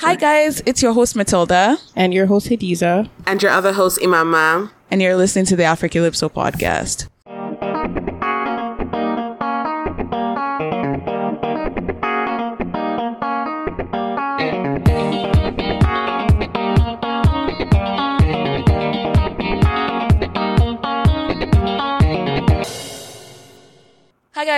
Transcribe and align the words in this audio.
Hi, 0.00 0.16
guys. 0.16 0.60
It's 0.66 0.82
your 0.82 0.92
host, 0.92 1.14
Matilda. 1.14 1.78
And 1.94 2.12
your 2.12 2.26
host, 2.26 2.48
Hadiza. 2.48 3.08
And 3.26 3.42
your 3.42 3.52
other 3.52 3.72
host, 3.72 4.00
Imama. 4.00 4.70
And 4.90 5.00
you're 5.00 5.16
listening 5.16 5.44
to 5.46 5.56
the 5.56 5.64
Africa 5.64 5.98
Africalypso 5.98 6.32
podcast. 6.32 7.08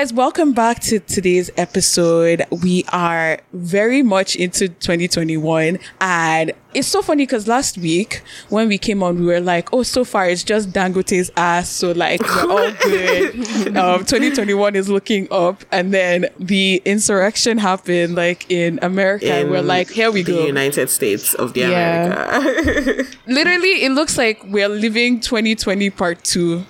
Guys, 0.01 0.15
welcome 0.15 0.55
back 0.55 0.81
to 0.81 0.99
today's 0.99 1.51
episode. 1.59 2.43
We 2.63 2.87
are 2.91 3.39
very 3.53 4.03
much 4.03 4.35
into 4.35 4.69
2021 4.71 5.79
and 6.01 6.53
it's 6.73 6.89
so 6.89 7.03
funny 7.03 7.25
because 7.27 7.47
last 7.47 7.77
week 7.77 8.23
when 8.49 8.69
we 8.69 8.79
came 8.79 9.03
on, 9.03 9.21
we 9.21 9.27
were 9.27 9.41
like, 9.41 9.69
oh, 9.75 9.83
so 9.83 10.05
far 10.07 10.27
it's 10.27 10.43
just 10.43 10.73
Dangote's 10.73 11.31
ass. 11.37 11.69
So 11.69 11.93
like 11.93 12.23
we're 12.23 12.51
all 12.51 12.73
good. 12.83 13.77
um, 13.77 13.99
2021 14.07 14.75
is 14.75 14.89
looking 14.89 15.29
up. 15.31 15.65
And 15.71 15.93
then 15.93 16.29
the 16.39 16.81
insurrection 16.87 17.59
happened 17.59 18.15
like 18.15 18.51
in 18.51 18.79
America. 18.81 19.41
In 19.41 19.51
we're 19.51 19.61
like, 19.61 19.91
here 19.91 20.11
we 20.11 20.23
the 20.23 20.33
go. 20.33 20.47
United 20.47 20.89
States 20.89 21.35
of 21.35 21.53
the 21.53 21.61
Yeah. 21.61 22.39
America. 22.39 23.05
Literally, 23.27 23.85
it 23.85 23.91
looks 23.93 24.17
like 24.17 24.43
we're 24.45 24.69
living 24.71 25.21
2020 25.21 25.91
part 25.91 26.25
two. 26.25 26.65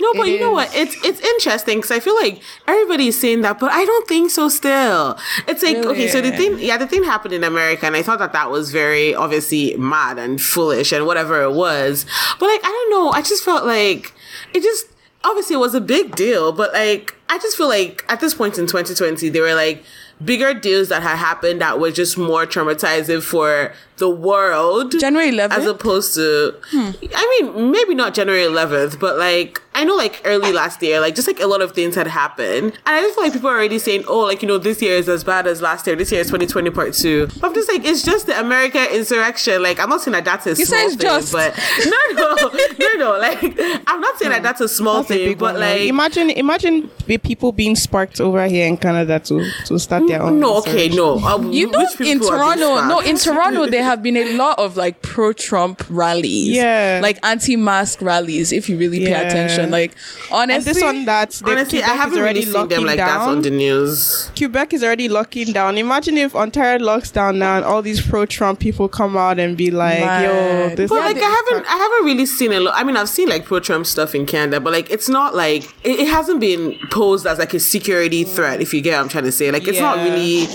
No, 0.00 0.12
but 0.14 0.26
It 0.28 0.32
you 0.32 0.40
know 0.40 0.58
is. 0.58 0.68
what? 0.68 0.74
It's 0.76 0.96
it's 1.04 1.20
interesting 1.20 1.78
because 1.78 1.90
I 1.90 2.00
feel 2.00 2.14
like 2.16 2.40
everybody's 2.66 3.18
saying 3.18 3.42
that, 3.42 3.58
but 3.58 3.70
I 3.70 3.84
don't 3.84 4.08
think 4.08 4.30
so. 4.30 4.48
Still, 4.48 5.18
it's 5.48 5.62
like 5.62 5.76
okay. 5.76 6.08
So 6.08 6.20
the 6.20 6.32
thing, 6.32 6.58
yeah, 6.58 6.76
the 6.76 6.86
thing 6.86 7.04
happened 7.04 7.34
in 7.34 7.44
America, 7.44 7.86
and 7.86 7.96
I 7.96 8.02
thought 8.02 8.18
that 8.18 8.32
that 8.32 8.50
was 8.50 8.70
very 8.72 9.14
obviously 9.14 9.76
mad 9.76 10.18
and 10.18 10.40
foolish 10.40 10.92
and 10.92 11.06
whatever 11.06 11.42
it 11.42 11.52
was. 11.52 12.06
But 12.38 12.46
like, 12.46 12.60
I 12.64 12.68
don't 12.68 12.90
know. 12.90 13.10
I 13.10 13.22
just 13.22 13.44
felt 13.44 13.64
like 13.64 14.12
it 14.52 14.62
just 14.62 14.86
obviously 15.24 15.54
it 15.54 15.58
was 15.60 15.74
a 15.74 15.80
big 15.80 16.14
deal, 16.16 16.52
but 16.52 16.72
like 16.72 17.14
I 17.28 17.38
just 17.38 17.56
feel 17.56 17.68
like 17.68 18.04
at 18.08 18.20
this 18.20 18.34
point 18.34 18.58
in 18.58 18.66
2020, 18.66 19.28
there 19.30 19.42
were 19.42 19.54
like 19.54 19.82
bigger 20.24 20.54
deals 20.54 20.88
that 20.90 21.02
had 21.02 21.16
happened 21.16 21.60
that 21.60 21.80
were 21.80 21.90
just 21.90 22.16
more 22.16 22.46
traumatizing 22.46 23.22
for 23.22 23.72
the 23.96 24.08
world. 24.10 24.92
January 24.98 25.30
11th? 25.30 25.52
as 25.52 25.66
opposed 25.66 26.14
to 26.14 26.54
I 26.72 27.40
mean 27.40 27.70
maybe 27.70 27.94
not 27.94 28.14
January 28.14 28.42
11th 28.42 28.98
but 28.98 29.18
like 29.18 29.60
I 29.76 29.82
know 29.84 29.94
like 29.96 30.20
early 30.24 30.52
last 30.52 30.80
year 30.82 31.00
like 31.00 31.14
just 31.16 31.26
like 31.28 31.40
a 31.40 31.46
lot 31.46 31.60
of 31.62 31.72
things 31.72 31.94
had 31.94 32.06
happened. 32.06 32.72
And 32.86 32.96
I 32.96 33.00
just 33.02 33.14
feel 33.14 33.24
like 33.24 33.32
people 33.32 33.50
are 33.50 33.54
already 33.56 33.78
saying 33.78 34.04
oh 34.08 34.20
like 34.20 34.42
you 34.42 34.48
know 34.48 34.58
this 34.58 34.80
year 34.82 34.96
is 34.96 35.08
as 35.08 35.22
bad 35.24 35.46
as 35.46 35.60
last 35.62 35.86
year. 35.86 35.94
This 35.96 36.10
year 36.12 36.20
is 36.20 36.26
2020 36.28 36.70
part 36.70 36.94
2 36.94 37.26
but 37.40 37.44
I'm 37.44 37.54
just 37.54 37.68
like 37.70 37.84
it's 37.84 38.02
just 38.02 38.26
the 38.26 38.38
American 38.38 38.84
insurrection. 38.92 39.62
Like 39.62 39.78
I'm 39.78 39.88
not 39.88 40.00
saying 40.00 40.12
that 40.12 40.24
that's 40.24 40.46
a 40.46 40.50
You 40.50 40.64
small 40.64 40.88
thing 40.88 40.98
just. 40.98 41.32
but 41.32 41.56
no 41.86 41.98
no 42.12 42.34
no 42.78 42.92
no. 42.98 43.18
Like 43.18 43.40
I'm 43.86 44.00
not 44.00 44.18
saying 44.18 44.32
that 44.32 44.42
that's 44.42 44.60
a 44.60 44.68
small 44.68 44.96
That's 45.02 45.08
thing 45.08 45.38
but 45.38 45.54
one, 45.54 45.60
like 45.60 45.82
imagine, 45.82 46.30
imagine 46.30 46.88
people 47.22 47.52
being 47.52 47.76
sparked 47.76 48.20
over 48.20 48.44
here 48.46 48.66
in 48.66 48.76
Canada 48.76 49.20
to 49.20 49.48
to 49.66 49.78
start 49.78 50.06
their 50.08 50.22
own. 50.22 50.40
no 50.40 50.58
okay 50.58 50.88
no. 50.88 51.18
Um, 51.20 51.52
You 51.52 51.70
know, 51.70 51.80
in 51.80 51.86
people 51.86 51.94
are 51.94 51.98
being 51.98 52.20
Toronto, 52.20 52.88
no, 52.88 53.00
in 53.00 53.16
Toronto, 53.16 53.66
there 53.66 53.83
have 53.84 54.02
been 54.02 54.16
a 54.16 54.32
lot 54.36 54.58
of 54.58 54.76
like 54.76 55.02
pro 55.02 55.32
Trump 55.32 55.84
rallies. 55.88 56.48
Yeah. 56.48 57.00
Like 57.02 57.18
anti 57.24 57.56
mask 57.56 58.02
rallies, 58.02 58.52
if 58.52 58.68
you 58.68 58.76
really 58.78 58.98
pay 59.00 59.10
Yeah. 59.10 59.20
attention. 59.28 59.70
Like, 59.70 59.92
And 60.32 60.50
honestly. 60.50 60.72
this 60.72 60.82
one 60.82 61.04
that 61.04 61.30
the 61.30 61.50
honestly 61.52 61.78
Quebec 61.78 61.90
I 61.90 61.94
haven't 61.94 62.14
is 62.14 62.18
already 62.20 62.40
really 62.40 62.44
seen 62.52 62.54
locking 62.54 62.76
them 62.76 62.84
like 62.86 62.96
that 62.96 63.06
down. 63.18 63.28
on 63.28 63.42
the 63.42 63.50
news 63.50 64.30
Quebec 64.36 64.72
is 64.72 64.82
already 64.82 65.08
locking 65.08 65.52
down. 65.52 65.78
Imagine 65.78 66.18
if 66.18 66.34
Ontario 66.34 66.78
locks 66.84 67.10
down 67.10 67.38
now 67.38 67.56
and 67.56 67.64
all 67.64 67.82
these 67.82 68.00
pro-Trump 68.00 68.58
people 68.60 68.88
come 68.88 69.16
out 69.16 69.38
and 69.38 69.56
be 69.56 69.70
like, 69.70 70.00
"Yo, 70.00 70.06
Mad. 70.32 70.76
this." 70.76 70.88
But 70.88 71.00
like 71.00 71.16
I 71.16 71.20
haven't, 71.20 71.66
I 71.66 71.76
haven't 71.76 72.04
really 72.04 72.26
seen 72.26 72.52
a 72.52 72.60
lot. 72.60 72.74
I 72.76 72.84
mean, 72.84 72.96
I've 72.96 73.08
seen 73.08 73.28
like 73.28 73.44
pro 73.44 73.60
Trump 73.60 73.86
stuff 73.86 74.14
in 74.14 74.26
Canada, 74.26 74.60
but 74.60 74.72
like 74.72 74.90
it's 74.90 75.08
not 75.08 75.34
like 75.34 75.64
it, 75.84 76.00
it 76.00 76.08
hasn't 76.08 76.40
been 76.40 76.78
posed 76.90 77.26
as 77.26 77.38
like 77.38 77.54
a 77.54 77.60
security 77.60 78.24
threat. 78.24 78.60
If 78.60 78.72
you 78.74 78.80
get 78.80 78.92
what 78.96 79.00
I'm 79.02 79.08
trying 79.08 79.24
to 79.24 79.32
say, 79.32 79.50
like 79.50 79.66
it's 79.68 79.80
not 79.80 79.96
really 79.98 80.46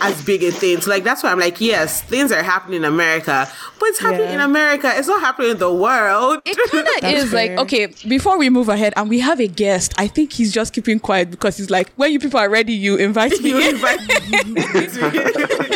as 0.00 0.22
big 0.24 0.42
a 0.44 0.50
thing. 0.50 0.80
So 0.80 0.90
like 0.90 1.04
that's 1.04 1.22
why 1.22 1.30
I'm 1.32 1.38
like, 1.40 1.60
yes, 1.60 2.02
things 2.02 2.30
are 2.32 2.42
happening 2.42 2.67
in 2.76 2.84
America, 2.84 3.48
but 3.80 3.88
it's 3.88 3.98
happening 3.98 4.26
Yeah. 4.28 4.34
in 4.34 4.40
America. 4.40 4.92
It's 4.94 5.08
not 5.08 5.20
happening 5.20 5.50
in 5.52 5.58
the 5.58 5.72
world. 5.72 6.40
it 6.44 6.56
kind 6.70 6.86
of 6.86 6.94
That's 7.00 7.24
is 7.24 7.32
like 7.32 7.52
okay. 7.52 7.86
Before 8.06 8.38
we 8.38 8.50
move 8.50 8.68
ahead, 8.68 8.92
and 8.96 9.08
we 9.08 9.20
have 9.20 9.40
a 9.40 9.46
guest, 9.48 9.92
I 9.98 10.06
think 10.08 10.32
he's 10.32 10.52
just 10.52 10.72
keeping 10.72 10.98
quiet 11.00 11.30
because 11.30 11.56
he's 11.56 11.70
like, 11.70 11.90
when 11.96 12.12
you 12.12 12.18
people 12.18 12.40
are 12.40 12.48
ready, 12.50 12.72
you 12.74 12.96
invite 12.96 13.32
me. 13.42 13.50
You 13.50 13.58
in." 13.58 13.74
invite- 13.76 13.98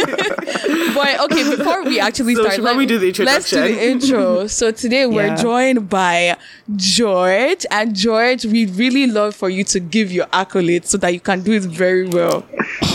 but 0.94 1.20
okay, 1.20 1.56
before 1.56 1.84
we 1.84 1.98
actually 2.00 2.34
So 2.34 2.42
start, 2.42 2.54
should 2.56 2.64
let 2.64 2.76
we 2.76 2.86
do 2.86 2.98
the 2.98 3.08
introduction. 3.08 3.34
Let's 3.34 3.50
do 3.50 3.74
the 3.74 3.82
intro. 3.90 4.46
So 4.46 4.70
today 4.70 5.06
we're 5.06 5.26
Yeah. 5.28 5.36
joined 5.36 5.88
by 5.88 6.36
George, 6.76 7.64
and 7.70 7.94
George, 7.94 8.44
we'd 8.44 8.70
really 8.76 9.06
love 9.06 9.34
for 9.34 9.48
you 9.50 9.64
to 9.64 9.80
give 9.80 10.12
your 10.12 10.26
accolades 10.26 10.86
so 10.86 10.98
that 10.98 11.12
you 11.12 11.20
can 11.20 11.42
do 11.42 11.52
it 11.52 11.62
very 11.62 12.06
well. 12.08 12.44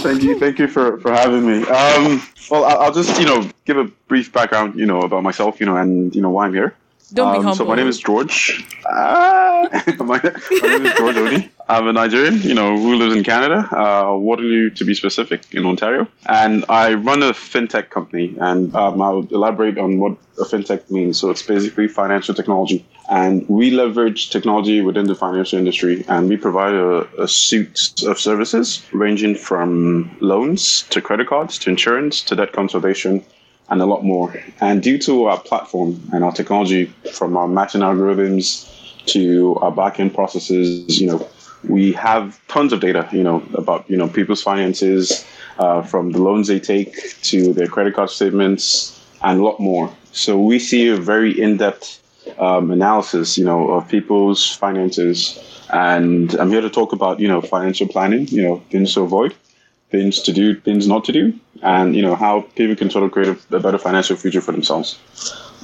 Thank 0.03 0.23
you, 0.23 0.37
thank 0.39 0.59
you 0.59 0.67
for, 0.67 0.99
for 0.99 1.11
having 1.11 1.45
me. 1.45 1.63
Um, 1.63 2.21
well, 2.49 2.65
I'll, 2.65 2.93
just 2.93 3.19
you 3.19 3.25
know 3.25 3.49
give 3.65 3.77
a 3.77 3.85
brief 4.07 4.31
background, 4.31 4.77
you 4.79 4.85
know, 4.85 5.01
about 5.01 5.23
myself, 5.23 5.59
you 5.59 5.65
know, 5.65 5.75
and 5.77 6.15
you 6.15 6.21
know 6.21 6.29
why 6.29 6.45
I'm 6.45 6.53
here. 6.53 6.75
Don't 7.13 7.31
be 7.33 7.37
Um, 7.37 7.43
humble. 7.43 7.57
So 7.57 7.65
my 7.71 7.75
name 7.75 7.87
is 7.87 7.99
George. 7.99 8.65
Ah, 8.85 9.67
my, 9.99 10.05
my 10.05 10.67
name 10.67 10.85
is 10.85 10.93
George 10.97 11.17
Oni. 11.17 11.49
I'm 11.69 11.85
a 11.87 11.91
Nigerian, 11.91 12.41
you 12.41 12.53
know, 12.53 12.77
who 12.77 12.95
lives 12.95 13.13
in 13.13 13.25
Canada, 13.25 13.67
uh, 13.75 14.15
Waterloo 14.15 14.69
to 14.69 14.85
be 14.85 14.93
specific, 14.93 15.43
in 15.51 15.65
Ontario. 15.65 16.07
And 16.25 16.63
I 16.69 16.93
run 16.93 17.21
a 17.23 17.31
fintech 17.31 17.89
company, 17.89 18.37
and 18.39 18.73
um, 18.73 19.01
I'll 19.01 19.27
elaborate 19.31 19.77
on 19.77 19.99
what 19.99 20.13
a 20.39 20.45
fintech 20.45 20.89
means. 20.89 21.19
So 21.19 21.29
it's 21.29 21.41
basically 21.41 21.89
financial 21.89 22.33
technology, 22.33 22.85
and 23.09 23.47
we 23.49 23.71
leverage 23.71 24.29
technology 24.29 24.79
within 24.79 25.07
the 25.07 25.15
financial 25.15 25.59
industry, 25.59 26.05
and 26.07 26.29
we 26.29 26.37
provide 26.37 26.73
a, 26.73 27.23
a 27.23 27.27
suite 27.27 28.01
of 28.05 28.17
services 28.17 28.85
ranging 28.93 29.35
from 29.35 30.15
loans 30.21 30.83
to 30.83 31.01
credit 31.01 31.27
cards 31.27 31.59
to 31.59 31.69
insurance 31.69 32.21
to 32.23 32.35
debt 32.35 32.53
consolidation 32.53 33.25
and 33.69 33.81
a 33.81 33.85
lot 33.85 34.05
more. 34.05 34.33
And 34.61 34.81
due 34.81 34.97
to 34.99 35.25
our 35.25 35.39
platform 35.39 36.09
and 36.13 36.23
our 36.23 36.31
technology, 36.31 36.85
from 37.11 37.35
our 37.35 37.49
matching 37.49 37.81
algorithms 37.81 38.73
to 39.07 39.55
our 39.61 39.71
backend 39.71 40.13
processes, 40.13 41.01
you 41.01 41.07
know, 41.07 41.27
we 41.69 41.91
have 41.93 42.39
tons 42.47 42.73
of 42.73 42.79
data, 42.79 43.07
you 43.11 43.23
know, 43.23 43.43
about 43.53 43.89
you 43.89 43.97
know 43.97 44.07
people's 44.07 44.41
finances, 44.41 45.25
uh, 45.59 45.81
from 45.81 46.11
the 46.11 46.21
loans 46.21 46.47
they 46.47 46.59
take 46.59 47.21
to 47.23 47.53
their 47.53 47.67
credit 47.67 47.95
card 47.95 48.09
statements, 48.09 49.05
and 49.23 49.39
a 49.39 49.43
lot 49.43 49.59
more. 49.59 49.91
So 50.11 50.39
we 50.39 50.59
see 50.59 50.89
a 50.89 50.97
very 50.97 51.39
in-depth 51.39 52.01
um, 52.39 52.71
analysis, 52.71 53.37
you 53.37 53.45
know, 53.45 53.71
of 53.71 53.87
people's 53.87 54.55
finances. 54.55 55.43
And 55.71 56.33
I'm 56.35 56.49
here 56.49 56.61
to 56.61 56.69
talk 56.69 56.93
about, 56.93 57.19
you 57.19 57.27
know, 57.27 57.41
financial 57.41 57.87
planning, 57.87 58.27
you 58.27 58.41
know, 58.41 58.63
things 58.69 58.93
to 58.93 59.01
avoid 59.01 59.35
things 59.89 60.21
to 60.21 60.33
do, 60.33 60.59
things 60.59 60.87
not 60.87 61.03
to 61.05 61.11
do, 61.11 61.33
and 61.61 61.95
you 61.95 62.01
know 62.01 62.15
how 62.15 62.41
people 62.55 62.75
can 62.75 62.89
sort 62.89 63.05
of 63.05 63.11
create 63.11 63.29
a, 63.29 63.55
a 63.55 63.59
better 63.59 63.77
financial 63.77 64.15
future 64.15 64.41
for 64.41 64.51
themselves. 64.51 64.99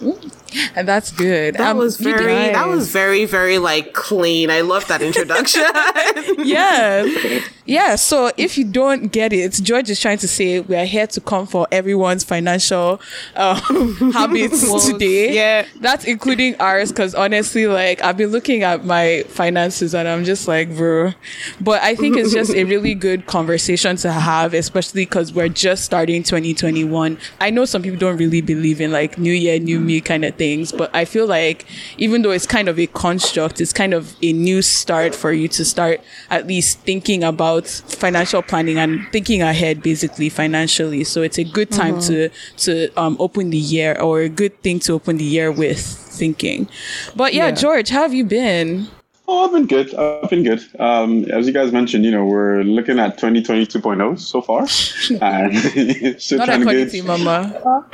And 0.75 0.87
that's 0.87 1.11
good. 1.11 1.55
That 1.55 1.71
Um, 1.71 1.77
was 1.77 1.97
very, 1.97 2.25
that 2.51 2.67
was 2.67 2.91
very, 2.91 3.25
very 3.25 3.57
like 3.57 3.93
clean. 3.93 4.51
I 4.51 4.61
love 4.61 4.87
that 4.87 5.01
introduction. 5.01 5.63
yes. 6.45 7.49
Yeah. 7.65 7.95
So 7.95 8.31
if 8.37 8.55
you 8.57 8.63
don't 8.65 9.07
get 9.11 9.33
it, 9.33 9.53
George 9.63 9.89
is 9.89 9.99
trying 9.99 10.19
to 10.19 10.27
say 10.27 10.59
we 10.59 10.75
are 10.75 10.85
here 10.85 11.07
to 11.07 11.21
come 11.21 11.47
for 11.47 11.67
everyone's 11.71 12.23
financial 12.23 13.01
um, 13.35 13.57
habits 14.13 14.69
Woes. 14.69 14.91
today. 14.91 15.33
Yeah. 15.33 15.65
That's 15.79 16.05
including 16.05 16.55
ours 16.59 16.91
because 16.91 17.15
honestly, 17.15 17.65
like 17.65 18.03
I've 18.03 18.17
been 18.17 18.29
looking 18.29 18.61
at 18.63 18.85
my 18.85 19.23
finances 19.29 19.95
and 19.95 20.07
I'm 20.07 20.23
just 20.23 20.47
like, 20.47 20.75
bro. 20.75 21.13
But 21.61 21.81
I 21.81 21.95
think 21.95 22.15
it's 22.17 22.31
just 22.31 22.53
a 22.53 22.63
really 22.65 22.93
good 22.93 23.25
conversation 23.25 23.95
to 23.97 24.11
have, 24.11 24.53
especially 24.53 25.05
because 25.05 25.33
we're 25.33 25.49
just 25.49 25.83
starting 25.85 26.21
2021. 26.21 27.17
I 27.41 27.49
know 27.49 27.65
some 27.65 27.81
people 27.81 27.97
don't 27.97 28.17
really 28.17 28.41
believe 28.41 28.81
in 28.81 28.91
like 28.91 29.17
new 29.17 29.33
year, 29.33 29.57
new 29.57 29.79
me 29.79 29.92
kind 30.01 30.25
of 30.25 30.35
things, 30.35 30.71
but 30.71 30.93
I 30.93 31.05
feel 31.05 31.25
like 31.27 31.65
even 31.97 32.21
though 32.21 32.31
it's 32.31 32.45
kind 32.47 32.67
of 32.69 32.79
a 32.79 32.87
construct, 32.87 33.61
it's 33.61 33.73
kind 33.73 33.93
of 33.93 34.15
a 34.21 34.33
new 34.33 34.61
start 34.61 35.13
for 35.15 35.31
you 35.31 35.47
to 35.49 35.65
start 35.65 36.01
at 36.29 36.47
least 36.47 36.79
thinking 36.79 37.23
about 37.23 37.67
financial 37.67 38.41
planning 38.41 38.77
and 38.77 39.07
thinking 39.11 39.41
ahead 39.41 39.81
basically 39.83 40.29
financially. 40.29 41.03
So 41.03 41.21
it's 41.21 41.37
a 41.37 41.43
good 41.43 41.71
time 41.71 41.99
to 42.01 42.29
to 42.57 42.89
um, 42.97 43.17
open 43.19 43.49
the 43.49 43.57
year 43.57 43.99
or 43.99 44.21
a 44.21 44.29
good 44.29 44.61
thing 44.61 44.79
to 44.81 44.93
open 44.93 45.17
the 45.17 45.23
year 45.25 45.51
with 45.51 45.79
thinking. 45.79 46.67
But 47.15 47.33
yeah, 47.33 47.47
Yeah. 47.47 47.51
George, 47.51 47.89
how 47.89 48.01
have 48.03 48.13
you 48.13 48.23
been? 48.25 48.87
Oh, 49.25 49.45
I've 49.45 49.53
been 49.53 49.67
good. 49.67 49.95
I've 49.95 50.29
been 50.29 50.43
good. 50.43 50.61
Um, 50.79 51.23
as 51.31 51.47
you 51.47 51.53
guys 51.53 51.71
mentioned, 51.71 52.03
you 52.03 52.11
know, 52.11 52.25
we're 52.25 52.61
looking 52.63 52.99
at 52.99 53.17
2020 53.17 53.65
2.0 53.65 54.19
so 54.19 54.41
far, 54.41 54.61
and 55.21 56.21
still 56.21 56.39
Not 56.39 56.45
trying 56.45 56.59
to 56.59 56.67
according 56.67 56.89
get. 56.89 57.05
Mama. 57.05 57.61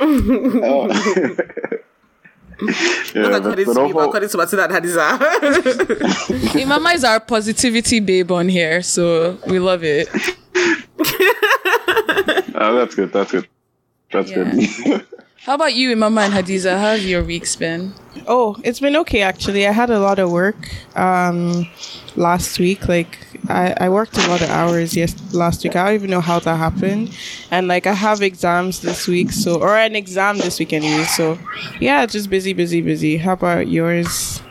Oh. 0.64 1.76
Yeah, 3.14 3.22
Not 3.22 3.30
but, 3.32 3.40
according 3.40 3.66
but 3.66 3.74
to 3.74 3.82
me, 3.86 3.92
but 3.92 4.28
to 4.30 4.36
Matilda 4.36 4.64
and 4.64 4.72
Hadiza. 4.84 6.66
Mama 6.68 6.90
is 6.90 7.04
our 7.04 7.20
positivity 7.20 8.00
babe 8.00 8.30
on 8.32 8.48
here, 8.48 8.82
so 8.82 9.38
we 9.46 9.58
love 9.58 9.82
it. 9.84 10.08
uh, 12.54 12.72
that's 12.76 12.94
good. 12.94 13.12
That's 13.12 13.32
good. 13.32 13.48
That's 14.12 14.30
Yeah. 14.30 14.50
good. 14.84 15.06
How 15.44 15.54
about 15.54 15.72
you, 15.72 15.96
Mama 15.96 16.20
and 16.20 16.34
Hadiza? 16.34 16.78
How's 16.78 17.06
your 17.06 17.24
week's 17.24 17.56
been? 17.56 17.94
Oh, 18.26 18.56
it's 18.62 18.78
been 18.78 18.94
okay 18.96 19.22
actually. 19.22 19.66
I 19.66 19.72
had 19.72 19.88
a 19.88 19.98
lot 19.98 20.18
of 20.18 20.30
work 20.30 20.68
um 20.96 21.66
last 22.14 22.58
week. 22.58 22.86
Like 22.86 23.16
I, 23.48 23.74
I 23.78 23.88
worked 23.88 24.18
a 24.18 24.28
lot 24.28 24.42
of 24.42 24.50
hours 24.50 24.94
yes 24.94 25.14
last 25.32 25.64
week. 25.64 25.76
I 25.76 25.86
don't 25.86 25.94
even 25.94 26.10
know 26.10 26.20
how 26.20 26.40
that 26.40 26.56
happened. 26.56 27.16
And 27.50 27.68
like 27.68 27.86
I 27.86 27.94
have 27.94 28.20
exams 28.20 28.80
this 28.80 29.08
week, 29.08 29.32
so 29.32 29.58
or 29.58 29.78
an 29.78 29.96
exam 29.96 30.36
this 30.36 30.58
week 30.58 30.74
anyway. 30.74 31.04
So 31.04 31.38
yeah, 31.80 32.04
just 32.04 32.28
busy, 32.28 32.52
busy, 32.52 32.82
busy. 32.82 33.16
How 33.16 33.32
about 33.32 33.66
yours? 33.68 34.42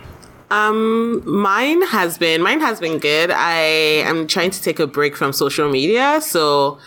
Um, 0.49 1.21
mine 1.23 1.83
has 1.83 2.17
been 2.17 2.41
mine 2.41 2.61
has 2.61 2.79
been 2.79 2.97
good. 2.97 3.29
I 3.29 3.59
am 4.09 4.25
trying 4.25 4.49
to 4.49 4.59
take 4.59 4.79
a 4.79 4.87
break 4.87 5.15
from 5.15 5.33
social 5.33 5.69
media, 5.69 6.19
so 6.19 6.79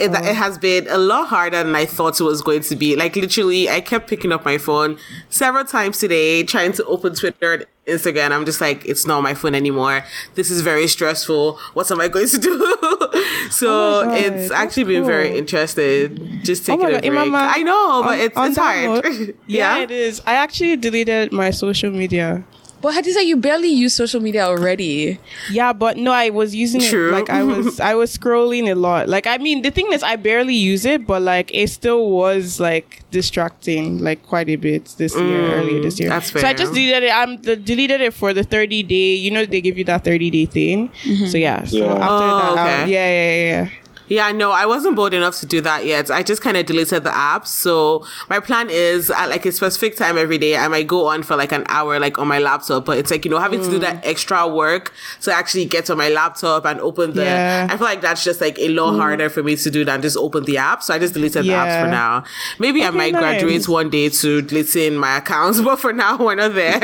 it, 0.00 0.10
uh-huh. 0.14 0.28
it 0.30 0.34
has 0.36 0.58
been 0.58 0.86
a 0.88 0.98
lot 0.98 1.28
harder 1.28 1.62
than 1.62 1.74
I 1.74 1.84
thought 1.86 2.20
it 2.20 2.24
was 2.24 2.42
going 2.42 2.62
to 2.62 2.76
be. 2.76 2.96
Like 2.96 3.16
literally, 3.16 3.68
I 3.68 3.80
kept 3.80 4.08
picking 4.08 4.32
up 4.32 4.44
my 4.44 4.58
phone 4.58 4.98
several 5.28 5.64
times 5.64 5.98
today, 5.98 6.42
trying 6.42 6.72
to 6.72 6.84
open 6.86 7.14
Twitter 7.14 7.54
and 7.54 7.66
Instagram. 7.86 8.30
I'm 8.32 8.44
just 8.44 8.60
like, 8.60 8.84
it's 8.86 9.06
not 9.06 9.22
my 9.22 9.34
phone 9.34 9.54
anymore. 9.54 10.04
This 10.34 10.50
is 10.50 10.60
very 10.62 10.86
stressful. 10.88 11.58
What 11.74 11.90
am 11.90 12.00
I 12.00 12.08
going 12.08 12.28
to 12.28 12.38
do? 12.38 12.58
so 13.50 13.68
Oh 13.68 14.04
God, 14.06 14.18
it's 14.18 14.50
actually 14.50 14.84
been 14.84 15.04
very 15.04 15.28
cool. 15.30 15.38
interested. 15.38 16.42
Just 16.44 16.68
Oh 16.68 16.76
taking 16.76 16.82
my 16.84 16.88
a 16.90 16.92
God, 16.92 17.00
break. 17.02 17.12
Imama, 17.12 17.52
I 17.56 17.62
know, 17.62 18.02
but 18.02 18.12
on- 18.12 18.18
it's 18.20 18.36
on 18.36 18.48
it's 18.48 18.58
hard. 18.58 19.04
note- 19.04 19.36
yeah, 19.46 19.78
it 19.78 19.90
is. 19.90 20.20
I 20.26 20.34
actually 20.34 20.76
deleted 20.76 21.32
my 21.32 21.50
social 21.50 21.90
media. 21.90 22.44
But 22.82 22.94
Hadiza, 22.94 23.06
you 23.06 23.12
said 23.12 23.20
you 23.22 23.36
barely 23.36 23.68
use 23.68 23.92
social 23.94 24.20
media 24.20 24.44
already. 24.46 25.18
Yeah, 25.50 25.72
but 25.74 25.96
no, 25.98 26.12
I 26.12 26.30
was 26.30 26.54
using 26.54 26.80
True. 26.80 27.08
it 27.08 27.12
like 27.12 27.28
I 27.28 27.42
was 27.44 27.78
I 27.90 27.94
was 27.94 28.16
scrolling 28.16 28.70
a 28.70 28.74
lot. 28.74 29.08
Like 29.08 29.26
I 29.26 29.36
mean, 29.38 29.62
the 29.62 29.70
thing 29.70 29.92
is 29.92 30.02
I 30.02 30.16
barely 30.16 30.54
use 30.54 30.84
it, 30.86 31.06
but 31.06 31.20
like 31.22 31.50
it 31.52 31.68
still 31.68 32.08
was 32.10 32.58
like 32.58 33.02
distracting 33.10 33.98
like 33.98 34.22
quite 34.26 34.48
a 34.48 34.56
bit 34.56 34.86
this 34.96 35.14
year, 35.14 35.52
earlier 35.56 35.82
this 35.82 36.00
year. 36.00 36.08
Mm, 36.08 36.12
that's 36.12 36.30
So 36.32 36.46
I 36.46 36.54
just 36.54 36.72
deleted 36.72 37.02
it. 37.04 37.12
I'm 37.14 37.36
the, 37.42 37.56
deleted 37.56 38.00
it 38.00 38.14
for 38.14 38.32
the 38.32 38.44
30 38.44 38.82
day. 38.84 39.14
You 39.14 39.30
know 39.30 39.44
they 39.44 39.60
give 39.60 39.76
you 39.76 39.84
that 39.84 40.04
30 40.04 40.30
day 40.30 40.46
thing. 40.46 40.90
So 41.26 41.36
yeah. 41.36 41.64
So 41.64 41.76
Yeah. 41.76 41.92
after 41.92 42.24
Oh, 42.24 42.54
that, 42.54 42.58
I- 42.58 42.82
okay. 42.84 42.92
yeah, 42.92 43.08
yeah, 43.10 43.44
yeah, 43.64 43.70
yeah. 44.10 44.20
Yeah, 44.20 44.32
no, 44.32 44.50
I 44.50 44.66
wasn't 44.66 44.96
bold 44.96 45.14
enough 45.14 45.38
to 45.40 45.46
do 45.46 45.62
that 45.62 45.86
yet. 45.86 46.10
I 46.10 46.22
just 46.22 46.42
kind 46.42 46.58
of 46.58 46.66
deleted 46.66 47.04
the 47.04 47.16
app. 47.16 47.46
So 47.46 48.04
my 48.28 48.38
plan 48.38 48.68
is 48.68 49.10
at 49.10 49.30
like 49.30 49.46
a 49.46 49.52
specific 49.52 49.96
time 49.96 50.18
every 50.18 50.36
day, 50.36 50.56
I 50.56 50.68
might 50.68 50.86
go 50.86 51.06
on 51.06 51.22
for 51.22 51.36
like 51.36 51.52
an 51.52 51.64
hour, 51.68 51.98
like 51.98 52.18
on 52.18 52.28
my 52.28 52.38
laptop. 52.38 52.84
But 52.84 52.98
it's 52.98 53.10
like, 53.10 53.24
you 53.24 53.30
know, 53.30 53.38
having 53.38 53.62
to 53.62 53.70
do 53.70 53.78
that 53.78 54.02
mm. 54.02 54.06
extra 54.06 54.46
work 54.46 54.92
to 55.22 55.32
actually 55.32 55.64
get 55.64 55.88
on 55.88 55.96
my 55.96 56.10
laptop 56.10 56.66
and 56.66 56.80
open 56.80 57.14
the, 57.14 57.24
Yeah. 57.24 57.66
I 57.70 57.76
feel 57.78 57.86
like 57.86 58.02
that's 58.02 58.22
just 58.22 58.42
like 58.42 58.58
a 58.58 58.68
lot 58.68 58.92
mm. 58.92 58.98
harder 58.98 59.30
for 59.30 59.42
me 59.42 59.56
to 59.56 59.70
do 59.70 59.86
than 59.86 60.02
just 60.02 60.18
open 60.18 60.44
the 60.44 60.58
app. 60.58 60.82
So 60.82 60.92
I 60.92 60.98
just 60.98 61.14
deleted 61.14 61.44
the 61.46 61.50
apps 61.50 61.82
for 61.82 61.90
now. 61.90 62.24
Maybe 62.58 62.82
I 62.82 62.88
Okay, 62.88 62.98
might 62.98 63.12
nice. 63.14 63.22
graduate 63.22 63.68
one 63.68 63.88
day 63.88 64.10
to 64.10 64.42
deleting 64.42 64.96
my 64.96 65.16
accounts, 65.16 65.60
but 65.62 65.76
for 65.76 65.92
now 65.94 66.18
we're 66.18 66.34
not 66.34 66.54
there. 66.54 66.80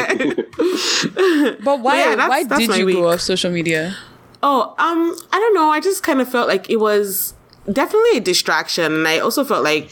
But 1.62 1.80
why? 1.80 1.98
yeah, 1.98 2.16
that's- 2.16 2.28
why 2.28 2.44
that's 2.44 2.66
did 2.66 2.76
you 2.76 2.86
week. 2.86 2.96
go 2.96 3.10
off 3.10 3.20
social 3.20 3.50
media? 3.50 3.94
Oh, 4.48 4.76
um, 4.78 5.16
I 5.32 5.40
don't 5.40 5.54
know. 5.54 5.70
I 5.70 5.80
just 5.80 6.04
kind 6.04 6.20
of 6.20 6.28
felt 6.28 6.46
like 6.46 6.70
it 6.70 6.76
was 6.76 7.34
definitely 7.72 8.18
a 8.18 8.20
distraction. 8.20 8.92
And 8.94 9.08
I 9.08 9.18
also 9.18 9.42
felt 9.42 9.64
like 9.64 9.90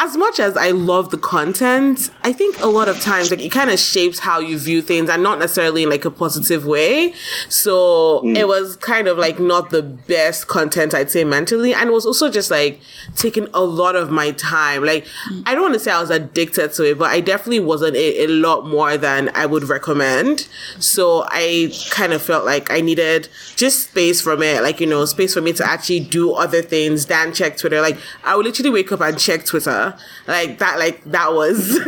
as 0.00 0.16
much 0.16 0.38
as 0.38 0.56
I 0.56 0.70
love 0.70 1.10
the 1.10 1.18
content, 1.18 2.10
I 2.22 2.32
think 2.32 2.60
a 2.60 2.68
lot 2.68 2.88
of 2.88 3.00
times 3.00 3.32
like 3.32 3.40
it 3.40 3.50
kind 3.50 3.68
of 3.68 3.80
shapes 3.80 4.20
how 4.20 4.38
you 4.38 4.56
view 4.56 4.80
things 4.80 5.10
and 5.10 5.24
not 5.24 5.40
necessarily 5.40 5.82
in 5.82 5.90
like 5.90 6.04
a 6.04 6.10
positive 6.10 6.64
way. 6.64 7.14
So 7.48 8.20
mm. 8.20 8.36
it 8.36 8.46
was 8.46 8.76
kind 8.76 9.08
of 9.08 9.18
like 9.18 9.40
not 9.40 9.70
the 9.70 9.82
best 9.82 10.46
content 10.46 10.94
I'd 10.94 11.10
say 11.10 11.24
mentally. 11.24 11.74
And 11.74 11.90
it 11.90 11.92
was 11.92 12.06
also 12.06 12.30
just 12.30 12.48
like 12.48 12.80
taking 13.16 13.48
a 13.52 13.60
lot 13.62 13.96
of 13.96 14.08
my 14.08 14.30
time. 14.30 14.84
Like 14.84 15.04
mm. 15.04 15.42
I 15.46 15.54
don't 15.54 15.62
want 15.62 15.74
to 15.74 15.80
say 15.80 15.90
I 15.90 16.00
was 16.00 16.10
addicted 16.10 16.72
to 16.74 16.84
it, 16.84 16.96
but 16.96 17.10
I 17.10 17.18
definitely 17.18 17.60
wasn't 17.60 17.96
a, 17.96 18.22
a 18.22 18.26
lot 18.28 18.68
more 18.68 18.96
than 18.96 19.32
I 19.34 19.46
would 19.46 19.64
recommend. 19.64 20.46
So 20.78 21.24
I 21.26 21.72
kind 21.90 22.12
of 22.12 22.22
felt 22.22 22.44
like 22.44 22.70
I 22.70 22.80
needed 22.80 23.28
just 23.56 23.90
space 23.90 24.20
from 24.20 24.44
it, 24.44 24.62
like, 24.62 24.78
you 24.78 24.86
know, 24.86 25.04
space 25.06 25.34
for 25.34 25.40
me 25.40 25.52
to 25.54 25.68
actually 25.68 26.00
do 26.00 26.34
other 26.34 26.62
things 26.62 27.06
than 27.06 27.32
check 27.32 27.56
Twitter. 27.56 27.80
Like 27.80 27.98
I 28.22 28.36
would 28.36 28.46
literally 28.46 28.70
wake 28.70 28.92
up 28.92 29.00
and 29.00 29.18
check 29.18 29.44
Twitter. 29.92 30.04
Like 30.26 30.58
that, 30.58 30.78
like 30.78 31.04
that 31.04 31.32
was, 31.32 31.78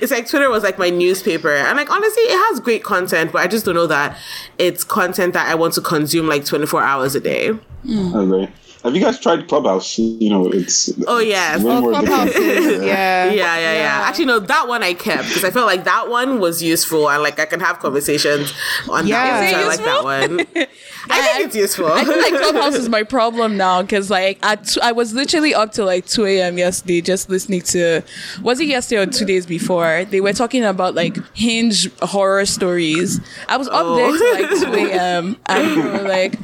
it's 0.00 0.12
like 0.12 0.28
Twitter 0.28 0.50
was 0.50 0.62
like 0.62 0.78
my 0.78 0.90
newspaper. 0.90 1.54
And 1.54 1.76
like, 1.76 1.90
honestly, 1.90 2.22
it 2.24 2.36
has 2.50 2.60
great 2.60 2.82
content, 2.84 3.32
but 3.32 3.42
I 3.42 3.46
just 3.46 3.64
don't 3.64 3.74
know 3.74 3.86
that 3.86 4.16
it's 4.58 4.84
content 4.84 5.32
that 5.34 5.48
I 5.48 5.54
want 5.54 5.74
to 5.74 5.80
consume 5.80 6.26
like 6.28 6.44
24 6.44 6.82
hours 6.82 7.14
a 7.14 7.20
day. 7.20 7.48
Hmm. 7.50 8.14
Okay. 8.14 8.52
Have 8.82 8.94
you 8.94 9.00
guys 9.00 9.18
tried 9.18 9.48
Clubhouse? 9.48 9.96
You 9.98 10.28
know, 10.28 10.50
it's 10.52 10.90
Oh, 11.06 11.18
yes. 11.18 11.62
Oh, 11.64 11.80
Clubhouse 11.80 12.28
addictive. 12.28 12.36
is, 12.36 12.82
yeah. 12.84 13.24
Yeah, 13.32 13.32
yeah, 13.58 13.72
yeah. 13.72 14.00
Actually, 14.06 14.26
no, 14.26 14.40
that 14.40 14.68
one 14.68 14.82
I 14.82 14.92
kept 14.92 15.28
because 15.28 15.42
I 15.42 15.50
felt 15.50 15.64
like 15.66 15.84
that 15.84 16.10
one 16.10 16.38
was 16.38 16.62
useful 16.62 17.08
and 17.08 17.22
like 17.22 17.38
I 17.40 17.46
can 17.46 17.60
have 17.60 17.78
conversations 17.78 18.52
on 18.90 19.06
Yeah. 19.06 19.40
that. 19.40 19.44
Is 19.46 19.78
one, 19.80 19.80
it 19.80 19.82
so 19.84 19.90
I 19.90 20.26
like 20.36 20.46
that 20.46 20.58
one. 20.60 20.66
I 21.10 21.20
think 21.34 21.46
it's 21.46 21.56
useful. 21.56 21.86
I 21.86 22.04
feel 22.04 22.16
like 22.18 22.34
Clubhouse 22.34 22.74
is 22.74 22.88
my 22.88 23.02
problem 23.16 23.56
now 23.56 23.82
because 23.82 24.10
like 24.10 24.38
at 24.42 24.66
t- 24.66 24.80
I 24.82 24.92
was 24.92 25.12
literally 25.12 25.54
up 25.54 25.72
till 25.72 25.86
like 25.86 26.06
2 26.06 26.24
a.m. 26.26 26.58
yesterday 26.58 27.00
just 27.00 27.28
listening 27.28 27.60
to 27.62 28.02
was 28.42 28.60
it 28.60 28.66
yesterday 28.68 29.02
or 29.02 29.06
two 29.06 29.24
days 29.24 29.46
before 29.46 30.04
they 30.06 30.20
were 30.20 30.32
talking 30.32 30.64
about 30.64 30.94
like 30.94 31.16
hinge 31.36 31.92
horror 32.00 32.46
stories. 32.46 33.20
I 33.48 33.56
was 33.56 33.68
up 33.68 33.96
there 33.96 34.16
till 34.16 34.72
like 34.72 34.72
2 34.88 34.88
a.m. 34.90 35.36
and 35.46 35.76
we 35.76 35.82
were 35.90 36.08
like, 36.08 36.38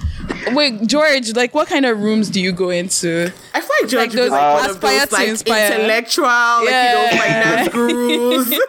wait 0.52 0.86
George, 0.86 1.34
like 1.34 1.54
what 1.54 1.68
kind 1.68 1.86
of 1.86 1.98
rooms 2.00 2.28
do 2.28 2.40
you 2.40 2.52
go 2.52 2.70
into? 2.70 3.32
I 3.54 3.60
feel 3.60 3.70
like 3.80 3.90
George 3.90 4.08
Like 4.08 4.12
those 4.12 4.30
like 4.30 4.60
one 4.60 4.70
of 4.70 4.76
aspire 4.76 4.98
those 5.00 5.12
like 5.12 5.28
inspire. 5.28 5.72
intellectual, 5.72 6.24
like 6.26 6.64
you 6.64 6.70
know, 6.70 7.08
Yeah. 7.12 7.18
finance 7.18 7.68
gurus. 7.74 8.60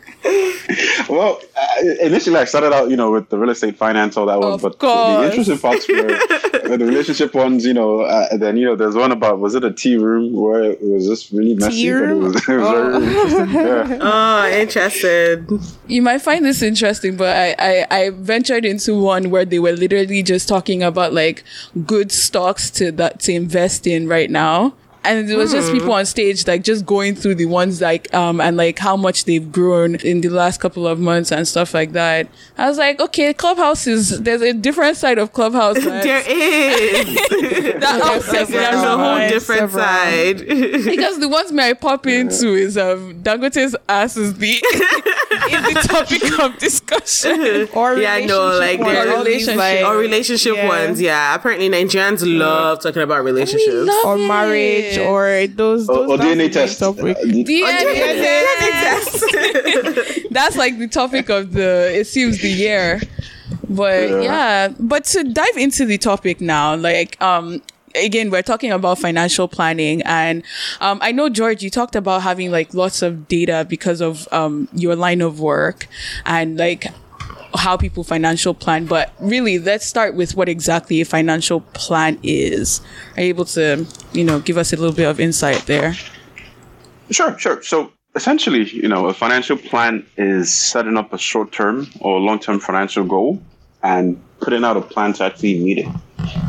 Well, 1.08 1.40
uh, 1.56 1.84
initially 2.00 2.36
I 2.36 2.44
started 2.44 2.72
out, 2.72 2.90
you 2.90 2.96
know, 2.96 3.12
with 3.12 3.28
the 3.28 3.38
real 3.38 3.50
estate 3.50 3.76
finance, 3.76 4.16
all 4.16 4.26
that 4.26 4.38
one. 4.40 4.54
Of 4.54 4.62
But 4.62 4.78
course. 4.78 5.18
the 5.18 5.24
interesting 5.30 5.58
parts 5.58 5.88
were, 5.88 6.68
were 6.68 6.76
the 6.78 6.84
relationship 6.84 7.32
ones, 7.34 7.64
you 7.64 7.72
know. 7.72 8.00
Uh, 8.00 8.26
and 8.32 8.42
then 8.42 8.56
you 8.56 8.64
know, 8.66 8.74
there's 8.76 8.96
one 8.96 9.12
about 9.12 9.38
was 9.38 9.54
it 9.54 9.62
a 9.64 9.72
tea 9.72 9.96
room 9.96 10.32
where 10.32 10.64
it 10.64 10.82
was 10.82 11.06
just 11.06 11.30
really 11.32 11.54
messy, 11.54 11.82
Tea 11.84 11.92
but 11.92 12.02
it 12.02 12.14
was, 12.14 12.34
it 12.48 12.56
was 12.56 12.68
very 12.68 12.96
interesting. 12.96 13.50
Yeah. 13.54 13.98
oh, 14.00 14.50
interested. 14.50 15.46
You 15.86 16.02
might 16.02 16.18
find 16.18 16.44
this 16.44 16.60
interesting, 16.62 17.16
but 17.16 17.36
I, 17.36 17.54
I, 17.58 17.86
I 17.90 18.10
ventured 18.10 18.64
into 18.64 19.00
one 19.00 19.30
where 19.30 19.44
they 19.44 19.58
were 19.60 19.72
literally 19.72 20.22
just 20.22 20.48
talking 20.48 20.82
about 20.82 21.12
like 21.12 21.44
good 21.86 22.10
stocks 22.10 22.70
to 22.72 22.90
that 22.92 23.20
to 23.20 23.32
invest 23.32 23.86
in 23.86 24.08
right 24.08 24.30
now. 24.30 24.74
And 25.06 25.30
it 25.30 25.36
was 25.36 25.52
just 25.52 25.72
people 25.72 25.92
on 25.92 26.04
stage 26.06 26.46
like 26.46 26.62
just 26.62 26.84
going 26.86 27.14
through 27.14 27.36
the 27.36 27.46
ones 27.46 27.80
like 27.80 28.12
um 28.14 28.40
and 28.40 28.56
like 28.56 28.78
how 28.78 28.96
much 28.96 29.24
they've 29.24 29.50
grown 29.50 29.94
in 29.96 30.20
the 30.20 30.28
last 30.28 30.60
couple 30.60 30.86
of 30.86 30.98
months 30.98 31.32
and 31.32 31.46
stuff 31.46 31.74
like 31.74 31.92
that. 31.92 32.28
I 32.58 32.68
was 32.68 32.78
like, 32.78 33.00
okay, 33.00 33.32
Clubhouse 33.34 33.86
is 33.86 34.20
there's 34.20 34.42
a 34.42 34.52
different 34.52 34.96
side 34.96 35.18
of 35.18 35.32
Clubhouse. 35.32 35.76
there 35.82 36.22
is. 36.26 37.16
That, 37.26 37.32
is. 37.32 37.80
that 37.80 38.00
outside 38.02 38.46
There's 38.46 38.82
a 38.82 38.96
whole 38.98 39.18
different 39.28 39.60
several. 39.72 39.84
side. 39.84 40.38
because 40.84 41.18
the 41.20 41.28
ones 41.28 41.52
me 41.52 41.62
I 41.64 41.72
pop 41.74 42.06
into 42.06 42.54
is 42.54 42.76
um 42.76 43.20
Dangote's 43.22 43.76
ass 43.88 44.16
is 44.16 44.34
the 44.34 44.50
is 44.52 44.62
the 44.62 45.80
topic 45.88 46.38
of 46.40 46.58
discussion. 46.86 47.68
Or 47.74 47.96
Yeah, 47.96 48.24
no, 48.26 48.58
like, 48.58 48.80
relationship 48.80 48.80
ones, 48.80 48.94
they're- 49.06 49.16
all 49.16 49.24
these, 49.24 49.48
relationship- 49.48 49.56
like, 49.56 49.84
or 49.84 49.96
relationship 49.98 50.56
yeah. 50.56 50.68
ones, 50.68 51.00
yeah. 51.00 51.34
Apparently, 51.34 51.68
Nigerians 51.68 52.22
love 52.38 52.80
talking 52.82 53.02
about 53.02 53.24
relationships. 53.24 53.86
love 53.86 54.04
or 54.06 54.18
marriage 54.18 54.98
or 54.98 55.46
those, 55.48 55.88
Or, 55.88 55.96
those 55.96 56.10
or 56.10 56.16
that's 56.18 56.30
DNA 56.30 56.48
the 56.48 56.50
test. 56.50 56.82
Uh, 56.82 56.92
topic. 56.92 57.16
the- 57.22 57.44
DNA. 57.44 58.46
That's 60.30 60.56
like 60.56 60.78
the 60.78 60.88
topic 60.88 61.28
of 61.30 61.52
the 61.52 61.90
it 61.94 62.06
seems 62.06 62.40
the 62.40 62.48
year. 62.50 63.00
But 63.68 64.10
Yeah. 64.10 64.20
yeah, 64.20 64.68
but 64.78 65.04
to 65.06 65.24
dive 65.24 65.56
into 65.56 65.86
the 65.86 65.98
topic 65.98 66.40
now, 66.40 66.76
like 66.76 67.20
um 67.22 67.62
again 67.96 68.30
we're 68.30 68.42
talking 68.42 68.70
about 68.70 68.98
financial 68.98 69.48
planning 69.48 70.02
and 70.02 70.42
um 70.80 70.98
I 71.02 71.12
know 71.12 71.28
George 71.28 71.62
you 71.62 71.70
talked 71.70 71.96
about 71.96 72.22
having 72.22 72.50
like 72.50 72.74
lots 72.74 73.02
of 73.02 73.28
data 73.28 73.66
because 73.68 74.00
of 74.00 74.28
um 74.32 74.68
your 74.72 74.96
line 74.96 75.20
of 75.20 75.40
work 75.40 75.88
and 76.24 76.56
like 76.58 76.86
how 77.54 77.76
people 77.76 78.04
financial 78.04 78.52
plan 78.52 78.84
but 78.84 79.12
really 79.18 79.58
let's 79.58 79.86
start 79.86 80.14
with 80.14 80.36
what 80.36 80.48
exactly 80.48 81.00
a 81.00 81.04
financial 81.04 81.60
plan 81.60 82.18
is 82.22 82.80
are 83.16 83.22
you 83.22 83.28
able 83.28 83.46
to 83.46 83.86
you 84.12 84.22
know 84.22 84.40
give 84.40 84.58
us 84.58 84.72
a 84.72 84.76
little 84.76 84.94
bit 84.94 85.06
of 85.06 85.18
insight 85.18 85.64
there 85.66 85.94
Sure, 87.10 87.38
sure. 87.38 87.62
So 87.62 87.92
essentially, 88.14 88.68
you 88.70 88.88
know, 88.88 89.06
a 89.06 89.14
financial 89.14 89.56
plan 89.56 90.04
is 90.16 90.52
setting 90.52 90.96
up 90.96 91.12
a 91.12 91.18
short 91.18 91.52
term 91.52 91.86
or 92.00 92.18
long 92.18 92.38
term 92.38 92.58
financial 92.58 93.04
goal 93.04 93.40
and 93.82 94.20
putting 94.40 94.64
out 94.64 94.76
a 94.76 94.80
plan 94.80 95.12
to 95.14 95.24
actually 95.24 95.60
meet 95.60 95.78
it. 95.78 95.86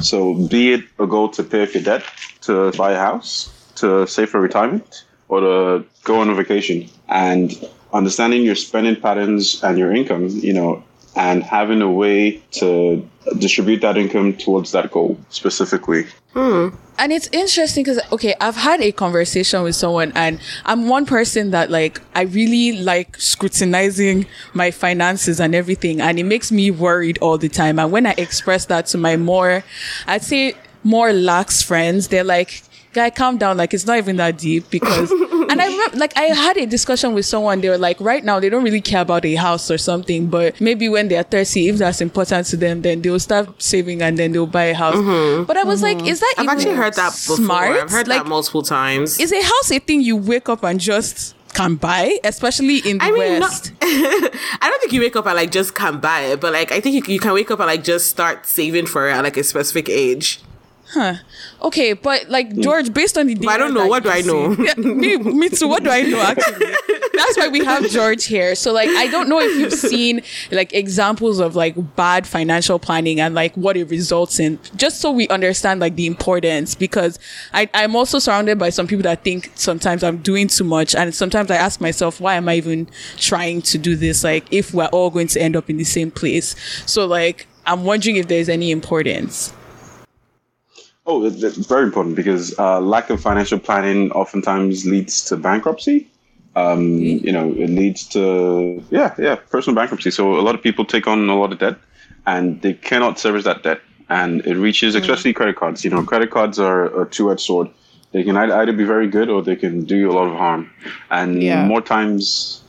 So 0.01 0.33
be 0.47 0.73
it 0.73 0.83
a 0.99 1.07
goal 1.07 1.29
to 1.29 1.43
pay 1.43 1.63
off 1.63 1.73
your 1.73 1.83
debt, 1.83 2.03
to 2.41 2.71
buy 2.71 2.91
a 2.93 2.97
house, 2.97 3.49
to 3.75 4.07
save 4.07 4.29
for 4.29 4.39
retirement, 4.39 5.05
or 5.27 5.39
to 5.41 5.85
go 6.03 6.19
on 6.21 6.29
a 6.29 6.35
vacation. 6.35 6.89
And 7.07 7.51
understanding 7.93 8.43
your 8.43 8.55
spending 8.55 8.95
patterns 8.95 9.63
and 9.63 9.77
your 9.77 9.93
income, 9.93 10.27
you 10.29 10.53
know, 10.53 10.83
and 11.17 11.43
having 11.43 11.81
a 11.81 11.91
way 11.91 12.41
to 12.51 13.07
distribute 13.39 13.81
that 13.81 13.97
income 13.97 14.33
towards 14.33 14.71
that 14.71 14.91
goal 14.91 15.17
specifically. 15.29 16.05
Hmm. 16.33 16.69
And 16.99 17.11
it's 17.11 17.29
interesting 17.31 17.83
because 17.83 17.99
okay, 18.11 18.33
I've 18.41 18.55
had 18.55 18.81
a 18.81 18.91
conversation 18.91 19.63
with 19.63 19.75
someone, 19.75 20.11
and 20.15 20.39
I'm 20.65 20.87
one 20.87 21.05
person 21.05 21.51
that 21.51 21.69
like 21.69 22.01
I 22.15 22.23
really 22.23 22.79
like 22.79 23.19
scrutinizing 23.19 24.25
my 24.53 24.71
finances 24.71 25.39
and 25.39 25.53
everything, 25.53 26.01
and 26.01 26.17
it 26.17 26.23
makes 26.23 26.51
me 26.51 26.71
worried 26.71 27.17
all 27.21 27.37
the 27.37 27.49
time. 27.49 27.77
And 27.77 27.91
when 27.91 28.07
I 28.07 28.15
express 28.17 28.65
that 28.65 28.87
to 28.87 28.97
my 28.97 29.17
more, 29.17 29.63
I'd 30.07 30.23
say 30.23 30.55
more 30.83 31.13
lax 31.13 31.61
friends, 31.61 32.07
they're 32.07 32.23
like, 32.23 32.63
"Guy, 32.97 33.09
calm 33.11 33.37
down. 33.37 33.57
Like 33.57 33.73
it's 33.73 33.85
not 33.85 33.97
even 33.97 34.17
that 34.17 34.37
deep." 34.37 34.69
Because, 34.69 35.11
and 35.49 35.61
I 35.61 35.67
remember, 35.67 35.97
like 35.97 36.17
I 36.17 36.23
had 36.23 36.57
a 36.57 36.65
discussion 36.65 37.13
with 37.13 37.25
someone. 37.25 37.61
They 37.61 37.69
were 37.69 37.77
like, 37.77 37.99
right 38.01 38.23
now 38.23 38.39
they 38.39 38.49
don't 38.49 38.63
really 38.63 38.81
care 38.81 39.01
about 39.01 39.23
a 39.25 39.35
house 39.35 39.69
or 39.69 39.77
something, 39.77 40.27
but 40.27 40.59
maybe 40.59 40.89
when 40.89 41.07
they're 41.07 41.23
thirty, 41.23 41.69
if 41.69 41.77
that's 41.77 42.01
important 42.01 42.47
to 42.47 42.57
them, 42.57 42.81
then 42.81 43.01
they'll 43.01 43.19
start 43.19 43.61
saving 43.61 44.01
and 44.01 44.17
then 44.17 44.31
they'll 44.31 44.47
buy 44.47 44.65
a 44.65 44.73
house. 44.73 44.95
Mm-hmm. 44.95 45.43
But 45.43 45.57
I 45.57 45.63
was 45.63 45.81
like, 45.81 45.97
mm-hmm. 45.97 46.07
is 46.07 46.19
that 46.19 46.33
I've 46.37 46.45
even 46.45 46.57
actually 46.57 46.75
heard 46.75 46.95
that 46.95 47.11
before. 47.11 47.37
smart? 47.37 47.77
I've 47.77 47.91
heard 47.91 48.07
like, 48.07 48.23
that 48.23 48.29
multiple 48.29 48.63
times. 48.63 49.19
is 49.19 49.31
a 49.31 49.41
house 49.41 49.71
a 49.71 49.79
thing 49.79 50.01
you 50.01 50.17
wake 50.17 50.49
up 50.49 50.63
and 50.63 50.79
just 50.79 51.35
can 51.57 51.75
buy, 51.75 52.19
especially 52.23 52.77
in 52.79 52.99
the 52.99 53.05
I 53.05 53.11
mean, 53.11 53.39
not, 53.39 53.71
I 53.81 54.59
don't 54.61 54.79
think 54.79 54.93
you 54.93 55.01
wake 55.01 55.15
up 55.15 55.25
and 55.25 55.35
like 55.35 55.51
just 55.51 55.73
can 55.73 55.99
buy 55.99 56.21
it, 56.21 56.39
but 56.39 56.53
like 56.53 56.71
I 56.71 56.79
think 56.79 57.07
you, 57.07 57.13
you 57.13 57.19
can 57.19 57.33
wake 57.33 57.49
up 57.51 57.59
and 57.59 57.67
like 57.67 57.83
just 57.83 58.09
start 58.09 58.45
saving 58.45 58.85
for 58.85 59.09
it 59.09 59.13
at 59.13 59.23
like 59.23 59.37
a 59.37 59.43
specific 59.43 59.89
age. 59.89 60.39
Okay, 61.61 61.93
but 61.93 62.29
like 62.29 62.51
hmm. 62.51 62.61
George, 62.61 62.93
based 62.93 63.17
on 63.17 63.27
the 63.27 63.35
data 63.35 63.51
I 63.51 63.57
don't 63.57 63.73
know. 63.73 63.87
What 63.87 64.03
do 64.03 64.09
I 64.09 64.21
know? 64.21 64.55
see- 64.55 64.65
Yeah, 64.65 64.73
me, 64.75 65.17
me 65.17 65.49
too. 65.49 65.67
What 65.67 65.83
do 65.83 65.89
I 65.89 66.01
know? 66.01 66.21
Actually, 66.21 66.65
that's 67.13 67.37
why 67.37 67.47
we 67.49 67.63
have 67.63 67.89
George 67.89 68.25
here. 68.25 68.55
So 68.55 68.71
like, 68.71 68.89
I 68.89 69.07
don't 69.07 69.27
know 69.27 69.39
if 69.39 69.55
you've 69.57 69.73
seen 69.73 70.21
like 70.51 70.73
examples 70.73 71.39
of 71.39 71.55
like 71.55 71.95
bad 71.95 72.25
financial 72.25 72.79
planning 72.79 73.19
and 73.19 73.35
like 73.35 73.55
what 73.55 73.75
it 73.75 73.89
results 73.89 74.39
in, 74.39 74.59
just 74.75 75.01
so 75.01 75.11
we 75.11 75.27
understand 75.29 75.79
like 75.79 75.95
the 75.95 76.05
importance. 76.05 76.75
Because 76.75 77.19
I 77.53 77.69
I'm 77.73 77.95
also 77.95 78.19
surrounded 78.19 78.57
by 78.57 78.69
some 78.69 78.87
people 78.87 79.03
that 79.03 79.23
think 79.23 79.51
sometimes 79.55 80.03
I'm 80.03 80.17
doing 80.17 80.47
too 80.47 80.63
much, 80.63 80.95
and 80.95 81.13
sometimes 81.13 81.51
I 81.51 81.55
ask 81.55 81.81
myself, 81.81 82.21
why 82.21 82.35
am 82.35 82.47
I 82.47 82.55
even 82.55 82.87
trying 83.17 83.61
to 83.63 83.77
do 83.77 83.95
this? 83.95 84.23
Like, 84.23 84.45
if 84.51 84.73
we're 84.73 84.85
all 84.85 85.09
going 85.09 85.27
to 85.27 85.41
end 85.41 85.55
up 85.55 85.69
in 85.69 85.77
the 85.77 85.83
same 85.83 86.11
place, 86.11 86.55
so 86.85 87.05
like. 87.05 87.47
I'm 87.69 87.83
wondering 87.83 88.15
if 88.15 88.29
there's 88.29 88.47
any 88.47 88.71
importance. 88.71 89.51
Oh, 91.09 91.23
it's 91.23 91.55
very 91.67 91.83
important 91.83 92.17
because 92.17 92.53
uh, 92.59 92.81
lack 92.81 93.09
of 93.09 93.21
financial 93.21 93.59
planning 93.59 94.11
oftentimes 94.11 94.85
leads 94.85 95.23
to 95.25 95.37
bankruptcy. 95.37 96.05
Um, 96.53 96.99
you 96.99 97.31
know, 97.31 97.49
it 97.53 97.69
leads 97.69 98.05
to 98.09 98.83
yeah, 98.89 99.15
yeah, 99.17 99.35
personal 99.35 99.73
bankruptcy. 99.75 100.11
So 100.11 100.37
a 100.37 100.41
lot 100.41 100.53
of 100.53 100.61
people 100.61 100.83
take 100.83 101.07
on 101.07 101.29
a 101.29 101.39
lot 101.39 101.53
of 101.53 101.59
debt, 101.59 101.77
and 102.25 102.61
they 102.61 102.73
cannot 102.73 103.19
service 103.19 103.45
that 103.45 103.63
debt, 103.63 103.79
and 104.09 104.45
it 104.45 104.57
reaches, 104.57 104.95
especially 104.95 105.31
credit 105.31 105.55
cards. 105.55 105.85
You 105.85 105.91
know, 105.91 106.03
credit 106.03 106.29
cards 106.29 106.59
are 106.59 107.01
a 107.01 107.09
two-edged 107.09 107.39
sword. 107.39 107.69
They 108.11 108.23
can 108.23 108.35
either 108.35 108.53
either 108.55 108.73
be 108.73 108.83
very 108.83 109.07
good 109.07 109.29
or 109.29 109.41
they 109.41 109.55
can 109.55 109.85
do 109.85 109.95
you 109.95 110.11
a 110.11 110.15
lot 110.19 110.27
of 110.27 110.35
harm, 110.35 110.69
and 111.09 111.41
Yeah. 111.41 111.65
more 111.65 111.81
times 111.81 112.63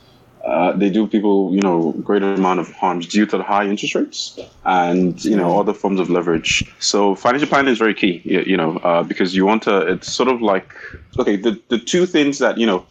uh, 0.45 0.71
they 0.73 0.89
do 0.89 1.05
people, 1.05 1.53
you 1.53 1.61
know, 1.61 1.91
greater 2.03 2.33
amount 2.33 2.59
of 2.59 2.71
harms 2.71 3.07
due 3.07 3.25
to 3.25 3.37
the 3.37 3.43
high 3.43 3.65
interest 3.65 3.95
rates 3.95 4.39
and 4.65 5.23
you 5.23 5.35
know 5.35 5.59
other 5.59 5.73
forms 5.73 5.99
of 5.99 6.09
leverage. 6.09 6.63
So 6.79 7.13
financial 7.15 7.47
planning 7.47 7.71
is 7.71 7.77
very 7.77 7.93
key, 7.93 8.21
you, 8.23 8.41
you 8.41 8.57
know, 8.57 8.77
uh, 8.77 9.03
because 9.03 9.35
you 9.35 9.45
want 9.45 9.63
to. 9.63 9.79
It's 9.87 10.11
sort 10.11 10.29
of 10.29 10.41
like 10.41 10.73
okay, 11.17 11.35
the 11.35 11.59
the 11.67 11.77
two 11.77 12.05
things 12.05 12.39
that 12.39 12.57
you 12.57 12.65
know 12.65 12.85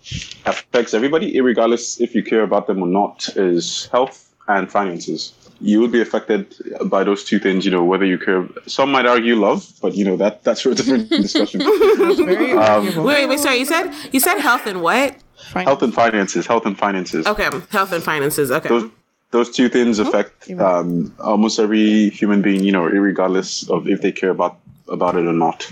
affects 0.44 0.92
everybody, 0.92 1.40
regardless 1.40 2.00
if 2.00 2.14
you 2.14 2.22
care 2.22 2.42
about 2.42 2.66
them 2.66 2.82
or 2.82 2.88
not, 2.88 3.28
is 3.36 3.86
health 3.86 4.34
and 4.46 4.70
finances. 4.70 5.32
You 5.60 5.80
would 5.80 5.90
be 5.90 6.00
affected 6.00 6.54
by 6.84 7.02
those 7.02 7.24
two 7.24 7.40
things, 7.40 7.64
you 7.64 7.72
know, 7.72 7.82
whether 7.82 8.04
you 8.04 8.18
care. 8.18 8.46
Some 8.66 8.92
might 8.92 9.06
argue 9.06 9.34
love, 9.34 9.72
but 9.82 9.94
you 9.94 10.04
know 10.04 10.16
that 10.18 10.44
that's 10.44 10.60
for 10.60 10.70
a 10.70 10.74
different 10.74 11.08
discussion. 11.26 11.62
Um. 11.62 12.84
Wait, 13.04 13.04
wait, 13.04 13.28
wait. 13.28 13.40
Sorry, 13.40 13.56
you 13.56 13.64
said 13.64 13.90
you 14.12 14.20
said 14.20 14.38
health 14.38 14.66
and 14.66 14.82
what? 14.82 15.16
Fine. 15.48 15.66
health 15.66 15.82
and 15.82 15.94
finances, 15.94 16.46
health 16.46 16.66
and 16.66 16.78
finances. 16.78 17.26
Okay, 17.26 17.48
health 17.70 17.92
and 17.92 18.02
finances. 18.02 18.50
Okay. 18.50 18.68
those 18.68 18.90
those 19.30 19.50
two 19.50 19.68
things 19.68 19.98
affect 19.98 20.50
um, 20.52 21.14
almost 21.20 21.58
every 21.58 22.08
human 22.10 22.40
being, 22.40 22.64
you 22.64 22.72
know, 22.72 22.84
regardless 22.84 23.68
of 23.68 23.86
if 23.88 24.00
they 24.00 24.12
care 24.12 24.30
about 24.30 24.58
about 24.88 25.16
it 25.16 25.26
or 25.26 25.34
not. 25.34 25.70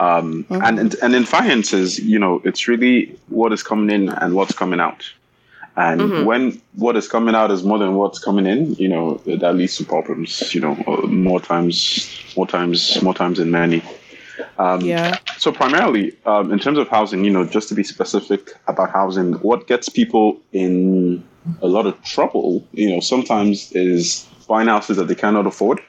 Um, 0.00 0.46
and, 0.48 0.78
and 0.78 0.94
and 1.02 1.14
in 1.14 1.24
finances, 1.24 1.98
you 1.98 2.18
know, 2.18 2.40
it's 2.44 2.66
really 2.66 3.18
what 3.28 3.52
is 3.52 3.62
coming 3.62 3.90
in 3.94 4.08
and 4.08 4.34
what's 4.34 4.54
coming 4.54 4.80
out. 4.80 5.04
And 5.76 6.24
when 6.24 6.62
what 6.76 6.96
is 6.96 7.08
coming 7.08 7.34
out 7.34 7.50
is 7.50 7.64
more 7.64 7.78
than 7.78 7.94
what's 7.94 8.20
coming 8.20 8.46
in, 8.46 8.74
you 8.76 8.88
know, 8.88 9.20
that 9.26 9.56
leads 9.56 9.76
to 9.78 9.84
problems. 9.84 10.54
You 10.54 10.60
know, 10.60 10.82
uh, 10.86 11.06
more 11.08 11.40
times, 11.40 12.08
more 12.36 12.46
times, 12.46 13.02
more 13.02 13.14
times 13.14 13.38
than 13.38 13.50
many. 13.50 13.82
Yeah. 14.84 15.18
So 15.38 15.52
primarily, 15.52 16.16
um, 16.26 16.52
in 16.52 16.58
terms 16.58 16.78
of 16.78 16.88
housing, 16.88 17.24
you 17.24 17.30
know, 17.30 17.44
just 17.44 17.68
to 17.68 17.74
be 17.74 17.84
specific 17.84 18.52
about 18.66 18.90
housing, 18.90 19.34
what 19.34 19.66
gets 19.66 19.88
people 19.88 20.40
in 20.52 21.24
a 21.62 21.66
lot 21.66 21.86
of 21.86 22.00
trouble, 22.02 22.66
you 22.72 22.90
know, 22.90 23.00
sometimes 23.00 23.72
is 23.72 24.26
buying 24.48 24.68
houses 24.68 24.96
that 24.96 25.08
they 25.08 25.14
cannot 25.14 25.46
afford, 25.46 25.80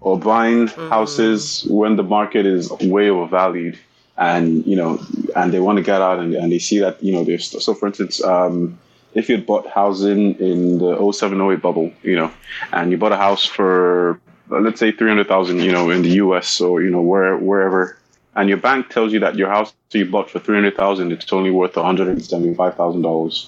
or 0.00 0.18
buying 0.18 0.68
houses 0.68 1.66
when 1.68 1.96
the 1.96 2.02
market 2.02 2.46
is 2.46 2.70
way 2.80 3.10
overvalued, 3.10 3.78
and 4.16 4.66
you 4.66 4.76
know, 4.76 5.04
and 5.36 5.52
they 5.52 5.60
want 5.60 5.76
to 5.76 5.82
get 5.82 6.00
out, 6.00 6.18
and, 6.18 6.34
and 6.34 6.52
they 6.52 6.58
see 6.58 6.78
that 6.78 7.02
you 7.02 7.12
know, 7.12 7.24
there's 7.24 7.50
so 7.62 7.74
for 7.74 7.86
instance. 7.86 8.22
Um, 8.22 8.78
if 9.14 9.28
you 9.28 9.36
had 9.36 9.46
bought 9.46 9.68
housing 9.68 10.34
in 10.40 10.78
the 10.78 11.12
07, 11.12 11.40
08 11.40 11.62
bubble, 11.62 11.92
you 12.02 12.16
know, 12.16 12.32
and 12.72 12.90
you 12.90 12.98
bought 12.98 13.12
a 13.12 13.16
house 13.16 13.44
for 13.44 14.20
Uh, 14.50 14.60
let's 14.60 14.78
say 14.78 14.92
300,000, 14.92 15.60
you 15.60 15.72
know, 15.72 15.90
in 15.90 16.02
the 16.02 16.10
US 16.24 16.60
or, 16.60 16.82
you 16.82 16.90
know, 16.90 17.00
where, 17.00 17.36
wherever, 17.36 17.96
and 18.36 18.48
your 18.48 18.58
bank 18.58 18.88
tells 18.90 19.12
you 19.12 19.20
that 19.20 19.36
your 19.36 19.48
house 19.48 19.72
that 19.90 19.98
you 19.98 20.06
bought 20.06 20.30
for 20.30 20.38
300,000, 20.38 21.12
it's 21.12 21.32
only 21.32 21.50
worth 21.50 21.72
$175,000. 21.74 23.46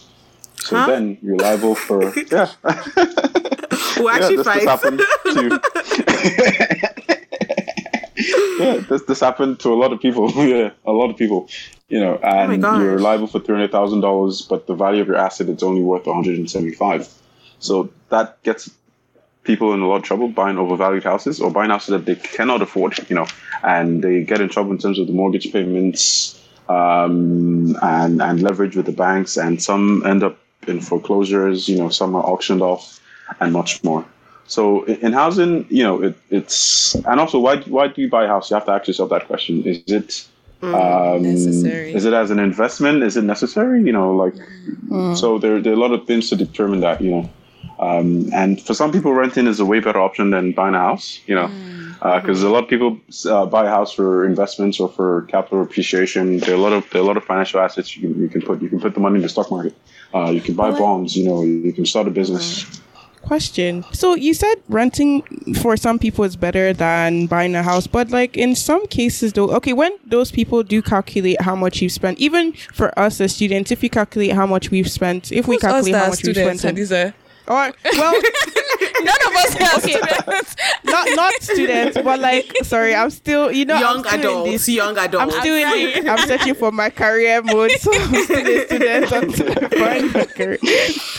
So 0.58 0.76
Huh? 0.76 0.86
then 0.86 1.18
you're 1.22 1.36
liable 1.36 1.74
for, 1.74 2.02
yeah. 2.32 2.50
We'll 3.96 4.06
yeah, 4.06 4.14
actually 4.14 4.36
this, 4.36 4.46
this 4.46 4.64
happened 4.64 4.98
to, 4.98 5.60
yeah, 8.58 8.76
this, 8.88 9.02
this 9.02 9.20
happened 9.20 9.60
to 9.60 9.72
a 9.72 9.76
lot 9.76 9.92
of 9.92 10.00
people. 10.00 10.30
yeah, 10.46 10.70
a 10.84 10.92
lot 10.92 11.10
of 11.10 11.16
people, 11.16 11.48
you 11.88 12.00
know, 12.00 12.18
oh 12.22 12.28
and 12.28 12.62
gosh. 12.62 12.80
you're 12.80 12.98
liable 12.98 13.26
for 13.26 13.40
$300,000, 13.40 14.48
but 14.48 14.66
the 14.66 14.74
value 14.74 15.02
of 15.02 15.08
your 15.08 15.16
asset, 15.16 15.48
it's 15.48 15.62
only 15.62 15.82
worth 15.82 16.06
175. 16.06 17.08
So 17.58 17.90
that 18.10 18.42
gets 18.42 18.70
people 19.46 19.72
in 19.72 19.80
a 19.80 19.86
lot 19.86 19.96
of 19.96 20.02
trouble 20.02 20.28
buying 20.28 20.58
overvalued 20.58 21.04
houses 21.04 21.40
or 21.40 21.50
buying 21.50 21.70
houses 21.70 21.88
that 21.88 22.04
they 22.04 22.16
cannot 22.16 22.62
afford, 22.62 22.98
you 23.08 23.16
know, 23.16 23.26
and 23.62 24.02
they 24.02 24.22
get 24.22 24.40
in 24.40 24.48
trouble 24.48 24.72
in 24.72 24.78
terms 24.78 24.98
of 24.98 25.06
the 25.06 25.12
mortgage 25.12 25.52
payments 25.52 26.42
um, 26.68 27.76
and 27.82 28.20
and 28.20 28.42
leverage 28.42 28.76
with 28.76 28.86
the 28.86 28.92
banks, 28.92 29.36
and 29.36 29.62
some 29.62 30.04
end 30.04 30.22
up 30.22 30.38
in 30.66 30.80
foreclosures, 30.80 31.68
you 31.68 31.78
know, 31.78 31.88
some 31.88 32.16
are 32.16 32.24
auctioned 32.24 32.62
off, 32.62 33.00
and 33.40 33.52
much 33.52 33.82
more. 33.84 34.04
So 34.48 34.84
in, 34.84 34.96
in 35.06 35.12
housing, 35.12 35.66
you 35.70 35.84
know, 35.84 36.02
it, 36.02 36.16
it's 36.30 36.94
and 36.94 37.20
also 37.20 37.38
why 37.38 37.58
why 37.62 37.88
do 37.88 38.02
you 38.02 38.10
buy 38.10 38.24
a 38.24 38.28
house? 38.28 38.50
You 38.50 38.54
have 38.56 38.66
to 38.66 38.72
ask 38.72 38.88
yourself 38.88 39.10
that 39.10 39.26
question: 39.26 39.62
Is 39.64 39.82
it 39.86 40.26
um, 40.62 41.22
Necessary. 41.22 41.94
Is 41.94 42.04
it 42.04 42.14
as 42.14 42.30
an 42.30 42.38
investment? 42.38 43.02
Is 43.02 43.16
it 43.16 43.24
necessary? 43.24 43.82
You 43.82 43.92
know, 43.92 44.14
like 44.14 44.34
so 45.16 45.38
there, 45.38 45.60
there 45.60 45.72
are 45.72 45.76
a 45.76 45.78
lot 45.78 45.92
of 45.92 46.06
things 46.06 46.30
to 46.30 46.36
determine 46.36 46.80
that. 46.80 47.00
You 47.00 47.10
know, 47.10 47.30
um, 47.78 48.32
and 48.32 48.60
for 48.60 48.74
some 48.74 48.92
people, 48.92 49.12
renting 49.12 49.46
is 49.46 49.60
a 49.60 49.64
way 49.64 49.80
better 49.80 50.00
option 50.00 50.30
than 50.30 50.52
buying 50.52 50.74
a 50.74 50.78
house. 50.78 51.20
You 51.26 51.34
know, 51.34 51.48
because 52.16 52.42
a 52.42 52.48
lot 52.48 52.64
of 52.64 52.70
people 52.70 52.98
uh, 53.28 53.46
buy 53.46 53.66
a 53.66 53.70
house 53.70 53.92
for 53.92 54.24
investments 54.24 54.80
or 54.80 54.88
for 54.88 55.22
capital 55.22 55.62
appreciation. 55.62 56.38
There 56.38 56.52
are 56.52 56.58
a 56.58 56.60
lot 56.60 56.72
of 56.72 56.88
there 56.90 57.00
are 57.00 57.04
a 57.04 57.06
lot 57.06 57.16
of 57.16 57.24
financial 57.24 57.60
assets 57.60 57.96
you 57.96 58.02
can 58.08 58.20
you 58.20 58.28
can 58.28 58.42
put 58.42 58.62
you 58.62 58.68
can 58.68 58.80
put 58.80 58.94
the 58.94 59.00
money 59.00 59.16
in 59.16 59.22
the 59.22 59.28
stock 59.28 59.50
market. 59.50 59.74
Uh, 60.14 60.30
you 60.30 60.40
can 60.40 60.54
buy 60.54 60.70
bonds. 60.70 61.16
You 61.16 61.24
know, 61.28 61.42
you 61.42 61.72
can 61.72 61.84
start 61.84 62.06
a 62.06 62.10
business. 62.10 62.80
Question. 63.20 63.84
So 63.92 64.14
you 64.14 64.34
said 64.34 64.54
renting 64.68 65.22
for 65.60 65.76
some 65.76 65.98
people 65.98 66.24
is 66.24 66.36
better 66.36 66.72
than 66.72 67.26
buying 67.26 67.56
a 67.56 67.62
house, 67.62 67.88
but 67.88 68.10
like 68.10 68.36
in 68.36 68.54
some 68.54 68.86
cases 68.86 69.32
though, 69.32 69.50
okay, 69.50 69.72
when 69.72 69.90
those 70.06 70.30
people 70.30 70.62
do 70.62 70.80
calculate 70.80 71.40
how 71.40 71.56
much 71.56 71.82
you've 71.82 71.90
spent, 71.90 72.20
even 72.20 72.52
for 72.72 72.96
us 72.96 73.20
as 73.20 73.34
students, 73.34 73.72
if 73.72 73.82
you 73.82 73.90
calculate 73.90 74.30
how 74.32 74.46
much 74.46 74.70
we've 74.70 74.88
spent, 74.88 75.32
if 75.32 75.48
we 75.48 75.56
Who's 75.56 75.64
us 75.64 75.70
calculate 75.72 75.94
how 75.96 76.04
are 76.04 76.10
much 76.10 76.22
we've 76.22 76.36
students 76.36 76.62
spent, 76.62 76.78
and 77.48 77.74
these 77.84 77.98
are 77.98 77.98
or 77.98 77.98
well, 77.98 78.12
none 79.02 79.22
of 79.26 79.36
us 79.36 79.56
are 79.56 79.80
students. 79.80 80.05
Not 81.16 81.26
not 81.32 81.42
students, 81.42 81.98
but 82.02 82.20
like 82.20 82.52
sorry, 82.62 82.94
I'm 82.94 83.10
still 83.10 83.50
you 83.50 83.64
know 83.64 83.78
young 83.78 84.06
I'm 84.06 84.20
still 84.20 84.20
in 84.20 84.20
adults, 84.20 84.50
this- 84.52 84.68
young 84.68 84.98
I'm 84.98 85.30
still 85.30 85.54
in 85.56 86.04
the, 86.04 86.10
I'm 86.10 86.26
searching 86.26 86.54
for 86.54 86.72
my 86.72 86.90
career 86.90 87.42
mode, 87.42 87.72
so 87.72 87.90
I'm 87.94 88.14
still 88.24 88.46
a 88.46 88.66
student 88.66 89.12
until 89.12 89.50
I 89.50 89.68
find 89.68 90.14
my 90.14 90.24
career. 90.24 90.58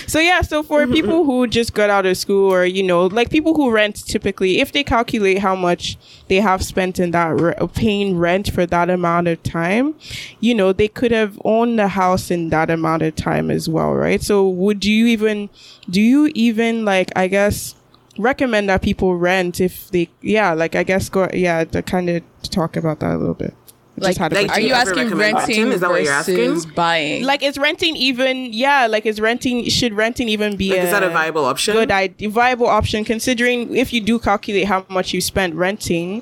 So 0.08 0.20
yeah, 0.20 0.42
so 0.42 0.63
for 0.63 0.82
mm-hmm. 0.82 0.94
people 0.94 1.25
who 1.25 1.48
just 1.48 1.74
got 1.74 1.89
out 1.89 2.06
of 2.06 2.18
school, 2.18 2.54
or 2.54 2.66
you 2.66 2.84
know, 2.84 3.08
like 3.08 3.30
people 3.30 3.54
who 3.54 3.72
rent, 3.72 4.06
typically, 4.06 4.60
if 4.60 4.72
they 4.72 4.84
calculate 4.84 5.39
how 5.39 5.56
much 5.56 5.98
they 6.27 6.38
have 6.38 6.63
spent 6.63 7.00
in 7.00 7.12
that 7.12 7.39
re- 7.39 7.56
paying 7.74 8.18
rent 8.18 8.51
for 8.51 8.66
that 8.66 8.89
amount 8.89 9.27
of 9.27 9.42
time, 9.44 9.96
you 10.39 10.54
know, 10.54 10.74
they 10.74 10.88
could 10.88 11.12
have 11.12 11.39
owned 11.44 11.80
the 11.80 11.89
house 11.89 12.32
in 12.32 12.50
that 12.50 12.70
amount 12.70 13.01
of 13.01 13.16
time 13.16 13.50
as 13.51 13.70
well, 13.70 13.94
right? 13.94 14.22
So 14.22 14.48
would 14.48 14.86
you 14.86 15.08
even, 15.08 15.50
do 15.89 16.01
you 16.01 16.32
even 16.36 16.86
like, 16.86 17.12
I 17.16 17.27
guess, 17.27 17.75
recommend 18.19 18.69
that 18.69 18.81
people 18.81 19.15
rent 19.15 19.59
if 19.62 19.89
they 19.91 20.09
yeah 20.21 20.53
like 20.53 20.75
I 20.75 20.83
guess 20.83 21.09
go 21.09 21.27
yeah 21.33 21.63
to 21.65 21.81
kind 21.81 22.09
of 22.09 22.24
talk 22.43 22.75
about 22.75 23.00
that 23.01 23.15
a 23.15 23.17
little 23.17 23.33
bit. 23.33 23.53
Like, 24.00 24.09
Just 24.09 24.19
had 24.19 24.31
like, 24.33 24.45
quick- 24.47 24.57
are 24.57 24.62
you 24.62 24.67
you 24.67 24.74
asking 24.75 25.09
renting 25.09 25.17
renting? 25.17 25.71
Is 25.71 25.81
that 25.81 25.89
what 25.89 26.03
you're 26.03 26.13
asking? 26.13 26.69
buying? 26.75 27.24
like 27.24 27.41
is 27.41 27.57
renting 27.57 27.95
even 27.95 28.53
yeah 28.53 28.86
like 28.86 29.07
is 29.07 29.19
renting 29.19 29.63
should 29.69 29.93
renting 29.93 30.29
even 30.29 30.55
be 30.55 30.69
Like, 30.69 30.79
a, 30.79 30.83
is 30.83 30.91
that 30.91 31.01
a 31.01 31.09
viable 31.09 31.45
option? 31.45 31.74
good 31.74 31.89
idea 31.89 32.29
viable 32.29 32.67
option 32.67 33.03
considering 33.03 33.75
if 33.75 33.91
you 33.93 34.01
do 34.01 34.19
calculate 34.19 34.65
how 34.67 34.86
much 34.89 35.13
you 35.13 35.21
spent 35.21 35.55
renting 35.55 36.21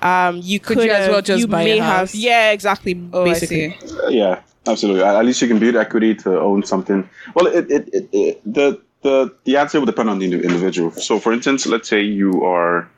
um 0.00 0.38
you 0.44 0.60
could, 0.60 0.78
you 0.78 0.90
as 0.92 1.08
well 1.08 1.20
just 1.20 1.40
you 1.40 1.48
buy 1.48 1.62
a 1.62 1.64
may 1.64 1.78
house? 1.78 2.12
have 2.12 2.20
yeah 2.20 2.52
exactly 2.52 2.94
oh, 3.12 3.24
basically 3.24 3.74
I 3.74 3.78
see. 3.86 4.16
Yeah, 4.16 4.40
absolutely. 4.68 5.02
At 5.02 5.16
at 5.16 5.24
least 5.24 5.42
you 5.42 5.48
can 5.48 5.58
build 5.58 5.74
equity 5.74 6.14
to 6.22 6.38
own 6.38 6.62
something. 6.62 7.08
Well, 7.34 7.48
it, 7.48 7.68
it, 7.68 7.88
it, 7.92 8.08
it 8.12 8.40
the 8.44 8.80
the 9.02 9.34
the 9.44 9.56
answer 9.56 9.78
will 9.78 9.86
depend 9.86 10.10
on 10.10 10.18
the 10.18 10.26
individual. 10.26 10.90
So, 10.92 11.18
for 11.18 11.32
instance, 11.32 11.66
let's 11.66 11.88
say 11.88 12.02
you 12.02 12.44
are 12.44 12.88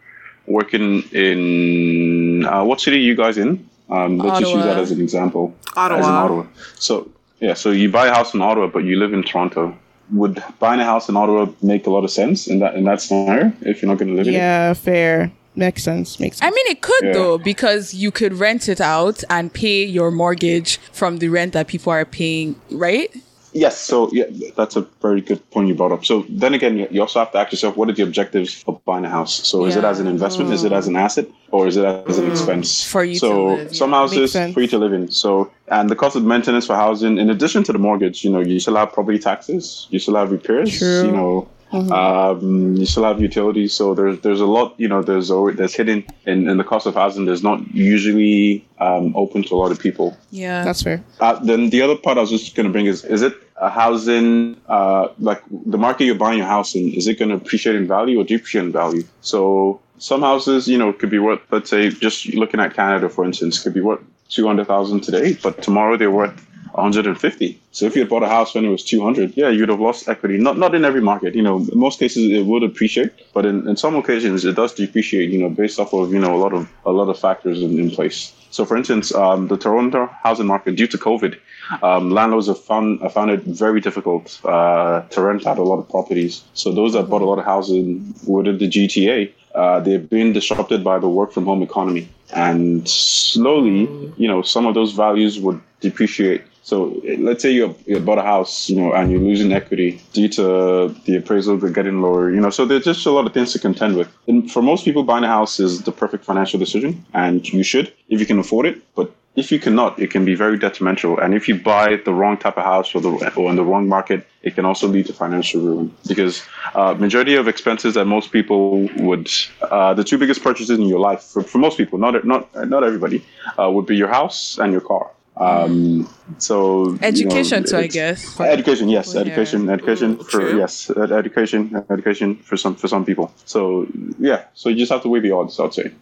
working 0.47 1.03
in 1.13 2.45
uh, 2.47 2.65
what 2.65 2.81
city 2.81 2.97
are 2.97 3.01
you 3.01 3.15
guys 3.15 3.39
in? 3.39 3.69
Um, 3.89 4.19
let's 4.19 4.41
just 4.41 4.53
use 4.53 4.65
that 4.65 4.79
as 4.79 4.91
an 4.91 5.01
example. 5.01 5.55
As 5.77 5.91
in 5.91 5.99
Ottawa. 6.05 6.25
Ottawa. 6.25 6.47
So 6.79 7.11
yeah, 7.41 7.55
so 7.55 7.71
you 7.71 7.91
buy 7.91 8.07
a 8.07 8.15
house 8.15 8.35
in 8.35 8.41
Ottawa, 8.43 8.67
but 8.69 8.85
you 8.85 8.97
live 8.97 9.13
in 9.13 9.23
Toronto. 9.23 9.77
Would 10.13 10.43
buying 10.59 10.81
a 10.81 10.85
house 10.85 11.09
in 11.09 11.17
Ottawa 11.17 11.47
make 11.63 11.87
a 11.87 11.91
lot 11.91 12.05
of 12.05 12.11
sense 12.11 12.49
in 12.49 12.59
that 12.61 12.75
in 12.75 12.85
that 12.85 13.01
scenario 13.01 13.53
if 13.63 13.81
you're 13.81 13.89
not 13.89 13.99
going 13.99 14.09
to 14.09 14.15
live 14.17 14.27
in 14.27 14.35
it? 14.35 14.39
yeah 14.39 14.73
fair 14.75 15.31
makes 15.55 15.83
sense 15.85 16.19
makes 16.19 16.39
sense 16.39 16.49
I 16.49 16.55
mean, 16.55 16.67
it 16.69 16.81
could 16.81 17.05
Yeah. 17.05 17.13
though 17.13 17.39
because 17.39 17.95
you 17.95 18.11
could 18.11 18.35
rent 18.35 18.69
it 18.69 18.81
out 18.81 19.23
and 19.31 19.53
pay 19.53 19.85
your 19.85 20.11
mortgage 20.11 20.79
from 20.93 21.19
the 21.19 21.29
rent 21.29 21.53
that 21.53 21.67
people 21.69 21.93
are 21.93 22.05
paying, 22.05 22.57
right? 22.71 23.11
Yes, 23.53 23.79
so 23.79 24.11
yeah, 24.13 24.25
that's 24.57 24.77
a 24.77 24.83
very 25.03 25.21
good 25.21 25.49
point 25.51 25.69
you 25.69 25.75
brought 25.75 25.93
up. 25.93 26.05
So 26.05 26.25
then 26.29 26.55
again, 26.55 26.77
you 26.91 27.01
also 27.01 27.19
have 27.19 27.33
to 27.33 27.39
ask 27.39 27.53
yourself, 27.53 27.77
what 27.77 27.89
are 27.89 27.93
the 27.93 28.03
objectives 28.03 28.65
of 28.69 28.85
buying 28.85 29.05
a 29.05 29.11
house? 29.11 29.35
So 29.47 29.65
is 29.67 29.77
it 29.77 29.85
as 29.85 29.99
an 29.99 30.07
investment? 30.07 30.53
Is 30.53 30.63
it 30.63 30.73
as 30.73 30.87
an 30.87 30.97
asset? 30.97 31.27
Or 31.51 31.67
is 31.67 31.77
it 31.77 31.85
as 31.85 32.19
an 32.19 32.27
mm. 32.27 32.31
expense? 32.31 32.85
For 32.85 33.03
you 33.03 33.15
to 33.15 33.19
so 33.19 33.47
live, 33.47 33.77
some 33.77 33.91
yeah. 33.91 33.97
houses 33.97 34.33
for 34.55 34.61
you 34.61 34.69
to 34.69 34.79
live 34.79 34.93
in. 34.93 35.11
So 35.11 35.51
and 35.69 35.91
the 35.91 35.97
cost 35.97 36.15
of 36.15 36.25
maintenance 36.25 36.67
for 36.67 36.77
housing, 36.77 37.19
in 37.19 37.29
addition 37.29 37.65
to 37.65 37.73
the 37.73 37.79
mortgage, 37.79 38.25
you 38.25 38.31
know, 38.31 38.41
you 38.41 38.61
still 38.61 38.77
have 38.77 38.93
property 38.93 39.19
taxes, 39.19 39.89
you 39.91 39.99
still 39.99 40.15
have 40.15 40.31
repairs, 40.31 40.79
True. 40.79 41.07
you 41.07 41.13
know, 41.13 41.49
um, 41.73 42.77
you 42.77 42.87
still 42.87 43.05
have 43.05 43.21
utilities. 43.21 43.75
So 43.75 43.95
there's 43.95 44.21
there's 44.21 44.41
a 44.41 44.47
lot, 44.47 44.75
you 44.79 44.89
know, 44.89 45.03
there's 45.03 45.31
always, 45.31 45.57
there's 45.57 45.75
hidden 45.75 46.05
in, 46.27 46.49
in 46.49 46.57
the 46.57 46.65
cost 46.65 46.87
of 46.87 46.95
housing. 46.95 47.25
There's 47.27 47.43
not 47.43 47.59
usually 47.75 48.67
um, 48.79 49.15
open 49.17 49.43
to 49.45 49.55
a 49.55 49.59
lot 49.59 49.71
of 49.71 49.79
people. 49.79 50.17
Yeah. 50.31 50.65
that's 50.65 50.83
fair 50.83 51.03
Uh, 51.21 51.39
then 51.45 51.71
the 51.71 51.83
other 51.83 51.97
part 51.97 52.19
I 52.19 52.21
was 52.23 52.31
just 52.31 52.55
going 52.55 52.67
to 52.67 52.73
bring 52.73 52.87
is: 52.87 53.05
is 53.05 53.23
it 53.23 53.35
a 53.57 53.71
housing 53.71 54.57
uh, 54.69 55.09
like 55.19 55.43
the 55.51 55.79
market 55.79 56.05
you're 56.05 56.15
buying 56.15 56.39
your 56.39 56.47
house 56.47 56.75
in? 56.75 56.93
Is 56.95 57.07
it 57.07 57.19
going 57.19 57.29
to 57.29 57.37
appreciate 57.37 57.77
in 57.77 57.87
value 57.87 58.21
or 58.21 58.25
depreciate 58.25 58.65
in 58.65 58.73
value? 58.73 59.05
So 59.21 59.81
some 59.99 60.23
houses, 60.23 60.67
you 60.67 60.79
know, 60.79 60.93
could 60.93 61.11
be 61.11 61.19
worth, 61.19 61.41
let's 61.51 61.69
say, 61.71 61.91
just 61.91 62.27
looking 62.35 62.59
at 62.59 62.75
Canada, 62.75 63.09
for 63.09 63.25
instance, 63.25 63.63
could 63.63 63.75
be 63.75 63.81
worth 63.81 64.01
two 64.29 64.47
hundred 64.47 64.67
thousand 64.67 65.03
today, 65.03 65.37
but 65.43 65.63
tomorrow 65.63 65.97
they're 65.97 66.11
worth 66.11 66.47
150. 66.73 67.61
So 67.73 67.87
if 67.87 67.95
you 67.95 68.03
had 68.03 68.09
bought 68.09 68.23
a 68.23 68.29
house 68.29 68.55
when 68.55 68.65
it 68.65 68.69
was 68.69 68.85
200, 68.85 69.37
yeah, 69.37 69.49
you'd 69.49 69.69
have 69.69 69.81
lost 69.81 70.09
equity. 70.09 70.39
Not 70.39 70.59
not 70.59 70.75
in 70.75 70.85
every 70.85 71.01
market, 71.01 71.35
you 71.35 71.43
know. 71.43 71.59
In 71.59 71.79
most 71.79 71.99
cases, 71.99 72.31
it 72.31 72.47
would 72.47 72.63
appreciate, 72.63 73.13
but 73.33 73.47
in, 73.47 73.69
in 73.69 73.77
some 73.77 73.97
occasions, 73.97 74.45
it 74.45 74.57
does 74.57 74.75
depreciate. 74.75 75.31
You 75.31 75.39
know, 75.39 75.51
based 75.51 75.79
off 75.79 75.93
of 75.93 76.13
you 76.13 76.19
know 76.19 76.35
a 76.35 76.41
lot 76.45 76.53
of 76.53 76.69
a 76.85 76.93
lot 76.93 77.09
of 77.09 77.19
factors 77.19 77.63
in, 77.63 77.79
in 77.79 77.91
place. 77.91 78.35
So, 78.51 78.65
for 78.65 78.77
instance, 78.77 79.15
um, 79.15 79.47
the 79.47 79.57
Toronto 79.57 80.11
housing 80.25 80.47
market, 80.47 80.75
due 80.75 80.89
to 80.89 80.99
COVID, 80.99 81.39
um, 81.83 82.11
landlords 82.11 82.49
have 82.49 82.63
found 82.63 83.01
have 83.01 83.13
found 83.13 83.31
it 83.31 83.43
very 83.45 83.81
difficult 83.81 84.41
uh, 84.45 85.03
to 85.03 85.23
rent 85.23 85.47
out 85.47 85.59
a 85.59 85.63
lot 85.63 85.79
of 85.79 85.89
properties. 85.89 86.43
So, 86.55 86.73
those 86.73 86.95
that 86.95 87.09
bought 87.09 87.23
a 87.23 87.27
lot 87.27 87.39
of 87.39 87.45
housing 87.45 88.15
within 88.27 88.59
the 88.59 88.69
GTA, 88.69 89.33
uh, 89.55 89.81
they've 89.81 90.09
been 90.09 90.33
disrupted 90.33 90.83
by 90.83 90.99
the 90.99 91.09
work 91.09 91.33
from 91.33 91.45
home 91.45 91.63
economy, 91.63 92.09
and 92.35 92.89
slowly, 92.89 93.89
you 94.17 94.27
know, 94.27 94.43
some 94.43 94.67
of 94.67 94.75
those 94.75 94.93
values 94.93 95.39
would 95.39 95.61
depreciate. 95.81 96.43
So 96.71 97.03
let's 97.19 97.43
say 97.43 97.51
you, 97.51 97.75
you 97.85 97.99
bought 97.99 98.19
a 98.19 98.23
house, 98.23 98.71
you 98.71 98.77
know, 98.81 98.93
and 98.93 99.11
you're 99.11 99.21
losing 99.21 99.53
equity 99.53 100.01
due 100.13 100.29
to 100.29 100.95
the 101.05 101.17
appraisal 101.17 101.57
getting 101.57 102.01
lower, 102.01 102.31
you 102.31 102.41
know. 102.41 102.51
So 102.51 102.65
there's 102.65 102.85
just 102.85 103.05
a 103.07 103.11
lot 103.11 103.27
of 103.27 103.35
things 103.35 103.53
to 103.55 103.59
contend 103.59 103.97
with. 103.97 104.09
And 104.29 104.49
for 104.49 104.63
most 104.63 104.85
people, 104.85 105.03
buying 105.03 105.25
a 105.25 105.27
house 105.27 105.59
is 105.59 105.83
the 105.83 105.91
perfect 105.91 106.25
financial 106.25 106.61
decision, 106.61 107.05
and 107.13 107.53
you 107.53 107.65
should 107.65 107.93
if 108.09 108.21
you 108.21 108.27
can 108.27 108.39
afford 108.39 108.67
it. 108.67 108.77
But 108.95 109.13
if 109.35 109.51
you 109.51 109.59
cannot, 109.59 109.99
it 109.99 110.13
can 110.13 110.25
be 110.25 110.37
very 110.37 110.57
detrimental. 110.57 111.19
And 111.19 111.35
if 111.35 111.49
you 111.49 111.57
buy 111.59 111.97
the 111.97 112.15
wrong 112.15 112.37
type 112.37 112.57
of 112.57 112.63
house 112.63 112.95
or 112.95 113.01
the 113.01 113.33
or 113.37 113.51
in 113.51 113.57
the 113.57 113.65
wrong 113.65 113.89
market, 113.89 114.25
it 114.45 114.55
can 114.55 114.65
also 114.65 114.87
lead 114.87 115.07
to 115.07 115.13
financial 115.13 115.61
ruin 115.61 115.93
because 116.07 116.41
uh, 116.77 116.95
majority 116.95 117.35
of 117.35 117.49
expenses 117.49 117.95
that 117.95 118.05
most 118.05 118.31
people 118.31 118.89
would 119.09 119.29
uh, 119.63 119.93
the 119.93 120.05
two 120.05 120.19
biggest 120.19 120.41
purchases 120.41 120.79
in 120.79 120.87
your 120.87 121.01
life 121.01 121.23
for, 121.23 121.43
for 121.43 121.59
most 121.59 121.77
people, 121.77 121.99
not 121.99 122.25
not 122.25 122.43
not 122.75 122.85
everybody, 122.85 123.25
uh, 123.59 123.69
would 123.69 123.87
be 123.87 123.97
your 123.97 124.13
house 124.21 124.57
and 124.59 124.71
your 124.71 124.83
car. 124.93 125.11
Um, 125.41 126.07
so 126.39 126.57
you 126.89 126.93
know, 126.93 126.99
Education 127.03 127.65
too, 127.65 127.77
I 127.79 127.87
guess. 127.87 128.39
Education, 128.41 128.89
yes, 128.91 129.07
people 129.07 129.25
here. 129.25 129.33
education, 129.33 129.71
education 129.71 130.17
Mm, 130.17 130.25
for 130.25 130.31
true. 130.31 130.59
yes, 130.59 130.91
education, 130.91 131.61
education 131.91 132.37
for 132.37 132.57
some 132.59 132.75
for 132.77 132.89
some 132.89 133.05
people. 133.05 133.33
So 133.47 133.87
yeah, 134.19 134.45
so 134.55 134.69
you 134.69 134.77
just 134.77 134.93
have 134.93 135.03
to 135.03 135.09
weigh 135.09 135.21
the 135.21 135.33
odds. 135.33 135.59
I'd 135.59 135.73
say. 135.75 135.93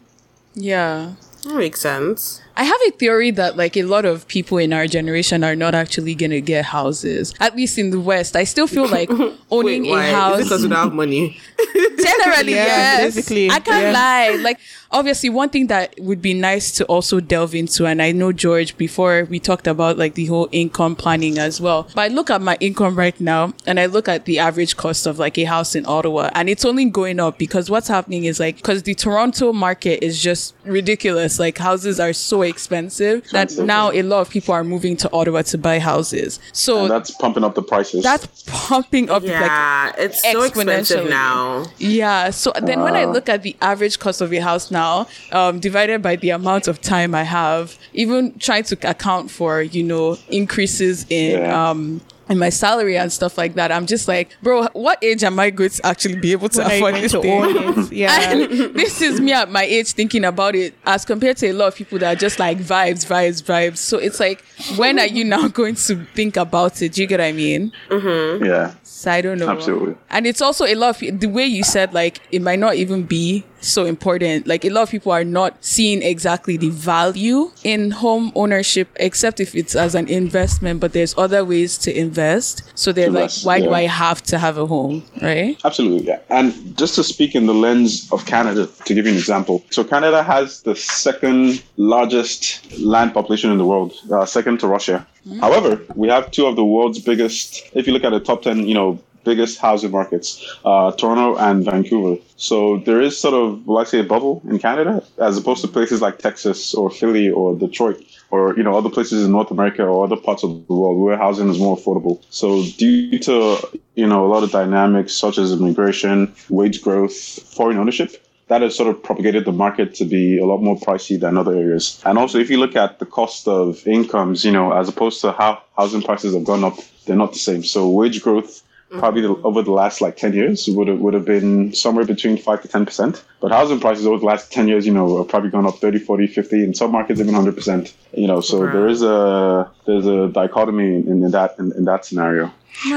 Yeah. 0.55 1.13
That 1.43 1.55
makes 1.55 1.79
sense. 1.79 2.41
I 2.59 2.63
have 2.63 2.81
a 2.89 2.91
theory 2.91 3.31
that 3.31 3.55
like 3.55 3.77
a 3.77 3.83
lot 3.83 4.03
of 4.03 4.27
people 4.27 4.57
in 4.57 4.73
our 4.73 4.85
generation 4.85 5.45
are 5.45 5.55
not 5.55 5.73
actually 5.73 6.13
gonna 6.13 6.41
get 6.41 6.65
houses. 6.65 7.33
At 7.39 7.55
least 7.55 7.77
in 7.77 7.89
the 7.91 8.01
West. 8.01 8.35
I 8.35 8.43
still 8.43 8.67
feel 8.67 8.85
like 8.85 9.09
owning 9.49 9.83
Wait, 9.83 10.09
a 10.09 10.13
house 10.13 10.43
because 10.43 10.63
we 10.63 10.67
don't 10.67 10.77
have 10.77 10.93
money? 10.93 11.39
Generally, 12.03 12.53
Yeah, 12.55 12.65
yes. 12.65 13.15
basically, 13.15 13.49
I 13.49 13.59
can't 13.59 13.83
yeah. 13.85 13.91
lie. 13.91 14.41
Like, 14.41 14.59
obviously, 14.91 15.29
one 15.29 15.49
thing 15.49 15.67
that 15.67 15.93
would 15.99 16.21
be 16.21 16.33
nice 16.33 16.71
to 16.73 16.85
also 16.85 17.19
delve 17.19 17.55
into, 17.55 17.85
and 17.85 18.01
I 18.01 18.11
know 18.11 18.31
George 18.31 18.77
before 18.77 19.25
we 19.29 19.39
talked 19.39 19.67
about 19.67 19.97
like 19.97 20.15
the 20.15 20.25
whole 20.25 20.49
income 20.51 20.95
planning 20.95 21.37
as 21.37 21.61
well. 21.61 21.87
But 21.95 22.01
I 22.01 22.07
look 22.07 22.29
at 22.29 22.41
my 22.41 22.57
income 22.59 22.95
right 22.97 23.19
now, 23.21 23.53
and 23.65 23.79
I 23.79 23.85
look 23.85 24.07
at 24.07 24.25
the 24.25 24.39
average 24.39 24.77
cost 24.77 25.05
of 25.05 25.19
like 25.19 25.37
a 25.37 25.45
house 25.45 25.75
in 25.75 25.85
Ottawa, 25.85 26.29
and 26.33 26.49
it's 26.49 26.65
only 26.65 26.85
going 26.85 27.19
up 27.19 27.37
because 27.37 27.69
what's 27.69 27.87
happening 27.87 28.25
is 28.25 28.39
like 28.39 28.57
because 28.57 28.83
the 28.83 28.95
Toronto 28.95 29.53
market 29.53 30.03
is 30.03 30.21
just 30.21 30.55
ridiculous. 30.63 31.39
Like 31.39 31.57
houses 31.57 31.99
are 31.99 32.13
so 32.13 32.41
expensive 32.49 33.27
that 33.31 33.55
now 33.57 33.91
a 33.91 34.01
lot 34.01 34.21
of 34.21 34.29
people 34.29 34.53
are 34.53 34.63
moving 34.63 34.97
to 34.97 35.11
Ottawa 35.13 35.41
to 35.43 35.57
buy 35.57 35.79
houses. 35.79 36.39
So 36.51 36.81
And 36.83 36.91
that's 36.91 37.11
pumping 37.11 37.43
up 37.43 37.55
the 37.55 37.61
prices. 37.63 38.03
that's 38.03 38.43
pumping 38.47 39.09
up 39.09 39.23
like 39.23 39.31
Yeah, 39.31 39.93
it's 39.97 40.21
so 40.21 40.41
expensive 40.43 41.09
now. 41.09 41.65
yeah. 41.77 42.29
So 42.31 42.51
then 42.61 42.81
when 42.81 42.95
I 42.95 43.05
look 43.05 43.29
at 43.29 43.43
the 43.43 43.55
average 43.61 43.99
cost 43.99 44.19
of 44.21 44.33
a 44.33 44.39
house 44.39 44.71
now, 44.71 45.07
um, 45.31 45.59
divided 45.59 46.01
by 46.01 46.15
the 46.17 46.31
amount 46.31 46.67
of 46.67 46.81
time 46.81 47.15
I 47.15 47.23
have, 47.23 47.77
even 47.93 48.37
trying 48.39 48.63
to 48.63 48.89
account 48.89 49.31
for, 49.31 49.61
you 49.61 49.83
know, 49.83 50.17
increases 50.29 51.05
in, 51.09 51.39
Yeah. 51.41 51.69
um, 51.69 52.01
in 52.29 52.37
my 52.37 52.49
salary 52.49 52.97
and 52.97 53.11
stuff 53.11 53.37
like 53.37 53.55
that, 53.55 53.71
I'm 53.71 53.87
just 53.87 54.07
like, 54.07 54.37
bro, 54.41 54.67
what 54.73 55.03
age 55.03 55.23
am 55.23 55.39
I 55.39 55.49
going 55.49 55.71
to 55.71 55.85
actually 55.85 56.19
be 56.19 56.31
able 56.31 56.49
to 56.49 56.59
When 56.59 56.71
afford 56.71 56.95
this 56.95 57.11
to 57.13 57.21
thing? 57.21 57.87
Yeah. 57.91 58.17
And 58.29 58.75
this 58.75 59.01
is 59.01 59.19
me 59.19 59.33
at 59.33 59.49
my 59.49 59.63
age 59.63 59.93
thinking 59.93 60.23
about 60.25 60.55
it 60.55 60.75
as 60.85 61.05
compared 61.05 61.37
to 61.37 61.47
a 61.47 61.53
lot 61.53 61.69
of 61.69 61.75
people 61.75 61.97
that 61.99 62.15
are 62.15 62.19
just 62.19 62.37
like 62.37 62.59
vibes, 62.59 63.05
vibes, 63.05 63.41
vibes. 63.41 63.77
So 63.77 63.97
it's 63.97 64.19
like, 64.19 64.43
when 64.75 64.99
are 64.99 65.07
you 65.07 65.25
now 65.25 65.47
going 65.59 65.75
to 65.75 66.05
think 66.13 66.37
about 66.37 66.81
it? 66.81 66.93
Do 66.93 67.01
you 67.01 67.07
get 67.07 67.19
what 67.19 67.25
I 67.25 67.31
mean? 67.31 67.71
Mm-hmm. 67.89 68.45
yeah. 68.45 68.73
So 68.99 69.09
I 69.09 69.21
don't 69.21 69.39
know. 69.39 69.47
Absolutely. 69.47 69.95
And 70.09 70.27
it's 70.27 70.41
also 70.41 70.65
a 70.65 70.75
lot 70.75 71.01
of 71.01 71.19
the 71.21 71.27
way 71.27 71.45
you 71.45 71.63
said 71.63 71.93
like 71.93 72.19
it 72.31 72.41
might 72.41 72.59
not 72.59 72.75
even 72.75 73.03
be 73.03 73.45
so 73.61 73.85
important. 73.85 74.45
Like 74.45 74.65
a 74.65 74.69
lot 74.69 74.83
of 74.83 74.89
people 74.89 75.13
are 75.13 75.23
not 75.23 75.63
seeing 75.63 76.01
exactly 76.01 76.57
the 76.57 76.69
value 76.69 77.51
in 77.63 77.91
home 77.91 78.33
ownership, 78.35 78.89
except 78.97 79.39
if 79.39 79.55
it's 79.55 79.73
as 79.73 79.95
an 79.95 80.09
investment. 80.09 80.81
But 80.81 80.91
there's 80.91 81.17
other 81.17 81.45
ways 81.45 81.77
to 81.79 81.97
invest. 81.97 82.63
So 82.75 82.91
they're 82.91 83.09
like, 83.09 83.23
Invest, 83.23 83.45
why 83.45 83.59
do. 83.61 83.71
I 83.71 83.83
have 83.83 84.21
to 84.23 84.37
have 84.37 84.57
a 84.57 84.65
home, 84.65 85.03
right? 85.21 85.57
Absolutely, 85.63 86.07
yeah. 86.07 86.19
And 86.29 86.77
just 86.77 86.95
to 86.95 87.03
speak 87.03 87.35
in 87.35 87.45
the 87.45 87.53
lens 87.53 88.11
of 88.11 88.25
Canada, 88.25 88.67
to 88.85 88.93
give 88.93 89.05
you 89.05 89.11
an 89.13 89.17
example. 89.17 89.63
So 89.69 89.85
Canada 89.85 90.23
has 90.23 90.61
the 90.63 90.75
second 90.75 91.63
largest 91.77 92.77
land 92.79 93.13
population 93.13 93.49
in 93.49 93.57
the 93.57 93.65
world, 93.65 93.93
uh, 94.11 94.25
second 94.25 94.59
to 94.59 94.67
Russia. 94.67 95.07
However, 95.39 95.81
we 95.95 96.07
have 96.07 96.31
two 96.31 96.45
of 96.45 96.55
the 96.55 96.65
world's 96.65 96.99
biggest, 96.99 97.69
if 97.73 97.87
you 97.87 97.93
look 97.93 98.03
at 98.03 98.11
the 98.11 98.19
top 98.19 98.41
10, 98.41 98.67
you 98.67 98.73
know, 98.73 98.99
biggest 99.23 99.59
housing 99.59 99.91
markets, 99.91 100.29
uh, 100.65 100.91
Toronto 100.93 101.35
and 101.37 101.65
Vancouver. 101.65 102.21
So 102.37 102.77
there 102.79 103.01
is 103.01 103.17
sort 103.17 103.33
of, 103.33 103.65
well, 103.67 103.79
I 103.79 103.83
say 103.83 103.99
a 103.99 104.03
bubble 104.03 104.41
in 104.49 104.59
Canada, 104.59 105.03
as 105.17 105.37
opposed 105.37 105.61
to 105.61 105.67
places 105.67 106.01
like 106.01 106.19
Texas 106.19 106.73
or 106.73 106.89
Philly 106.89 107.29
or 107.29 107.55
Detroit 107.55 108.03
or, 108.31 108.55
you 108.55 108.63
know, 108.63 108.77
other 108.77 108.89
places 108.89 109.25
in 109.25 109.31
North 109.31 109.51
America 109.51 109.83
or 109.83 110.05
other 110.05 110.15
parts 110.15 110.43
of 110.43 110.49
the 110.67 110.73
world 110.73 110.97
where 110.99 111.17
housing 111.17 111.49
is 111.49 111.59
more 111.59 111.75
affordable. 111.77 112.23
So 112.29 112.63
due 112.77 113.19
to, 113.19 113.59
you 113.95 114.07
know, 114.07 114.25
a 114.25 114.29
lot 114.33 114.43
of 114.43 114.51
dynamics 114.51 115.13
such 115.13 115.37
as 115.37 115.51
immigration, 115.51 116.33
wage 116.49 116.81
growth, 116.81 117.15
foreign 117.53 117.77
ownership, 117.77 118.25
that 118.49 118.61
has 118.61 118.75
sort 118.75 118.89
of 118.89 119.01
propagated 119.01 119.45
the 119.45 119.51
market 119.51 119.95
to 119.95 120.05
be 120.05 120.37
a 120.39 120.45
lot 120.45 120.57
more 120.57 120.75
pricey 120.75 121.19
than 121.19 121.37
other 121.37 121.53
areas. 121.53 122.01
And 122.03 122.17
also, 122.17 122.39
if 122.39 122.49
you 122.49 122.57
look 122.57 122.75
at 122.75 122.99
the 122.99 123.05
cost 123.05 123.47
of 123.47 123.87
incomes, 123.87 124.43
you 124.43 124.51
know, 124.51 124.73
as 124.73 124.89
opposed 124.89 125.21
to 125.21 125.31
how 125.31 125.61
housing 125.77 126.01
prices 126.01 126.33
have 126.33 126.43
gone 126.43 126.63
up, 126.63 126.77
they're 127.05 127.15
not 127.15 127.33
the 127.33 127.39
same. 127.39 127.63
So 127.63 127.89
wage 127.89 128.21
growth 128.21 128.63
probably 128.89 129.21
the, 129.21 129.35
over 129.43 129.61
the 129.61 129.71
last 129.71 130.01
like 130.01 130.17
10 130.17 130.33
years 130.33 130.67
would 130.67 130.87
have, 130.87 130.99
would 130.99 131.13
have 131.13 131.25
been 131.25 131.73
somewhere 131.73 132.05
between 132.05 132.37
5 132.37 132.61
to 132.63 132.67
10%. 132.67 133.21
But 133.39 133.51
housing 133.51 133.79
prices 133.79 134.07
over 134.07 134.17
the 134.19 134.25
last 134.25 134.51
10 134.51 134.67
years, 134.67 134.85
you 134.87 134.93
know, 134.93 135.17
have 135.19 135.27
probably 135.27 135.51
gone 135.51 135.67
up 135.67 135.77
30, 135.79 135.99
40, 135.99 136.25
50, 136.27 136.63
in 136.63 136.73
some 136.73 136.91
markets 136.91 137.19
even 137.19 137.35
100%. 137.35 137.93
You 138.13 138.27
know, 138.27 138.41
so 138.41 138.65
Wow. 138.65 138.71
there 138.73 138.87
is 138.87 139.03
a 139.03 139.69
there's 139.85 140.07
a 140.07 140.27
dichotomy 140.29 140.95
in, 140.95 141.23
in 141.23 141.31
that 141.31 141.55
in, 141.59 141.71
in 141.73 141.85
that 141.85 142.05
scenario. 142.05 142.51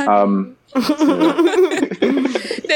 Um, 0.09 0.57
They 0.74 0.81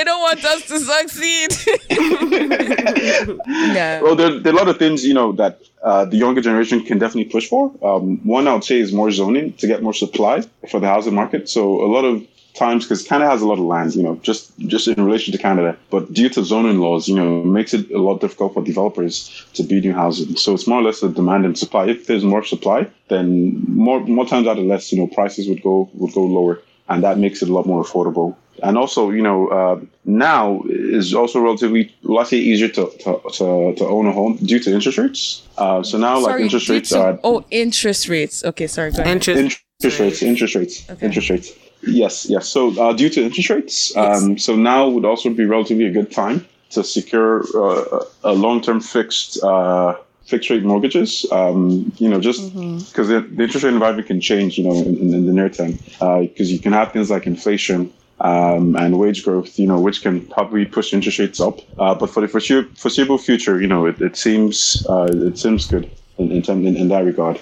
don't 0.05 0.21
want 0.21 0.45
us 0.45 0.67
to 0.67 0.79
succeed. 0.79 1.51
yeah. 3.75 4.03
Well, 4.03 4.15
there, 4.15 4.39
there 4.41 4.53
are 4.53 4.57
a 4.57 4.59
lot 4.59 4.69
of 4.69 4.79
things, 4.79 5.05
you 5.07 5.15
know, 5.15 5.33
that 5.33 5.61
uh, 5.83 6.05
the 6.05 6.17
younger 6.17 6.41
generation 6.43 6.83
can 6.85 6.99
definitely 6.99 7.31
push 7.31 7.49
for. 7.49 7.73
Um, 7.83 8.19
one 8.27 8.47
I 8.49 8.53
would 8.55 8.65
say 8.65 8.79
is 8.79 8.93
more 8.93 9.11
zoning 9.11 9.55
to 9.55 9.67
get 9.67 9.83
more 9.83 9.95
supply 9.95 10.43
for 10.71 10.81
the 10.81 10.87
housing 10.89 11.15
market. 11.15 11.49
So 11.49 11.83
a 11.83 11.89
lot 11.91 12.05
of 12.05 12.23
times, 12.57 12.85
because 12.85 13.03
Canada 13.03 13.31
has 13.31 13.43
a 13.43 13.47
lot 13.47 13.59
of 13.59 13.65
land, 13.65 13.95
you 13.95 14.03
know, 14.03 14.17
just 14.23 14.57
just 14.61 14.89
in 14.89 15.05
relation 15.05 15.33
to 15.33 15.39
Canada, 15.39 15.77
but 15.91 16.13
due 16.13 16.29
to 16.31 16.43
zoning 16.43 16.79
laws, 16.79 17.07
you 17.09 17.15
know, 17.15 17.43
makes 17.45 17.73
it 17.75 17.91
a 17.91 17.99
lot 17.99 18.21
difficult 18.21 18.55
for 18.55 18.63
developers 18.63 19.45
to 19.55 19.63
build 19.63 19.85
new 19.85 19.93
housing. 19.93 20.37
So 20.37 20.55
it's 20.55 20.67
more 20.67 20.81
or 20.81 20.85
less 20.85 21.03
a 21.03 21.09
demand 21.09 21.45
and 21.45 21.57
supply. 21.59 21.87
If 21.87 22.07
there's 22.07 22.25
more 22.25 22.45
supply, 22.45 22.89
then 23.09 23.63
more 23.69 24.01
more 24.01 24.27
times 24.27 24.47
out 24.47 24.59
of 24.59 24.65
less, 24.65 24.93
you 24.93 24.99
know, 24.99 25.07
prices 25.07 25.49
would 25.49 25.63
go 25.63 25.89
would 25.95 26.13
go 26.13 26.23
lower, 26.25 26.61
and 26.89 27.03
that 27.05 27.19
makes 27.19 27.43
it 27.43 27.49
a 27.49 27.53
lot 27.53 27.67
more 27.67 27.83
affordable. 27.85 28.35
And 28.63 28.79
also, 28.79 29.11
you 29.11 29.21
know, 29.23 29.49
uh, 29.49 29.81
now 30.07 30.63
is 30.67 31.13
also 31.13 31.41
relatively, 31.41 31.95
let's 32.03 32.31
say, 32.31 32.39
easier 32.39 32.69
to, 32.69 32.91
to, 33.01 33.21
to, 33.35 33.75
to 33.77 33.85
own 33.87 34.07
a 34.07 34.13
home 34.13 34.39
due 34.39 34.59
to 34.61 34.73
interest 34.73 34.97
rates. 34.97 35.47
Uh, 35.59 35.83
so 35.83 35.99
now, 35.99 36.17
like 36.19 36.31
Sorry, 36.31 36.43
interest 36.45 36.69
rates 36.71 36.89
to- 36.89 37.03
are 37.03 37.21
oh, 37.23 37.45
interest 37.51 38.09
rates. 38.09 38.43
Okay, 38.47 38.67
sorry. 38.67 38.93
Go 38.93 39.03
ahead. 39.03 39.09
Interest. 39.17 39.61
interest 39.83 40.01
rates, 40.01 40.23
interest 40.23 40.55
rates, 40.55 40.91
Okay. 40.91 41.05
interest 41.05 41.29
rates. 41.29 41.53
Yes, 41.83 42.27
yes. 42.29 42.49
So 42.49 42.79
uh, 42.81 42.93
due 42.93 43.09
to 43.11 43.23
interest 43.23 43.51
rates, 43.51 43.97
um, 43.97 44.39
so 44.39 44.57
now 44.57 44.89
would 44.89 45.05
also 45.05 45.31
be 45.31 45.45
relatively 45.45 45.87
a 45.87 45.91
good 45.91 46.11
time 46.11 46.47
to 46.71 46.83
secure 46.83 47.45
uh, 47.55 48.05
a 48.25 48.33
long-term 48.33 48.81
fixed 48.81 49.43
uh, 49.43 49.97
fixed 50.25 50.51
rate 50.51 50.65
mortgages. 50.65 51.27
Um, 51.31 51.93
you 51.99 52.09
know, 52.09 52.21
just 52.21 52.53
because 52.53 53.09
the, 53.09 53.21
the 53.21 53.45
interest 53.45 53.65
rate 53.65 53.73
environment 53.73 54.09
can 54.09 54.21
change. 54.21 54.59
You 54.59 54.65
know, 54.65 54.75
in, 54.75 55.15
in, 55.15 55.27
the 55.27 55.33
near 55.33 55.49
term, 55.49 55.79
because 56.27 56.53
you 56.53 56.59
can 56.59 56.73
have 56.73 56.93
things 56.93 57.11
like 57.11 57.27
inflation. 57.27 57.93
Um, 58.19 58.77
and 58.77 58.99
wage 58.99 59.25
growth, 59.25 59.59
you 59.59 59.67
know, 59.67 59.79
which 59.79 60.01
can 60.01 60.25
probably 60.29 60.65
push 60.65 60.95
interest 60.95 61.19
rates 61.19 61.39
up. 61.39 61.61
Uh, 61.79 61.95
but 61.95 62.09
for 62.09 62.23
the 62.23 62.29
foreseeable 62.29 63.19
future, 63.19 63.61
you 63.61 63.67
know, 63.67 63.85
it, 63.85 64.01
it 64.01 64.17
seems 64.17 64.87
uh, 64.89 65.07
it 65.11 65.37
seems 65.37 65.67
good 65.67 65.91
in 66.17 66.33
in, 66.33 66.41
term, 66.41 66.67
in 66.67 66.79
in 66.79 66.89
that 66.89 67.05
regard. 67.05 67.39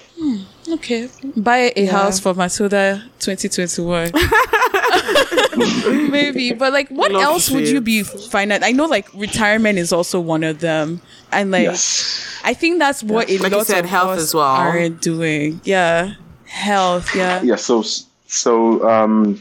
Okay. 0.69 1.09
Buy 1.37 1.73
a 1.77 1.87
house 1.87 2.19
for 2.21 2.35
Matilda 2.35 3.03
2021. 3.21 4.13
Maybe. 6.11 6.53
But 6.53 6.73
like 6.73 6.89
what 6.89 7.13
Love 7.13 7.23
else 7.23 7.51
would 7.51 7.69
you 7.69 7.81
be 7.81 8.03
finan 8.03 8.63
I 8.63 8.73
know 8.73 8.87
like 8.87 9.13
retirement 9.15 9.79
is 9.79 9.93
also 9.93 10.21
one 10.21 10.43
of 10.45 10.61
them. 10.61 11.01
And 11.33 11.51
like 11.51 11.65
Yes. 11.65 12.41
I 12.45 12.55
think 12.55 12.79
that's 12.79 13.03
what 13.03 13.29
a 13.31 13.39
Like 13.39 13.53
you 13.53 13.59
lot 13.59 13.67
said, 13.67 13.85
of 13.85 13.91
health 13.91 14.17
us 14.19 14.23
as 14.23 14.35
well. 14.35 14.45
aren't 14.45 15.01
doing. 15.01 15.61
Yeah. 15.65 16.15
Health, 16.47 17.15
yeah. 17.15 17.43
yeah 17.43 17.57
so 17.57 17.83
so 18.35 18.89
um 18.89 19.41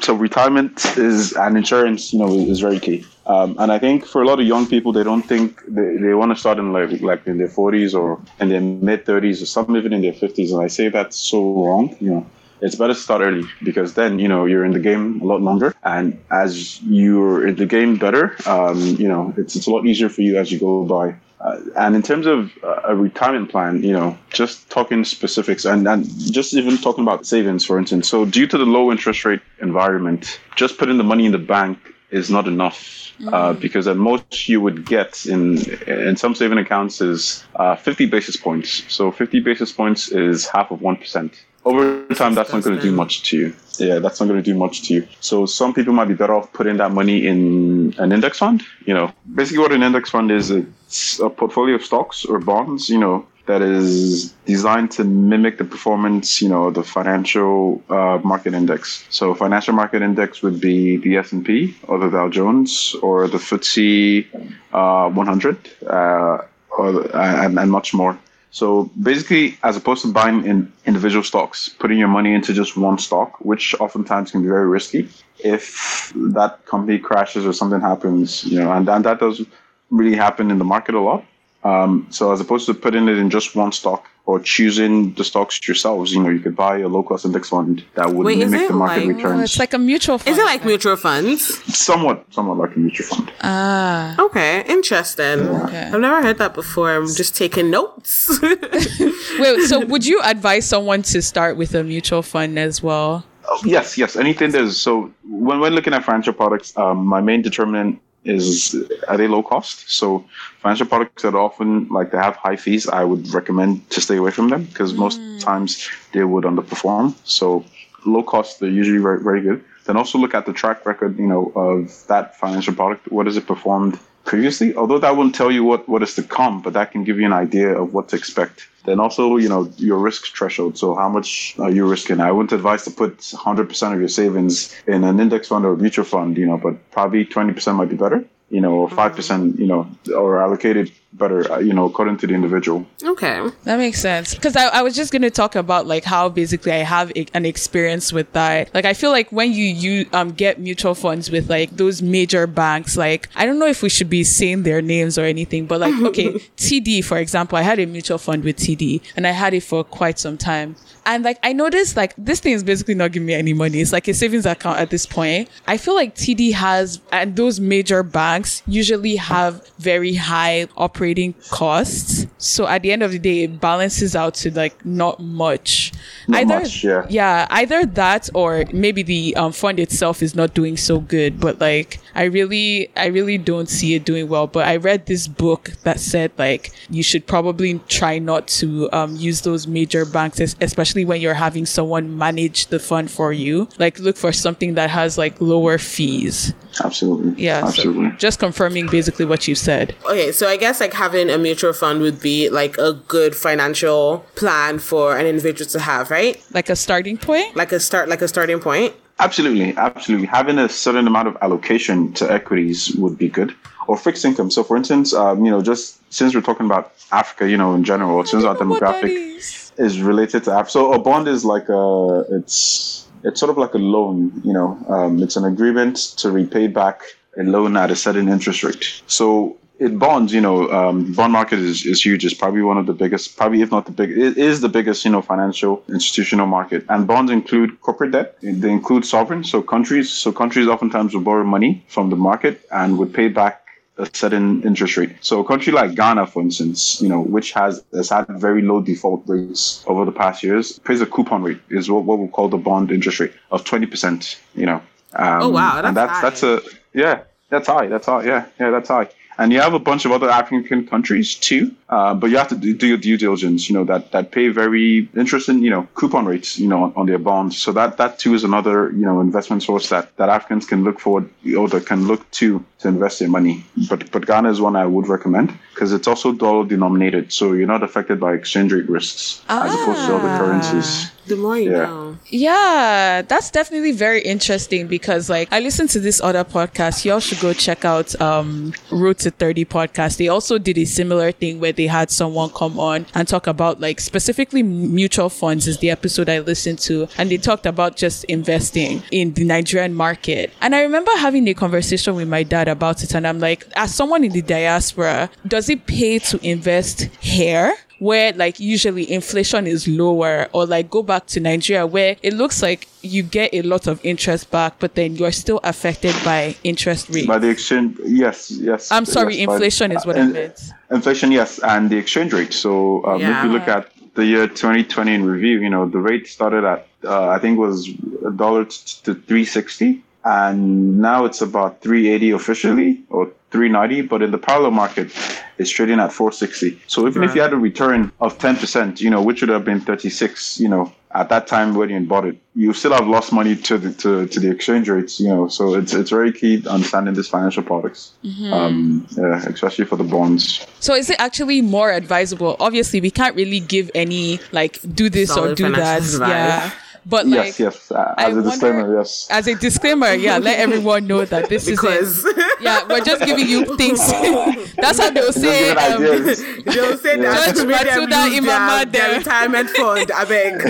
so 0.00 0.14
retirement 0.14 0.84
is 0.98 1.32
and 1.32 1.56
insurance 1.56 2.12
you 2.12 2.18
know 2.18 2.32
is 2.34 2.60
very 2.60 2.78
key. 2.78 3.04
Um, 3.26 3.56
and 3.58 3.70
i 3.70 3.78
think 3.78 4.06
for 4.06 4.22
a 4.22 4.26
lot 4.26 4.40
of 4.40 4.46
young 4.46 4.66
people 4.66 4.92
they 4.92 5.04
don't 5.04 5.22
think 5.22 5.62
they, 5.68 5.96
they 5.96 6.14
want 6.14 6.32
to 6.34 6.38
start 6.38 6.58
in 6.58 6.72
like 6.72 7.00
like 7.00 7.26
in 7.26 7.38
their 7.38 7.48
40s 7.48 7.94
or 7.94 8.20
in 8.40 8.48
their 8.48 8.60
mid 8.60 9.06
30s 9.06 9.42
or 9.42 9.46
some 9.46 9.76
even 9.76 9.92
in 9.92 10.02
their 10.02 10.12
50s 10.12 10.52
and 10.52 10.60
i 10.62 10.66
say 10.66 10.88
that's 10.88 11.16
so 11.16 11.38
wrong 11.64 11.96
you 12.00 12.10
know. 12.10 12.26
It's 12.62 12.74
better 12.74 12.92
to 12.92 13.00
start 13.00 13.22
early 13.22 13.44
because 13.62 13.94
then 13.94 14.18
you 14.18 14.28
know 14.28 14.44
you're 14.44 14.66
in 14.66 14.72
the 14.72 14.80
game 14.80 15.22
a 15.22 15.24
lot 15.24 15.40
longer. 15.40 15.74
And 15.82 16.22
as 16.30 16.78
you're 16.82 17.46
in 17.48 17.56
the 17.56 17.64
game 17.64 17.96
better 17.96 18.36
um, 18.46 18.78
you 19.02 19.08
know 19.08 19.32
it's, 19.38 19.56
it's 19.56 19.66
a 19.66 19.70
lot 19.70 19.86
easier 19.86 20.10
for 20.10 20.20
you 20.20 20.36
as 20.36 20.52
you 20.52 20.58
go 20.58 20.84
by 20.84 21.14
uh, 21.40 21.58
and 21.76 21.96
in 21.96 22.02
terms 22.02 22.26
of 22.26 22.52
uh, 22.62 22.80
a 22.84 22.94
retirement 22.94 23.50
plan, 23.50 23.82
you 23.82 23.92
know, 23.92 24.16
just 24.30 24.68
talking 24.68 25.04
specifics 25.04 25.64
and, 25.64 25.88
and 25.88 26.06
just 26.30 26.52
even 26.52 26.76
talking 26.76 27.02
about 27.02 27.26
savings, 27.26 27.64
for 27.64 27.78
instance. 27.78 28.08
So, 28.08 28.26
due 28.26 28.46
to 28.46 28.58
the 28.58 28.66
low 28.66 28.90
interest 28.90 29.24
rate 29.24 29.40
environment, 29.60 30.38
just 30.54 30.76
putting 30.76 30.98
the 30.98 31.04
money 31.04 31.24
in 31.24 31.32
the 31.32 31.38
bank 31.38 31.78
is 32.10 32.28
not 32.28 32.46
enough 32.46 33.12
uh, 33.32 33.54
because 33.54 33.86
at 33.86 33.96
most 33.96 34.48
you 34.48 34.60
would 34.60 34.84
get 34.84 35.24
in 35.26 35.58
in 35.86 36.16
some 36.16 36.34
saving 36.34 36.58
accounts 36.58 37.00
is 37.00 37.44
uh, 37.56 37.74
50 37.74 38.06
basis 38.06 38.36
points. 38.36 38.82
So, 38.92 39.10
50 39.10 39.40
basis 39.40 39.72
points 39.72 40.12
is 40.12 40.46
half 40.46 40.70
of 40.70 40.82
one 40.82 40.96
percent. 40.96 41.46
Over 41.64 42.06
time, 42.14 42.34
that's 42.34 42.52
not 42.52 42.64
going 42.64 42.76
to 42.76 42.82
do 42.82 42.92
much 42.92 43.22
to 43.30 43.38
you. 43.38 43.54
Yeah, 43.78 43.98
that's 43.98 44.20
not 44.20 44.26
going 44.26 44.42
to 44.42 44.50
do 44.52 44.56
much 44.56 44.82
to 44.88 44.94
you. 44.94 45.08
So 45.20 45.46
some 45.46 45.74
people 45.74 45.92
might 45.92 46.08
be 46.08 46.14
better 46.14 46.34
off 46.34 46.52
putting 46.52 46.78
that 46.78 46.92
money 46.92 47.26
in 47.26 47.94
an 47.98 48.12
index 48.12 48.38
fund. 48.38 48.62
You 48.86 48.94
know, 48.94 49.12
basically 49.34 49.58
what 49.58 49.72
an 49.72 49.82
index 49.82 50.10
fund 50.10 50.30
is, 50.30 50.50
it's 50.50 51.18
a 51.20 51.28
portfolio 51.28 51.74
of 51.74 51.84
stocks 51.84 52.24
or 52.24 52.38
bonds. 52.38 52.88
You 52.88 52.98
know, 52.98 53.26
that 53.46 53.62
is 53.62 54.32
designed 54.46 54.90
to 54.92 55.04
mimic 55.04 55.58
the 55.58 55.64
performance. 55.64 56.40
You 56.40 56.48
know, 56.48 56.70
the 56.70 56.82
financial 56.82 57.82
uh, 57.90 58.18
market 58.24 58.54
index. 58.54 59.04
So 59.10 59.34
financial 59.34 59.74
market 59.74 60.00
index 60.02 60.42
would 60.42 60.60
be 60.60 60.96
the 60.96 61.18
S 61.18 61.32
and 61.32 61.44
P 61.44 61.76
or 61.88 61.98
the 61.98 62.08
Dow 62.08 62.28
Jones 62.28 62.94
or 63.02 63.28
the 63.28 63.38
FTSE 63.38 64.26
uh, 64.72 65.10
100 65.10 65.70
uh, 65.86 66.38
or 66.70 67.16
and, 67.16 67.58
and 67.58 67.70
much 67.70 67.92
more. 67.92 68.18
So 68.50 68.90
basically, 69.00 69.56
as 69.62 69.76
opposed 69.76 70.02
to 70.02 70.12
buying 70.12 70.44
in 70.44 70.72
individual 70.84 71.22
stocks, 71.22 71.68
putting 71.68 71.98
your 71.98 72.08
money 72.08 72.34
into 72.34 72.52
just 72.52 72.76
one 72.76 72.98
stock, 72.98 73.38
which 73.40 73.74
oftentimes 73.78 74.32
can 74.32 74.42
be 74.42 74.48
very 74.48 74.66
risky, 74.66 75.08
if 75.38 76.12
that 76.16 76.66
company 76.66 76.98
crashes 76.98 77.46
or 77.46 77.52
something 77.52 77.80
happens, 77.80 78.44
you 78.44 78.58
know, 78.58 78.72
and, 78.72 78.88
and 78.88 79.04
that 79.04 79.20
does 79.20 79.46
really 79.90 80.16
happen 80.16 80.50
in 80.50 80.58
the 80.58 80.64
market 80.64 80.94
a 80.96 81.00
lot. 81.00 81.24
Um, 81.62 82.08
so 82.10 82.32
as 82.32 82.40
opposed 82.40 82.66
to 82.66 82.74
putting 82.74 83.08
it 83.08 83.18
in 83.18 83.30
just 83.30 83.54
one 83.54 83.70
stock 83.70 84.09
or 84.30 84.38
choosing 84.38 85.12
the 85.14 85.24
stocks 85.24 85.54
yourselves, 85.66 86.12
you 86.14 86.22
know, 86.22 86.28
you 86.28 86.38
could 86.38 86.54
buy 86.54 86.78
a 86.78 86.86
low 86.86 87.02
cost 87.02 87.24
index 87.24 87.48
fund 87.48 87.82
that 87.94 88.08
would 88.14 88.24
Wait, 88.24 88.38
is 88.38 88.48
mimic 88.50 88.66
it 88.66 88.68
the 88.68 88.74
market 88.74 89.00
like- 89.06 89.14
Oh, 89.16 89.16
returns. 89.16 89.42
it's 89.42 89.58
like 89.58 89.74
a 89.74 89.78
mutual 89.78 90.18
fund. 90.18 90.32
Is 90.32 90.38
it 90.38 90.44
like 90.44 90.64
mutual 90.64 90.96
funds? 90.96 91.40
somewhat, 91.74 92.24
somewhat 92.30 92.56
like 92.58 92.76
a 92.76 92.78
mutual 92.78 93.06
fund. 93.08 93.32
Ah. 93.42 94.14
Okay, 94.26 94.62
interesting. 94.68 95.38
Okay. 95.66 95.90
I've 95.92 96.00
never 96.00 96.22
heard 96.22 96.38
that 96.38 96.54
before. 96.54 96.88
I'm 96.96 97.06
just 97.22 97.34
taking 97.34 97.70
notes. 97.70 98.38
Wait, 99.38 99.56
so 99.70 99.84
would 99.86 100.06
you 100.06 100.20
advise 100.22 100.64
someone 100.68 101.02
to 101.12 101.20
start 101.22 101.56
with 101.56 101.74
a 101.74 101.82
mutual 101.82 102.22
fund 102.22 102.56
as 102.58 102.82
well? 102.82 103.24
Oh, 103.48 103.60
yes, 103.64 103.98
yes. 103.98 104.14
Anything 104.14 104.52
there's 104.52 104.76
so 104.86 105.10
when 105.28 105.58
we're 105.60 105.70
looking 105.78 105.92
at 105.92 106.04
financial 106.04 106.32
products, 106.32 106.76
um, 106.76 106.98
my 107.04 107.20
main 107.20 107.42
determinant 107.42 108.00
is 108.24 108.74
are 109.08 109.16
they 109.16 109.28
low 109.28 109.42
cost? 109.42 109.90
So 109.90 110.24
financial 110.58 110.86
products 110.86 111.22
that 111.22 111.34
often 111.34 111.88
like 111.88 112.10
they 112.10 112.18
have 112.18 112.36
high 112.36 112.56
fees, 112.56 112.88
I 112.88 113.04
would 113.04 113.32
recommend 113.32 113.88
to 113.90 114.00
stay 114.00 114.16
away 114.16 114.30
from 114.30 114.48
them 114.48 114.64
because 114.64 114.94
most 114.94 115.18
hmm. 115.18 115.38
times 115.38 115.88
they 116.12 116.24
would 116.24 116.44
underperform. 116.44 117.14
So 117.24 117.64
low 118.04 118.22
cost, 118.22 118.60
they're 118.60 118.68
usually 118.68 118.98
very 118.98 119.22
very 119.22 119.42
good. 119.42 119.64
Then 119.86 119.96
also 119.96 120.18
look 120.18 120.34
at 120.34 120.46
the 120.46 120.52
track 120.52 120.84
record, 120.86 121.18
you 121.18 121.26
know, 121.26 121.52
of 121.56 122.06
that 122.08 122.36
financial 122.36 122.74
product. 122.74 123.10
What 123.10 123.26
has 123.26 123.36
it 123.36 123.46
performed 123.46 123.98
previously? 124.30 124.76
Although 124.76 125.00
that 125.00 125.16
won't 125.16 125.34
tell 125.34 125.50
you 125.50 125.64
what 125.64 125.88
what 125.88 126.02
is 126.04 126.14
to 126.14 126.22
come, 126.22 126.62
but 126.62 126.72
that 126.74 126.92
can 126.92 127.02
give 127.02 127.18
you 127.18 127.26
an 127.26 127.32
idea 127.46 127.68
of 127.80 127.92
what 127.94 128.08
to 128.10 128.16
expect. 128.16 128.68
Then 128.84 129.00
also, 129.04 129.22
you 129.44 129.48
know, 129.52 129.62
your 129.76 129.98
risk 129.98 130.20
threshold. 130.36 130.78
So 130.78 130.94
how 130.94 131.08
much 131.16 131.56
are 131.58 131.72
you 131.76 131.84
risking? 131.94 132.20
I 132.20 132.30
wouldn't 132.30 132.52
advise 132.52 132.84
to 132.84 132.92
put 132.92 133.18
100% 133.18 133.92
of 133.94 133.98
your 133.98 134.08
savings 134.20 134.54
in 134.86 135.02
an 135.04 135.18
index 135.24 135.48
fund 135.48 135.64
or 135.66 135.72
a 135.72 135.76
mutual 135.76 136.04
fund, 136.04 136.38
you 136.38 136.46
know, 136.46 136.58
but 136.66 136.74
probably 136.92 137.26
20% 137.26 137.74
might 137.74 137.90
be 137.90 137.96
better, 137.96 138.24
you 138.50 138.60
know, 138.60 138.72
or 138.80 138.88
5%, 138.88 139.58
you 139.58 139.66
know, 139.66 139.82
or 140.16 140.40
allocated 140.40 140.92
better, 141.12 141.50
uh, 141.50 141.58
you 141.58 141.72
know, 141.72 141.84
according 141.84 142.16
to 142.18 142.26
the 142.26 142.34
individual. 142.34 142.86
okay. 143.02 143.40
That 143.64 143.78
makes 143.78 144.00
sense. 144.00 144.34
Because 144.34 144.56
I, 144.56 144.66
I 144.68 144.82
was 144.82 144.94
just 144.94 145.12
going 145.12 145.22
to 145.22 145.30
talk 145.30 145.56
about 145.56 145.86
like 145.86 146.04
how 146.04 146.28
basically 146.28 146.72
I 146.72 146.78
have 146.78 147.10
a, 147.16 147.26
an 147.34 147.44
experience 147.44 148.12
with 148.12 148.32
that. 148.32 148.72
Like 148.74 148.84
I 148.84 148.94
feel 148.94 149.10
like 149.10 149.30
when 149.32 149.52
you 149.52 149.64
you 149.64 150.06
um 150.12 150.30
get 150.30 150.60
mutual 150.60 150.94
funds 150.94 151.30
with 151.30 151.50
like 151.50 151.76
those 151.76 152.00
major 152.02 152.46
banks, 152.46 152.96
like 152.96 153.28
I 153.34 153.46
don't 153.46 153.58
know 153.58 153.66
if 153.66 153.82
we 153.82 153.88
should 153.88 154.10
be 154.10 154.24
saying 154.24 154.62
their 154.62 154.80
names 154.80 155.18
or 155.18 155.24
anything, 155.24 155.66
but 155.66 155.80
like 155.80 155.94
okay, 156.02 156.28
TD 156.56 157.04
for 157.04 157.18
example, 157.18 157.58
I 157.58 157.62
had 157.62 157.78
a 157.78 157.86
mutual 157.86 158.18
fund 158.18 158.44
with 158.44 158.56
TD 158.56 159.02
and 159.16 159.26
I 159.26 159.32
had 159.32 159.54
it 159.54 159.62
for 159.62 159.82
quite 159.84 160.18
some 160.18 160.38
time. 160.38 160.76
And 161.06 161.24
like 161.24 161.38
I 161.42 161.52
noticed 161.52 161.96
like 161.96 162.14
this 162.16 162.40
thing 162.40 162.52
is 162.52 162.62
basically 162.62 162.94
not 162.94 163.12
giving 163.12 163.26
me 163.26 163.34
any 163.34 163.52
money. 163.52 163.80
It's 163.80 163.92
like 163.92 164.06
a 164.06 164.14
savings 164.14 164.46
account 164.46 164.78
at 164.78 164.90
this 164.90 165.06
point. 165.06 165.48
I 165.66 165.76
feel 165.76 165.94
like 165.94 166.14
TD 166.14 166.52
has 166.52 167.00
and 167.10 167.34
those 167.34 167.58
major 167.58 168.02
banks 168.02 168.62
usually 168.66 169.16
have 169.16 169.66
very 169.78 170.14
high 170.14 170.68
operating 170.76 170.99
operating 171.00 171.32
costs. 171.48 172.26
So 172.36 172.66
at 172.66 172.82
the 172.82 172.92
end 172.92 173.02
of 173.02 173.10
the 173.10 173.18
day, 173.18 173.44
it 173.44 173.58
balances 173.58 174.14
out 174.14 174.34
to 174.34 174.50
like 174.50 174.84
not 174.84 175.18
much. 175.18 175.92
Not 176.28 176.40
either, 176.40 176.60
much, 176.60 176.84
yeah. 176.84 177.46
either 177.50 177.86
that 177.86 178.28
or 178.34 178.64
maybe 178.72 179.02
the 179.02 179.34
um, 179.36 179.52
fund 179.52 179.80
itself 179.80 180.22
is 180.22 180.34
not 180.34 180.52
doing 180.52 180.76
so 180.76 181.00
good. 181.00 181.40
But 181.40 181.58
like, 181.58 182.00
I 182.14 182.24
really, 182.24 182.90
I 182.96 183.06
really 183.06 183.38
don't 183.38 183.68
see 183.68 183.94
it 183.94 184.04
doing 184.04 184.28
well. 184.28 184.46
But 184.46 184.68
I 184.68 184.76
read 184.76 185.06
this 185.06 185.26
book 185.26 185.72
that 185.84 186.00
said 186.00 186.32
like 186.36 186.70
you 186.90 187.02
should 187.02 187.26
probably 187.26 187.78
try 187.88 188.18
not 188.18 188.46
to 188.60 188.92
um, 188.92 189.16
use 189.16 189.40
those 189.40 189.66
major 189.66 190.04
banks, 190.04 190.38
especially 190.60 191.06
when 191.06 191.22
you're 191.22 191.34
having 191.34 191.64
someone 191.64 192.18
manage 192.18 192.66
the 192.66 192.78
fund 192.78 193.10
for 193.10 193.32
you. 193.32 193.68
Like, 193.78 193.98
look 193.98 194.18
for 194.18 194.32
something 194.32 194.74
that 194.74 194.90
has 194.90 195.16
like 195.16 195.40
lower 195.40 195.78
fees. 195.78 196.52
Absolutely. 196.84 197.42
Yeah. 197.42 197.60
so 197.60 197.66
Absolutely. 197.68 198.10
just 198.18 198.38
confirming 198.38 198.86
basically 198.86 199.24
what 199.24 199.48
you 199.48 199.54
said. 199.54 199.94
Okay, 200.04 200.32
so 200.32 200.48
I 200.48 200.56
guess 200.56 200.80
like 200.80 200.92
having 200.92 201.30
a 201.30 201.38
mutual 201.38 201.72
fund 201.72 202.00
would 202.00 202.20
be 202.20 202.48
like 202.48 202.78
a 202.78 202.92
good 202.92 203.34
financial 203.34 204.24
plan 204.36 204.78
for 204.78 205.16
an 205.16 205.26
individual 205.26 205.68
to 205.70 205.80
have, 205.80 206.10
right? 206.10 206.42
Like 206.52 206.70
a 206.70 206.76
starting 206.76 207.18
point. 207.18 207.56
Like 207.56 207.72
a 207.72 207.80
start, 207.80 208.08
like 208.08 208.22
a 208.22 208.28
starting 208.28 208.60
point. 208.60 208.94
Absolutely, 209.18 209.76
absolutely. 209.76 210.26
Having 210.26 210.58
a 210.58 210.68
certain 210.68 211.06
amount 211.06 211.28
of 211.28 211.36
allocation 211.42 212.12
to 212.14 212.32
equities 212.32 212.94
would 212.96 213.18
be 213.18 213.28
good, 213.28 213.54
or 213.86 213.96
fixed 213.98 214.24
income. 214.24 214.50
So, 214.50 214.64
for 214.64 214.78
instance, 214.78 215.12
um, 215.12 215.44
you 215.44 215.50
know, 215.50 215.60
just 215.60 216.00
since 216.12 216.34
we're 216.34 216.40
talking 216.40 216.64
about 216.64 216.92
Africa, 217.12 217.48
you 217.48 217.58
know, 217.58 217.74
in 217.74 217.84
general, 217.84 218.24
since 218.24 218.44
our 218.44 218.56
demographic 218.56 219.10
is. 219.10 219.72
is 219.76 220.00
related 220.00 220.44
to 220.44 220.52
Africa, 220.52 220.70
so 220.70 220.92
a 220.94 220.98
bond 220.98 221.28
is 221.28 221.44
like 221.44 221.68
a, 221.68 222.24
it's 222.30 223.06
it's 223.24 223.40
sort 223.40 223.50
of 223.50 223.58
like 223.58 223.74
a 223.74 223.78
loan. 223.78 224.40
You 224.44 224.52
know, 224.52 224.78
um, 224.88 225.22
it's 225.22 225.36
an 225.36 225.44
agreement 225.44 225.96
to 226.18 226.30
repay 226.30 226.66
back 226.66 227.02
a 227.38 227.42
loan 227.42 227.76
at 227.76 227.90
a 227.90 227.96
certain 227.96 228.28
interest 228.28 228.62
rate. 228.62 229.02
So. 229.06 229.56
it 229.80 229.98
bonds, 229.98 230.30
you 230.30 230.42
know, 230.42 230.70
um, 230.78 231.10
bond 231.14 231.32
market 231.32 231.58
is, 231.58 231.86
is 231.86 232.04
huge. 232.04 232.22
It's 232.26 232.34
probably 232.34 232.60
one 232.60 232.76
of 232.76 232.84
the 232.84 232.92
biggest, 232.92 233.38
probably 233.38 233.62
if 233.62 233.70
not 233.70 233.86
the 233.86 233.92
big, 233.92 234.10
it 234.10 234.36
is 234.36 234.60
the 234.60 234.68
biggest, 234.68 235.06
you 235.06 235.10
know, 235.10 235.22
financial 235.22 235.82
institutional 235.88 236.46
market. 236.46 236.84
And 236.90 237.06
bonds 237.06 237.32
include 237.32 237.80
corporate 237.80 238.12
debt. 238.12 238.36
They 238.42 238.70
include 238.70 239.06
sovereigns, 239.06 239.50
so 239.50 239.62
countries. 239.62 240.10
So 240.10 240.32
countries 240.32 240.68
oftentimes 240.68 241.14
will 241.14 241.22
borrow 241.22 241.44
money 241.44 241.82
from 241.88 242.10
the 242.10 242.16
market 242.16 242.60
and 242.70 242.98
would 242.98 243.14
pay 243.14 243.28
back 243.28 243.59
a 244.02 244.08
certain 244.12 244.62
interest 244.62 244.96
rate. 244.96 245.12
So 245.20 245.40
a 245.40 245.44
country 245.44 245.72
like 245.72 245.94
Ghana, 245.94 246.26
for 246.26 246.42
instance, 246.42 247.00
you 247.02 247.08
know, 247.08 247.20
which 247.20 247.52
has 247.52 247.84
has 247.92 248.08
had 248.10 248.26
very 248.28 248.62
low 248.62 248.80
default 248.80 249.22
rates 249.26 249.84
over 249.86 250.04
the 250.04 250.12
past 250.12 250.42
years, 250.42 250.78
pays 250.80 251.00
a 251.00 251.06
coupon 251.06 251.42
rate 251.42 251.60
is 251.68 251.90
what, 251.90 252.04
what 252.04 252.18
we 252.18 252.28
call 252.28 252.48
the 252.48 252.58
bond 252.58 252.90
interest 252.90 253.20
rate 253.20 253.32
of 253.50 253.64
twenty 253.64 253.86
percent. 253.86 254.40
You 254.54 254.66
know. 254.66 254.82
Um, 255.14 255.42
Oh, 255.42 255.48
wow, 255.48 255.82
and 255.84 255.96
that's 255.96 256.20
that's 256.20 256.40
that's 256.40 256.64
a 256.66 256.98
yeah, 256.98 257.22
that's 257.48 257.66
high. 257.66 257.86
That's 257.88 258.06
high. 258.06 258.24
Yeah, 258.24 258.46
yeah, 258.58 258.70
that's 258.70 258.88
high. 258.88 259.08
And 259.40 259.52
you 259.54 259.60
have 259.66 259.72
a 259.72 259.78
bunch 259.90 260.02
of 260.04 260.12
other 260.16 260.28
African 260.40 260.86
countries 260.94 261.28
too, 261.48 261.64
uh, 261.88 262.12
but 262.20 262.26
you 262.30 262.36
have 262.36 262.48
to 262.54 262.58
do, 262.64 262.68
do 262.82 262.86
your 262.92 263.00
due 263.08 263.16
diligence. 263.24 263.60
You 263.68 263.74
know 263.76 263.84
that 263.92 264.02
that 264.14 264.24
pay 264.36 264.46
very 264.64 265.08
interesting, 265.22 265.56
you 265.66 265.70
know, 265.74 265.82
coupon 266.00 266.24
rates, 266.32 266.50
you 266.62 266.68
know, 266.72 266.80
on, 266.84 266.90
on 266.98 267.04
their 267.10 267.22
bonds. 267.30 267.54
So 267.64 267.68
that 267.78 267.90
that 268.00 268.12
too 268.22 268.32
is 268.38 268.42
another, 268.50 268.76
you 269.00 269.06
know, 269.08 269.16
investment 269.28 269.60
source 269.68 269.86
that 269.94 270.04
that 270.18 270.28
Africans 270.38 270.64
can 270.70 270.80
look 270.88 270.98
forward 271.04 271.24
or 271.60 271.66
that 271.74 271.84
can 271.92 272.00
look 272.10 272.22
to 272.40 272.46
to 272.80 272.84
invest 272.94 273.14
their 273.20 273.30
money. 273.38 273.54
But 273.90 274.00
but 274.14 274.22
Ghana 274.30 274.50
is 274.54 274.60
one 274.68 274.76
I 274.84 274.86
would 274.94 275.08
recommend 275.16 275.48
because 275.72 275.90
it's 275.96 276.08
also 276.12 276.28
dollar 276.44 276.64
denominated, 276.74 277.24
so 277.38 277.42
you're 277.56 277.72
not 277.76 277.82
affected 277.88 278.16
by 278.26 278.30
exchange 278.40 278.70
rate 278.76 278.88
risks 278.98 279.22
as 279.48 279.72
opposed 279.78 280.02
to 280.06 280.12
other 280.18 280.30
Ah. 280.34 280.38
currencies. 280.40 280.88
The 281.32 281.36
more 281.44 281.58
you 281.64 281.70
Yeah. 281.72 281.86
know. 281.86 281.99
Yeah, 282.30 283.22
that's 283.22 283.50
definitely 283.50 283.90
very 283.90 284.20
interesting 284.22 284.86
because 284.86 285.28
like 285.28 285.52
I 285.52 285.58
listened 285.58 285.90
to 285.90 286.00
this 286.00 286.20
other 286.20 286.44
podcast. 286.44 287.04
Y'all 287.04 287.18
should 287.18 287.40
go 287.40 287.52
check 287.52 287.84
out 287.84 288.18
um 288.20 288.72
Road 288.90 289.18
to 289.18 289.30
30 289.32 289.64
podcast. 289.64 290.16
They 290.16 290.28
also 290.28 290.56
did 290.58 290.78
a 290.78 290.84
similar 290.84 291.32
thing 291.32 291.58
where 291.58 291.72
they 291.72 291.88
had 291.88 292.10
someone 292.10 292.50
come 292.50 292.78
on 292.78 293.06
and 293.14 293.26
talk 293.26 293.48
about 293.48 293.80
like 293.80 294.00
specifically 294.00 294.62
mutual 294.62 295.28
funds 295.28 295.66
is 295.66 295.78
the 295.78 295.90
episode 295.90 296.28
I 296.28 296.38
listened 296.38 296.78
to 296.80 297.08
and 297.18 297.30
they 297.30 297.36
talked 297.36 297.66
about 297.66 297.96
just 297.96 298.24
investing 298.24 299.02
in 299.10 299.34
the 299.34 299.44
Nigerian 299.44 299.94
market. 299.94 300.52
And 300.60 300.74
I 300.76 300.82
remember 300.82 301.10
having 301.16 301.48
a 301.48 301.54
conversation 301.54 302.14
with 302.14 302.28
my 302.28 302.44
dad 302.44 302.68
about 302.68 303.02
it 303.02 303.12
and 303.14 303.26
I'm 303.26 303.40
like 303.40 303.66
as 303.74 303.92
someone 303.92 304.22
in 304.22 304.32
the 304.32 304.42
diaspora, 304.42 305.30
does 305.46 305.68
it 305.68 305.86
pay 305.86 306.20
to 306.20 306.38
invest 306.46 307.02
here? 307.20 307.74
Where 308.00 308.32
like 308.32 308.58
usually 308.58 309.10
inflation 309.10 309.66
is 309.66 309.86
lower 309.86 310.48
or 310.52 310.66
like 310.66 310.90
go 310.90 311.02
back 311.02 311.26
to 311.26 311.38
Nigeria 311.38 311.86
where 311.86 312.16
it 312.22 312.32
looks 312.32 312.62
like 312.62 312.88
you 313.02 313.22
get 313.22 313.52
a 313.52 313.62
lot 313.62 313.86
of 313.86 314.00
interest 314.04 314.50
back 314.50 314.74
but 314.80 314.94
then 314.94 315.14
you're 315.16 315.30
still 315.30 315.60
affected 315.62 316.14
by 316.24 316.56
interest 316.64 317.08
rates. 317.10 317.26
By 317.26 317.38
the 317.38 317.48
exchange, 317.50 317.98
yes, 318.04 318.50
yes. 318.50 318.90
I'm 318.90 319.04
sorry, 319.04 319.36
yes, 319.36 319.46
by- 319.46 319.52
inflation 319.54 319.92
is 319.92 320.04
what 320.04 320.18
I 320.18 320.24
meant. 320.26 320.60
Inflation, 320.90 321.30
yes, 321.30 321.60
and 321.62 321.88
the 321.88 321.96
exchange 321.96 322.32
rate. 322.32 322.52
So 322.52 323.04
um, 323.04 323.20
if 323.22 323.44
you 323.44 323.50
look 323.52 323.68
at 323.68 323.88
the 324.14 324.24
year 324.24 324.48
2020 324.48 325.14
in 325.14 325.24
review, 325.24 325.60
you 325.60 325.70
know 325.70 325.88
the 325.88 325.98
rate 325.98 326.26
started 326.26 326.64
at 326.64 326.86
uh, 327.04 327.28
I 327.28 327.38
think 327.38 327.58
was 327.58 327.88
a 328.26 328.30
dollar 328.30 328.64
to 328.64 329.14
360, 329.14 330.02
and 330.24 330.98
now 331.00 331.24
it's 331.24 331.40
about 331.40 331.80
380 331.82 332.30
officially 332.32 333.02
or 333.08 333.26
390. 333.50 334.02
But 334.02 334.22
in 334.22 334.30
the 334.30 334.38
parallel 334.38 334.70
market, 334.72 335.12
it's 335.58 335.70
trading 335.70 335.98
at 335.98 336.12
460. 336.12 336.80
So 336.86 337.06
even 337.08 337.24
if 337.24 337.34
you 337.34 337.40
had 337.40 337.52
a 337.52 337.56
return 337.56 338.12
of 338.20 338.38
10%, 338.38 339.00
you 339.00 339.10
know, 339.10 339.22
which 339.22 339.40
would 339.40 339.50
have 339.50 339.64
been 339.64 339.80
36, 339.80 340.60
you 340.60 340.68
know, 340.68 340.92
at 341.12 341.28
that 341.28 341.48
time 341.48 341.74
when 341.74 341.90
you 341.90 341.98
bought 342.00 342.24
it, 342.24 342.36
you 342.54 342.72
still 342.72 342.92
have 342.92 343.08
lost 343.08 343.32
money 343.32 343.56
to 343.56 343.78
the 343.78 343.92
to, 343.94 344.26
to 344.28 344.38
the 344.38 344.48
exchange 344.48 344.88
rates, 344.88 345.18
you 345.18 345.26
know. 345.28 345.48
So 345.48 345.74
it's 345.74 345.92
it's 345.92 346.10
very 346.10 346.32
key 346.32 346.62
understanding 346.68 347.14
these 347.14 347.26
financial 347.26 347.64
products, 347.64 348.12
Mm-hmm. 348.24 348.52
um, 348.52 349.08
yeah, 349.16 349.42
especially 349.46 349.86
for 349.86 349.96
the 349.96 350.04
bonds. 350.04 350.64
So 350.78 350.94
is 350.94 351.10
it 351.10 351.18
actually 351.18 351.62
more 351.62 351.90
advisable? 351.90 352.56
Obviously 352.60 353.00
we 353.00 353.10
can't 353.10 353.34
really 353.34 353.58
give 353.58 353.90
any 353.92 354.38
like 354.52 354.78
do 354.94 355.10
this 355.10 355.36
or 355.36 355.52
do 355.54 355.72
that. 355.72 355.98
advice. 355.98 356.18
Yeah. 356.20 356.70
But 357.06 357.26
like 357.26 357.58
yes, 357.58 357.60
yes. 357.60 357.90
Uh, 357.92 358.14
I 358.16 358.26
as 358.30 358.36
a 358.36 358.42
disclaimer, 358.42 358.82
wonder- 358.82 358.98
yes. 358.98 359.26
as 359.30 359.46
a 359.46 359.54
disclaimer, 359.54 360.12
yeah, 360.12 360.38
let 360.38 360.58
everyone 360.66 361.06
know 361.06 361.24
that 361.24 361.48
this 361.48 361.64
Because 361.68 362.24
is 362.24 362.34
yeah, 362.60 362.84
we're 362.88 363.00
just 363.00 363.24
giving 363.24 363.48
you 363.48 363.76
things. 363.76 363.98
That's 364.76 364.98
how 364.98 365.10
they'll 365.10 365.32
say. 365.32 365.74
giving 365.74 365.78
Um, 365.78 366.02
ideas. 366.04 366.44
they'll 366.64 366.96
say 366.98 367.16
that 367.20 367.46
Judge 367.46 367.56
to 367.56 367.64
make 367.66 367.78
them 367.84 368.08
Matilda 368.10 368.28
use 368.36 368.40
Imama 368.44 368.90
their, 368.92 369.08
their 369.08 369.18
retirement 369.18 369.70
fund. 369.70 370.10
I 370.12 370.24
beg. 370.24 370.60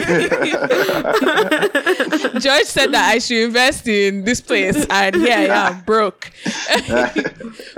George 2.40 2.64
said 2.64 2.92
that 2.92 3.10
I 3.12 3.18
should 3.18 3.38
invest 3.44 3.86
in 3.88 4.24
this 4.24 4.40
place, 4.40 4.86
and 4.88 5.16
here 5.16 5.34
I 5.52 5.70
am 5.70 5.80
broke. 5.82 6.30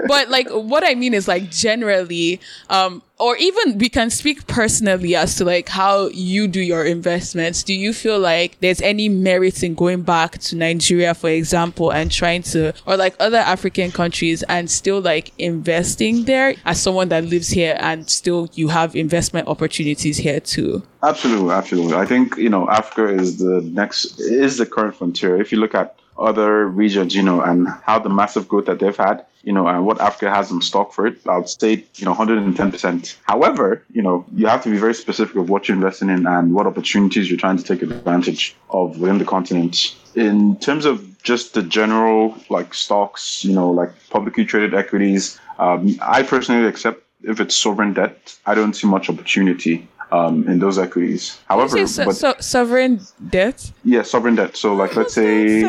but 0.07 0.29
like, 0.29 0.49
what 0.51 0.85
I 0.87 0.95
mean 0.95 1.15
is 1.15 1.27
like 1.29 1.51
generally, 1.51 2.41
um, 2.71 3.03
or 3.23 3.37
even 3.37 3.79
we 3.79 3.89
can 3.89 4.11
speak 4.11 4.49
personally 4.49 5.15
as 5.15 5.37
to 5.37 5.45
like 5.45 5.69
how 5.69 6.09
you 6.09 6.49
do 6.49 6.61
your 6.61 6.85
investments. 6.85 7.63
Do 7.63 7.73
you 7.73 7.93
feel 7.93 8.19
like 8.19 8.59
there's 8.59 8.83
any 8.83 9.09
merit 9.09 9.63
in 9.63 9.77
going 9.77 10.03
back 10.03 10.39
to 10.39 10.57
Nigeria, 10.57 11.15
for 11.15 11.31
example, 11.31 11.93
and 11.93 12.11
trying 12.11 12.43
to, 12.43 12.73
or 12.85 12.97
like 12.97 13.15
other 13.21 13.39
African 13.39 13.93
countries, 13.93 14.43
and 14.49 14.69
still 14.69 15.01
like 15.01 15.31
investing 15.39 16.25
there 16.25 16.57
as 16.65 16.83
someone 16.83 17.11
that 17.11 17.25
lives 17.25 17.49
here, 17.49 17.77
and 17.79 18.11
still 18.11 18.49
you 18.55 18.67
have 18.67 18.97
investment 18.97 19.47
opportunities 19.47 20.17
here 20.17 20.41
too? 20.41 20.83
Absolutely, 21.05 21.51
absolutely. 21.53 21.95
I 21.95 22.07
think 22.07 22.37
you 22.37 22.49
know 22.49 22.69
Africa 22.71 23.07
is 23.15 23.39
the 23.39 23.61
next 23.73 24.19
is 24.19 24.59
the 24.59 24.67
current 24.67 24.97
frontier. 24.97 25.41
If 25.41 25.53
you 25.53 25.59
look 25.59 25.77
at 25.77 25.97
other 26.18 26.66
regions, 26.66 27.14
you 27.14 27.22
know, 27.22 27.40
and 27.40 27.68
how 27.85 27.98
the 27.98 28.09
massive 28.09 28.48
growth 28.48 28.66
that 28.66 28.79
they've 28.79 28.96
had, 28.96 29.25
you 29.42 29.53
know, 29.53 29.66
and 29.66 29.87
what 29.87 30.01
Africa 30.01 30.31
has 30.31 30.51
in 30.51 30.61
stock 30.61 30.92
for 30.92 31.07
it, 31.07 31.18
I'd 31.27 31.48
say 31.48 31.85
you 31.96 32.05
know 32.05 32.14
110%. 32.14 33.16
However, 33.25 33.83
you 33.92 34.03
know, 34.03 34.25
you 34.35 34.46
have 34.46 34.62
to 34.64 34.70
be 34.70 34.79
very 34.79 34.94
specific 34.94 35.37
of 35.37 35.48
what 35.48 35.68
you're 35.68 35.77
investing 35.77 36.11
in 36.11 36.27
and 36.27 36.55
what 36.55 36.66
opportunities 36.66 37.31
you're 37.31 37.40
trying 37.40 37.57
to 37.57 37.64
take 37.64 37.83
advantage 37.83 38.57
of 38.70 38.98
within 38.98 39.18
the 39.18 39.25
continent. 39.25 39.96
In 40.14 40.57
terms 40.59 40.85
of 40.85 41.22
just 41.22 41.55
the 41.55 41.62
general 41.62 42.37
like 42.51 42.75
stocks, 42.75 43.44
you 43.44 43.55
know, 43.55 43.70
like 43.70 43.90
publicly 44.11 44.44
traded 44.44 44.75
equities, 44.75 45.38
um, 45.59 45.96
I 46.01 46.22
personally 46.22 46.66
accept 46.66 47.03
if 47.25 47.40
it's 47.40 47.55
sovereign 47.55 47.92
debt, 47.92 48.37
I 48.46 48.55
don't 48.55 48.75
see 48.75 48.87
much 48.87 49.09
opportunity 49.09 49.88
um, 50.12 50.46
in 50.48 50.59
those 50.59 50.79
equities. 50.79 51.40
However, 51.48 51.87
so, 51.87 52.05
but 52.05 52.16
so, 52.16 52.35
sovereign 52.38 53.01
debt. 53.31 53.59
yeah, 53.85 54.03
sovereign 54.03 54.37
debt. 54.37 54.57
So 54.57 54.75
like 54.75 54.94
let's 54.94 55.14
say, 55.14 55.64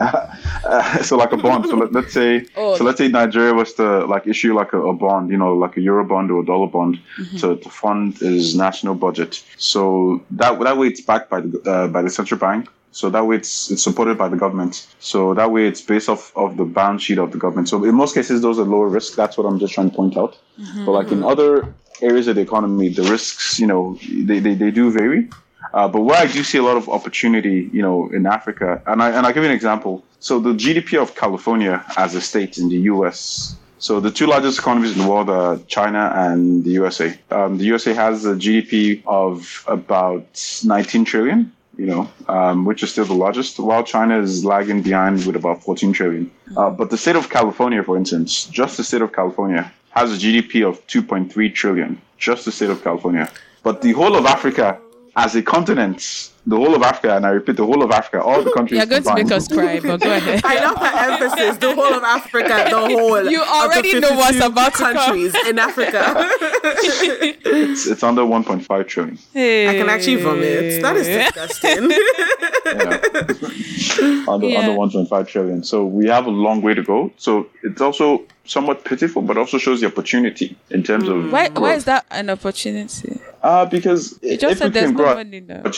uh, 0.00 1.02
so 1.08 1.16
like 1.16 1.32
a 1.32 1.36
bond. 1.36 1.64
So 1.66 1.76
let, 1.76 1.92
let's 1.92 2.12
say, 2.12 2.46
Oh. 2.56 2.76
so 2.76 2.84
let's 2.84 2.98
say 2.98 3.08
Nigeria 3.08 3.54
was 3.54 3.72
to 3.74 4.04
like 4.06 4.26
issue 4.26 4.54
like 4.54 4.72
a, 4.72 4.80
a 4.80 4.92
bond, 4.92 5.30
you 5.30 5.38
know, 5.38 5.54
like 5.54 5.76
a 5.76 5.80
euro 5.80 6.04
bond 6.04 6.30
or 6.30 6.40
a 6.42 6.46
dollar 6.46 6.66
bond 6.68 6.98
Mm-hmm. 7.18 7.36
to, 7.38 7.56
to 7.56 7.68
fund 7.70 8.18
his 8.18 8.54
national 8.54 8.94
budget. 8.94 9.42
So 9.56 10.22
that 10.32 10.58
that 10.60 10.76
way 10.78 10.88
it's 10.88 11.00
backed 11.00 11.30
by 11.30 11.40
the 11.40 11.50
uh, 11.72 11.88
by 11.88 12.02
the 12.02 12.10
central 12.10 12.38
bank. 12.38 12.68
So 12.92 13.10
that 13.10 13.26
way 13.26 13.36
it's 13.36 13.70
it's 13.70 13.82
supported 13.82 14.16
by 14.18 14.28
the 14.28 14.36
government. 14.36 14.86
So 15.00 15.34
that 15.34 15.50
way 15.50 15.66
it's 15.66 15.80
based 15.80 16.08
off 16.08 16.32
of 16.36 16.56
the 16.56 16.64
balance 16.64 17.02
sheet 17.02 17.18
of 17.18 17.32
the 17.32 17.38
government. 17.38 17.68
So 17.68 17.84
in 17.84 17.94
most 17.94 18.14
cases 18.14 18.42
those 18.42 18.58
are 18.58 18.64
lower 18.64 18.88
risk. 18.88 19.16
That's 19.16 19.36
what 19.38 19.44
I'm 19.48 19.58
just 19.58 19.72
trying 19.74 19.90
to 19.90 19.96
point 19.96 20.16
out. 20.16 20.36
But 20.84 20.92
like 20.92 21.10
in 21.12 21.22
other 21.22 21.50
areas 22.02 22.28
of 22.28 22.36
the 22.36 22.42
economy, 22.42 22.88
the 22.88 23.02
risks, 23.02 23.58
you 23.58 23.66
know, 23.66 23.98
they, 24.08 24.38
they, 24.38 24.54
they 24.54 24.70
do 24.70 24.90
vary. 24.90 25.28
Uh, 25.74 25.88
but 25.88 26.00
where 26.02 26.18
I 26.18 26.26
do 26.26 26.42
see 26.42 26.58
a 26.58 26.62
lot 26.62 26.76
of 26.76 26.88
opportunity, 26.88 27.68
you 27.72 27.82
know, 27.82 28.08
in 28.10 28.26
Africa, 28.26 28.82
and 28.86 29.02
I 29.02 29.10
and 29.10 29.26
I'll 29.26 29.32
give 29.32 29.42
you 29.42 29.50
an 29.50 29.54
example. 29.54 30.04
So 30.20 30.38
the 30.38 30.54
GDP 30.54 31.00
of 31.00 31.14
California 31.14 31.84
as 31.96 32.14
a 32.14 32.20
state 32.20 32.58
in 32.58 32.68
the 32.68 32.78
U.S. 32.92 33.56
So 33.78 34.00
the 34.00 34.10
two 34.10 34.26
largest 34.26 34.58
economies 34.58 34.92
in 34.96 35.02
the 35.02 35.08
world 35.08 35.28
are 35.28 35.58
China 35.66 36.10
and 36.14 36.64
the 36.64 36.70
USA. 36.70 37.18
Um, 37.30 37.58
the 37.58 37.64
USA 37.64 37.92
has 37.92 38.24
a 38.24 38.34
GDP 38.34 39.02
of 39.06 39.64
about 39.66 40.26
19 40.64 41.04
trillion, 41.04 41.52
you 41.76 41.86
know, 41.86 42.08
um, 42.26 42.64
which 42.64 42.82
is 42.82 42.90
still 42.90 43.04
the 43.04 43.14
largest, 43.14 43.58
while 43.58 43.84
China 43.84 44.18
is 44.18 44.44
lagging 44.44 44.80
behind 44.80 45.26
with 45.26 45.36
about 45.36 45.62
14 45.62 45.92
trillion. 45.92 46.30
Uh, 46.56 46.70
but 46.70 46.88
the 46.88 46.96
state 46.96 47.16
of 47.16 47.28
California, 47.28 47.82
for 47.82 47.98
instance, 47.98 48.46
just 48.46 48.78
the 48.78 48.84
state 48.84 49.02
of 49.02 49.12
California 49.12 49.70
has 49.96 50.12
a 50.12 50.16
GDP 50.16 50.62
of 50.68 50.86
2.3 50.88 51.54
trillion, 51.54 52.00
just 52.18 52.44
the 52.44 52.52
state 52.52 52.68
of 52.68 52.84
California. 52.84 53.30
But 53.62 53.80
the 53.80 53.92
whole 53.92 54.14
of 54.14 54.26
Africa 54.26 54.78
as 55.16 55.34
a 55.36 55.42
continent, 55.42 56.32
the 56.48 56.56
whole 56.56 56.74
of 56.74 56.82
Africa, 56.82 57.16
and 57.16 57.26
I 57.26 57.30
repeat, 57.30 57.56
the 57.56 57.66
whole 57.66 57.82
of 57.82 57.90
Africa, 57.90 58.22
all 58.22 58.42
the 58.42 58.52
countries. 58.52 58.78
You're 58.78 58.86
going 58.86 59.02
to 59.02 59.08
combined, 59.08 59.28
make 59.28 59.36
us 59.36 59.48
cry, 59.48 59.80
but 59.80 60.00
go 60.00 60.12
ahead. 60.12 60.40
I 60.44 60.64
love 60.64 60.78
the 60.78 60.92
emphasis. 61.26 61.56
The 61.58 61.74
whole 61.74 61.92
of 61.94 62.02
Africa, 62.04 62.66
the 62.70 62.78
whole. 62.78 63.24
You 63.30 63.40
of 63.42 63.46
the 63.48 63.52
already 63.52 63.98
know 64.00 64.14
what's 64.16 64.38
52 64.38 64.46
about 64.46 64.72
to 64.74 64.78
come. 64.78 64.94
countries 64.96 65.34
in 65.48 65.58
Africa. 65.58 66.14
It's, 67.48 67.86
it's 67.86 68.02
under 68.02 68.22
1.5 68.22 68.86
trillion. 68.88 69.18
I 69.34 69.74
can 69.76 69.88
actually 69.88 70.16
vomit. 70.16 70.82
That 70.82 70.96
is 70.96 71.06
disgusting. 71.06 71.90
Yeah. 72.66 74.24
under, 74.28 74.46
Yeah. 74.48 74.58
under 74.60 74.72
1.5 74.72 75.28
trillion. 75.28 75.62
So 75.64 75.84
we 75.84 76.06
have 76.08 76.26
a 76.26 76.30
long 76.30 76.62
way 76.62 76.74
to 76.74 76.82
go. 76.82 77.12
So 77.16 77.46
it's 77.62 77.80
also 77.80 78.24
somewhat 78.44 78.84
pitiful, 78.84 79.22
but 79.22 79.36
also 79.38 79.56
shows 79.58 79.80
the 79.80 79.86
opportunity 79.86 80.56
in 80.70 80.82
terms 80.82 81.08
of 81.08 81.30
Why, 81.32 81.48
why 81.50 81.74
is 81.74 81.84
that 81.84 82.04
an 82.10 82.28
opportunity? 82.30 83.20
Uh, 83.42 83.64
because 83.66 84.18
You 84.22 84.32
if 84.32 84.40
just 84.40 84.54
we 84.54 84.58
said 84.58 84.72
there's 84.72 84.86
can 84.86 84.94
no 84.96 85.04
grow 85.04 85.14
money 85.14 85.40
now. 85.40 85.62
our 85.64 85.70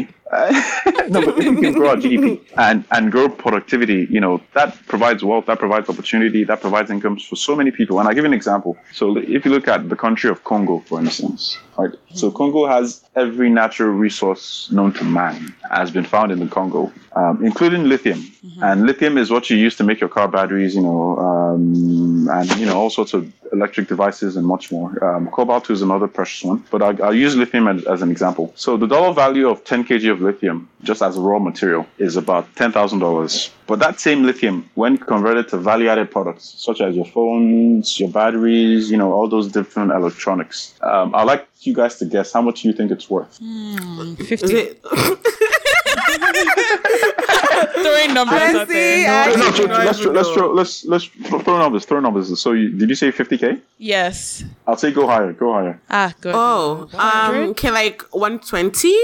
GDP, 0.00 0.19
no, 0.32 1.24
but 1.24 1.38
if 1.38 1.54
we 1.54 1.60
can 1.60 1.72
grow 1.72 1.90
our 1.90 1.96
GDP 2.04 2.40
and, 2.56 2.84
and 2.92 3.10
grow 3.10 3.28
productivity, 3.28 4.06
you 4.10 4.20
know, 4.20 4.40
that 4.54 4.76
provides 4.86 5.24
wealth, 5.24 5.46
that 5.46 5.58
provides 5.58 5.88
opportunity, 5.88 6.44
that 6.44 6.60
provides 6.60 6.90
incomes 6.90 7.24
for 7.26 7.36
so 7.36 7.56
many 7.56 7.70
people. 7.70 7.98
And 7.98 8.08
I'll 8.08 8.14
give 8.14 8.24
you 8.24 8.30
an 8.30 8.34
example. 8.34 8.76
So 8.92 9.16
if 9.16 9.44
you 9.44 9.50
look 9.50 9.66
at 9.66 9.88
the 9.88 9.96
country 9.96 10.30
of 10.30 10.44
Congo, 10.44 10.80
for 10.86 11.00
instance, 11.00 11.58
right? 11.76 11.90
So 12.14 12.30
Congo 12.30 12.66
has 12.66 13.02
every 13.16 13.50
natural 13.50 13.90
resource 13.90 14.70
known 14.70 14.92
to 14.94 15.04
man 15.04 15.54
has 15.70 15.90
been 15.90 16.04
found 16.04 16.32
in 16.32 16.38
the 16.38 16.46
Congo, 16.46 16.92
um, 17.16 17.44
including 17.44 17.88
lithium. 17.88 18.24
And 18.62 18.86
lithium 18.86 19.18
is 19.18 19.30
what 19.30 19.50
you 19.50 19.56
use 19.56 19.76
to 19.76 19.84
make 19.84 20.00
your 20.00 20.08
car 20.08 20.28
batteries, 20.28 20.74
you 20.74 20.82
know, 20.82 21.18
um, 21.18 22.28
and, 22.28 22.56
you 22.56 22.66
know, 22.66 22.76
all 22.76 22.90
sorts 22.90 23.14
of 23.14 23.30
electric 23.52 23.88
devices 23.88 24.36
and 24.36 24.46
much 24.46 24.70
more. 24.72 25.02
Um, 25.04 25.28
cobalt 25.30 25.70
is 25.70 25.82
another 25.82 26.08
precious 26.08 26.44
one, 26.44 26.64
but 26.70 26.82
I'll, 26.82 27.02
I'll 27.02 27.14
use 27.14 27.36
lithium 27.36 27.68
as, 27.68 27.84
as 27.86 28.02
an 28.02 28.10
example. 28.10 28.52
So 28.56 28.76
the 28.76 28.86
dollar 28.86 29.12
value 29.12 29.48
of 29.48 29.64
10 29.64 29.84
kg 29.84 30.12
of 30.12 30.19
lithium, 30.20 30.68
just 30.82 31.02
as 31.02 31.16
a 31.16 31.20
raw 31.20 31.38
material, 31.38 31.86
is 31.98 32.16
about 32.16 32.54
$10,000. 32.54 33.50
But 33.66 33.78
that 33.78 34.00
same 34.00 34.24
lithium, 34.24 34.68
when 34.74 34.98
converted 34.98 35.48
to 35.48 35.58
value-added 35.58 36.10
products, 36.10 36.54
such 36.58 36.80
as 36.80 36.94
your 36.94 37.06
phones, 37.06 37.98
your 37.98 38.10
batteries, 38.10 38.90
you 38.90 38.96
know, 38.96 39.12
all 39.12 39.28
those 39.28 39.48
different 39.48 39.92
electronics, 39.92 40.74
um, 40.82 41.14
I'd 41.14 41.24
like 41.24 41.46
you 41.62 41.74
guys 41.74 41.96
to 41.98 42.04
guess 42.04 42.32
how 42.32 42.42
much 42.42 42.64
you 42.64 42.72
think 42.72 42.90
it's 42.90 43.08
worth. 43.10 43.38
50. 44.26 44.80
Is 47.76 47.76
it? 47.76 47.82
Throwing 47.82 48.14
numbers 48.14 48.38
out 48.40 48.54
Honestly, 48.54 48.74
there. 48.74 49.10
I- 49.10 49.34
No, 49.34 49.46
I 49.46 49.50
tr- 49.50 49.62
don't 49.66 49.84
let's, 49.84 50.00
tr- 50.00 50.08
let's, 50.10 50.30
throw, 50.30 50.52
let's, 50.52 50.84
let's 50.84 51.04
throw 51.44 51.58
numbers, 51.58 51.84
throw 51.84 52.00
numbers. 52.00 52.40
So 52.40 52.52
you, 52.52 52.70
did 52.70 52.88
you 52.88 52.94
say 52.94 53.10
50K? 53.12 53.60
Yes. 53.78 54.44
I'll 54.66 54.76
say 54.76 54.90
go 54.92 55.06
higher, 55.06 55.32
go 55.32 55.52
higher. 55.52 55.80
Ah, 55.90 56.14
good. 56.20 56.34
Oh, 56.36 56.88
um, 56.94 57.54
can 57.54 57.72
like 57.74 58.02
120? 58.12 58.88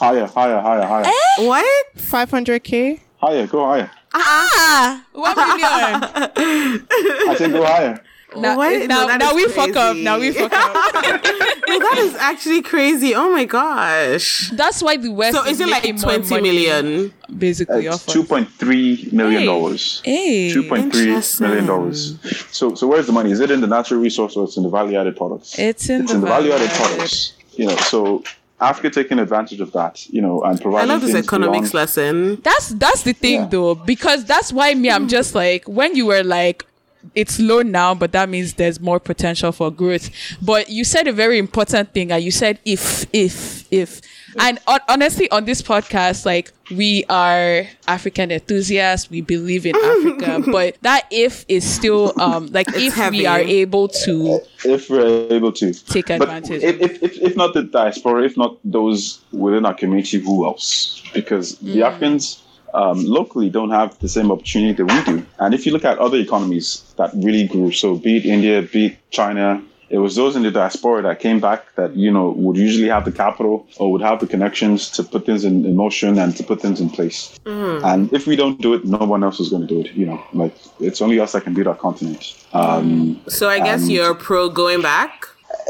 Higher, 0.00 0.26
higher, 0.26 0.60
higher, 0.60 0.84
higher. 0.86 1.04
Eh? 1.06 1.46
what? 1.46 1.64
500k. 1.96 3.00
Higher, 3.18 3.46
go 3.46 3.64
higher. 3.64 3.90
Ah, 4.14 5.04
one 5.12 5.34
million. 5.36 6.86
I 7.28 7.34
say 7.38 7.50
go 7.50 7.64
higher. 7.64 8.02
Now, 8.36 8.56
What? 8.56 8.88
now, 8.88 9.06
No, 9.06 9.16
now 9.16 9.30
is 9.30 9.34
we 9.36 9.48
fuck 9.52 9.76
up. 9.76 9.96
Now 9.96 10.18
we 10.18 10.32
crazy. 10.32 10.48
fuck 10.48 10.52
up. 10.52 11.24
No, 11.68 11.78
that 11.78 11.98
is 11.98 12.14
actually 12.16 12.60
crazy. 12.60 13.14
Oh 13.14 13.30
my 13.30 13.44
gosh. 13.46 14.50
That's 14.50 14.82
why 14.82 14.96
the 14.98 15.08
West 15.10 15.36
So 15.36 15.44
is 15.44 15.58
it 15.60 15.68
like 15.68 15.84
making 15.84 16.00
more 16.00 16.18
20 16.18 16.68
money. 16.68 17.12
Basically, 17.38 17.86
It's 17.86 17.94
off 17.94 18.08
us. 18.08 18.12
two 18.12 18.24
point 18.24 18.48
three 18.50 19.08
million 19.10 19.46
dollars. 19.46 20.02
Hey. 20.04 20.52
Two 20.52 20.68
point 20.68 20.92
three 20.92 21.18
million 21.40 21.66
dollars. 21.66 22.18
So, 22.50 22.74
so 22.74 22.86
where's 22.86 23.06
the 23.06 23.12
money? 23.12 23.30
Is 23.30 23.40
it 23.40 23.50
in 23.50 23.60
the 23.62 23.66
natural 23.66 24.00
resource 24.00 24.36
or 24.36 24.44
it's 24.44 24.56
in 24.58 24.64
the 24.64 24.68
value-added 24.68 25.16
products? 25.16 25.58
It's 25.58 25.88
in 25.88 26.02
it's 26.02 26.10
the 26.10 26.16
in 26.16 26.20
the 26.20 26.26
value-added 26.26 26.68
value-added. 26.68 26.90
products. 26.92 27.32
You 27.54 27.66
know, 27.68 27.76
so 27.76 28.22
Africa 28.60 28.90
taking 28.90 29.18
advantage 29.18 29.60
of 29.60 29.72
that, 29.72 30.06
you 30.10 30.20
know, 30.20 30.42
and 30.42 30.60
providing. 30.60 30.90
I 30.90 30.94
love 30.94 31.02
this 31.02 31.14
economics 31.14 31.72
beyond- 31.72 31.74
lesson. 31.74 32.40
That's 32.42 32.68
that's 32.70 33.02
the 33.02 33.12
thing 33.12 33.40
Yeah. 33.40 33.46
though, 33.46 33.74
because 33.74 34.24
that's 34.24 34.52
why 34.52 34.74
me, 34.74 34.90
I'm 34.90 35.02
hmm. 35.02 35.08
just 35.08 35.34
like 35.34 35.66
when 35.66 35.96
you 35.96 36.06
were 36.06 36.22
like 36.22 36.66
it's 37.14 37.38
low 37.40 37.62
now, 37.62 37.94
but 37.94 38.12
that 38.12 38.28
means 38.28 38.54
there's 38.54 38.80
more 38.80 39.00
potential 39.00 39.52
for 39.52 39.70
growth. 39.70 40.10
But 40.40 40.68
you 40.70 40.84
said 40.84 41.06
a 41.08 41.12
very 41.12 41.38
important 41.38 41.92
thing, 41.92 42.10
and 42.12 42.22
you 42.22 42.30
said 42.30 42.58
if, 42.64 43.04
if, 43.12 43.70
if, 43.72 44.00
and 44.38 44.58
hon- 44.66 44.80
honestly, 44.88 45.30
on 45.30 45.44
this 45.44 45.60
podcast, 45.62 46.24
like 46.24 46.52
we 46.70 47.04
are 47.10 47.64
African 47.86 48.30
enthusiasts, 48.30 49.10
we 49.10 49.20
believe 49.20 49.66
in 49.66 49.76
Africa, 49.76 50.42
but 50.52 50.76
that 50.82 51.06
if 51.10 51.44
is 51.48 51.64
still 51.68 52.18
um 52.20 52.46
like 52.52 52.66
if 52.74 52.94
heavy. 52.94 53.18
we 53.18 53.26
are 53.26 53.40
able 53.40 53.88
to 53.88 54.40
if 54.64 54.88
we're 54.88 55.28
able 55.32 55.52
to 55.52 55.74
Take 55.74 56.08
advantage. 56.08 56.62
If, 56.62 56.80
if, 56.80 57.02
if, 57.02 57.18
if 57.18 57.36
not 57.36 57.52
the 57.52 57.64
diaspora, 57.64 58.24
if 58.24 58.36
not 58.38 58.56
those 58.64 59.20
within 59.32 59.66
our 59.66 59.74
community, 59.74 60.18
who 60.20 60.44
else? 60.46 61.02
Because 61.12 61.56
Mm. 61.56 61.72
the 61.74 61.82
Africans 61.82 62.42
um, 62.74 63.04
locally 63.04 63.50
don't 63.50 63.70
have 63.70 63.98
the 63.98 64.08
same 64.08 64.30
opportunity 64.30 64.72
that 64.72 64.84
we 64.86 65.04
do. 65.14 65.26
And 65.38 65.54
if 65.54 65.66
you 65.66 65.72
look 65.72 65.84
at 65.84 65.98
other 65.98 66.18
economies 66.18 66.82
that 66.96 67.10
really 67.14 67.46
grew, 67.46 67.70
so 67.72 67.96
be 67.96 68.16
it 68.18 68.24
India, 68.26 68.62
be 68.62 68.86
it 68.86 68.96
China, 69.10 69.62
it 69.90 69.98
was 69.98 70.16
those 70.16 70.36
in 70.36 70.42
the 70.42 70.50
diaspora 70.50 71.02
that 71.02 71.20
came 71.20 71.38
back 71.38 71.74
that 71.74 71.94
you 71.94 72.10
know 72.10 72.30
would 72.30 72.56
usually 72.56 72.88
have 72.88 73.04
the 73.04 73.12
capital 73.12 73.66
or 73.76 73.92
would 73.92 74.00
have 74.00 74.20
the 74.20 74.26
connections 74.26 74.88
to 74.92 75.02
put 75.02 75.26
things 75.26 75.44
in, 75.44 75.66
in 75.66 75.76
motion 75.76 76.18
and 76.18 76.34
to 76.34 76.42
put 76.42 76.62
things 76.62 76.80
in 76.80 76.88
place. 76.88 77.38
And 77.44 78.10
if 78.10 78.26
we 78.26 78.34
don't 78.34 78.58
do 78.62 78.72
it, 78.72 78.86
no 78.86 78.96
one 79.14 79.22
else 79.22 79.38
is 79.38 79.50
going 79.50 79.66
to 79.66 79.68
do 79.68 79.80
it. 79.80 79.92
You 79.94 80.06
know, 80.06 80.22
like 80.32 80.54
it's 80.80 81.02
only 81.02 81.20
us 81.20 81.32
that 81.32 81.44
can 81.44 81.52
build 81.52 81.66
our 81.66 81.74
continent. 81.74 82.42
Um, 82.54 83.20
So 83.28 83.50
I 83.50 83.58
guess 83.60 83.86
you're 83.86 84.14
pro 84.14 84.48
going 84.48 84.80
back. 84.80 85.26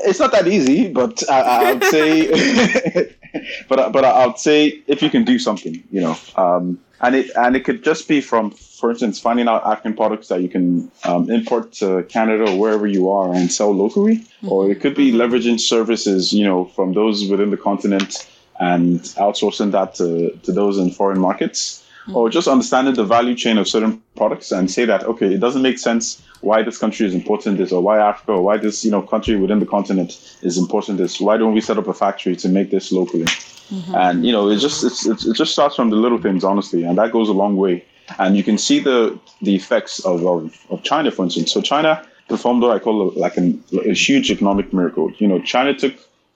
it's 0.06 0.20
not 0.20 0.30
that 0.30 0.46
easy, 0.46 0.88
but 0.92 1.28
I, 1.28 1.72
would 1.72 1.84
say, 1.84 2.08
but 3.68 3.78
I- 3.80 3.88
but 3.88 4.04
I 4.04 4.26
would 4.26 4.38
say 4.38 4.80
if 4.86 5.02
you 5.02 5.10
can 5.10 5.24
do 5.24 5.38
something, 5.38 5.82
you 5.90 6.00
know, 6.00 6.16
um, 6.36 6.78
and 7.02 7.16
it 7.16 7.30
and 7.36 7.56
it 7.56 7.64
could 7.64 7.82
just 7.82 8.06
be 8.08 8.20
from, 8.20 8.52
for 8.52 8.90
instance, 8.90 9.18
finding 9.18 9.48
out 9.48 9.66
African 9.66 9.94
products 9.94 10.28
that 10.28 10.40
you 10.40 10.48
can 10.48 10.90
um, 11.04 11.28
import 11.30 11.72
to 11.74 12.04
Canada 12.04 12.50
or 12.50 12.58
wherever 12.58 12.86
you 12.86 13.10
are 13.10 13.34
and 13.34 13.50
sell 13.50 13.72
locally, 13.72 14.18
mm-hmm. 14.18 14.48
or 14.48 14.70
it 14.70 14.80
could 14.80 14.94
be 14.94 15.10
mm-hmm. 15.10 15.20
leveraging 15.20 15.58
services, 15.58 16.32
you 16.32 16.44
know, 16.44 16.64
from 16.64 16.94
those 16.94 17.28
within 17.28 17.50
the 17.50 17.56
continent 17.56 18.28
and 18.60 19.00
outsourcing 19.18 19.72
that 19.72 19.94
to, 19.96 20.30
to 20.44 20.52
those 20.52 20.78
in 20.78 20.90
foreign 20.90 21.18
markets. 21.18 21.80
Mm-hmm. 22.02 22.16
Or 22.16 22.30
just 22.30 22.48
understanding 22.48 22.94
the 22.94 23.04
value 23.04 23.36
chain 23.36 23.58
of 23.58 23.68
certain 23.68 24.02
products 24.16 24.50
and 24.50 24.68
say 24.68 24.84
that 24.84 25.04
okay, 25.04 25.34
it 25.34 25.40
doesn't 25.40 25.62
make 25.62 25.78
sense 25.78 26.22
why 26.40 26.62
this 26.62 26.78
country 26.78 27.06
is 27.06 27.14
important 27.14 27.58
this 27.58 27.70
or 27.70 27.80
why 27.80 27.98
Africa 27.98 28.32
or 28.32 28.42
why 28.42 28.56
this 28.56 28.84
you 28.84 28.90
know 28.90 29.02
country 29.02 29.36
within 29.36 29.60
the 29.60 29.66
continent 29.66 30.36
is 30.42 30.58
important 30.58 30.98
this. 30.98 31.20
Why 31.20 31.36
don't 31.36 31.54
we 31.54 31.60
set 31.60 31.78
up 31.78 31.86
a 31.86 31.94
factory 31.94 32.34
to 32.36 32.48
make 32.48 32.70
this 32.70 32.90
locally? 32.90 33.26
Mm-hmm. 33.72 33.94
And 33.94 34.26
you 34.26 34.32
know, 34.32 34.48
it 34.50 34.58
just 34.58 34.84
it's, 34.84 35.06
it's, 35.06 35.24
it 35.26 35.34
just 35.36 35.52
starts 35.52 35.76
from 35.76 35.90
the 35.90 35.96
little 35.96 36.20
things, 36.20 36.44
honestly, 36.44 36.82
and 36.84 36.98
that 36.98 37.10
goes 37.12 37.28
a 37.28 37.32
long 37.32 37.56
way. 37.56 37.84
And 38.18 38.36
you 38.36 38.44
can 38.44 38.58
see 38.58 38.78
the 38.80 39.18
the 39.40 39.54
effects 39.54 39.94
of 40.04 40.24
of, 40.26 40.54
of 40.70 40.82
China, 40.82 41.10
for 41.10 41.24
instance. 41.24 41.52
So 41.52 41.60
China 41.62 42.04
performed 42.28 42.62
what 42.62 42.72
I 42.76 42.78
call 42.78 42.96
a, 43.02 43.06
like 43.18 43.36
an, 43.36 43.62
a 43.90 43.94
huge 43.94 44.30
economic 44.30 44.72
miracle. 44.72 45.10
You 45.18 45.28
know, 45.28 45.40
China 45.40 45.72
took 45.74 45.94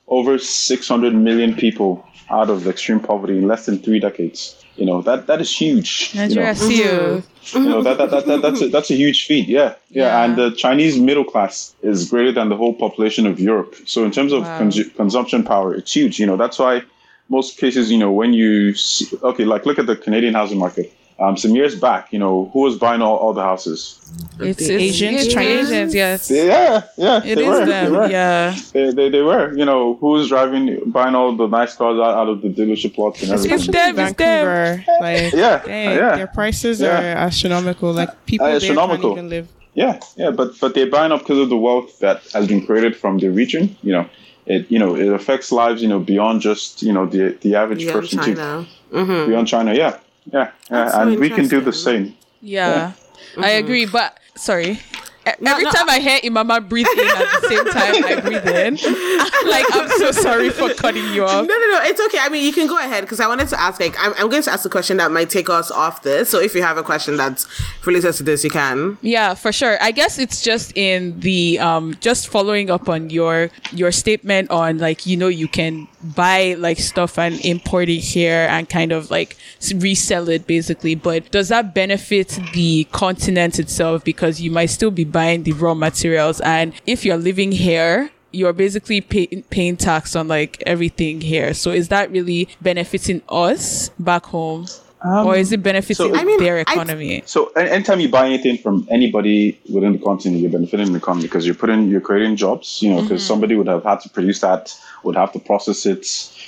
over 0.09 0.39
600 0.39 1.15
million 1.15 1.55
people 1.55 2.05
out 2.31 2.49
of 2.51 2.67
extreme 2.67 3.01
poverty 3.01 3.39
in 3.39 3.47
less 3.49 3.67
than 3.67 3.79
three 3.79 3.99
decades. 4.01 4.65
You 4.77 4.87
know 4.87 5.01
that 5.03 5.27
that 5.27 5.41
is 5.41 5.51
huge. 5.61 6.11
you 6.15 6.21
know. 6.35 6.43
You. 6.51 7.23
Mm-hmm. 7.47 7.59
You 7.63 7.69
know 7.69 7.83
that, 7.83 7.99
that, 7.99 8.11
that, 8.11 8.27
that 8.27 8.43
that's 8.43 8.61
a, 8.63 8.69
that's 8.69 8.91
a 8.91 8.95
huge 8.95 9.27
feat. 9.27 9.49
Yeah, 9.49 9.75
yeah, 9.91 10.05
Yeah. 10.05 10.25
And 10.25 10.37
the 10.37 10.51
Chinese 10.51 10.99
middle 10.99 11.25
class 11.25 11.75
is 11.83 12.11
greater 12.11 12.33
than 12.33 12.49
the 12.49 12.57
whole 12.57 12.75
population 12.75 13.27
of 13.27 13.39
Europe. 13.41 13.75
So 13.87 14.05
in 14.05 14.11
terms 14.11 14.33
of 14.33 14.43
Wow. 14.43 14.61
consu- 14.61 14.95
consumption 14.97 15.45
power, 15.45 15.75
it's 15.75 15.93
huge. 15.93 16.19
You 16.19 16.27
know 16.27 16.37
that's 16.37 16.59
why 16.59 16.83
most 17.29 17.59
cases, 17.59 17.91
you 17.91 17.99
know, 17.99 18.13
when 18.13 18.33
you 18.33 18.75
see, 18.75 19.07
okay, 19.23 19.45
like 19.45 19.67
look 19.67 19.79
at 19.79 19.87
the 19.87 19.97
Canadian 19.97 20.35
housing 20.35 20.59
market. 20.59 20.93
Um, 21.19 21.35
some 21.35 21.53
years 21.57 21.75
back, 21.75 22.13
you 22.13 22.19
know, 22.19 22.51
who 22.53 22.61
was 22.61 22.77
buying 22.77 23.01
all, 23.01 23.17
all 23.17 23.33
the 23.33 23.41
houses? 23.43 23.99
It's, 24.39 24.61
it's 24.61 24.69
Asians, 24.69 25.25
it's 25.25 25.33
Chinese? 25.33 25.71
Asians, 25.73 25.95
yes. 25.95 26.31
Yeah, 26.31 26.83
yeah, 26.99 27.25
It 27.25 27.37
they 27.37 27.43
is 27.47 27.49
were, 27.49 27.59
they 27.61 27.65
them, 27.71 27.93
were. 27.95 28.11
yeah. 28.11 28.55
They, 28.75 28.91
they, 28.93 29.09
they 29.09 29.23
were. 29.23 29.57
You 29.57 29.65
know, 29.65 29.95
who 29.95 30.09
was 30.09 30.29
driving, 30.29 30.79
buying 30.91 31.15
all 31.15 31.35
the 31.35 31.47
nice 31.47 31.75
cars 31.75 31.99
out, 31.99 32.15
out 32.15 32.29
of 32.29 32.43
the 32.43 32.49
dealership 32.51 32.99
lots 32.99 33.23
and 33.23 33.33
everything. 33.33 33.55
It's 33.59 33.67
them, 33.67 33.99
it's 33.99 34.13
them. 34.19 34.85
Like 35.01 35.33
Yeah, 35.33 35.63
dang, 35.65 35.97
yeah. 35.97 36.17
their 36.17 36.27
prices 36.27 36.83
Yeah. 36.83 36.89
are 37.01 37.17
astronomical. 37.17 37.95
Like 37.95 38.27
people 38.27 38.45
Uh, 38.45 38.51
there 38.51 38.57
astronomical. 38.59 39.15
can't 39.15 39.27
even 39.27 39.31
live. 39.31 39.49
Yeah, 39.73 39.99
yeah, 40.19 40.31
but 40.33 40.59
but 40.61 40.75
they're 40.75 40.91
buying 40.91 41.13
up 41.13 41.21
because 41.21 41.39
of 41.39 41.49
the 41.49 41.57
wealth 41.57 41.99
that 42.01 42.23
has 42.35 42.47
been 42.47 42.65
created 42.67 42.95
from 42.95 43.19
the 43.21 43.31
region. 43.31 43.75
You 43.83 43.93
know, 43.93 44.07
it 44.47 44.71
you 44.71 44.79
know 44.79 44.97
it 44.97 45.09
affects 45.09 45.53
lives. 45.53 45.83
You 45.83 45.89
know, 45.89 46.01
beyond 46.01 46.41
just 46.41 46.83
you 46.83 46.93
know 46.93 47.07
the 47.07 47.37
the 47.41 47.55
average 47.55 47.81
Beyond 47.81 48.01
person 48.01 48.19
too. 48.23 48.35
China. 48.35 48.67
Mm-hmm. 48.93 49.31
Beyond 49.31 49.49
China, 49.49 49.75
yeah, 49.75 49.99
yeah, 50.33 50.33
yeah. 50.33 50.51
That's 50.69 50.95
so 50.95 51.01
and 51.01 51.19
we 51.19 51.31
can 51.31 51.49
do 51.49 51.61
the 51.61 51.73
same. 51.73 52.17
Yeah, 52.41 52.93
I 53.37 53.51
agree. 53.51 53.85
Mm-hmm. 53.85 53.93
But 53.93 54.19
sorry. 54.37 54.81
Every 55.27 55.65
no, 55.65 55.71
time 55.71 55.89
I 55.89 55.99
hear 55.99 56.19
Imama 56.21 56.67
breathe 56.67 56.87
in 56.93 57.07
at 57.07 57.41
the 57.41 57.49
same 57.49 57.65
time 57.67 58.05
I 58.05 58.21
breathe 58.21 58.47
in, 58.47 58.79
I'm 58.83 59.49
like, 59.51 59.67
I'm 59.73 59.89
so 59.99 60.13
sorry 60.13 60.51
for 60.51 60.73
cutting 60.75 61.13
you 61.13 61.25
off. 61.25 61.47
No, 61.47 61.55
no, 61.55 61.67
no. 61.71 61.81
It's 61.83 62.01
okay. 62.01 62.19
I 62.21 62.29
mean, 62.29 62.45
you 62.45 62.53
can 62.53 62.67
go 62.67 62.79
ahead 62.79 63.03
because 63.03 63.21
I 63.21 63.27
wanted 63.27 63.49
to 63.49 63.61
ask. 63.61 63.81
Like, 63.81 63.97
I'm, 63.99 64.13
I'm 64.15 64.31
going 64.31 64.43
to 64.43 64.51
ask 64.51 64.65
a 64.65 64.71
question 64.71 64.97
that 64.99 65.11
might 65.11 65.31
take 65.31 65.51
us 65.51 65.71
off 65.71 66.03
this. 66.03 66.31
So 66.31 66.41
if 66.41 66.55
you 66.55 66.63
have 66.63 66.79
a 66.79 66.83
question 66.83 67.17
that's 67.17 67.47
related 67.85 68.13
to 68.15 68.23
this, 68.23 68.45
you 68.45 68.51
can. 68.51 68.99
Yeah, 69.03 69.35
for 69.35 69.53
sure. 69.53 69.79
I 69.83 69.91
guess 69.91 70.19
it's 70.19 70.43
just 70.43 70.77
in 70.77 71.19
the 71.21 71.59
um 71.59 71.95
just 72.01 72.29
following 72.29 72.71
up 72.71 72.89
on 72.89 73.11
your 73.11 73.51
your 73.73 73.93
statement 73.93 74.51
on 74.51 74.79
like 74.79 75.07
you 75.07 75.17
know 75.17 75.29
you 75.29 75.49
can 75.49 75.89
buy 76.15 76.55
like 76.59 76.79
stuff 76.79 77.19
and 77.19 77.45
import 77.45 77.89
it 77.89 77.99
here 77.99 78.47
and 78.51 78.69
kind 78.69 78.93
of 78.93 79.11
like 79.11 79.37
resell 79.75 80.29
it 80.29 80.47
basically. 80.47 80.95
But 80.95 81.31
does 81.31 81.49
that 81.49 81.75
benefit 81.75 82.39
the 82.53 82.85
continent 82.93 83.59
itself 83.59 84.05
because 84.05 84.41
you 84.41 84.51
might 84.51 84.67
still 84.67 84.91
be 84.91 85.05
buying 85.05 85.43
the 85.43 85.53
raw 85.53 85.75
materials 85.75 86.41
and 86.41 86.73
if 86.87 87.05
you're 87.05 87.17
living 87.17 87.53
here 87.53 88.11
you're 88.33 88.53
basically 88.53 89.01
pay- 89.01 89.43
paying 89.51 89.77
tax 89.77 90.15
on 90.15 90.29
like 90.29 90.63
everything 90.67 91.21
here. 91.21 91.55
So 91.55 91.71
is 91.71 91.89
that 91.89 92.11
really 92.11 92.49
benefiting 92.61 93.23
us 93.29 93.89
back 93.99 94.27
home? 94.27 94.67
Um, 95.07 95.27
or 95.27 95.37
is 95.37 95.53
it 95.53 95.63
benefiting 95.63 96.15
so- 96.15 96.17
I 96.17 96.25
mean, 96.25 96.39
their 96.39 96.59
I- 96.59 96.63
economy? 96.63 97.23
So 97.27 97.47
anytime 97.53 98.01
you 98.01 98.09
buy 98.09 98.27
anything 98.27 98.59
from 98.59 98.87
anybody 98.91 99.59
within 99.73 99.93
the 99.93 99.99
continent, 99.99 100.41
you're 100.43 100.51
benefiting 100.51 100.93
the 100.93 100.99
economy 100.99 101.25
because 101.29 101.47
you're 101.47 101.55
putting, 101.55 101.89
you're 101.89 102.01
creating 102.01 102.37
jobs. 102.37 102.83
You 102.83 102.91
know, 102.91 103.03
because 103.03 103.23
mm-hmm. 103.23 103.33
somebody 103.33 103.55
would 103.55 103.69
have 103.69 103.85
had 103.85 104.01
to 104.01 104.09
produce 104.09 104.41
that, 104.41 104.75
would 105.05 105.17
have 105.17 105.33
to 105.33 105.39
process 105.39 105.87
it. 105.87 106.07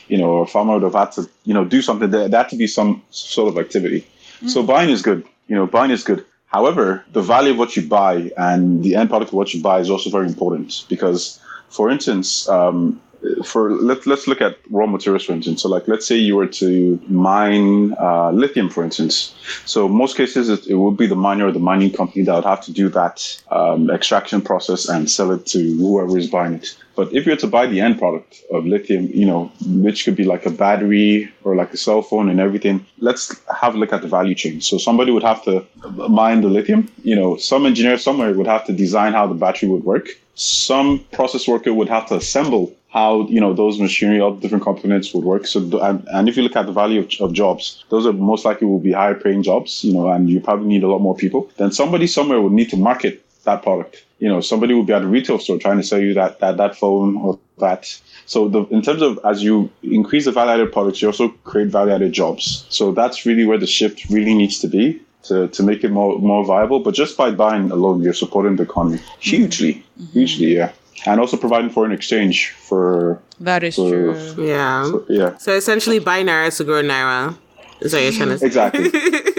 You 0.09 0.19
know, 0.19 0.39
a 0.39 0.47
farmer 0.47 0.75
would 0.75 0.83
have 0.83 0.95
had 0.95 1.13
to, 1.13 1.29
you 1.45 1.55
know, 1.55 1.65
do 1.65 1.83
something. 1.83 2.11
There, 2.11 2.29
there 2.29 2.43
had 2.43 2.51
to 2.51 2.57
be 2.57 2.67
some 2.67 3.03
sort 3.11 3.49
of 3.49 3.59
activity. 3.59 4.07
So 4.47 4.63
mm. 4.63 4.67
buying 4.67 4.91
is 4.91 5.03
good. 5.03 5.25
You 5.49 5.57
know, 5.57 5.67
buying 5.67 5.91
is 5.91 6.05
good. 6.05 6.25
However, 6.47 7.05
the 7.13 7.21
value 7.21 7.53
of 7.53 7.59
what 7.59 7.77
you 7.77 7.87
buy 7.87 8.33
and 8.37 8.83
the 8.83 8.97
end 8.97 9.11
product 9.11 9.31
of 9.33 9.35
what 9.35 9.53
you 9.53 9.63
buy 9.63 9.81
is 9.81 9.91
also 9.91 10.09
very 10.09 10.27
important 10.27 10.87
because, 10.89 11.39
for 11.69 11.91
instance, 11.91 12.49
um, 12.49 13.01
for 13.45 13.73
let, 13.73 14.07
let's 14.07 14.27
look 14.27 14.41
at 14.41 14.59
raw 14.71 14.87
materials 14.87 15.25
for 15.25 15.33
instance. 15.33 15.63
So 15.63 15.69
like 15.69 15.89
let's 15.89 16.07
say 16.07 16.17
you 16.17 16.37
were 16.37 16.47
to 16.47 17.01
mine 17.09 17.95
uh, 17.99 18.31
lithium 18.31 18.71
for 18.71 18.85
instance. 18.85 19.35
So 19.65 19.89
most 19.89 20.17
cases 20.17 20.49
it, 20.49 20.67
it 20.67 20.75
would 20.75 20.97
be 20.97 21.07
the 21.07 21.17
miner 21.17 21.47
or 21.47 21.53
the 21.53 21.59
mining 21.59 21.93
company 21.93 22.25
that 22.25 22.35
would 22.35 22.45
have 22.45 22.65
to 22.67 22.73
do 22.73 22.89
that 22.91 23.43
um, 23.51 23.91
extraction 23.91 24.41
process 24.41 24.89
and 24.89 25.11
sell 25.11 25.33
it 25.33 25.47
to 25.47 25.77
whoever 25.77 26.17
is 26.17 26.29
buying 26.29 26.55
it. 26.55 26.77
But 26.95 27.13
if 27.13 27.27
you 27.27 27.33
were 27.33 27.37
to 27.37 27.47
buy 27.47 27.67
the 27.67 27.81
end 27.81 27.99
product 27.99 28.43
of 28.53 28.67
lithium 28.67 29.09
you 29.09 29.27
know 29.27 29.51
which 29.67 30.05
could 30.05 30.17
be 30.17 30.25
like 30.25 30.47
a 30.47 30.51
battery 30.51 31.33
or 31.45 31.57
like 31.57 31.73
a 31.73 31.77
cell 31.77 32.03
phone 32.03 32.29
and 32.29 32.41
everything 32.41 32.87
let's 32.99 33.35
have 33.61 33.75
a 33.75 33.79
look 33.79 33.93
at 33.93 34.03
the 34.03 34.09
value 34.09 34.35
chain. 34.35 34.61
So 34.61 34.79
somebody 34.79 35.11
would 35.11 35.25
have 35.25 35.43
to 35.45 35.65
mine 36.09 36.43
the 36.43 36.49
lithium. 36.49 36.91
You 37.03 37.17
know 37.17 37.37
some 37.37 37.67
engineer 37.67 37.99
somewhere 37.99 38.33
would 38.33 38.47
have 38.47 38.65
to 38.67 38.73
design 38.73 39.13
how 39.13 39.27
the 39.27 39.35
battery 39.35 39.69
would 39.69 39.85
work 39.85 40.09
some 40.39 41.01
process 41.11 41.49
worker 41.49 41.75
would 41.75 41.89
have 41.89 42.07
to 42.07 42.15
assemble 42.15 42.73
how 42.91 43.27
you 43.27 43.41
know 43.41 43.53
those 43.53 43.79
machinery 43.79 44.21
all 44.21 44.35
different 44.35 44.63
components 44.63 45.13
would 45.13 45.25
work. 45.25 45.47
So 45.47 45.61
and, 45.83 46.07
and 46.13 46.29
if 46.29 46.37
you 46.37 46.43
look 46.43 46.57
at 46.57 46.67
the 46.67 46.73
value 46.73 47.01
of, 47.01 47.13
of 47.21 47.33
jobs 47.33 47.85
those 47.91 48.07
are 48.07 48.13
most 48.13 48.45
likely 48.45 48.67
will 48.67 48.79
be 48.79 48.93
higher 48.93 49.15
paying 49.15 49.43
jobs 49.43 49.85
you 49.85 49.93
know 49.93 50.09
and 50.09 50.31
you 50.31 50.41
probably 50.41 50.69
need 50.69 50.85
a 50.85 50.89
lot 50.89 51.01
more 51.01 51.17
people. 51.17 51.51
Then 51.57 51.73
somebody 51.73 52.07
somewhere 52.07 52.41
would 52.41 52.53
need 52.53 52.71
to 52.71 52.77
market 52.77 53.25
that 53.45 53.63
product. 53.63 54.05
You 54.21 54.29
know 54.29 54.41
somebody 54.41 54.75
would 54.75 54.87
be 54.87 54.93
at 54.93 55.03
a 55.03 55.09
retail 55.09 55.39
store 55.41 55.59
trying 55.59 55.79
to 55.79 55.83
sell 55.83 56.01
you 56.01 56.15
that 56.15 56.39
that, 56.39 56.57
that 56.57 56.77
phone 56.77 57.17
or 57.17 57.39
that. 57.59 58.01
So 58.27 58.49
the, 58.49 58.65
in 58.67 58.83
terms 58.83 59.03
of 59.03 59.19
as 59.25 59.43
you 59.43 59.71
increase 59.83 60.27
the 60.27 60.33
value 60.33 60.53
added 60.53 60.73
products 60.73 61.03
you 61.03 61.09
also 61.09 61.31
create 61.51 61.69
value 61.69 61.93
added 61.93 62.13
jobs. 62.13 62.65
So 62.69 62.93
that's 62.93 63.27
really 63.27 63.45
where 63.45 63.59
the 63.59 63.67
shift 63.67 64.09
really 64.09 64.35
needs 64.35 64.61
to 64.61 64.69
be 64.69 65.01
to, 65.25 65.49
to 65.49 65.63
make 65.63 65.85
it 65.85 65.91
more 65.91 66.19
more 66.19 66.45
viable 66.45 66.81
but 66.81 66.95
just 66.95 67.17
by 67.17 67.31
buying 67.31 67.71
alone 67.71 68.03
you're 68.03 68.13
supporting 68.15 68.57
the 68.57 68.63
economy 68.63 68.99
hugely 69.19 69.75
mm-hmm. 69.75 70.05
hugely 70.13 70.55
yeah 70.57 70.73
and 71.07 71.21
also 71.21 71.37
providing 71.37 71.71
foreign 71.71 71.93
exchange 71.93 72.51
for 72.51 73.21
That 73.41 73.63
is 73.63 73.77
for- 73.77 73.89
true. 73.89 74.45
Yeah. 74.45 74.93
yeah 75.09 75.37
So 75.39 75.53
essentially, 75.55 76.01
buy 76.01 76.23
Naija 76.25 76.57
to 76.57 76.65
grow 76.65 76.83
naira. 76.83 77.37
Is 77.81 77.93
what 77.93 78.03
you're 78.03 78.13
trying 78.13 78.29
to 78.31 78.39
say. 78.39 78.47
exactly 78.47 78.87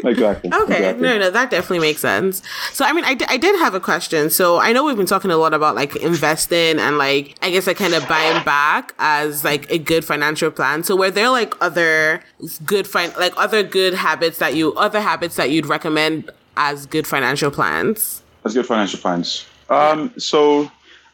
exactly 0.03 0.49
Okay, 0.53 0.75
exactly. 0.77 1.01
no, 1.03 1.17
no, 1.19 1.29
that 1.31 1.49
definitely 1.49 1.79
makes 1.79 2.01
sense. 2.01 2.41
So, 2.71 2.85
I 2.85 2.93
mean, 2.93 3.03
I, 3.05 3.17
I 3.27 3.37
did 3.37 3.57
have 3.59 3.73
a 3.73 3.79
question. 3.79 4.29
So, 4.29 4.59
I 4.59 4.71
know 4.71 4.83
we've 4.85 4.95
been 4.97 5.05
talking 5.05 5.29
a 5.31 5.37
lot 5.37 5.53
about 5.53 5.75
like 5.75 5.95
investing 5.97 6.79
and 6.79 6.97
like, 6.97 7.35
I 7.41 7.49
guess, 7.51 7.67
like 7.67 7.77
kind 7.77 7.93
of 7.93 8.07
buying 8.07 8.43
back 8.45 8.93
as 8.99 9.43
like 9.43 9.69
a 9.69 9.77
good 9.77 10.05
financial 10.05 10.51
plan. 10.51 10.83
So, 10.83 10.95
were 10.95 11.11
there 11.11 11.29
like 11.29 11.53
other 11.61 12.21
good, 12.65 12.87
fin- 12.87 13.13
like 13.19 13.33
other 13.37 13.61
good 13.63 13.93
habits 13.93 14.37
that 14.39 14.55
you, 14.55 14.73
other 14.75 15.01
habits 15.01 15.35
that 15.35 15.49
you'd 15.51 15.65
recommend 15.65 16.29
as 16.55 16.85
good 16.85 17.05
financial 17.07 17.51
plans? 17.51 18.23
As 18.45 18.53
good 18.53 18.65
financial 18.65 18.99
plans. 18.99 19.45
Um, 19.69 20.13
so 20.17 20.71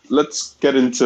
let's 0.09 0.55
get 0.55 0.75
into 0.75 1.05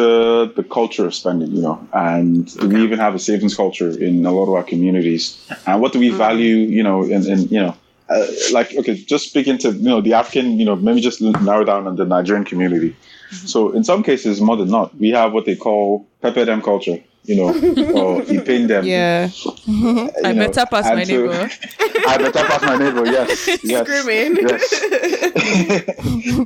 the 0.54 0.64
culture 0.70 1.06
of 1.06 1.14
spending, 1.14 1.52
you 1.52 1.62
know, 1.62 1.86
and 1.92 2.50
we 2.62 2.82
even 2.82 2.98
have 2.98 3.14
a 3.14 3.18
savings 3.18 3.56
culture 3.56 3.90
in 3.90 4.24
a 4.26 4.32
lot 4.32 4.44
of 4.44 4.54
our 4.54 4.62
communities. 4.62 5.44
And 5.66 5.80
what 5.80 5.92
do 5.92 5.98
we 5.98 6.10
value, 6.10 6.56
you 6.56 6.82
know, 6.82 7.02
and, 7.02 7.24
and 7.26 7.50
you 7.50 7.60
know, 7.60 7.76
uh, 8.08 8.26
like, 8.52 8.74
okay, 8.76 8.94
just 8.94 9.28
speaking 9.28 9.58
to, 9.58 9.70
you 9.70 9.88
know, 9.88 10.00
the 10.00 10.14
African, 10.14 10.58
you 10.58 10.64
know, 10.64 10.76
maybe 10.76 11.00
just 11.00 11.20
narrow 11.20 11.64
down 11.64 11.86
on 11.86 11.96
the 11.96 12.04
Nigerian 12.04 12.44
community. 12.44 12.96
So 13.30 13.70
in 13.70 13.84
some 13.84 14.02
cases, 14.02 14.40
more 14.40 14.56
than 14.56 14.68
not, 14.68 14.96
we 14.96 15.10
have 15.10 15.32
what 15.32 15.44
they 15.46 15.54
call 15.54 16.06
pepper 16.20 16.44
culture, 16.60 16.98
you 17.24 17.36
know, 17.36 17.48
or 17.94 18.22
pain 18.42 18.66
them. 18.66 18.84
Yeah. 18.84 19.30
you 19.66 20.10
I 20.24 20.32
know, 20.32 20.46
better 20.46 20.66
pass 20.66 20.86
and 20.86 20.96
my 20.96 21.04
so- 21.04 21.12
neighbor. 21.12 21.50
I 22.06 22.18
better 22.18 22.44
pass 22.44 22.62
my 22.62 22.76
neighbor. 22.76 23.06
Yes, 23.06 23.48
yes, 23.62 23.86
Screaming. 23.86 24.36
yes, 24.48 24.74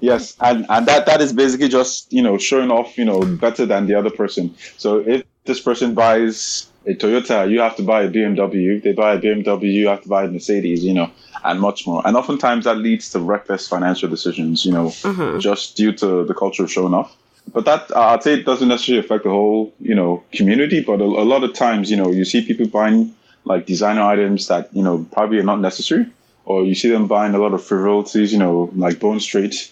yes, 0.02 0.36
and 0.40 0.66
and 0.68 0.86
that 0.86 1.06
that 1.06 1.20
is 1.20 1.32
basically 1.32 1.68
just 1.68 2.12
you 2.12 2.22
know 2.22 2.38
showing 2.38 2.70
off 2.70 2.96
you 2.98 3.04
know 3.04 3.20
better 3.36 3.66
than 3.66 3.86
the 3.86 3.94
other 3.94 4.10
person. 4.10 4.54
So 4.76 4.98
if 4.98 5.22
this 5.44 5.60
person 5.60 5.94
buys 5.94 6.66
a 6.86 6.94
Toyota, 6.94 7.50
you 7.50 7.60
have 7.60 7.76
to 7.76 7.82
buy 7.82 8.02
a 8.02 8.10
BMW. 8.10 8.76
If 8.76 8.82
they 8.82 8.92
buy 8.92 9.14
a 9.14 9.20
BMW, 9.20 9.72
you 9.72 9.88
have 9.88 10.02
to 10.02 10.08
buy 10.08 10.24
a 10.24 10.28
Mercedes. 10.28 10.84
You 10.84 10.94
know, 10.94 11.10
and 11.44 11.60
much 11.60 11.86
more. 11.86 12.02
And 12.04 12.16
oftentimes 12.16 12.64
that 12.64 12.78
leads 12.78 13.10
to 13.10 13.20
reckless 13.20 13.68
financial 13.68 14.08
decisions. 14.08 14.64
You 14.64 14.72
know, 14.72 14.88
mm-hmm. 14.88 15.38
just 15.38 15.76
due 15.76 15.92
to 15.92 16.24
the 16.24 16.34
culture 16.34 16.64
of 16.64 16.72
showing 16.72 16.94
off. 16.94 17.16
But 17.52 17.64
that 17.66 17.90
uh, 17.90 18.00
I'd 18.00 18.22
say 18.22 18.34
it 18.34 18.46
doesn't 18.46 18.68
necessarily 18.68 19.04
affect 19.04 19.24
the 19.24 19.30
whole 19.30 19.72
you 19.80 19.94
know 19.94 20.22
community. 20.32 20.80
But 20.80 21.00
a, 21.00 21.04
a 21.04 21.26
lot 21.32 21.44
of 21.44 21.54
times, 21.54 21.90
you 21.90 21.96
know, 21.96 22.10
you 22.10 22.24
see 22.24 22.44
people 22.44 22.66
buying 22.66 23.14
like 23.44 23.66
designer 23.66 24.02
items 24.02 24.48
that 24.48 24.74
you 24.74 24.82
know 24.82 25.06
probably 25.12 25.38
are 25.38 25.44
not 25.44 25.60
necessary, 25.60 26.06
or 26.44 26.64
you 26.64 26.74
see 26.74 26.90
them 26.90 27.06
buying 27.06 27.34
a 27.34 27.38
lot 27.38 27.54
of 27.54 27.64
frivolities, 27.64 28.32
you 28.32 28.38
know, 28.38 28.70
like 28.74 28.98
Bone 28.98 29.20
Straight. 29.20 29.70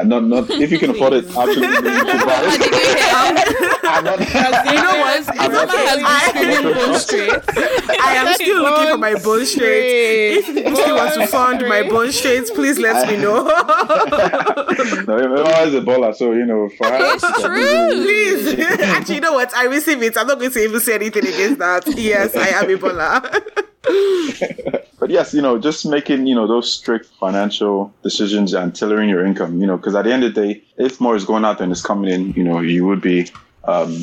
And 0.00 0.08
not, 0.08 0.24
not 0.24 0.48
if 0.50 0.70
you 0.72 0.78
can 0.78 0.90
afford 0.90 1.12
it, 1.12 1.24
absolutely 1.36 1.66
you 1.66 1.98
should 1.98 2.24
buy 2.26 2.40
it. 2.44 3.80
I'm 3.84 4.04
not- 4.04 4.20
You 4.20 4.82
know 4.82 4.96
what? 5.00 5.26
Mama 5.36 5.66
has 5.68 5.98
been 5.98 6.62
screaming 6.62 6.74
bone 6.74 6.98
straight. 6.98 8.00
I 8.00 8.14
am 8.16 8.34
still 8.34 8.62
looking 8.62 8.88
for 8.92 8.98
my 8.98 9.14
bone 9.14 9.44
straight. 9.44 10.38
If 10.48 10.86
you 10.86 10.94
want 10.94 11.14
to 11.14 11.26
fund 11.26 11.62
my 11.68 11.82
bone 11.82 12.12
straights, 12.12 12.50
please 12.50 12.78
let 12.78 13.08
me 13.08 13.16
know. 13.18 13.44
no, 13.44 15.16
Emma 15.16 15.42
is 15.66 15.74
a 15.74 15.80
baller, 15.82 16.14
so 16.14 16.32
you 16.32 16.46
know, 16.46 16.68
for 16.70 16.86
her, 16.86 16.98
It's 17.14 17.42
true. 17.42 18.04
please. 18.04 18.80
Actually, 18.80 19.16
you 19.16 19.20
know 19.20 19.32
what? 19.34 19.54
I 19.54 19.64
receive 19.66 20.02
it. 20.02 20.16
I'm 20.16 20.26
not 20.26 20.38
going 20.38 20.50
to 20.52 20.64
even 20.64 20.80
say 20.80 20.94
anything 20.94 21.26
against 21.26 21.58
that. 21.58 21.84
Yes, 21.96 22.34
I 22.36 22.48
am 22.48 22.70
a 22.70 22.76
baller. 22.78 23.66
But 25.00 25.08
yes, 25.08 25.32
you 25.32 25.40
know, 25.40 25.58
just 25.58 25.86
making 25.86 26.26
you 26.26 26.34
know 26.34 26.46
those 26.46 26.70
strict 26.70 27.06
financial 27.06 27.92
decisions 28.02 28.52
and 28.52 28.74
tailoring 28.74 29.08
your 29.08 29.24
income, 29.24 29.58
you 29.58 29.66
know, 29.66 29.78
because 29.78 29.94
at 29.94 30.04
the 30.04 30.12
end 30.12 30.24
of 30.24 30.34
the 30.34 30.54
day, 30.54 30.62
if 30.76 31.00
more 31.00 31.16
is 31.16 31.24
going 31.24 31.44
out 31.44 31.58
than 31.58 31.72
is 31.72 31.82
coming 31.82 32.12
in, 32.12 32.32
you 32.32 32.44
know, 32.44 32.60
you 32.60 32.86
would 32.86 33.00
be. 33.00 33.28
Um, 33.64 33.94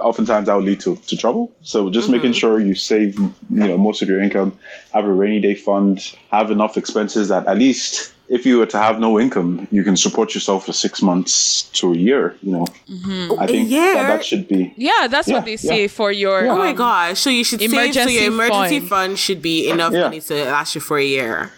oftentimes 0.00 0.46
that 0.46 0.54
would 0.54 0.64
lead 0.64 0.80
to, 0.80 0.96
to 0.96 1.16
trouble. 1.16 1.52
So 1.62 1.90
just 1.90 2.10
making 2.10 2.32
sure 2.32 2.58
you 2.58 2.74
save, 2.74 3.16
you 3.18 3.32
know, 3.50 3.78
most 3.78 4.02
of 4.02 4.08
your 4.08 4.20
income, 4.20 4.58
have 4.92 5.04
a 5.04 5.12
rainy 5.12 5.40
day 5.40 5.54
fund, 5.54 6.12
have 6.32 6.50
enough 6.50 6.76
expenses 6.76 7.28
that 7.28 7.46
at 7.46 7.56
least 7.56 8.13
if 8.28 8.46
you 8.46 8.58
were 8.58 8.66
to 8.66 8.78
have 8.78 8.98
no 8.98 9.20
income, 9.20 9.68
you 9.70 9.84
can 9.84 9.96
support 9.96 10.34
yourself 10.34 10.66
for 10.66 10.72
six 10.72 11.02
months 11.02 11.64
to 11.74 11.92
a 11.92 11.96
year. 11.96 12.36
You 12.42 12.52
know, 12.52 12.66
I 13.38 13.46
think 13.46 13.68
year? 13.70 13.94
that, 13.94 14.08
that 14.08 14.24
should 14.24 14.48
be. 14.48 14.72
Yeah, 14.76 15.06
that's 15.08 15.28
Yeah, 15.28 15.34
what 15.36 15.44
they 15.44 15.56
say 15.56 15.82
yeah. 15.82 15.88
for 15.88 16.10
your. 16.10 16.46
Oh 16.46 16.56
my 16.56 16.70
um, 16.70 16.76
gosh. 16.76 17.20
So 17.20 17.30
you 17.30 17.44
should 17.44 17.60
save 17.60 17.94
so 17.94 18.08
your 18.08 18.24
emergency 18.32 18.80
fund. 18.80 18.88
fund. 18.88 19.18
should 19.18 19.42
be 19.42 19.68
enough 19.68 19.92
Yeah. 19.92 20.04
money 20.04 20.20
to 20.20 20.44
last 20.46 20.74
you 20.74 20.80
for 20.80 20.98
a 20.98 21.04
year. 21.04 21.52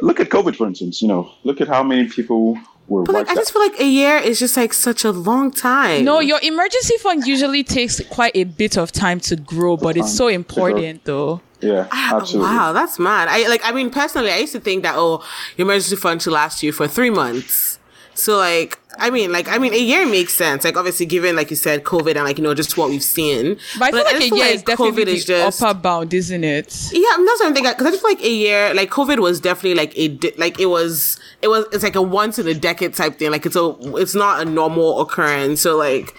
Look 0.00 0.20
at 0.20 0.28
COVID, 0.28 0.54
for 0.54 0.66
instance. 0.66 1.02
You 1.02 1.08
know, 1.08 1.30
look 1.44 1.60
at 1.60 1.68
how 1.68 1.82
many 1.82 2.08
people 2.08 2.58
were 2.88 3.04
But 3.04 3.14
like, 3.14 3.28
I 3.28 3.34
just 3.34 3.52
feel 3.52 3.62
like 3.62 3.80
a 3.80 3.86
year 3.86 4.16
is 4.16 4.38
just 4.38 4.56
like 4.56 4.72
such 4.72 5.04
a 5.04 5.10
long 5.10 5.50
time. 5.50 6.04
No, 6.04 6.20
your 6.20 6.38
emergency 6.42 6.96
fund 6.98 7.26
usually 7.26 7.64
takes 7.64 8.00
quite 8.08 8.32
a 8.34 8.44
bit 8.44 8.76
of 8.76 8.92
time 8.92 9.20
to 9.20 9.36
grow, 9.36 9.76
but 9.76 9.96
it's 9.96 10.16
so 10.16 10.28
to 10.28 10.32
grow. 10.32 10.66
important 10.66 11.04
though. 11.04 11.40
Yeah, 11.60 11.86
absolutely. 11.92 12.50
Wow, 12.50 12.72
that's 12.72 12.98
mad. 12.98 13.28
I 13.30 13.48
like. 13.48 13.60
I 13.64 13.72
mean, 13.72 13.90
personally, 13.90 14.32
I 14.32 14.38
used 14.38 14.52
to 14.52 14.60
think 14.60 14.82
that 14.82 14.94
oh, 14.96 15.24
your 15.56 15.66
emergency 15.66 15.96
fund 15.96 16.20
should 16.20 16.32
last 16.32 16.62
you 16.62 16.72
for 16.72 16.88
three 16.88 17.10
months. 17.10 17.78
So 18.14 18.36
like, 18.36 18.78
I 18.98 19.10
mean, 19.10 19.32
like, 19.32 19.48
I 19.48 19.58
mean, 19.58 19.72
a 19.74 19.78
year 19.78 20.06
makes 20.06 20.34
sense. 20.34 20.64
Like, 20.64 20.76
obviously, 20.76 21.06
given, 21.06 21.36
like 21.36 21.50
you 21.50 21.56
said, 21.56 21.84
COVID 21.84 22.16
and, 22.16 22.24
like, 22.24 22.38
you 22.38 22.44
know, 22.44 22.54
just 22.54 22.76
what 22.76 22.90
we've 22.90 23.02
seen. 23.02 23.58
But 23.78 23.82
I 23.82 23.90
feel 23.90 24.04
like 24.04 24.12
just 24.20 24.32
a 24.32 24.36
year 24.36 24.46
is 24.46 24.62
definitely 24.62 25.18
the 25.20 25.44
upper 25.46 25.74
bound, 25.74 26.14
isn't 26.14 26.44
it? 26.44 26.88
Yeah, 26.92 27.00
that's 27.18 27.40
what 27.40 27.46
I'm 27.46 27.54
thinking. 27.54 27.72
Because 27.72 27.86
I 27.86 27.90
just 27.90 28.02
feel 28.02 28.10
like 28.10 28.22
a 28.24 28.30
year, 28.30 28.74
like, 28.74 28.90
COVID 28.90 29.18
was 29.18 29.40
definitely 29.40 29.74
like 29.74 29.92
a, 29.96 30.08
di- 30.08 30.34
like, 30.36 30.60
it 30.60 30.66
was, 30.66 31.18
it 31.40 31.48
was, 31.48 31.66
it's 31.72 31.82
like 31.82 31.96
a 31.96 32.02
once 32.02 32.38
in 32.38 32.46
a 32.46 32.54
decade 32.54 32.94
type 32.94 33.18
thing. 33.18 33.30
Like, 33.30 33.46
it's 33.46 33.56
a, 33.56 33.76
it's 33.96 34.14
not 34.14 34.42
a 34.42 34.44
normal 34.44 35.00
occurrence. 35.00 35.60
So, 35.60 35.76
like, 35.76 36.14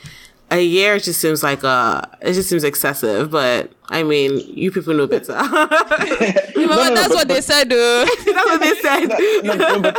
a 0.51 0.61
year 0.61 0.99
just 0.99 1.19
seems 1.19 1.41
like 1.41 1.63
a 1.63 2.07
it 2.21 2.33
just 2.33 2.47
seems 2.47 2.63
excessive 2.63 3.31
but 3.31 3.71
i 3.99 4.03
mean 4.03 4.31
you 4.61 4.71
people 4.71 4.93
know 4.93 5.07
better 5.07 5.33
Remember, 6.55 6.95
that's 6.97 7.09
but- 7.09 7.15
what 7.19 7.27
they 7.27 7.35
but- 7.35 7.43
said 7.51 7.69
though 7.69 8.05
that's 8.35 8.49
what 8.51 8.59
they 8.65 8.75
said 8.85 9.07
No, 9.47 9.53
no, 9.55 9.79
but 9.81 9.95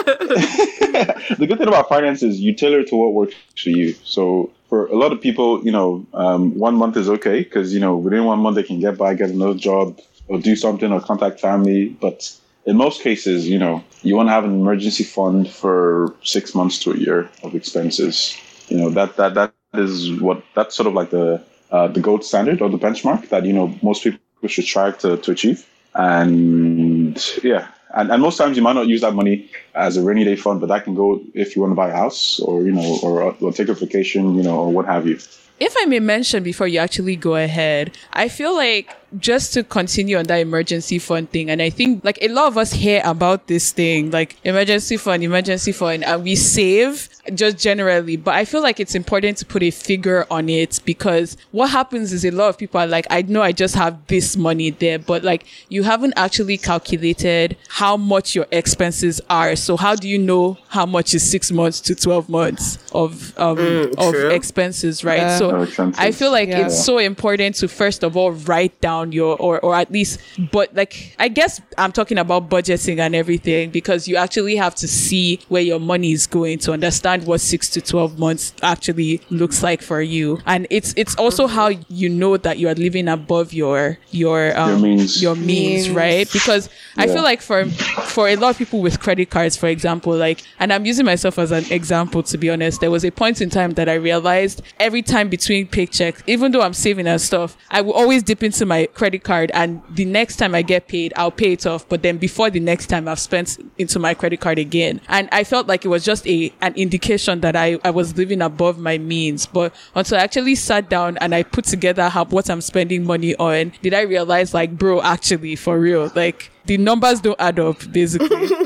the 1.40 1.46
good 1.48 1.58
thing 1.58 1.68
about 1.68 1.88
finance 1.88 2.22
is 2.22 2.40
you 2.40 2.54
tailor 2.54 2.80
it 2.80 2.88
to 2.88 2.96
what 2.96 3.12
works 3.12 3.34
for 3.62 3.70
you. 3.70 3.94
So 4.04 4.50
for 4.68 4.86
a 4.86 4.96
lot 4.96 5.12
of 5.12 5.20
people, 5.20 5.64
you 5.64 5.72
know, 5.72 6.06
um, 6.14 6.56
one 6.58 6.76
month 6.76 6.96
is 6.96 7.08
okay 7.16 7.38
because 7.42 7.72
you 7.74 7.80
know 7.80 7.96
within 7.96 8.24
one 8.24 8.38
month 8.40 8.56
they 8.56 8.62
can 8.62 8.80
get 8.80 8.96
by, 8.96 9.14
get 9.14 9.30
another 9.30 9.58
job, 9.68 9.98
or 10.28 10.38
do 10.38 10.54
something, 10.56 10.90
or 10.92 11.00
contact 11.00 11.40
family. 11.40 11.88
But 11.88 12.18
in 12.66 12.76
most 12.76 13.02
cases, 13.02 13.48
you 13.48 13.58
know, 13.58 13.82
you 14.02 14.16
want 14.16 14.28
to 14.28 14.32
have 14.32 14.44
an 14.44 14.54
emergency 14.54 15.04
fund 15.04 15.48
for 15.50 16.14
six 16.22 16.54
months 16.54 16.78
to 16.80 16.92
a 16.92 16.96
year 16.96 17.28
of 17.42 17.54
expenses. 17.54 18.36
You 18.68 18.78
know 18.78 18.90
that 18.90 19.16
that 19.16 19.34
that 19.34 19.52
is 19.74 20.12
what 20.20 20.42
that's 20.54 20.74
sort 20.74 20.86
of 20.86 20.94
like 20.94 21.10
the 21.10 21.42
uh, 21.74 21.88
the 21.88 22.00
gold 22.00 22.24
standard 22.24 22.62
or 22.62 22.68
the 22.68 22.78
benchmark 22.78 23.28
that 23.30 23.44
you 23.44 23.52
know 23.52 23.66
most 23.82 24.04
people 24.04 24.20
should 24.46 24.64
strive 24.64 24.96
to, 24.98 25.16
to 25.24 25.32
achieve. 25.32 25.66
And 25.94 27.16
yeah, 27.42 27.66
and, 27.94 28.12
and 28.12 28.22
most 28.22 28.36
times 28.36 28.56
you 28.56 28.62
might 28.62 28.74
not 28.80 28.86
use 28.86 29.00
that 29.00 29.14
money 29.14 29.50
as 29.74 29.96
a 29.96 30.02
rainy 30.02 30.24
day 30.24 30.36
fund, 30.36 30.60
but 30.60 30.68
that 30.68 30.84
can 30.84 30.94
go 30.94 31.20
if 31.34 31.56
you 31.56 31.62
want 31.62 31.72
to 31.72 31.76
buy 31.82 31.88
a 31.88 31.96
house 32.04 32.38
or 32.40 32.62
you 32.62 32.72
know 32.72 32.98
or, 33.02 33.34
or 33.40 33.52
take 33.52 33.68
a 33.68 33.74
vacation, 33.74 34.36
you 34.36 34.44
know, 34.44 34.56
or 34.56 34.70
what 34.70 34.86
have 34.86 35.04
you. 35.10 35.18
if 35.60 35.74
I 35.82 35.86
may 35.86 36.00
mention 36.00 36.42
before 36.42 36.68
you 36.68 36.78
actually 36.78 37.16
go 37.16 37.34
ahead, 37.34 37.96
I 38.12 38.28
feel 38.28 38.54
like 38.54 38.94
just 39.18 39.52
to 39.54 39.62
continue 39.62 40.16
on 40.16 40.24
that 40.24 40.36
emergency 40.38 40.98
fund 40.98 41.30
thing, 41.30 41.50
and 41.50 41.62
I 41.62 41.70
think 41.70 42.04
like 42.04 42.18
a 42.22 42.28
lot 42.28 42.48
of 42.48 42.58
us 42.58 42.72
hear 42.72 43.00
about 43.04 43.46
this 43.46 43.72
thing, 43.72 44.10
like 44.10 44.36
emergency 44.44 44.96
fund, 44.96 45.22
emergency 45.22 45.72
fund, 45.72 46.04
and 46.04 46.22
we 46.24 46.34
save 46.34 47.08
just 47.34 47.58
generally. 47.58 48.16
But 48.16 48.34
I 48.34 48.44
feel 48.44 48.62
like 48.62 48.80
it's 48.80 48.94
important 48.94 49.38
to 49.38 49.46
put 49.46 49.62
a 49.62 49.70
figure 49.70 50.26
on 50.30 50.48
it 50.48 50.80
because 50.84 51.36
what 51.52 51.70
happens 51.70 52.12
is 52.12 52.24
a 52.24 52.30
lot 52.30 52.48
of 52.48 52.58
people 52.58 52.80
are 52.80 52.86
like, 52.86 53.06
I 53.10 53.22
know 53.22 53.40
I 53.42 53.52
just 53.52 53.74
have 53.74 54.06
this 54.08 54.36
money 54.36 54.70
there, 54.70 54.98
but 54.98 55.22
like 55.24 55.46
you 55.68 55.82
haven't 55.84 56.14
actually 56.16 56.58
calculated 56.58 57.56
how 57.68 57.96
much 57.96 58.34
your 58.34 58.46
expenses 58.50 59.20
are. 59.30 59.56
So 59.56 59.76
how 59.76 59.94
do 59.94 60.08
you 60.08 60.18
know 60.18 60.58
how 60.68 60.86
much 60.86 61.14
is 61.14 61.28
six 61.28 61.50
months 61.50 61.80
to 61.82 61.94
12 61.94 62.28
months 62.28 62.78
of, 62.92 63.32
um, 63.38 63.92
of 63.96 64.14
expenses, 64.32 65.04
right? 65.04 65.18
Yeah. 65.18 65.38
So 65.38 65.66
I 65.96 66.10
feel 66.10 66.30
like 66.30 66.48
Yeah. 66.48 66.66
it's 66.66 66.84
so 66.84 66.98
important 66.98 67.56
to 67.56 67.68
first 67.68 68.02
of 68.02 68.16
all 68.16 68.32
write 68.32 68.78
down 68.80 69.03
your 69.12 69.36
or 69.38 69.60
or 69.60 69.74
at 69.74 69.90
least 69.90 70.20
but 70.52 70.74
like 70.74 71.14
I 71.18 71.28
guess 71.28 71.60
I'm 71.78 71.92
talking 71.92 72.18
about 72.18 72.48
budgeting 72.48 72.98
and 72.98 73.14
everything 73.14 73.70
because 73.70 74.06
you 74.08 74.16
actually 74.16 74.56
have 74.56 74.74
to 74.76 74.88
see 74.88 75.40
where 75.48 75.62
your 75.62 75.80
money 75.80 76.12
is 76.12 76.26
going 76.26 76.58
to 76.60 76.72
understand 76.72 77.26
what 77.26 77.40
6 77.40 77.68
to 77.70 77.80
12 77.80 78.18
months 78.18 78.54
actually 78.62 79.20
looks 79.30 79.62
like 79.62 79.82
for 79.82 80.00
you 80.00 80.38
and 80.46 80.66
it's 80.70 80.94
it's 80.96 81.14
also 81.16 81.46
how 81.46 81.68
you 81.88 82.08
know 82.08 82.36
that 82.36 82.58
you 82.58 82.68
are 82.68 82.74
living 82.74 83.08
above 83.08 83.52
your 83.52 83.98
your 84.10 84.56
um, 84.58 84.82
means. 84.82 85.22
your 85.22 85.34
means, 85.34 85.86
Means. 85.86 85.90
right 85.90 86.30
because 86.32 86.68
I 86.96 87.06
feel 87.06 87.22
like 87.22 87.40
for 87.40 87.66
for 87.66 88.28
a 88.28 88.36
lot 88.36 88.50
of 88.50 88.58
people 88.58 88.80
with 88.80 89.00
credit 89.00 89.30
cards 89.30 89.56
for 89.56 89.68
example 89.68 90.14
like 90.16 90.42
and 90.58 90.72
I'm 90.72 90.84
using 90.86 91.04
myself 91.04 91.38
as 91.38 91.50
an 91.50 91.64
example 91.70 92.22
to 92.24 92.38
be 92.38 92.50
honest 92.50 92.80
there 92.80 92.90
was 92.90 93.04
a 93.04 93.10
point 93.10 93.40
in 93.40 93.50
time 93.50 93.72
that 93.72 93.88
I 93.88 93.94
realized 93.94 94.62
every 94.78 95.02
time 95.02 95.28
between 95.28 95.66
paychecks 95.66 96.22
even 96.26 96.52
though 96.52 96.62
I'm 96.62 96.74
saving 96.74 97.06
and 97.06 97.20
stuff 97.20 97.56
I 97.70 97.80
will 97.80 97.92
always 97.92 98.22
dip 98.22 98.42
into 98.42 98.66
my 98.66 98.86
credit 98.94 99.24
card 99.24 99.50
and 99.54 99.82
the 99.90 100.04
next 100.04 100.36
time 100.36 100.54
I 100.54 100.62
get 100.62 100.88
paid 100.88 101.12
I'll 101.16 101.30
pay 101.30 101.52
it 101.52 101.66
off. 101.66 101.88
But 101.88 102.02
then 102.02 102.16
before 102.18 102.50
the 102.50 102.60
next 102.60 102.86
time 102.86 103.08
I've 103.08 103.18
spent 103.18 103.58
into 103.78 103.98
my 103.98 104.14
credit 104.14 104.40
card 104.40 104.58
again. 104.58 105.00
And 105.08 105.28
I 105.32 105.44
felt 105.44 105.66
like 105.66 105.84
it 105.84 105.88
was 105.88 106.04
just 106.04 106.26
a 106.26 106.52
an 106.60 106.74
indication 106.74 107.40
that 107.40 107.56
I, 107.56 107.78
I 107.84 107.90
was 107.90 108.16
living 108.16 108.42
above 108.42 108.78
my 108.78 108.98
means. 108.98 109.46
But 109.46 109.74
until 109.94 110.18
I 110.18 110.22
actually 110.22 110.54
sat 110.54 110.88
down 110.88 111.18
and 111.18 111.34
I 111.34 111.42
put 111.42 111.64
together 111.64 112.08
how 112.08 112.24
what 112.26 112.48
I'm 112.50 112.60
spending 112.60 113.04
money 113.04 113.34
on 113.36 113.72
did 113.82 113.94
I 113.94 114.02
realize 114.02 114.54
like 114.54 114.76
bro 114.78 115.02
actually 115.02 115.56
for 115.56 115.78
real 115.78 116.10
like 116.14 116.50
the 116.66 116.78
numbers 116.78 117.20
don't 117.20 117.40
add 117.40 117.58
up 117.58 117.76
basically. 117.92 118.48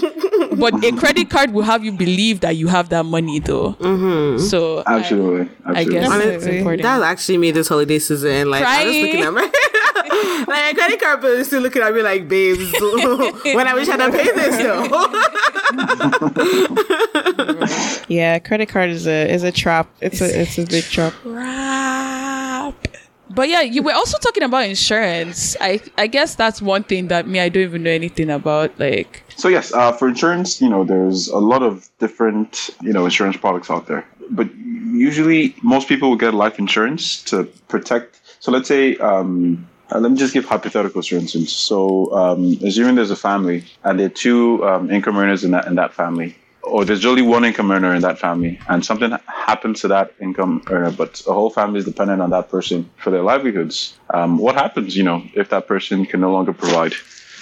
But 0.59 0.85
a 0.85 0.91
credit 0.93 1.31
card 1.31 1.53
will 1.53 1.63
have 1.63 1.85
you 1.85 1.93
believe 1.93 2.41
that 2.41 2.57
you 2.57 2.67
have 2.67 2.89
that 2.89 3.05
money 3.05 3.39
though. 3.39 3.75
Mm-hmm. 3.75 4.43
So 4.45 4.83
I- 4.87 4.97
Absolutely, 4.99 5.49
I, 5.65 5.85
guess 5.85 6.09
Definitely. 6.09 6.35
it's 6.35 6.47
important. 6.47 6.83
that 6.83 7.03
actually 7.03 7.39
made 7.39 7.53
this 7.55 7.69
holiday 7.69 7.99
season 8.01 8.51
like 8.51 8.65
I 8.65 8.85
was 8.85 8.97
looking 8.97 9.21
at 9.21 9.33
my 9.33 9.43
like 10.47 10.49
my 10.49 10.73
credit 10.75 11.01
card 11.01 11.21
bill 11.21 11.33
is 11.33 11.47
still 11.47 11.63
looking 11.63 11.83
at 11.83 11.95
me 11.95 12.03
like 12.03 12.29
babes 12.29 12.73
when 12.81 13.67
I 13.67 13.75
wish 13.75 13.89
I 13.89 13.97
had 13.97 14.13
paid 14.13 14.35
this 14.35 14.57
though 14.57 14.89
Yeah, 18.09 18.39
credit 18.39 18.69
card 18.69 18.91
is 18.91 19.07
a 19.07 19.31
is 19.31 19.43
a 19.43 19.53
trap. 19.53 19.89
It's 20.01 20.21
a 20.21 20.41
it's 20.41 20.59
a 20.59 20.65
big 20.65 20.85
trap. 20.85 21.13
crap. 21.23 22.75
But 23.31 23.49
yeah, 23.51 23.61
you 23.61 23.83
were 23.83 23.93
also 23.93 24.17
talking 24.19 24.43
about 24.43 24.65
insurance. 24.65 25.57
I 25.61 25.81
I 25.99 26.07
guess 26.07 26.35
that's 26.35 26.63
one 26.63 26.85
thing 26.85 27.09
that 27.09 27.29
me 27.29 27.41
I 27.41 27.49
don't 27.49 27.63
even 27.63 27.83
know 27.83 27.91
anything 27.91 28.31
about. 28.31 28.79
Like, 28.79 29.23
So 29.37 29.49
yes, 29.49 29.73
uh, 29.73 29.93
for 29.93 30.09
insurance, 30.09 30.61
you 30.61 30.69
know, 30.69 30.85
there's 30.85 31.29
a 31.29 31.39
lot 31.39 31.63
of 31.63 31.89
different, 31.99 32.71
you 32.83 32.93
know, 32.93 33.05
insurance 33.05 33.37
products 33.37 33.71
out 33.71 33.87
there. 33.87 34.07
But 34.31 34.49
usually, 34.57 35.55
most 35.63 35.89
people 35.89 36.09
will 36.09 36.17
get 36.17 36.35
life 36.35 36.59
insurance 36.59 37.23
to 37.25 37.45
protect. 37.69 38.21
So 38.41 38.51
let's 38.51 38.69
say, 38.69 38.97
um, 38.97 39.67
uh, 39.91 39.99
let 39.99 40.11
me 40.13 40.19
just 40.19 40.35
give 40.35 40.47
hypotheticals, 40.47 41.09
for 41.09 41.17
instance. 41.17 41.53
So 41.53 42.13
um, 42.15 42.59
assuming 42.63 42.97
there's 42.97 43.11
a 43.11 43.17
family 43.17 43.65
and 43.85 43.99
there 43.99 44.07
are 44.07 44.11
two 44.11 44.65
um, 44.67 44.91
income 44.91 45.17
earners 45.17 45.45
in 45.45 45.53
that 45.53 45.67
in 45.67 45.77
that 45.77 45.95
family, 45.95 46.37
or 46.63 46.85
there's 46.85 47.07
only 47.07 47.23
one 47.23 47.45
income 47.45 47.71
earner 47.71 47.95
in 47.95 48.03
that 48.03 48.19
family, 48.19 48.61
and 48.69 48.85
something 48.85 49.11
happens 49.27 49.81
to 49.81 49.89
that 49.89 50.13
income 50.21 50.63
earner, 50.69 50.91
but 50.91 51.15
the 51.27 51.33
whole 51.33 51.51
family 51.51 51.79
is 51.79 51.85
dependent 51.85 52.21
on 52.21 52.31
that 52.31 52.51
person 52.51 52.89
for 52.97 53.11
their 53.11 53.23
livelihoods. 53.23 53.99
Um, 54.13 54.39
what 54.39 54.55
happens, 54.55 54.97
you 54.97 55.03
know, 55.03 55.23
if 55.35 55.49
that 55.51 55.67
person 55.67 56.05
can 56.05 56.21
no 56.21 56.33
longer 56.33 56.53
provide? 56.53 56.93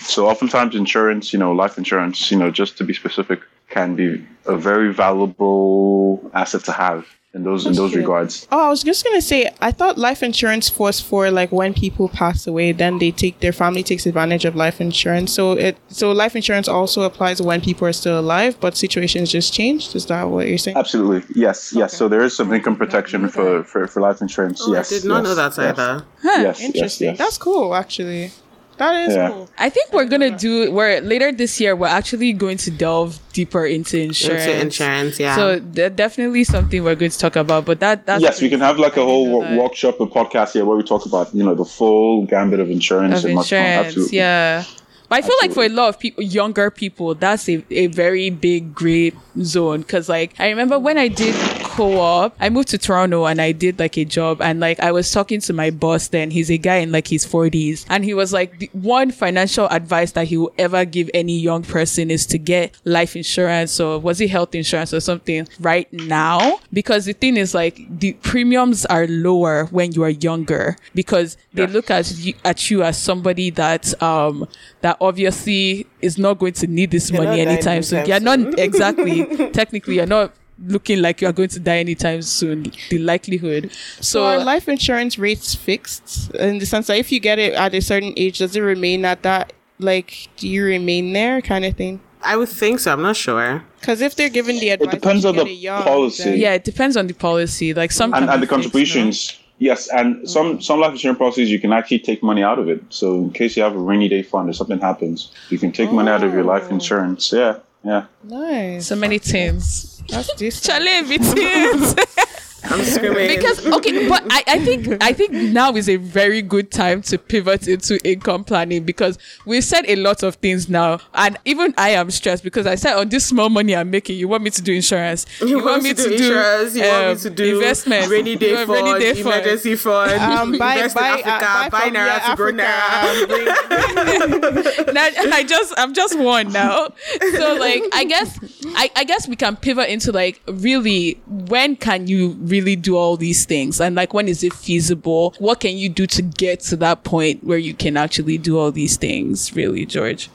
So 0.07 0.29
oftentimes 0.29 0.77
insurance, 0.77 1.33
you 1.33 1.39
know, 1.39 1.53
life 1.53 1.79
insurance, 1.79 2.31
you 2.31 2.39
know, 2.39 2.51
just 2.51 2.79
to 2.79 2.85
be 2.85 2.95
specific, 2.95 3.41
can 3.69 3.97
be 3.97 4.25
a 4.47 4.57
very 4.57 4.93
valuable 4.93 6.31
asset 6.33 6.63
to 6.65 6.73
have 6.73 7.07
in 7.37 7.45
those 7.45 7.67
in 7.67 7.75
those 7.75 7.93
true. 7.93 8.01
regards. 8.01 8.49
Oh, 8.51 8.67
I 8.67 8.71
was 8.71 8.83
just 8.83 9.05
gonna 9.05 9.21
say, 9.21 9.51
I 9.61 9.71
thought 9.71 9.99
life 9.99 10.23
insurance 10.23 10.77
was 10.79 11.01
for 11.01 11.31
like 11.31 11.53
when 11.53 11.75
people 11.75 12.09
pass 12.09 12.47
away, 12.47 12.73
then 12.73 12.99
they 12.99 13.11
take 13.11 13.41
their 13.41 13.53
family 13.53 13.83
takes 13.83 14.07
advantage 14.07 14.47
of 14.47 14.57
life 14.57 14.81
insurance. 14.81 15.33
So 15.33 15.53
it 15.53 15.77
so 15.89 16.13
life 16.13 16.35
insurance 16.35 16.67
also 16.67 17.03
applies 17.03 17.43
when 17.43 17.61
people 17.61 17.87
are 17.87 17.93
still 17.93 18.19
alive, 18.19 18.59
but 18.59 18.77
situations 18.77 19.31
just 19.31 19.53
changed. 19.53 19.95
Is 19.95 20.07
that 20.07 20.25
what 20.25 20.49
you're 20.49 20.59
saying? 20.59 20.79
Absolutely. 20.79 21.23
Yes, 21.35 21.73
yes. 21.75 21.93
Okay. 21.93 21.99
So 21.99 22.09
there 22.09 22.23
is 22.23 22.35
some 22.35 22.53
income 22.53 22.77
protection 22.77 23.29
for, 23.29 23.63
for, 23.65 23.87
for 23.87 24.01
life 24.01 24.23
insurance. 24.23 24.63
Oh, 24.65 24.73
yes. 24.73 24.91
I 24.91 24.97
did 24.97 25.05
not 25.05 25.25
yes, 25.25 25.25
know 25.25 25.35
that 25.35 25.57
yes. 25.57 25.59
either 25.59 26.07
huh. 26.23 26.43
Yes, 26.43 26.43
yes, 26.43 26.61
Interesting. 26.61 27.09
yes. 27.11 27.19
That's 27.19 27.39
cool, 27.39 27.75
actually. 27.75 28.33
That 28.79 29.09
is 29.09 29.15
Yeah. 29.17 29.31
cool. 29.31 29.49
I 29.59 29.71
think 29.71 29.93
we're 29.93 30.05
gonna 30.05 30.37
do. 30.37 30.71
We're 30.71 31.01
later 31.01 31.33
this 31.33 31.59
year. 31.61 31.75
We're 31.75 31.87
actually 32.01 32.33
going 32.35 32.59
to 32.59 32.71
delve 32.71 33.19
deeper 33.33 33.65
into 33.65 33.99
insurance. 33.99 34.45
into 34.47 34.61
insurance 34.61 35.19
yeah 35.21 35.35
So 35.37 35.59
de- 35.61 35.91
definitely 35.91 36.45
something 36.45 36.83
we're 36.85 36.95
going 36.95 37.11
to 37.11 37.19
talk 37.19 37.37
about. 37.37 37.65
But 37.65 37.81
that 37.81 38.05
that's 38.07 38.23
Yes, 38.23 38.41
we 38.43 38.49
can 38.51 38.61
have 38.61 38.79
like 38.79 38.97
a 38.97 39.01
I 39.01 39.05
whole 39.05 39.27
know 39.27 39.37
wo- 39.39 39.45
that. 39.45 39.59
workshop, 39.59 40.01
a 40.01 40.07
podcast 40.07 40.53
here 40.53 40.65
where 40.65 40.77
we 40.77 40.83
talk 40.83 41.07
about 41.07 41.35
you 41.35 41.43
know 41.45 41.55
the 41.55 41.65
full 41.65 42.27
gambit 42.27 42.61
of 42.61 42.71
insurance 42.71 43.21
of 43.21 43.25
and 43.27 43.35
much 43.37 43.51
more. 43.53 43.61
insurance. 43.61 43.87
Absolutely. 43.89 44.19
Yeah. 44.19 44.65
But 45.09 45.19
I 45.19 45.23
feel 45.23 45.37
like 45.43 45.53
for 45.53 45.65
a 45.65 45.69
lot 45.69 45.89
of 45.89 45.99
people, 45.99 46.23
younger 46.23 46.71
people, 46.71 47.15
that's 47.15 47.49
a, 47.49 47.65
a 47.71 47.87
very 47.89 48.31
big 48.31 48.75
gray 48.75 49.13
zone. 49.43 49.83
Cause 49.85 50.09
like, 50.09 50.39
I 50.39 50.49
remember 50.49 50.79
when 50.79 50.99
I 50.99 51.09
did 51.09 51.35
co-op, 51.65 52.35
I 52.41 52.49
moved 52.49 52.69
to 52.69 52.79
Toronto 52.79 53.27
and 53.27 53.41
I 53.41 53.53
did 53.53 53.79
like 53.79 53.97
a 53.97 54.05
job 54.05 54.41
and 54.41 54.61
like 54.61 54.81
I 54.81 54.93
was 54.93 55.11
talking 55.13 55.41
to 55.43 55.53
my 55.53 55.71
boss 55.71 56.09
then. 56.09 56.31
He's 56.31 56.51
a 56.51 56.59
guy 56.59 56.77
in 56.77 56.93
like 56.93 57.09
his 57.09 57.25
forties 57.25 57.85
and 57.89 58.05
he 58.05 58.15
was 58.15 58.33
like, 58.33 58.59
the 58.59 58.71
one 58.73 59.11
financial 59.11 59.67
advice 59.69 60.13
that 60.13 60.29
he 60.29 60.37
will 60.37 60.53
ever 60.59 60.85
give 60.85 61.11
any 61.15 61.39
young 61.39 61.63
person 61.63 62.11
is 62.11 62.27
to 62.27 62.39
get 62.39 62.77
life 62.85 63.15
insurance 63.15 63.79
or 63.79 63.99
was 63.99 64.21
it 64.21 64.31
health 64.31 64.55
insurance 64.55 64.93
or 64.95 65.01
something 65.01 65.47
right 65.61 65.93
now? 65.93 66.59
Because 66.73 67.05
the 67.05 67.13
thing 67.13 67.37
is 67.37 67.55
like 67.55 67.81
the 67.99 68.15
premiums 68.15 68.87
are 68.87 69.07
lower 69.07 69.67
when 69.67 69.93
you 69.93 70.03
are 70.03 70.11
younger 70.11 70.77
because 70.95 71.37
they 71.53 71.67
look 71.67 71.91
at 71.91 72.11
you, 72.19 72.35
at 72.45 72.71
you 72.71 72.83
as 72.83 72.99
somebody 72.99 73.51
that 73.51 74.01
um 74.03 74.47
that 74.81 74.96
obviously 75.01 75.87
is 76.01 76.19
not 76.19 76.39
going 76.39 76.53
to 76.55 76.67
need 76.67 76.91
this 76.91 77.11
You're 77.11 77.23
money 77.25 77.41
anytime 77.41 77.83
soon. 77.83 77.99
anytime 78.01 78.23
You're 78.23 78.37
not 78.37 78.59
exactly 78.67 79.51
technically 79.53 79.97
you're 79.97 80.07
not 80.07 80.33
looking 80.65 81.03
like 81.03 81.21
you 81.21 81.29
are 81.29 81.33
going 81.33 81.51
to 81.51 81.61
die 81.61 81.79
anytime 81.79 82.23
soon. 82.23 82.73
The 82.91 82.99
likelihood. 82.99 83.71
So 84.01 84.03
So, 84.03 84.25
are 84.25 84.39
life 84.43 84.69
insurance 84.69 85.19
rates 85.19 85.55
fixed 85.55 86.31
in 86.35 86.59
the 86.59 86.67
sense 86.67 86.87
that 86.87 86.97
if 86.97 87.13
you 87.13 87.21
get 87.21 87.39
it 87.39 87.53
at 87.53 87.75
a 87.75 87.81
certain 87.83 88.15
age, 88.17 88.39
does 88.39 88.57
it 88.57 88.61
remain 88.61 89.05
at 89.05 89.23
that? 89.23 89.53
Like, 89.79 90.29
do 90.39 90.49
you 90.49 90.65
remain 90.65 91.13
there, 91.13 91.43
kind 91.43 91.67
of 91.67 91.77
thing? 91.77 92.01
I 92.23 92.39
would 92.39 92.49
think 92.49 92.81
so. 92.81 92.91
I'm 92.93 93.03
not 93.03 93.17
sure. 93.17 93.63
Because 93.79 94.01
if 94.01 94.17
they're 94.17 94.31
giving 94.31 94.59
the 94.59 94.71
advice, 94.71 94.89
it 94.95 95.01
depends 95.03 95.25
on 95.27 95.37
the 95.37 95.51
young, 95.51 95.83
policy. 95.83 96.23
then- 96.25 96.39
Yeah, 96.39 96.55
it 96.55 96.65
depends 96.65 96.97
on 96.97 97.07
the 97.07 97.13
policy. 97.13 97.75
Like 97.75 97.93
some 97.93 98.15
and, 98.15 98.29
and 98.31 98.43
the 98.43 98.47
contributions. 98.47 99.29
fixed, 99.29 99.41
no? 99.41 99.46
Contributions. 99.59 99.89
Yes, 99.89 99.89
and 99.89 100.17
mm. 100.17 100.29
some 100.29 100.61
some 100.61 100.81
life 100.81 100.93
insurance 100.93 101.19
policies 101.19 101.51
you 101.51 101.61
can 101.61 101.73
actually 101.73 102.01
take 102.01 102.23
money 102.23 102.43
out 102.43 102.59
of 102.59 102.69
it. 102.69 102.83
So 102.91 103.15
in 103.17 103.31
case 103.31 103.57
you 103.57 103.63
have 103.63 103.75
a 103.75 103.79
rainy 103.79 104.09
day 104.09 104.23
fund 104.23 104.49
or 104.49 104.53
something 104.53 104.81
happens, 104.81 105.33
you 105.51 105.59
can 105.59 105.73
take 105.73 105.93
money 105.93 106.11
out 106.11 106.23
of 106.23 106.33
your 106.33 106.45
life 106.45 106.65
Oh. 106.71 106.75
insurance. 106.75 107.33
Yeah, 107.33 107.59
yeah. 107.85 108.07
Nice. 108.25 108.87
So 108.89 108.97
many 108.97 109.19
things. 109.19 110.03
That's 110.09 110.35
decent. 110.35 110.85
Chale, 110.85 111.19
things. 111.19 111.95
I'm 112.71 112.85
screaming. 112.85 113.29
because 113.37 113.67
okay 113.67 114.09
but 114.09 114.23
I, 114.31 114.43
I 114.47 114.59
think 114.65 115.03
i 115.03 115.13
think 115.13 115.33
now 115.33 115.75
is 115.75 115.89
a 115.89 115.97
very 115.97 116.43
good 116.43 116.71
time 116.71 117.03
to 117.03 117.19
pivot 117.19 117.67
into 117.69 117.99
income 118.09 118.45
planning 118.45 118.85
because 118.85 119.19
we've 119.45 119.65
said 119.65 119.85
a 119.89 119.97
lot 119.97 120.23
of 120.23 120.37
things 120.37 120.69
now 120.69 120.99
and 121.15 121.37
even 121.45 121.75
i 121.79 121.91
am 121.91 122.11
stressed 122.11 122.43
because 122.45 122.67
i 122.67 122.75
said 122.75 122.95
on 122.97 123.09
this 123.09 123.25
small 123.27 123.49
money 123.49 123.75
i'm 123.77 123.91
making 123.91 124.19
you 124.19 124.29
want 124.29 124.43
me 124.43 124.51
to 124.51 124.61
do 124.63 124.73
insurance 124.75 125.27
you, 125.41 125.63
want 125.65 125.83
me 125.83 125.95
to 125.95 126.03
do 126.09 126.15
insurance, 126.15 126.75
you 126.75 126.83
want 126.83 127.05
um, 127.05 127.15
me 127.15 127.21
to 127.21 127.31
do 127.31 127.55
investment 127.57 128.09
rainy 128.09 128.37
day 128.37 128.51
you 128.51 128.57
fund, 128.57 128.69
want 128.69 128.85
rainy 128.87 128.99
day 129.01 129.15
fund. 129.23 129.35
emergency 129.37 129.77
fund, 129.77 130.13
Um, 130.21 130.53
buy, 130.59 130.75
invest 130.75 130.95
buy, 130.95 131.09
in 131.19 131.25
Africa, 131.25 131.31
uh, 131.31 131.41
buy, 131.41 131.69
buy 131.69 131.81
from 131.81 131.95
Naija 131.95 132.07
yeah, 132.07 132.19
to 132.31 132.37
grow 132.37 132.49
Africa, 132.49 132.63
Naira. 132.63 134.85
bring- 134.85 134.87
now, 134.95 135.09
I 135.37 135.43
just 135.45 135.75
I'm 135.77 135.93
just 135.95 136.19
one 136.19 136.53
now. 136.53 136.89
So 137.37 137.55
like 137.57 137.83
I 137.93 138.05
guess 138.05 138.39
I, 138.75 138.91
I 138.97 139.05
guess 139.05 139.29
we 139.29 139.37
can 139.37 139.57
pivot 139.57 139.89
into 139.89 140.13
like 140.13 140.41
really 140.47 141.21
when 141.27 141.77
can 141.77 142.07
you 142.07 142.31
really 142.41 142.56
do 142.65 142.97
all 142.97 143.17
these 143.17 143.45
things 143.45 143.81
and 143.81 143.95
like 143.95 144.15
when 144.15 144.29
is 144.29 144.43
it 144.43 144.53
feasible? 144.53 145.35
What 145.39 145.61
can 145.61 145.77
you 145.77 145.89
do 145.89 146.07
to 146.07 146.23
get 146.23 146.61
to 146.61 146.77
that 146.77 147.05
point 147.05 147.45
where 147.45 147.59
you 147.59 147.75
can 147.75 147.97
actually 147.97 148.39
do 148.39 148.59
all 148.59 148.73
these 148.73 148.97
things, 148.97 149.55
really, 149.55 149.85
George? 149.85 150.31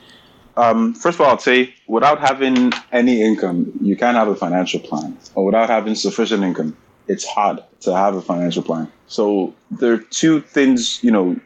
Um, 0.57 0.93
first 0.93 1.19
of 1.19 1.25
all, 1.25 1.33
I'd 1.33 1.41
say 1.41 1.73
without 1.87 2.19
having 2.19 2.73
any 2.91 3.21
income, 3.21 3.71
you 3.81 3.95
can't 3.95 4.17
have 4.17 4.27
a 4.27 4.35
financial 4.35 4.79
plan. 4.79 5.17
Or 5.35 5.45
without 5.45 5.69
having 5.69 5.95
sufficient 5.95 6.43
income, 6.43 6.75
it's 7.07 7.25
hard 7.25 7.63
to 7.81 7.95
have 7.95 8.15
a 8.15 8.21
financial 8.21 8.63
plan. 8.63 8.91
So 9.07 9.53
there 9.71 9.93
are 9.93 9.97
two 9.97 10.41
things, 10.41 11.03
you 11.03 11.11
know, 11.11 11.39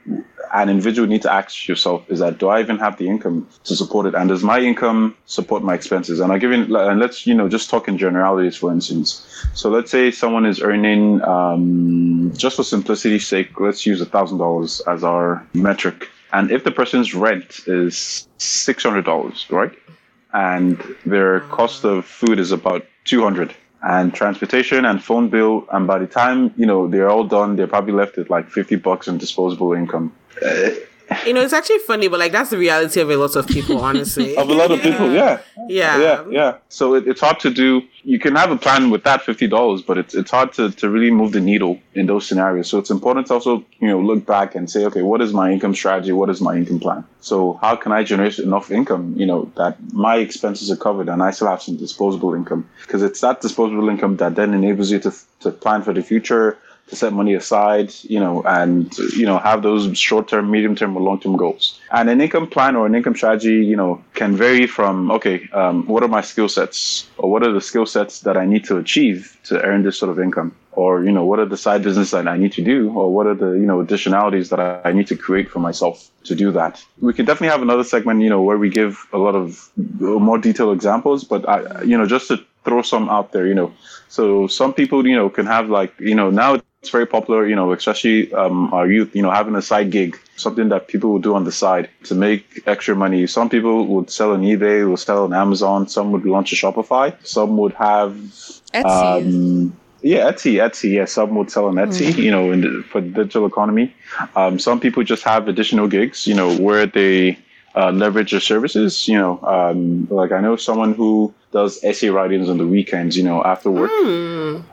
an 0.55 0.69
individual 0.69 1.07
need 1.07 1.21
to 1.23 1.31
ask 1.31 1.67
yourself 1.67 2.09
is 2.09 2.19
that 2.19 2.37
do 2.37 2.47
I 2.47 2.61
even 2.61 2.77
have 2.79 2.97
the 2.97 3.07
income 3.07 3.47
to 3.65 3.75
support 3.75 4.05
it? 4.05 4.15
And 4.15 4.29
does 4.29 4.43
my 4.43 4.59
income 4.59 5.15
support 5.25 5.63
my 5.63 5.73
expenses? 5.73 6.19
And 6.19 6.31
I'll 6.31 6.39
give 6.39 6.51
you, 6.51 6.77
and 6.77 6.99
let's, 6.99 7.27
you 7.27 7.33
know, 7.33 7.49
just 7.49 7.69
talk 7.69 7.87
in 7.87 7.97
generalities, 7.97 8.55
for 8.55 8.71
instance. 8.71 9.07
So 9.53 9.69
let's 9.69 9.91
say 9.91 10.11
someone 10.11 10.45
is 10.45 10.61
earning, 10.61 11.21
um, 11.23 12.31
just 12.35 12.55
for 12.55 12.63
simplicity's 12.63 13.27
sake, 13.27 13.59
let's 13.59 13.85
use 13.85 13.99
a 14.01 14.05
thousand 14.05 14.37
dollars 14.37 14.81
as 14.87 15.03
our 15.03 15.45
metric. 15.53 16.09
And 16.31 16.51
if 16.51 16.63
the 16.63 16.71
person's 16.71 17.13
rent 17.13 17.61
is 17.67 18.27
six 18.37 18.83
hundred 18.83 19.05
dollars, 19.05 19.45
right, 19.49 19.71
and 20.33 20.81
their 21.05 21.41
cost 21.41 21.85
of 21.85 22.05
food 22.05 22.39
is 22.39 22.51
about 22.51 22.85
two 23.05 23.21
hundred, 23.23 23.53
and 23.83 24.13
transportation 24.13 24.83
and 24.83 25.03
phone 25.03 25.29
bill, 25.29 25.65
and 25.71 25.85
by 25.85 25.99
the 25.99 26.07
time 26.07 26.53
you 26.57 26.65
know 26.65 26.87
they're 26.87 27.09
all 27.09 27.23
done, 27.23 27.55
they're 27.55 27.67
probably 27.67 27.93
left 27.93 28.17
with 28.17 28.29
like 28.29 28.49
fifty 28.49 28.75
bucks 28.75 29.07
in 29.07 29.17
disposable 29.17 29.73
income. 29.73 30.11
You 31.25 31.33
know, 31.33 31.41
it's 31.41 31.53
actually 31.53 31.79
funny, 31.79 32.07
but 32.07 32.19
like 32.19 32.31
that's 32.31 32.49
the 32.49 32.57
reality 32.57 32.99
of 32.99 33.11
a 33.11 33.15
lot 33.15 33.35
of 33.35 33.47
people, 33.47 33.77
honestly. 33.79 34.35
Of 34.35 34.49
a 34.49 34.53
lot 34.53 34.71
of 34.71 34.81
people, 34.81 35.11
yeah, 35.11 35.39
Yeah. 35.67 35.99
yeah, 35.99 36.25
yeah. 36.29 36.57
So 36.69 36.95
it, 36.95 37.07
it's 37.07 37.21
hard 37.21 37.39
to 37.41 37.51
do. 37.51 37.83
You 38.03 38.17
can 38.19 38.35
have 38.35 38.49
a 38.49 38.57
plan 38.57 38.89
with 38.89 39.03
that 39.03 39.21
fifty 39.21 39.47
dollars, 39.47 39.83
but 39.83 39.99
it's 39.99 40.15
it's 40.15 40.31
hard 40.31 40.53
to, 40.53 40.71
to 40.71 40.89
really 40.89 41.11
move 41.11 41.31
the 41.31 41.39
needle 41.41 41.79
in 41.93 42.07
those 42.07 42.25
scenarios. 42.27 42.69
So 42.69 42.79
it's 42.79 42.89
important 42.89 43.27
to 43.27 43.35
also 43.35 43.63
you 43.79 43.87
know 43.87 44.01
look 44.01 44.25
back 44.25 44.55
and 44.55 44.69
say, 44.69 44.83
okay, 44.85 45.03
what 45.03 45.21
is 45.21 45.31
my 45.31 45.51
income 45.51 45.75
strategy? 45.75 46.11
What 46.11 46.31
is 46.31 46.41
my 46.41 46.55
income 46.57 46.79
plan? 46.79 47.03
So 47.21 47.53
how 47.61 47.75
can 47.75 47.91
I 47.91 48.03
generate 48.03 48.39
enough 48.39 48.71
income, 48.71 49.13
you 49.15 49.27
know, 49.27 49.51
that 49.57 49.77
my 49.93 50.17
expenses 50.17 50.71
are 50.71 50.75
covered 50.77 51.07
and 51.07 51.21
I 51.21 51.29
still 51.31 51.47
have 51.47 51.61
some 51.61 51.77
disposable 51.77 52.33
income? 52.33 52.67
Because 52.81 53.03
it's 53.03 53.21
that 53.21 53.41
disposable 53.41 53.89
income 53.89 54.17
that 54.17 54.33
then 54.35 54.55
enables 54.55 54.89
you 54.91 54.99
to 55.01 55.13
to 55.41 55.51
plan 55.51 55.83
for 55.83 55.93
the 55.93 56.01
future, 56.01 56.57
to 56.87 56.95
set 56.95 57.13
money 57.13 57.33
aside, 57.33 57.93
you 58.03 58.19
know, 58.19 58.43
and 58.43 58.95
you 59.15 59.25
know 59.25 59.37
have 59.39 59.63
those 59.63 59.97
short-term, 59.97 60.51
medium-term, 60.51 60.95
or 60.95 61.01
long-term 61.01 61.35
goals. 61.35 61.79
And 61.91 62.09
an 62.09 62.21
income 62.21 62.47
plan 62.47 62.75
or 62.75 62.85
an 62.85 62.95
income 62.95 63.15
strategy, 63.15 63.65
you 63.65 63.75
know, 63.75 64.03
can 64.13 64.35
vary 64.35 64.67
from 64.67 65.11
okay, 65.11 65.49
um, 65.53 65.87
what 65.87 66.03
are 66.03 66.07
my 66.07 66.21
skill 66.21 66.49
sets, 66.49 67.07
or 67.17 67.31
what 67.31 67.43
are 67.43 67.51
the 67.51 67.61
skill 67.61 67.85
sets 67.85 68.21
that 68.21 68.37
I 68.37 68.45
need 68.45 68.65
to 68.65 68.77
achieve 68.77 69.37
to 69.45 69.61
earn 69.61 69.83
this 69.83 69.97
sort 69.97 70.11
of 70.11 70.19
income, 70.19 70.55
or 70.73 71.03
you 71.03 71.11
know, 71.11 71.25
what 71.25 71.39
are 71.39 71.45
the 71.45 71.57
side 71.57 71.81
business 71.83 72.11
that 72.11 72.27
I 72.27 72.37
need 72.37 72.53
to 72.53 72.63
do, 72.63 72.91
or 72.91 73.11
what 73.13 73.25
are 73.25 73.35
the 73.35 73.51
you 73.51 73.65
know 73.65 73.83
additionalities 73.83 74.49
that 74.49 74.59
I, 74.85 74.91
need 74.91 75.07
to 75.07 75.17
create 75.17 75.49
for 75.49 75.59
myself 75.59 76.09
to 76.23 76.35
do 76.35 76.51
that. 76.51 76.81
We 77.01 77.13
could 77.13 77.25
definitely 77.25 77.49
have 77.49 77.61
another 77.61 77.83
segment, 77.83 78.21
you 78.21 78.29
know, 78.29 78.41
where 78.41 78.57
we 78.57 78.69
give 78.69 79.07
a 79.11 79.17
lot 79.17 79.35
of 79.35 79.69
more 79.99 80.37
detailed 80.37 80.73
examples, 80.73 81.23
but 81.23 81.47
I, 81.49 81.81
you 81.81 81.97
know, 81.97 82.05
just 82.05 82.29
to 82.29 82.39
throw 82.65 82.81
some 82.81 83.09
out 83.09 83.31
there, 83.31 83.47
you 83.47 83.55
know. 83.55 83.73
So 84.09 84.47
some 84.47 84.73
people, 84.73 85.07
you 85.07 85.15
know, 85.15 85.29
can 85.29 85.45
have 85.45 85.69
like, 85.69 85.97
you 85.99 86.15
know, 86.15 86.29
now 86.29 86.61
it's 86.85 86.91
very 86.91 87.07
popular, 87.07 87.47
you 87.47 87.55
know, 87.55 87.73
especially 87.73 88.31
um, 88.33 88.71
our 88.71 88.87
youth, 88.87 89.15
you 89.15 89.23
know, 89.23 89.31
having 89.31 89.55
a 89.55 89.61
side 89.61 89.89
gig, 89.89 90.19
something 90.35 90.69
that 90.69 90.87
people 90.87 91.09
will 91.11 91.19
do 91.19 91.33
on 91.33 91.43
the 91.43 91.51
side 91.51 91.89
to 92.03 92.13
make 92.13 92.61
extra 92.67 92.95
money. 92.95 93.25
Some 93.25 93.49
people 93.49 93.87
would 93.87 94.11
sell 94.11 94.33
on 94.33 94.43
eBay, 94.43 94.87
will 94.87 94.95
sell 94.95 95.23
on 95.23 95.33
Amazon. 95.33 95.87
Some 95.87 96.11
would 96.11 96.25
launch 96.25 96.53
a 96.53 96.55
Shopify. 96.55 97.15
Some 97.25 97.57
would 97.57 97.73
have, 97.73 98.11
Etsy. 98.71 98.85
um, 98.85 99.75
yeah, 100.03 100.29
Etsy, 100.31 100.53
Etsy. 100.65 100.91
Yeah, 100.93 101.05
some 101.05 101.33
would 101.35 101.49
sell 101.49 101.65
on 101.65 101.73
Etsy, 101.73 102.15
you 102.15 102.29
know, 102.29 102.51
in 102.51 102.61
the, 102.61 102.83
for 102.83 103.01
the 103.01 103.09
digital 103.09 103.47
economy. 103.47 103.91
Um, 104.35 104.59
some 104.59 104.79
people 104.79 105.01
just 105.03 105.23
have 105.23 105.47
additional 105.47 105.87
gigs, 105.87 106.27
you 106.27 106.35
know, 106.35 106.55
where 106.57 106.85
they 106.85 107.39
uh, 107.75 107.89
leverage 107.89 108.29
their 108.29 108.39
services. 108.39 109.07
You 109.07 109.17
know, 109.17 109.39
um, 109.41 110.07
like 110.11 110.31
I 110.31 110.39
know 110.39 110.55
someone 110.55 110.93
who 110.93 111.33
does 111.55 111.81
essay 111.83 112.09
writings 112.09 112.49
on 112.49 112.57
the 112.57 112.67
weekends, 112.67 113.15
you 113.17 113.23
know, 113.23 113.41
after 113.43 113.71
work. 113.71 113.89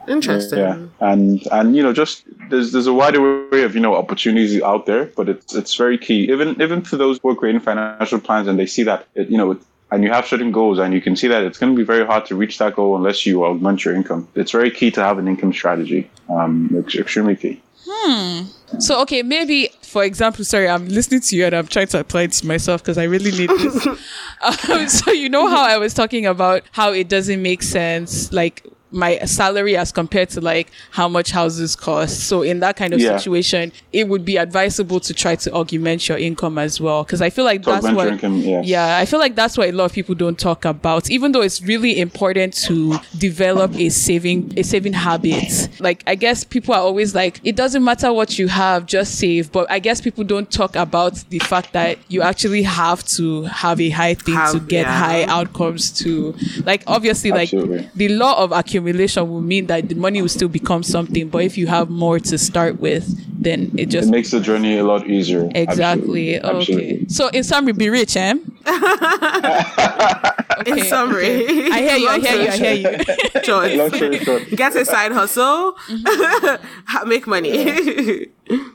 Interesting. 0.09 0.59
Yeah, 0.59 0.77
and 1.11 1.47
and 1.57 1.77
you 1.77 1.83
know, 1.83 1.93
just 2.03 2.25
there's 2.51 2.73
there's 2.73 2.89
a 2.89 2.97
wider 3.03 3.21
array 3.23 3.63
of 3.63 3.75
you 3.77 3.81
know 3.81 3.95
opportunities 3.95 4.61
out 4.61 4.85
there, 4.87 5.05
but 5.19 5.29
it's 5.33 5.55
it's 5.55 5.75
very 5.77 5.97
key. 5.97 6.21
Even 6.35 6.49
even 6.61 6.83
for 6.83 6.97
those 6.97 7.21
who 7.23 7.29
are 7.31 7.37
creating 7.37 7.61
financial 7.61 8.21
plans 8.27 8.49
and 8.49 8.59
they 8.59 8.67
see 8.67 8.83
that 8.91 9.07
it, 9.15 9.29
you 9.31 9.39
know. 9.39 9.51
and 9.93 10.03
you 10.05 10.11
have 10.17 10.27
certain 10.33 10.53
goals, 10.59 10.79
and 10.83 10.91
you 10.97 11.03
can 11.07 11.15
see 11.21 11.29
that 11.33 11.43
it's 11.47 11.59
going 11.61 11.73
to 11.75 11.79
be 11.83 11.89
very 11.95 12.05
hard 12.11 12.23
to 12.29 12.35
reach 12.43 12.55
that 12.63 12.73
goal 12.79 12.93
unless 13.01 13.19
you 13.27 13.35
augment 13.49 13.85
your 13.85 13.95
income. 13.99 14.23
It's 14.35 14.53
very 14.59 14.71
key 14.79 14.91
to 14.97 15.03
have 15.09 15.17
an 15.23 15.27
income 15.33 15.53
strategy. 15.61 16.03
Um, 16.37 16.51
it's 16.79 16.95
extremely 17.05 17.37
key. 17.43 17.55
So 18.79 19.01
okay, 19.03 19.23
maybe 19.23 19.71
for 19.83 20.05
example, 20.05 20.45
sorry, 20.45 20.69
I'm 20.69 20.89
listening 20.89 21.21
to 21.21 21.37
you 21.37 21.45
and 21.45 21.55
I'm 21.55 21.67
trying 21.67 21.89
to 21.89 22.01
apply 22.01 22.23
it 22.23 22.33
to 22.33 22.47
myself 22.47 22.83
because 22.83 22.99
I 22.99 23.05
really 23.05 23.31
need 23.31 23.51
this. 23.51 23.87
um, 24.41 24.89
so 24.89 25.13
you 25.13 25.29
know 25.29 25.49
how 25.49 25.63
I 25.65 25.77
was 25.79 25.95
talking 25.95 26.27
about 26.27 26.63
how 26.73 26.93
it 26.93 27.09
doesn't 27.09 27.43
make 27.43 27.63
sense, 27.63 28.33
like 28.33 28.67
my 28.93 29.19
salary 29.21 29.77
as 29.77 29.91
compared 29.91 30.29
to 30.31 30.41
like 30.41 30.71
how 30.91 31.09
much 31.09 31.31
houses 31.31 31.75
cost. 31.75 32.21
So 32.29 32.43
in 32.43 32.61
that 32.61 32.77
kind 32.77 32.93
of 32.93 33.01
Yeah. 33.01 33.17
situation, 33.17 33.73
it 33.93 34.09
would 34.09 34.25
be 34.25 34.37
advisable 34.37 35.01
to 35.01 35.15
try 35.15 35.35
to 35.37 35.53
augment 35.53 36.09
your 36.09 36.19
income 36.19 36.59
as 36.59 36.81
well. 36.81 37.03
Because 37.05 37.23
I 37.23 37.31
feel 37.31 37.45
like 37.45 37.63
To 37.63 37.71
that's 37.71 37.91
what 37.91 38.09
income, 38.09 38.37
yes. 38.39 38.67
yeah, 38.67 38.99
I 38.99 39.07
feel 39.07 39.19
like 39.19 39.35
that's 39.35 39.57
what 39.57 39.69
a 39.69 39.73
lot 39.73 39.87
of 39.87 39.93
people 39.93 40.15
don't 40.15 40.39
talk 40.39 40.65
about. 40.65 41.11
Even 41.11 41.33
though 41.33 41.41
it's 41.41 41.63
really 41.63 41.99
important 41.99 42.55
to 42.65 42.97
develop 43.19 43.75
a 43.77 43.89
saving 43.89 44.53
a 44.57 44.63
saving 44.63 44.93
habit. 44.93 45.69
Like 45.81 46.03
I 46.07 46.15
guess 46.15 46.45
people 46.45 46.75
are 46.75 46.81
always 46.81 47.15
like, 47.15 47.41
it 47.45 47.57
doesn't 47.57 47.83
matter 47.83 48.13
what 48.13 48.39
you 48.39 48.49
have, 48.49 48.87
just 48.87 49.19
save. 49.19 49.51
But 49.53 49.71
I 49.71 49.79
guess 49.79 50.01
people 50.01 50.25
don't 50.25 50.51
talk 50.51 50.77
about 50.77 51.15
the 51.31 51.39
fact 51.39 51.73
that 51.73 51.99
you 52.09 52.23
actually 52.23 52.63
have 52.63 53.05
to 53.17 53.45
have 53.45 53.81
a 53.81 53.91
high 53.91 54.15
thing 54.15 54.39
to 54.53 54.61
get 54.61 54.87
yeah. 54.87 54.99
high 54.99 55.25
outcomes 55.25 55.91
to 56.03 56.35
like 56.65 56.83
obviously 56.87 57.31
like 57.31 57.51
the 57.51 58.09
law 58.09 58.43
of 58.43 58.53
accumulation 58.53 58.82
will 58.83 59.41
mean 59.41 59.67
that 59.67 59.89
the 59.89 59.95
money 59.95 60.21
will 60.21 60.29
still 60.29 60.49
become 60.49 60.83
something. 60.83 61.29
But 61.29 61.45
if 61.45 61.57
you 61.57 61.67
have 61.67 61.91
more 61.91 62.19
to 62.21 62.39
start 62.39 62.81
with, 62.81 63.07
then 63.43 63.73
it 63.77 63.87
just 63.87 64.09
It 64.09 64.13
makes 64.13 64.31
the 64.31 64.41
journey 64.41 64.79
a 64.79 64.85
lot 64.85 65.07
easier. 65.09 65.49
Exactly. 65.55 66.37
Absolutely. 66.37 66.61
Absolutely. 66.61 66.95
Okay. 66.95 67.07
So 67.09 67.29
in 67.29 67.45
summary, 67.45 67.73
be 67.73 67.91
rich, 67.91 68.17
eh? 68.17 68.35
In 70.67 70.73
Okay, 70.75 70.89
summary, 70.89 71.71
I 71.71 71.79
hear 71.81 71.97
you. 71.97 72.09
I 72.09 72.19
hear 72.21 72.43
you. 72.43 72.49
I 72.49 72.57
hear 72.57 72.75
you. 72.75 73.41
Choice. 73.43 73.77
Long 73.79 73.93
story 73.95 74.19
short. 74.19 74.49
Get 74.51 74.75
a 74.77 74.85
side 74.85 75.13
hustle, 75.13 75.75
Mm-hmm. 75.89 77.09
make 77.09 77.27
money. 77.27 77.53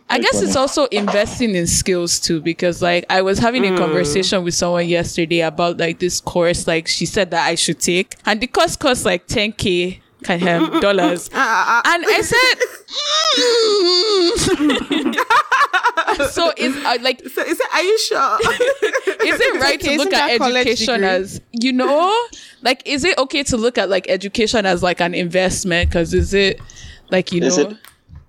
I 0.10 0.20
guess 0.20 0.42
it's 0.42 0.56
also 0.56 0.86
investing 0.86 1.54
in 1.56 1.68
skills 1.68 2.20
too, 2.20 2.42
because 2.42 2.82
like 2.82 3.06
I 3.10 3.22
was 3.22 3.38
having 3.40 3.66
a 3.66 3.78
conversation 3.78 4.44
with 4.44 4.54
someone 4.56 4.88
yesterday 4.88 5.42
about 5.42 5.78
like 5.78 6.00
this 6.00 6.20
course, 6.22 6.66
like 6.68 6.88
she 6.88 7.06
said 7.06 7.32
that 7.32 7.46
I 7.46 7.56
should 7.56 7.80
take, 7.80 8.16
and 8.26 8.40
the 8.42 8.48
course 8.48 8.76
costs 8.76 9.06
like 9.06 9.28
10k 9.28 10.00
kind 10.24 10.48
of 10.48 10.82
dollars, 10.82 11.28
and 11.30 11.36
I 11.36 12.22
said. 12.22 12.58
mm. 14.58 15.16
so 16.32 16.52
is 16.58 16.76
uh, 16.86 16.98
like 17.02 17.20
so 17.28 17.42
is 17.42 17.60
it? 17.60 17.74
Are 17.74 17.84
you 17.84 18.00
sure? 18.00 18.38
is 19.26 19.40
it 19.40 19.62
right 19.62 19.80
to 19.80 19.98
look 19.98 20.14
at 20.14 20.42
education 20.42 21.04
as 21.04 21.42
you 21.52 21.74
know 21.74 22.28
like 22.62 22.82
is 22.86 23.04
it 23.04 23.18
okay 23.18 23.44
to 23.44 23.58
look 23.58 23.78
at 23.78 23.90
like 23.90 24.10
education 24.10 24.66
as 24.66 24.82
like 24.84 25.00
an 25.02 25.14
investment 25.14 25.90
because 25.90 26.14
is 26.14 26.34
it 26.34 26.60
like 27.10 27.32
you 27.32 27.42
Is 27.44 27.58
know 27.58 27.70
it? 27.70 27.78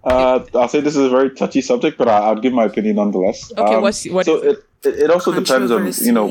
Uh, 0.05 0.45
I'll 0.55 0.69
say 0.69 0.81
this 0.81 0.97
is 0.97 1.05
a 1.05 1.11
very 1.11 1.31
touchy 1.31 1.61
subject, 1.61 1.99
but 1.99 2.09
I, 2.09 2.19
I'll 2.19 2.37
give 2.37 2.53
my 2.53 2.65
opinion 2.65 2.97
nonetheless. 2.97 3.53
Okay, 3.53 3.75
Um, 3.75 3.83
what's- 3.83 4.09
what 4.09 4.25
so 4.27 4.37
is 4.37 4.57
it, 4.57 4.65
it, 4.85 4.95
it 5.05 5.11
also 5.11 5.33
depends 5.33 5.71
on 5.73 5.91
you 6.07 6.13
know 6.13 6.27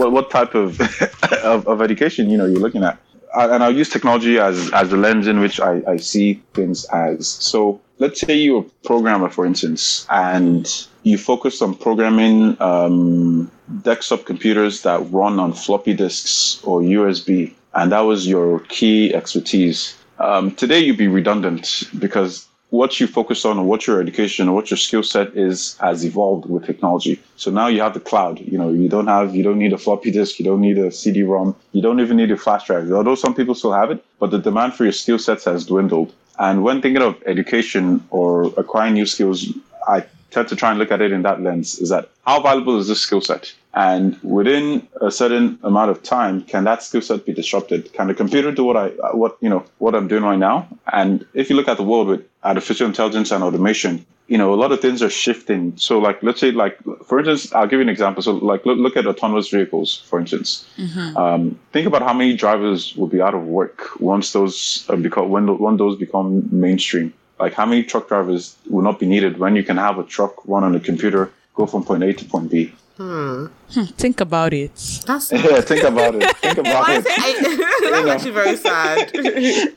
what, 0.00 0.12
what 0.12 0.30
type 0.30 0.54
of, 0.54 0.80
of 1.44 1.66
of 1.66 1.82
education 1.82 2.30
you 2.30 2.38
know 2.38 2.46
you're 2.46 2.60
looking 2.60 2.84
at, 2.84 2.98
I, 3.34 3.46
and 3.54 3.62
I'll 3.62 3.74
use 3.74 3.88
technology 3.88 4.38
as 4.38 4.70
as 4.72 4.90
the 4.90 4.96
lens 4.96 5.26
in 5.26 5.40
which 5.40 5.60
I, 5.60 5.82
I 5.86 5.96
see 5.96 6.40
things 6.54 6.84
as. 6.86 7.26
So 7.28 7.80
let's 7.98 8.20
say 8.20 8.36
you're 8.36 8.62
a 8.62 8.86
programmer, 8.86 9.28
for 9.28 9.46
instance, 9.46 10.06
and 10.10 10.86
you 11.02 11.18
focus 11.18 11.62
on 11.62 11.74
programming 11.74 12.60
um, 12.60 13.50
desktop 13.82 14.24
computers 14.24 14.82
that 14.82 15.00
run 15.10 15.38
on 15.38 15.52
floppy 15.52 15.94
disks 15.94 16.60
or 16.64 16.80
USB, 16.80 17.52
and 17.74 17.92
that 17.92 18.00
was 18.00 18.26
your 18.26 18.60
key 18.60 19.14
expertise. 19.14 19.96
Um, 20.18 20.54
today, 20.54 20.80
you'd 20.80 20.96
be 20.96 21.08
redundant 21.08 21.84
because 21.98 22.46
what 22.70 22.98
you 22.98 23.06
focus 23.06 23.44
on 23.44 23.58
or 23.58 23.64
what 23.64 23.86
your 23.86 24.00
education 24.00 24.48
or 24.48 24.54
what 24.54 24.70
your 24.70 24.76
skill 24.76 25.02
set 25.02 25.36
is 25.36 25.76
has 25.78 26.04
evolved 26.04 26.46
with 26.46 26.66
technology. 26.66 27.20
So 27.36 27.50
now 27.50 27.68
you 27.68 27.80
have 27.80 27.94
the 27.94 28.00
cloud. 28.00 28.40
You 28.40 28.58
know, 28.58 28.72
you 28.72 28.88
don't 28.88 29.06
have, 29.06 29.36
you 29.36 29.42
don't 29.42 29.58
need 29.58 29.72
a 29.72 29.78
floppy 29.78 30.10
disk, 30.10 30.38
you 30.38 30.44
don't 30.44 30.60
need 30.60 30.78
a 30.78 30.90
CD-ROM, 30.90 31.54
you 31.72 31.80
don't 31.80 32.00
even 32.00 32.16
need 32.16 32.30
a 32.32 32.36
flash 32.36 32.66
drive. 32.66 32.90
Although 32.90 33.14
some 33.14 33.34
people 33.34 33.54
still 33.54 33.72
have 33.72 33.90
it, 33.90 34.04
but 34.18 34.30
the 34.30 34.38
demand 34.38 34.74
for 34.74 34.84
your 34.84 34.92
skill 34.92 35.18
sets 35.18 35.44
has 35.44 35.64
dwindled. 35.64 36.12
And 36.38 36.62
when 36.62 36.82
thinking 36.82 37.02
of 37.02 37.22
education 37.26 38.04
or 38.10 38.46
acquiring 38.56 38.94
new 38.94 39.06
skills, 39.06 39.46
I 39.88 40.04
tend 40.30 40.48
to 40.48 40.56
try 40.56 40.70
and 40.70 40.78
look 40.78 40.90
at 40.90 41.00
it 41.00 41.12
in 41.12 41.22
that 41.22 41.40
lens 41.40 41.78
is 41.78 41.88
that 41.88 42.10
how 42.26 42.40
valuable 42.40 42.78
is 42.78 42.88
this 42.88 43.00
skill 43.00 43.20
set? 43.20 43.54
And 43.76 44.18
within 44.22 44.88
a 45.02 45.10
certain 45.10 45.58
amount 45.62 45.90
of 45.90 46.02
time, 46.02 46.40
can 46.42 46.64
that 46.64 46.82
skill 46.82 47.02
set 47.02 47.26
be 47.26 47.34
disrupted? 47.34 47.92
Can 47.92 48.06
the 48.06 48.14
computer 48.14 48.50
do 48.50 48.64
what 48.64 48.76
I, 48.78 48.88
what, 49.12 49.36
you 49.42 49.50
know, 49.50 49.64
what 49.76 49.94
I'm 49.94 50.08
doing 50.08 50.22
right 50.22 50.38
now? 50.38 50.66
And 50.90 51.26
if 51.34 51.50
you 51.50 51.56
look 51.56 51.68
at 51.68 51.76
the 51.76 51.82
world 51.82 52.08
with 52.08 52.26
artificial 52.42 52.86
intelligence 52.86 53.30
and 53.30 53.44
automation, 53.44 54.06
you 54.28 54.38
know, 54.38 54.54
a 54.54 54.56
lot 54.56 54.72
of 54.72 54.80
things 54.80 55.02
are 55.02 55.10
shifting. 55.10 55.76
So 55.76 55.98
like, 55.98 56.22
let's 56.22 56.40
say 56.40 56.52
like, 56.52 56.78
for 57.04 57.18
instance, 57.18 57.52
I'll 57.52 57.66
give 57.66 57.78
you 57.78 57.82
an 57.82 57.90
example. 57.90 58.22
So 58.22 58.32
like, 58.32 58.64
look, 58.64 58.78
look 58.78 58.96
at 58.96 59.06
autonomous 59.06 59.50
vehicles, 59.50 60.02
for 60.08 60.18
instance. 60.18 60.66
Um, 61.14 61.58
think 61.72 61.86
about 61.86 62.00
how 62.00 62.14
many 62.14 62.34
drivers 62.34 62.96
will 62.96 63.08
be 63.08 63.20
out 63.20 63.34
of 63.34 63.44
work 63.44 64.00
once 64.00 64.32
those 64.32 64.86
uh, 64.88 64.96
become, 64.96 65.28
when, 65.28 65.58
when 65.58 65.76
those 65.76 65.98
become 65.98 66.48
mainstream. 66.50 67.12
Like 67.38 67.52
how 67.52 67.66
many 67.66 67.82
truck 67.82 68.08
drivers 68.08 68.56
will 68.70 68.82
not 68.82 68.98
be 68.98 69.06
needed 69.06 69.36
when 69.38 69.54
you 69.54 69.62
can 69.62 69.76
have 69.76 69.98
a 69.98 70.02
truck 70.02 70.34
run 70.46 70.64
on 70.64 70.74
a 70.74 70.80
computer, 70.80 71.30
go 71.54 71.66
from 71.66 71.84
point 71.84 72.02
A 72.04 72.14
to 72.14 72.24
point 72.24 72.50
B. 72.50 72.72
Think 72.96 74.20
about 74.20 74.52
it. 74.54 74.72
That's 75.06 75.30
Yeah, 75.32 75.60
think 75.60 75.84
about 75.84 76.14
it. 76.14 76.36
Think 76.38 76.58
about 76.58 76.88
it. 76.88 77.04
I, 77.06 77.90
that's 77.90 78.08
actually 78.08 78.30
very 78.30 78.56
sad. 78.56 79.12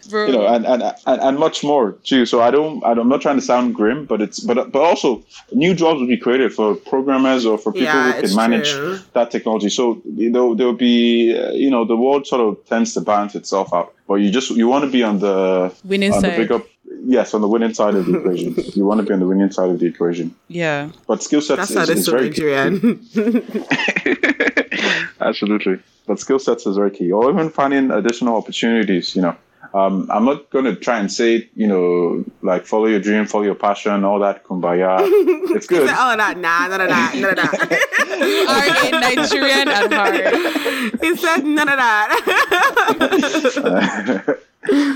Bro. 0.10 0.26
You 0.30 0.34
know, 0.34 0.48
and, 0.48 0.66
and 0.66 0.84
and 1.06 1.22
and 1.22 1.38
much 1.40 1.64
more 1.64 1.94
too. 2.04 2.26
So 2.26 2.42
I 2.42 2.52
don't, 2.52 2.84
I 2.84 2.90
don't, 2.94 3.00
I'm 3.06 3.10
not 3.10 3.22
trying 3.22 3.36
to 3.38 3.42
sound 3.42 3.76
grim, 3.76 4.06
but 4.06 4.22
it's, 4.22 4.40
but 4.40 4.72
but 4.72 4.82
also 4.82 5.24
new 5.52 5.74
jobs 5.74 6.00
will 6.00 6.08
be 6.08 6.18
created 6.18 6.54
for 6.54 6.76
programmers 6.76 7.46
or 7.46 7.58
for 7.58 7.72
people 7.72 7.86
Yeah, 7.88 8.12
who 8.14 8.22
can 8.28 8.36
manage 8.36 8.72
true. 8.72 9.00
that 9.14 9.32
technology. 9.32 9.70
So 9.70 10.02
you 10.06 10.30
know, 10.30 10.56
there'll 10.56 10.74
be, 10.74 11.38
uh, 11.38 11.52
you 11.52 11.70
know, 11.70 11.84
the 11.86 11.98
world 11.98 12.26
sort 12.28 12.42
of 12.42 12.64
tends 12.68 12.94
to 12.94 13.02
balance 13.02 13.36
itself 13.36 13.74
out. 13.74 13.94
But 14.08 14.16
you 14.16 14.32
just 14.32 14.50
you 14.52 14.68
want 14.68 14.86
to 14.86 14.92
be 14.92 15.04
on 15.04 15.20
the 15.20 15.74
Winning 15.84 16.14
on 16.14 16.22
side. 16.22 16.38
big 16.38 16.52
up. 16.52 16.66
Yes, 17.06 17.34
on 17.34 17.42
the 17.42 17.48
winning 17.48 17.74
side 17.74 17.96
of 17.96 18.06
the 18.06 18.18
equation. 18.20 18.56
You 18.76 18.86
want 18.86 19.00
to 19.00 19.06
be 19.06 19.14
on 19.14 19.20
the 19.20 19.28
winning 19.28 19.52
side 19.52 19.70
of 19.70 19.80
the 19.80 19.88
equation. 19.88 20.36
Yeah. 20.48 20.90
But 21.08 21.24
skill 21.24 21.42
sets 21.42 21.70
That's 21.70 21.74
how 21.74 21.84
is, 21.84 22.00
is 22.00 22.06
so 22.06 22.12
very 22.12 22.30
key. 22.30 22.44
Nigerian. 22.44 23.06
Absolutely. 25.22 25.80
But 26.08 26.20
skill 26.20 26.40
sets 26.40 26.66
is 26.66 26.76
very 26.76 26.92
key. 26.92 27.12
Or 27.12 27.30
even 27.32 27.50
finding 27.50 27.92
additional 27.92 28.36
opportunities, 28.36 29.16
you 29.16 29.22
know. 29.22 29.36
Um, 29.74 30.10
I'm 30.12 30.26
not 30.26 30.50
going 30.50 30.66
to 30.66 30.76
try 30.76 30.98
and 31.00 31.12
say, 31.12 31.48
you 31.56 31.68
know, 31.68 32.26
like 32.42 32.66
follow 32.66 32.88
your 32.88 33.00
dream, 33.00 33.26
follow 33.28 33.44
your 33.44 33.54
passion, 33.56 34.04
all 34.04 34.20
that 34.20 34.44
kumbaya. 34.44 34.98
It's 35.56 35.68
good. 35.68 35.88
oh, 35.90 36.16
nah, 36.16 36.34
nah, 36.34 36.68
none 36.68 36.82
of 36.82 36.90
that, 36.90 37.16
none 37.16 37.30
of 37.32 37.36
that. 37.36 37.70
You 38.20 38.48
are 38.48 38.66
a 38.88 39.16
Nigerian 39.16 39.68
at 39.68 39.94
heart. 39.94 40.16
he 41.02 41.16
said 41.16 41.46
none 41.46 41.70
of 41.70 41.78
that. 44.18 44.40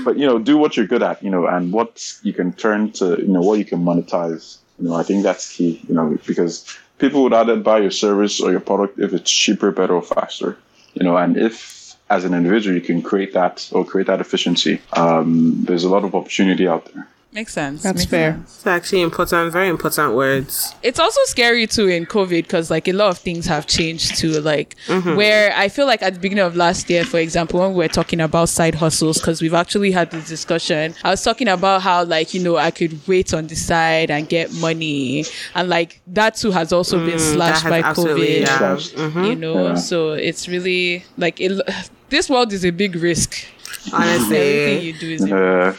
But, 0.04 0.16
you 0.18 0.26
know, 0.26 0.38
do 0.38 0.56
what 0.56 0.76
you're 0.76 0.86
good 0.86 1.02
at, 1.02 1.22
you 1.22 1.30
know, 1.30 1.46
and 1.46 1.72
what 1.72 2.02
you 2.22 2.32
can 2.32 2.52
turn 2.52 2.92
to, 2.92 3.20
you 3.20 3.28
know, 3.28 3.40
what 3.40 3.58
you 3.58 3.64
can 3.64 3.84
monetize. 3.84 4.58
You 4.78 4.88
know, 4.88 4.94
I 4.94 5.02
think 5.02 5.22
that's 5.22 5.56
key, 5.56 5.80
you 5.88 5.94
know, 5.94 6.18
because 6.26 6.66
people 6.98 7.22
would 7.22 7.32
either 7.32 7.56
buy 7.56 7.78
your 7.78 7.90
service 7.90 8.40
or 8.40 8.50
your 8.50 8.60
product 8.60 8.98
if 8.98 9.12
it's 9.12 9.30
cheaper, 9.30 9.70
better, 9.70 9.94
or 9.94 10.02
faster. 10.02 10.56
You 10.94 11.04
know, 11.04 11.16
and 11.16 11.36
if 11.36 11.96
as 12.10 12.24
an 12.24 12.34
individual 12.34 12.76
you 12.76 12.82
can 12.82 13.02
create 13.02 13.32
that 13.32 13.68
or 13.72 13.84
create 13.84 14.06
that 14.06 14.20
efficiency, 14.20 14.80
um, 14.92 15.64
there's 15.64 15.84
a 15.84 15.88
lot 15.88 16.04
of 16.04 16.14
opportunity 16.14 16.68
out 16.68 16.92
there. 16.92 17.08
Makes 17.34 17.52
sense. 17.52 17.82
That's 17.82 17.98
Makes 18.02 18.10
fair. 18.10 18.32
sense. 18.34 18.54
it's 18.58 18.66
actually 18.68 19.02
important, 19.02 19.52
very 19.52 19.68
important 19.68 20.14
words. 20.14 20.72
It's 20.84 21.00
also 21.00 21.20
scary 21.24 21.66
too 21.66 21.88
in 21.88 22.06
COVID 22.06 22.42
because 22.44 22.70
like 22.70 22.86
a 22.86 22.92
lot 22.92 23.08
of 23.10 23.18
things 23.18 23.44
have 23.46 23.66
changed 23.66 24.16
too. 24.16 24.40
Like 24.40 24.76
where 24.88 25.52
I 25.56 25.68
feel 25.68 25.86
like 25.86 26.00
at 26.00 26.14
the 26.14 26.20
beginning 26.20 26.44
of 26.44 26.54
last 26.54 26.88
year, 26.88 27.04
for 27.04 27.18
example, 27.18 27.58
when 27.58 27.70
we 27.70 27.78
were 27.78 27.88
talking 27.88 28.20
about 28.20 28.50
side 28.50 28.76
hustles, 28.76 29.18
because 29.18 29.42
we've 29.42 29.52
actually 29.52 29.90
had 29.90 30.12
this 30.12 30.28
discussion, 30.28 30.94
I 31.02 31.10
was 31.10 31.24
talking 31.24 31.48
about 31.48 31.82
how 31.82 32.04
like 32.04 32.34
you 32.34 32.40
know 32.40 32.56
I 32.56 32.70
could 32.70 33.00
wait 33.08 33.34
on 33.34 33.48
the 33.48 33.56
side 33.56 34.12
and 34.12 34.28
get 34.28 34.52
money, 34.54 35.24
and 35.56 35.68
like 35.68 36.00
that 36.06 36.36
too 36.36 36.52
has 36.52 36.72
also 36.72 37.04
been 37.04 37.18
slashed 37.18 37.64
by 37.64 37.82
COVID. 37.82 38.40
yeah. 38.42 38.58
Slashed. 38.58 38.96
You 38.96 39.34
know, 39.34 39.68
Yeah. 39.70 39.74
so 39.74 40.12
it's 40.12 40.46
really 40.46 41.04
like 41.18 41.40
it, 41.40 41.60
this 42.10 42.30
world 42.30 42.52
is 42.52 42.64
a 42.64 42.70
big 42.70 42.94
risk. 42.94 43.44
Honestly. 43.92 44.36
Everything 44.36 44.86
you 44.86 44.92
do 45.00 45.10
is 45.10 45.24
a 45.24 45.36
Uh, 45.36 45.76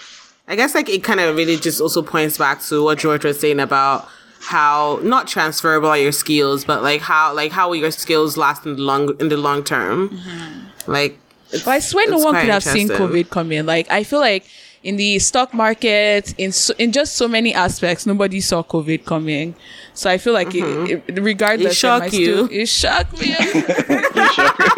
I 0.48 0.56
guess 0.56 0.76
like 0.76 0.90
it 0.90 1.04
kind 1.04 1.20
of 1.20 1.36
really 1.36 1.58
just 1.58 1.82
also 1.82 2.02
points 2.02 2.38
back 2.38 2.62
to 2.64 2.84
what 2.84 3.00
George 3.00 3.24
was 3.26 3.40
saying 3.40 3.60
about 3.60 4.08
how 4.42 5.00
not 5.02 5.28
transferable 5.28 5.90
are 5.90 5.98
your 5.98 6.12
skills, 6.12 6.64
but 6.66 6.84
like 6.84 7.02
how 7.02 7.34
like 7.34 7.52
how 7.52 7.70
will 7.70 7.78
your 7.78 7.92
skills 7.92 8.38
last 8.38 8.66
in 8.66 8.76
the 8.76 8.82
long 8.82 9.20
in 9.20 9.30
the 9.30 9.38
long 9.38 9.64
term. 9.64 10.10
Mm-hmm. 10.10 10.92
Like, 10.92 11.18
it's, 11.52 11.64
But 11.64 11.72
I 11.72 11.80
swear 11.80 12.10
no 12.10 12.20
one 12.20 12.36
could 12.36 12.50
have 12.50 12.64
seen 12.64 12.84
interesting. 12.84 13.08
COVID 13.08 13.30
coming. 13.32 13.66
Like 13.66 13.90
I 13.90 14.04
feel 14.04 14.20
like 14.20 14.46
in 14.84 14.98
the 14.98 15.18
stock 15.18 15.52
market, 15.52 16.36
in 16.38 16.52
so, 16.52 16.76
in 16.78 16.92
just 16.92 17.16
so 17.16 17.28
many 17.28 17.52
aspects, 17.56 18.06
nobody 18.06 18.40
saw 18.40 18.62
COVID 18.62 19.04
coming. 19.06 19.56
So 19.96 20.12
I 20.12 20.20
feel 20.20 20.34
like 20.34 20.54
it, 20.54 20.64
mm-hmm. 20.64 21.10
it, 21.18 21.22
regardless, 21.24 21.84
It 21.84 21.88
am 21.88 22.02
I 22.04 22.06
shocked 22.10 22.14
you. 22.14 22.46
still- 22.46 22.50
it 22.52 22.68
shocked 22.68 23.20
me. 23.20 23.36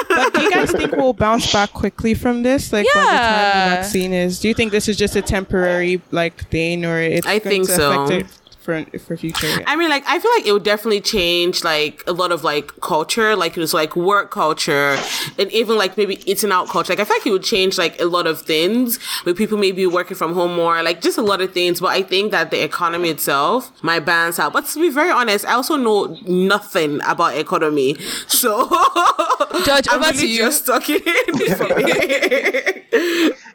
But 0.10 0.34
do 0.34 0.42
you 0.44 0.52
guys 0.52 0.72
think 0.72 0.92
we'll 0.92 1.14
bounce 1.14 1.52
back 1.52 1.74
quickly 1.74 2.14
from 2.14 2.44
this? 2.44 2.72
Like 2.72 2.86
by 2.94 3.02
the 3.02 3.08
time 3.10 3.70
the 3.70 3.76
vaccine 3.76 4.14
is, 4.14 4.40
do 4.40 4.48
you 4.48 4.54
think 4.54 4.72
this 4.72 4.88
is 4.88 4.98
just 4.98 5.16
a 5.16 5.22
temporary 5.22 6.02
like 6.12 6.50
thing, 6.50 6.86
or 6.86 7.00
it's 7.00 7.26
I 7.26 7.40
going 7.40 7.50
think 7.50 7.68
to 7.68 7.76
so. 7.76 8.04
affect 8.04 8.26
it 8.26 8.43
for 8.64 8.84
for 9.00 9.18
future? 9.18 9.64
I 9.68 9.76
mean, 9.76 9.90
like, 9.90 10.04
I 10.08 10.20
feel 10.20 10.32
like 10.38 10.46
it 10.46 10.54
would 10.54 10.64
definitely 10.64 11.02
change, 11.02 11.64
like, 11.64 12.04
a 12.08 12.14
lot 12.14 12.32
of, 12.32 12.44
like, 12.44 12.68
culture, 12.82 13.36
like, 13.36 13.58
it 13.58 13.60
was, 13.60 13.74
like, 13.74 13.96
work 13.96 14.32
culture, 14.32 14.98
and 15.38 15.52
even, 15.52 15.78
like, 15.78 15.98
maybe 15.98 16.20
eating 16.30 16.52
out 16.52 16.70
culture. 16.70 16.94
Like, 16.94 17.00
I 17.00 17.06
feel 17.06 17.18
like 17.18 17.28
it 17.28 17.32
would 17.32 17.44
change, 17.44 17.78
like, 17.78 18.00
a 18.00 18.06
lot 18.06 18.28
of 18.28 18.42
things, 18.42 19.00
with 19.26 19.38
people 19.38 19.58
maybe 19.58 19.86
working 19.86 20.16
from 20.18 20.34
home 20.34 20.56
more, 20.56 20.82
like, 20.84 21.02
just 21.02 21.18
a 21.18 21.22
lot 21.22 21.42
of 21.42 21.54
things. 21.54 21.80
But 21.82 21.92
I 21.92 22.04
think 22.04 22.32
that 22.32 22.52
the 22.52 22.64
economy 22.64 23.10
itself 23.10 23.72
might 23.84 24.00
balance 24.06 24.40
out. 24.40 24.54
But 24.54 24.66
to 24.68 24.80
be 24.80 24.90
very 24.90 25.12
honest, 25.12 25.46
I 25.46 25.54
also 25.54 25.76
know 25.76 26.18
nothing 26.28 27.02
about 27.06 27.36
economy. 27.38 27.98
So, 28.28 28.68
George, 29.66 29.88
I'm 29.90 30.00
over 30.02 30.12
really 30.12 30.18
to 30.20 30.28
you. 30.28 30.38
just 30.40 30.66
talking. 30.66 31.02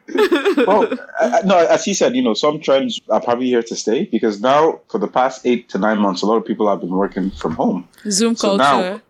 well, 0.66 0.88
uh, 1.20 1.40
no, 1.44 1.58
as 1.58 1.84
he 1.84 1.94
said, 1.94 2.16
you 2.16 2.22
know, 2.22 2.34
some 2.34 2.60
trends 2.60 3.00
are 3.10 3.20
probably 3.20 3.46
here 3.46 3.62
to 3.62 3.76
stay 3.76 4.04
because 4.06 4.40
now, 4.40 4.80
for 4.88 4.98
the 4.98 5.08
past 5.08 5.44
eight 5.44 5.68
to 5.70 5.78
nine 5.78 5.98
months, 5.98 6.22
a 6.22 6.26
lot 6.26 6.36
of 6.36 6.44
people 6.44 6.68
have 6.68 6.80
been 6.80 6.90
working 6.90 7.30
from 7.30 7.54
home. 7.54 7.86
Zoom 8.10 8.34
So 8.36 8.56
culture. 8.56 8.62
now, 8.62 9.00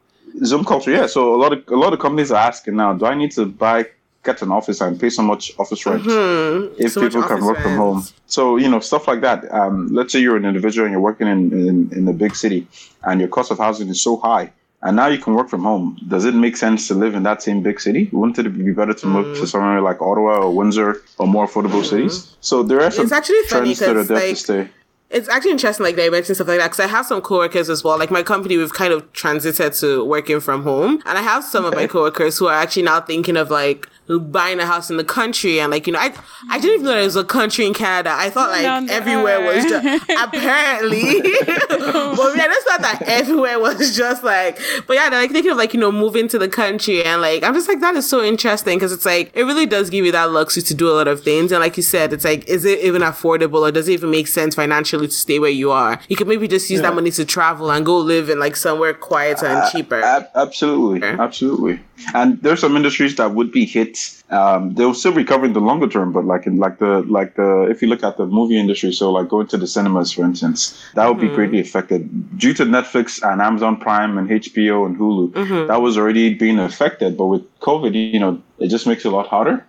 Zoom 0.44 0.64
culture, 0.64 0.90
yeah. 0.90 1.06
So 1.06 1.34
a 1.34 1.38
lot 1.38 1.52
of 1.52 1.62
a 1.68 1.76
lot 1.76 1.92
of 1.92 1.98
companies 2.00 2.30
are 2.32 2.46
asking 2.48 2.76
now, 2.76 2.92
do 2.94 3.06
I 3.06 3.14
need 3.14 3.30
to 3.32 3.46
buy 3.46 3.86
get 4.24 4.42
an 4.42 4.50
office 4.50 4.80
and 4.80 5.00
pay 5.00 5.08
so 5.08 5.22
much 5.22 5.52
office 5.58 5.86
rent 5.86 6.02
if 6.04 6.12
Mm-hmm. 6.12 6.86
So 6.88 7.00
people 7.00 7.22
can 7.22 7.32
office 7.32 7.44
work 7.44 7.58
from 7.58 7.76
home? 7.76 8.04
So 8.26 8.56
you 8.56 8.68
know 8.68 8.80
stuff 8.80 9.06
like 9.08 9.20
that. 9.20 9.52
Um, 9.52 9.88
let's 9.92 10.12
say 10.12 10.20
you're 10.20 10.36
an 10.36 10.44
individual 10.44 10.84
and 10.86 10.92
you're 10.92 11.00
working 11.00 11.28
in, 11.28 11.52
in 11.52 11.90
in 11.92 12.08
a 12.08 12.12
big 12.12 12.34
city, 12.34 12.66
and 13.04 13.20
your 13.20 13.28
cost 13.28 13.50
of 13.50 13.58
housing 13.58 13.88
is 13.88 14.02
so 14.02 14.16
high. 14.16 14.52
And 14.82 14.94
now 14.96 15.08
you 15.08 15.18
can 15.18 15.34
work 15.34 15.48
from 15.48 15.62
home. 15.64 15.98
Does 16.06 16.24
it 16.24 16.34
make 16.34 16.56
sense 16.56 16.86
to 16.88 16.94
live 16.94 17.14
in 17.14 17.24
that 17.24 17.42
same 17.42 17.62
big 17.62 17.80
city? 17.80 18.08
Wouldn't 18.12 18.38
it 18.38 18.48
be 18.56 18.72
better 18.72 18.94
to 18.94 19.06
move 19.06 19.26
Mm. 19.26 19.40
to 19.40 19.46
somewhere 19.46 19.80
like 19.80 20.00
Ottawa 20.00 20.36
or 20.44 20.54
Windsor 20.54 21.02
or 21.18 21.26
more 21.26 21.46
affordable 21.48 21.84
cities? 21.84 22.36
So 22.40 22.62
there 22.62 22.80
are 22.82 22.90
some 22.90 23.06
Mm-hmm. 23.06 23.14
actually 23.14 23.42
funny 23.48 23.74
trends 23.74 23.78
that 23.80 23.90
are 23.90 23.94
'cause, 23.94 24.08
there 24.08 24.20
to 24.20 24.26
like, 24.28 24.36
stay. 24.36 24.68
It's 25.10 25.28
actually 25.28 25.52
interesting, 25.52 25.84
like 25.84 25.96
that 25.96 26.04
you 26.04 26.10
mentioned 26.10 26.36
stuff 26.36 26.48
like 26.48 26.58
that, 26.58 26.66
because 26.70 26.80
I 26.80 26.86
have 26.86 27.06
some 27.06 27.20
coworkers 27.22 27.68
as 27.70 27.82
well. 27.82 27.98
Like 27.98 28.10
my 28.10 28.22
company, 28.22 28.56
we've 28.58 28.72
kind 28.74 28.92
of 28.92 29.10
transited 29.14 29.72
to 29.80 30.04
working 30.04 30.38
from 30.38 30.62
home, 30.62 31.00
and 31.06 31.18
I 31.18 31.22
have 31.22 31.42
some 31.44 31.64
of 31.64 31.74
my 31.74 31.86
coworkers 31.86 32.38
who 32.38 32.46
are 32.46 32.54
actually 32.54 32.82
now 32.82 33.00
thinking 33.00 33.36
of 33.36 33.50
like 33.50 33.88
buying 34.08 34.58
a 34.58 34.64
house 34.66 34.88
in 34.90 34.96
the 34.96 35.04
country 35.04 35.60
and 35.60 35.70
like 35.70 35.86
you 35.86 35.92
know 35.92 35.98
I 35.98 36.14
I 36.50 36.58
didn't 36.58 36.74
even 36.76 36.86
know 36.86 36.92
there 36.94 37.04
was 37.04 37.16
a 37.16 37.24
country 37.24 37.66
in 37.66 37.74
Canada. 37.74 38.10
I 38.16 38.30
thought 38.30 38.48
like 38.50 38.62
Down 38.62 38.86
the 38.86 38.92
everywhere 38.94 39.40
was 39.40 39.64
earth. 39.64 39.82
just 39.84 40.10
apparently, 40.24 41.20
but 41.68 42.36
yeah, 42.36 42.44
I 42.44 42.48
just 42.48 42.66
thought 42.66 42.80
that 42.80 43.02
everywhere 43.06 43.58
was 43.58 43.96
just 43.96 44.24
like. 44.24 44.58
But 44.86 44.94
yeah, 44.96 45.10
they're 45.10 45.20
like 45.20 45.30
thinking 45.30 45.50
of 45.52 45.58
like 45.58 45.74
you 45.74 45.80
know 45.80 45.92
moving 45.92 46.28
to 46.28 46.38
the 46.38 46.48
country 46.48 47.04
and 47.04 47.20
like 47.20 47.42
I'm 47.42 47.54
just 47.54 47.68
like 47.68 47.80
that 47.80 47.94
is 47.96 48.08
so 48.08 48.22
interesting 48.22 48.76
because 48.78 48.92
it's 48.92 49.04
like 49.06 49.30
it 49.34 49.44
really 49.44 49.66
does 49.66 49.90
give 49.90 50.04
you 50.06 50.12
that 50.12 50.30
luxury 50.30 50.62
to 50.62 50.74
do 50.74 50.88
a 50.88 50.94
lot 50.94 51.08
of 51.08 51.22
things 51.22 51.52
and 51.52 51.60
like 51.60 51.76
you 51.76 51.82
said, 51.82 52.12
it's 52.12 52.24
like 52.24 52.48
is 52.48 52.64
it 52.64 52.80
even 52.80 53.02
affordable 53.02 53.60
or 53.60 53.72
does 53.72 53.88
it 53.88 53.92
even 53.92 54.10
make 54.10 54.26
sense 54.26 54.54
financially 54.54 55.06
to 55.08 55.12
stay 55.12 55.38
where 55.38 55.50
you 55.50 55.70
are? 55.70 56.00
You 56.08 56.16
could 56.16 56.28
maybe 56.28 56.48
just 56.48 56.70
use 56.70 56.80
that 56.82 56.94
money 56.94 57.10
to 57.12 57.24
travel 57.24 57.70
and 57.70 57.84
go 57.84 57.98
live 57.98 58.30
in 58.30 58.38
like 58.38 58.56
somewhere 58.56 58.94
quieter 58.94 59.46
and 59.46 59.70
cheaper. 59.70 60.00
Ab- 60.02 60.28
absolutely, 60.34 61.06
Okay. 61.06 61.22
absolutely. 61.22 61.80
And 62.14 62.40
there's 62.42 62.60
some 62.60 62.76
industries 62.76 63.16
that 63.16 63.34
would 63.34 63.52
be 63.52 63.64
hit. 63.64 63.98
Um, 64.30 64.74
they'll 64.74 64.94
still 64.94 65.12
recover 65.12 65.46
in 65.46 65.52
the 65.52 65.60
longer 65.60 65.88
term, 65.88 66.12
but 66.12 66.24
like 66.24 66.46
in 66.46 66.58
like 66.58 66.78
the 66.78 67.02
like 67.02 67.34
the 67.34 67.62
if 67.70 67.82
you 67.82 67.88
look 67.88 68.02
at 68.02 68.16
the 68.16 68.26
movie 68.26 68.58
industry, 68.58 68.92
so 68.92 69.10
like 69.10 69.28
going 69.28 69.46
to 69.48 69.56
the 69.56 69.66
cinemas, 69.66 70.12
for 70.12 70.22
instance, 70.22 70.80
that 70.94 71.06
would 71.08 71.20
be 71.20 71.28
greatly 71.28 71.60
affected 71.60 72.38
due 72.38 72.54
to 72.54 72.64
Netflix 72.64 73.22
and 73.22 73.40
Amazon 73.40 73.76
Prime 73.78 74.18
and 74.18 74.28
HBO 74.28 74.86
and 74.86 74.96
Hulu. 74.96 75.34
That 75.68 75.80
was 75.82 75.96
already 75.98 76.34
being 76.34 76.58
affected, 76.58 77.16
but 77.16 77.26
with 77.26 77.60
COVID, 77.60 77.94
you 77.94 78.20
know, 78.20 78.42
it 78.58 78.68
just 78.68 78.86
makes 78.86 79.04
it 79.04 79.08
a 79.08 79.16
lot 79.16 79.26
harder. 79.26 79.64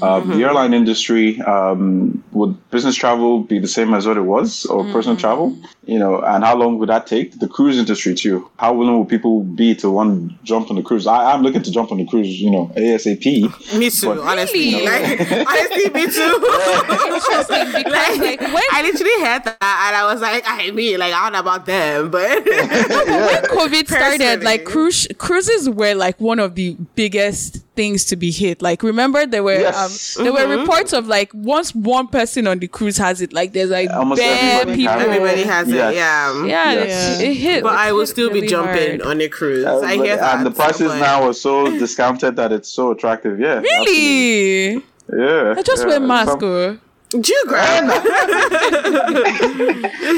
Uh, 0.00 0.20
the 0.20 0.42
airline 0.42 0.72
industry 0.72 1.38
um, 1.42 2.24
would 2.32 2.70
business 2.70 2.96
travel 2.96 3.40
be 3.40 3.58
the 3.58 3.68
same 3.68 3.92
as 3.92 4.06
what 4.06 4.16
it 4.16 4.22
was, 4.22 4.64
or 4.66 4.82
personal 4.84 5.14
travel? 5.14 5.54
You 5.84 5.98
know, 5.98 6.22
and 6.22 6.42
how 6.42 6.56
long 6.56 6.78
would 6.78 6.88
that 6.88 7.06
take? 7.06 7.38
The 7.38 7.48
cruise 7.48 7.76
industry 7.76 8.14
too. 8.14 8.50
How 8.58 8.72
willing 8.72 8.96
will 8.96 9.04
people 9.04 9.44
be 9.44 9.74
to 9.76 9.90
want 9.90 10.30
to 10.30 10.36
jump 10.42 10.70
on 10.70 10.76
the 10.76 10.82
cruise? 10.82 11.06
I, 11.06 11.32
I'm 11.32 11.42
looking 11.42 11.62
to 11.62 11.70
jump 11.70 11.92
on 11.92 11.98
the 11.98 12.06
cruise, 12.06 12.40
you 12.40 12.50
know, 12.50 12.72
ASAP. 12.76 13.78
Me 13.78 13.90
too, 13.90 14.06
But- 14.06 14.18
honestly. 14.20 14.74
Really? 14.74 14.86
Like, 14.86 15.20
honestly, 15.48 15.90
me 15.90 16.06
too. 16.06 16.48
Interesting 17.04 17.84
because 17.84 18.18
like 18.18 18.40
when 18.40 18.62
I 18.72 18.82
literally 18.82 19.26
heard 19.26 19.44
that 19.44 19.58
and 19.60 19.96
I 19.96 20.10
was 20.10 20.22
like, 20.22 20.44
I 20.46 20.70
mean, 20.70 20.98
like, 20.98 21.12
I 21.12 21.24
don't 21.24 21.32
know 21.34 21.40
about 21.40 21.66
them, 21.66 22.10
but 22.10 22.44
when 22.46 23.42
COVID 23.44 23.86
started, 23.86 24.42
like 24.42 24.64
cruise 24.64 25.06
cruises 25.18 25.68
were 25.68 25.94
like 25.94 26.18
one 26.20 26.38
of 26.38 26.54
the 26.54 26.74
biggest 26.94 27.73
things 27.76 28.04
to 28.06 28.16
be 28.16 28.30
hit. 28.30 28.62
Like 28.62 28.82
remember 28.82 29.26
there 29.26 29.42
were 29.42 29.58
Yes. 29.60 30.16
um 30.18 30.24
there 30.24 30.32
were 30.32 30.46
reports 30.58 30.92
of 30.92 31.06
like 31.06 31.30
once 31.34 31.74
one 31.74 32.06
person 32.08 32.46
on 32.46 32.58
the 32.58 32.68
cruise 32.68 32.96
has 32.98 33.20
it, 33.20 33.32
like 33.32 33.52
there's 33.52 33.70
like 33.70 33.90
Almost 33.90 34.20
bare 34.20 34.60
everybody 34.62 34.76
people. 34.76 34.92
has 34.92 35.02
it. 35.02 35.08
everybody 35.10 35.42
has 35.42 35.68
Yes. 35.68 35.92
it. 35.92 35.96
Yeah. 35.96 36.44
Yeah, 36.46 36.72
Yes. 36.72 36.86
it's- 36.86 37.20
it 37.20 37.34
hit. 37.34 37.62
But 37.62 37.72
it 37.74 37.78
I 37.78 37.92
will 37.92 38.00
hit 38.00 38.08
still 38.08 38.30
be 38.30 38.42
jumping 38.46 39.00
hard. 39.00 39.02
on 39.02 39.20
a 39.20 39.28
cruise. 39.28 39.64
Uh, 39.64 39.78
I 39.80 39.96
but- 39.96 40.06
hear 40.06 40.16
that. 40.16 40.36
and 40.36 40.46
the 40.46 40.50
prices 40.50 40.88
but- 40.88 40.98
now 41.00 41.22
are 41.28 41.34
so 41.34 41.70
discounted 41.78 42.36
that 42.36 42.52
it's 42.52 42.68
so 42.68 42.90
attractive. 42.92 43.38
Yeah, 43.40 43.60
Really? 43.60 44.76
absolutely. 44.76 44.90
Yeah, 45.12 45.54
I 45.58 45.62
just 45.62 45.82
yeah. 45.82 45.88
wear 45.88 46.00
mask. 46.00 46.40
Some- 46.40 46.80
oh. 47.16 47.20
Geograph. 47.20 48.04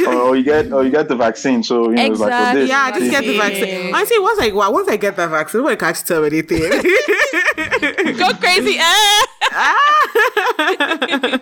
or 0.09 0.37
you 0.37 0.43
get 0.43 0.73
oh 0.73 0.81
you 0.81 0.91
get 0.91 1.09
the 1.09 1.17
vaccine. 1.17 1.63
So 1.63 1.91
you 1.91 1.97
know, 1.97 2.05
it's 2.07 2.21
like 2.21 2.53
for 2.53 2.59
this. 2.59 2.69
Yeah, 2.69 2.83
I 2.83 2.99
just 2.99 3.11
get 3.11 3.25
the 3.25 3.37
Vaccine. 3.37 3.67
vaccine. 3.67 3.95
Honestly, 3.95 4.19
once 4.19 4.41
I 4.41 4.53
wow, 4.53 4.71
once 4.73 4.89
I 4.89 4.97
get 4.97 5.17
the 5.17 5.29
vaccine, 5.29 5.61
nobody 5.61 5.77
can 5.77 5.89
actually 5.89 6.07
tell 6.07 6.23
me 6.23 6.29
anything. 6.29 6.61
Go 8.17 8.33
crazy. 8.35 8.77
Ah! 8.79 9.93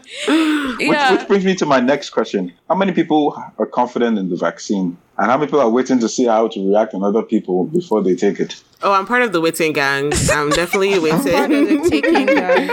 Which, 0.79 0.89
which 1.11 1.29
brings 1.29 1.45
me 1.45 1.55
to 1.57 1.67
my 1.67 1.81
next 1.81 2.11
question: 2.11 2.53
How 2.69 2.75
many 2.75 2.93
people 2.93 3.37
are 3.59 3.67
confident 3.67 4.19
in 4.19 4.29
the 4.29 4.37
vaccine, 4.37 4.97
and 5.19 5.31
how 5.31 5.37
many 5.37 5.47
people 5.47 5.61
are 5.61 5.71
waiting 5.71 5.99
to 6.01 6.09
see 6.09 6.25
how 6.27 6.49
to 6.49 6.69
react 6.69 6.95
on 6.95 7.03
other 7.05 7.23
people 7.23 7.65
before 7.65 8.03
they 8.03 8.15
take 8.15 8.41
it? 8.41 8.63
oh, 8.87 8.93
I'm 8.93 9.07
part 9.07 9.23
of 9.23 9.33
the 9.33 9.41
waiting 9.41 9.73
gang. 9.73 10.13
I'm 10.31 10.51
definitely 10.51 10.91
Part 11.11 11.25
of 11.25 11.25
waiting. 11.25 11.83
the 11.83 11.89
taking 11.89 12.27
gang. 12.27 12.71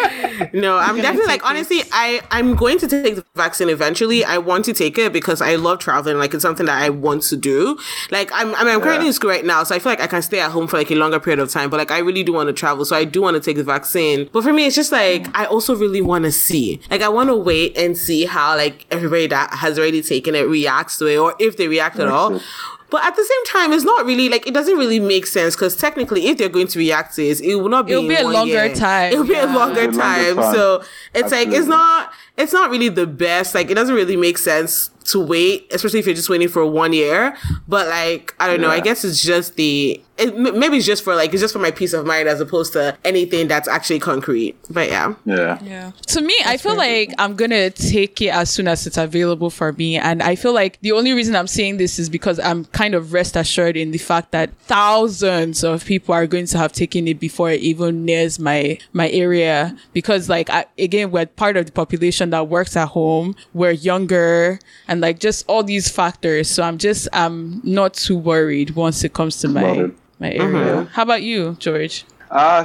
No, 0.54 0.76
I'm 0.78 0.98
definitely 0.98 1.28
like 1.28 1.42
it. 1.42 1.46
honestly, 1.46 1.82
I 1.94 2.20
I'm 2.32 2.56
going 2.56 2.80
to 2.80 2.88
take 2.88 3.16
the 3.16 3.24
vaccine 3.36 3.70
eventually. 3.70 4.26
I 4.26 4.40
want 4.40 4.66
to 4.66 4.74
take 4.74 4.98
it 4.98 5.14
because 5.14 5.40
I 5.40 5.56
love 5.56 5.78
traveling. 5.80 6.18
Like 6.18 6.34
it's 6.34 6.42
something 6.42 6.66
that 6.66 6.82
I 6.82 6.90
want 6.90 7.22
to 7.24 7.38
do. 7.38 7.78
Like 8.10 8.30
I'm 8.34 8.54
I 8.56 8.64
mean 8.66 8.74
I'm 8.74 8.82
currently 8.82 9.06
Yeah. 9.06 9.10
in 9.10 9.14
school 9.14 9.30
right 9.30 9.46
now, 9.46 9.64
so 9.64 9.76
I 9.76 9.80
feel 9.80 9.92
like 9.92 10.02
I 10.02 10.08
can 10.08 10.22
stay 10.24 10.40
at 10.42 10.50
home 10.52 10.68
for 10.68 10.78
like 10.78 10.90
a 10.92 10.96
longer 10.96 11.20
period 11.20 11.40
of 11.40 11.50
time. 11.50 11.70
But 11.70 11.78
like 11.78 11.92
I 11.92 12.00
really 12.00 12.24
do 12.24 12.34
want 12.34 12.48
to 12.48 12.54
travel, 12.54 12.84
so 12.86 12.96
I 12.96 13.06
do 13.06 13.22
want 13.22 13.36
to 13.36 13.40
take 13.40 13.56
the 13.56 13.64
vaccine. 13.64 14.30
But 14.34 14.44
for 14.44 14.52
me, 14.52 14.66
it's 14.66 14.76
just 14.76 14.92
like 14.92 15.28
I 15.38 15.46
also 15.46 15.76
really 15.76 16.02
want 16.02 16.26
to 16.26 16.32
see. 16.32 16.82
Like 16.90 17.04
I 17.04 17.10
want 17.10 17.30
to 17.30 17.36
wait 17.36 17.78
and 17.78 17.96
see 17.96 18.26
how 18.26 18.56
like 18.58 18.86
everybody 18.92 19.28
that 19.28 19.54
has 19.54 19.78
already 19.80 20.02
taken 20.02 20.34
it 20.36 20.48
reacts 20.48 20.98
to 20.98 21.06
it, 21.06 21.18
or 21.18 21.36
if 21.40 21.56
they 21.56 21.68
react 21.70 22.00
at 22.00 22.08
all. 22.10 22.31
It. 22.36 22.42
But 22.90 23.06
at 23.06 23.16
the 23.16 23.24
same 23.24 23.46
time, 23.46 23.72
it's 23.72 23.86
not 23.86 24.06
really 24.06 24.28
like 24.28 24.46
it 24.46 24.54
doesn't 24.54 24.78
really 24.78 25.00
make 25.00 25.26
sense 25.26 25.56
because 25.56 25.78
technically, 25.78 26.28
if 26.28 26.38
they're 26.38 26.50
going 26.50 26.68
to 26.68 26.80
react 26.80 27.16
to 27.16 27.24
it, 27.26 27.40
it 27.40 27.56
will 27.56 27.70
not 27.70 27.86
be. 27.86 27.94
It'll 27.94 28.08
be 28.08 28.16
a 28.16 28.28
longer 28.28 28.66
year. 28.66 28.76
time. 28.76 29.14
It'll 29.14 29.24
be 29.24 29.34
a 29.34 29.46
Yeah. 29.46 29.56
longer 29.56 29.80
It'll 29.82 29.92
be 29.94 29.98
a 29.98 30.00
longer 30.02 30.34
time. 30.34 30.36
time. 30.36 30.54
So 30.54 30.84
it's 31.14 31.32
like 31.32 31.48
it's 31.50 31.68
not 31.68 32.12
it's 32.38 32.52
not 32.52 32.70
really 32.70 32.90
the 32.90 33.08
best. 33.08 33.56
Like 33.56 33.72
it 33.72 33.76
doesn't 33.76 33.96
really 33.96 34.18
make 34.18 34.38
sense 34.38 34.90
to 35.06 35.20
wait, 35.26 35.68
especially 35.72 36.00
if 36.00 36.06
you're 36.06 36.16
just 36.16 36.30
waiting 36.30 36.50
for 36.50 36.66
one 36.66 36.92
year. 36.92 37.36
But 37.66 37.88
like 37.88 38.36
I 38.42 38.48
don't 38.48 38.60
know. 38.60 38.70
I 38.70 38.82
guess 38.82 39.06
it's 39.06 39.22
just 39.24 39.56
the 39.56 40.02
it, 40.22 40.56
maybe 40.56 40.78
it's 40.78 40.86
just 40.86 41.04
for 41.04 41.16
like 41.16 41.34
it's 41.34 41.42
just 41.42 41.54
for 41.54 41.60
my 41.60 41.72
peace 41.72 41.94
of 41.94 42.06
mind 42.06 42.28
as 42.28 42.40
opposed 42.40 42.74
to 42.74 42.98
anything 43.04 43.48
that's 43.48 43.68
actually 43.68 44.00
concrete. 44.00 44.56
But 44.70 44.90
yeah. 44.90 45.16
Yeah. 45.26 45.60
Yeah. 45.64 45.92
To 46.08 46.22
me, 46.22 46.36
I 46.46 46.58
feel 46.58 46.76
like 46.76 47.14
I'm 47.18 47.36
gonna 47.36 47.70
take 47.70 48.22
it 48.22 48.30
as 48.30 48.50
soon 48.50 48.68
as 48.68 48.86
it's 48.86 48.98
available 48.98 49.50
for 49.50 49.74
me, 49.74 49.98
and 49.98 50.22
I 50.22 50.36
feel 50.36 50.54
like 50.54 50.80
the 50.82 50.92
only 50.92 51.14
reason 51.14 51.36
I'm 51.36 51.48
saying 51.48 51.78
this 51.78 52.00
is 52.00 52.10
because 52.10 52.40
I'm 52.40 52.66
kind 52.66 52.94
of 52.94 53.14
rest 53.14 53.36
assured 53.36 53.78
in 53.78 53.92
the 53.92 53.98
fact 53.98 54.32
that 54.32 54.56
thousands 54.60 55.64
of 55.64 55.86
people 55.86 56.14
are 56.14 56.28
going 56.28 56.46
to 56.48 56.58
have 56.58 56.72
taken 56.72 57.08
it 57.08 57.20
before 57.20 57.50
it 57.52 57.62
even 57.62 58.06
nears 58.06 58.40
my 58.40 58.78
my 58.94 59.10
area. 59.10 59.76
Because 59.94 60.30
like 60.30 60.50
I, 60.50 60.66
again, 60.78 61.12
we're 61.12 61.26
part 61.26 61.58
of 61.58 61.66
the 61.66 61.72
population 61.72 62.30
that 62.30 62.48
works 62.48 62.76
at 62.76 62.90
home. 62.90 63.36
We're 63.54 63.72
younger, 63.72 64.60
and 64.88 65.02
like 65.02 65.20
just 65.20 65.46
all 65.48 65.64
these 65.64 65.90
factors. 65.90 66.50
So 66.50 66.64
I'm 66.64 66.78
just 66.78 67.08
I'm 67.14 67.62
not 67.64 67.94
too 67.94 68.18
worried 68.18 68.72
once 68.72 69.04
it 69.04 69.14
comes 69.14 69.38
to 69.42 69.48
my 69.48 69.62
it. 69.64 69.96
My 70.22 70.32
area. 70.32 70.88
How 70.94 71.04
about 71.04 71.24
you, 71.24 71.58
George? 71.60 72.06
Uh, 72.30 72.64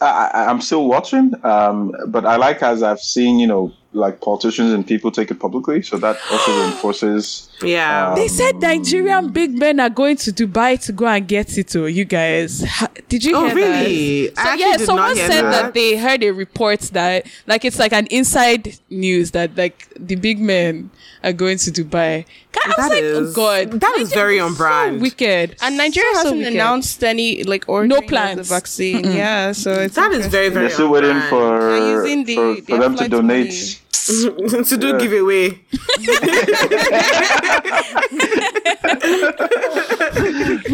I, 0.00 0.50
am 0.50 0.60
still 0.60 0.88
watching, 0.88 1.34
um, 1.44 1.94
but 2.08 2.26
I 2.26 2.34
like 2.34 2.62
as 2.62 2.82
I've 2.82 2.98
seen, 2.98 3.38
you 3.38 3.46
know, 3.46 3.72
like 3.94 4.20
politicians 4.20 4.72
and 4.72 4.86
people 4.86 5.10
take 5.10 5.30
it 5.30 5.38
publicly, 5.40 5.80
so 5.82 5.96
that 5.98 6.18
also 6.30 6.50
reinforces. 6.60 7.48
Yeah. 7.62 8.08
Um, 8.10 8.14
They 8.16 8.28
said 8.28 8.56
Nigerian 8.60 9.28
big 9.30 9.56
men 9.56 9.78
are 9.80 9.88
going 9.90 10.16
to 10.18 10.32
Dubai 10.32 10.78
to 10.86 10.92
go 10.92 11.06
and 11.06 11.26
get 11.26 11.56
it. 11.56 11.74
Oh, 11.76 11.86
you 11.86 12.04
guys, 12.04 12.64
did 13.08 13.24
you 13.24 13.34
Oh, 13.36 13.46
hear 13.46 13.54
really? 13.54 14.28
that? 14.28 14.38
I 14.38 14.42
So 14.44 14.50
actually 14.50 14.70
yeah, 14.70 14.76
someone 14.86 15.16
said 15.16 15.42
that. 15.42 15.50
that. 15.62 15.74
they 15.74 15.96
heard 15.96 16.22
a 16.24 16.32
report 16.32 16.80
that 16.92 17.26
like 17.46 17.64
it's 17.64 17.78
like 17.78 17.92
an 17.92 18.06
inside 18.08 18.76
news 18.90 19.30
that 19.30 19.56
like 19.56 19.88
the 19.98 20.16
big 20.16 20.40
men 20.40 20.90
are 21.22 21.32
going 21.32 21.58
to 21.58 21.70
Dubai. 21.70 22.24
I 22.64 22.68
was 22.68 22.76
That 22.76 22.90
like, 22.90 23.02
is- 23.02 23.30
oh 23.30 23.32
god, 23.34 23.80
that 23.80 23.96
is 23.98 24.12
very 24.12 24.40
on 24.40 24.54
so 24.54 24.98
wicked. 24.98 25.56
And 25.62 25.76
Nigeria 25.76 26.14
So, 26.14 26.20
so 26.20 26.24
hasn't 26.24 26.38
wicked. 26.40 26.54
announced 26.54 27.04
any 27.04 27.44
like 27.44 27.64
ordering 27.68 27.92
of 28.02 28.08
plans. 28.08 28.36
the 28.48 28.54
vaccine. 28.54 29.04
Yeah, 29.12 29.52
so 29.52 29.70
it's 29.72 29.94
that 29.96 30.12
is 30.12 30.26
very, 30.26 30.48
very 30.48 30.66
They're 30.66 30.74
still 30.74 30.88
waiting 30.90 31.10
brand. 31.12 31.28
for 31.30 31.72
the- 32.14 32.34
for, 32.34 32.56
for 32.72 32.78
them 32.78 32.96
to 32.96 33.08
donate. 33.08 33.46
money. 33.48 33.80
to 34.64 34.76
do 34.76 34.98
giveaway. 34.98 35.60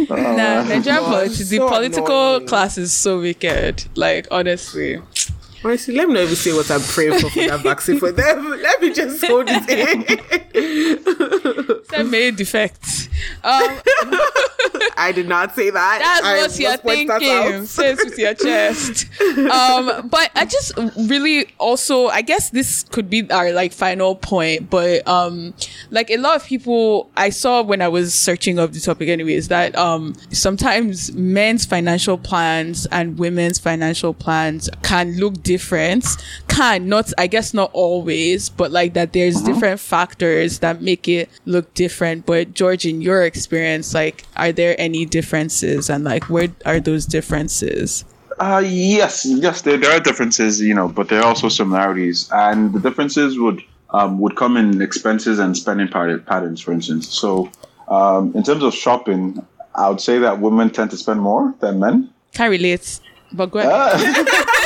Nah, 0.08 0.60
oh, 0.60 0.66
Nigerian 0.68 1.02
politics, 1.04 1.48
the 1.48 1.58
political 1.58 2.36
annoying. 2.36 2.48
class 2.48 2.76
is 2.78 2.92
so 2.92 3.20
wicked. 3.20 3.84
Like 3.96 4.26
honestly. 4.30 5.00
Honestly, 5.62 5.94
let 5.94 6.08
me 6.08 6.14
not 6.14 6.22
even 6.24 6.36
say 6.36 6.52
what 6.54 6.70
I'm 6.70 6.80
praying 6.80 7.20
for 7.20 7.28
for 7.30 7.40
that 7.46 7.60
vaccine 7.60 7.98
for 8.00 8.10
them. 8.10 8.48
Let 8.50 8.80
me 8.80 8.92
just 8.94 9.22
hold 9.24 9.46
it 9.48 9.68
in. 9.68 10.00
That 11.90 12.06
made 12.06 12.36
defects. 12.36 13.09
Um, 13.42 13.80
I 14.96 15.12
did 15.14 15.28
not 15.28 15.54
say 15.54 15.70
that. 15.70 15.98
That's 16.00 16.26
I 16.26 16.40
what 16.42 16.58
you're 16.58 16.70
must 16.70 16.82
point 16.82 17.08
that 17.08 17.20
thinking. 17.20 17.60
out. 17.60 17.66
Say 17.66 17.90
it 17.92 17.98
with 18.04 18.18
your 18.18 18.34
chest. 18.46 19.06
Um, 19.50 20.08
but 20.08 20.30
I 20.34 20.44
just 20.44 20.72
really 21.08 21.46
also, 21.58 22.06
I 22.08 22.22
guess 22.22 22.50
this 22.50 22.82
could 22.84 23.08
be 23.10 23.28
our 23.30 23.52
like 23.52 23.72
final 23.72 24.14
point. 24.14 24.70
But 24.70 25.06
um, 25.08 25.54
like 25.90 26.10
a 26.10 26.16
lot 26.16 26.36
of 26.36 26.44
people 26.44 27.10
I 27.16 27.30
saw 27.30 27.62
when 27.62 27.80
I 27.82 27.88
was 27.88 28.14
searching 28.14 28.58
up 28.58 28.72
the 28.72 28.80
topic, 28.80 29.08
anyways, 29.08 29.48
that 29.48 29.76
um 29.76 30.14
sometimes 30.30 31.12
men's 31.12 31.64
financial 31.64 32.18
plans 32.18 32.86
and 32.86 33.18
women's 33.18 33.58
financial 33.58 34.14
plans 34.14 34.68
can 34.82 35.16
look 35.16 35.42
different. 35.42 36.04
Can 36.48 36.88
not, 36.88 37.12
I 37.18 37.26
guess, 37.26 37.54
not 37.54 37.70
always, 37.72 38.48
but 38.48 38.70
like 38.70 38.94
that. 38.94 39.12
There's 39.12 39.40
different 39.42 39.80
factors 39.80 40.58
that 40.60 40.82
make 40.82 41.08
it 41.08 41.28
look 41.46 41.72
different. 41.74 42.26
But 42.26 42.54
George, 42.54 42.84
in 42.84 43.00
your 43.00 43.09
experience, 43.18 43.94
like, 43.94 44.24
are 44.36 44.52
there 44.52 44.74
any 44.78 45.04
differences, 45.04 45.90
and 45.90 46.04
like, 46.04 46.24
where 46.30 46.48
are 46.64 46.80
those 46.80 47.06
differences? 47.06 48.04
Uh, 48.38 48.62
yes, 48.64 49.26
yes, 49.26 49.62
there, 49.62 49.76
there 49.76 49.92
are 49.92 50.00
differences, 50.00 50.60
you 50.60 50.74
know, 50.74 50.88
but 50.88 51.08
there 51.08 51.20
are 51.20 51.26
also 51.26 51.48
similarities, 51.48 52.28
and 52.32 52.72
the 52.72 52.80
differences 52.80 53.38
would 53.38 53.62
um, 53.92 54.18
would 54.20 54.36
come 54.36 54.56
in 54.56 54.80
expenses 54.80 55.38
and 55.38 55.56
spending 55.56 55.88
patterns, 55.88 56.60
for 56.60 56.72
instance. 56.72 57.08
So, 57.08 57.50
um, 57.88 58.32
in 58.34 58.42
terms 58.42 58.62
of 58.62 58.72
shopping, 58.72 59.44
I 59.74 59.88
would 59.88 60.00
say 60.00 60.18
that 60.18 60.40
women 60.40 60.70
tend 60.70 60.90
to 60.92 60.96
spend 60.96 61.20
more 61.20 61.54
than 61.60 61.80
men. 61.80 62.10
Can't 62.32 62.50
relate, 62.50 63.00
but 63.32 63.50
go 63.50 63.58
ahead. 63.58 64.26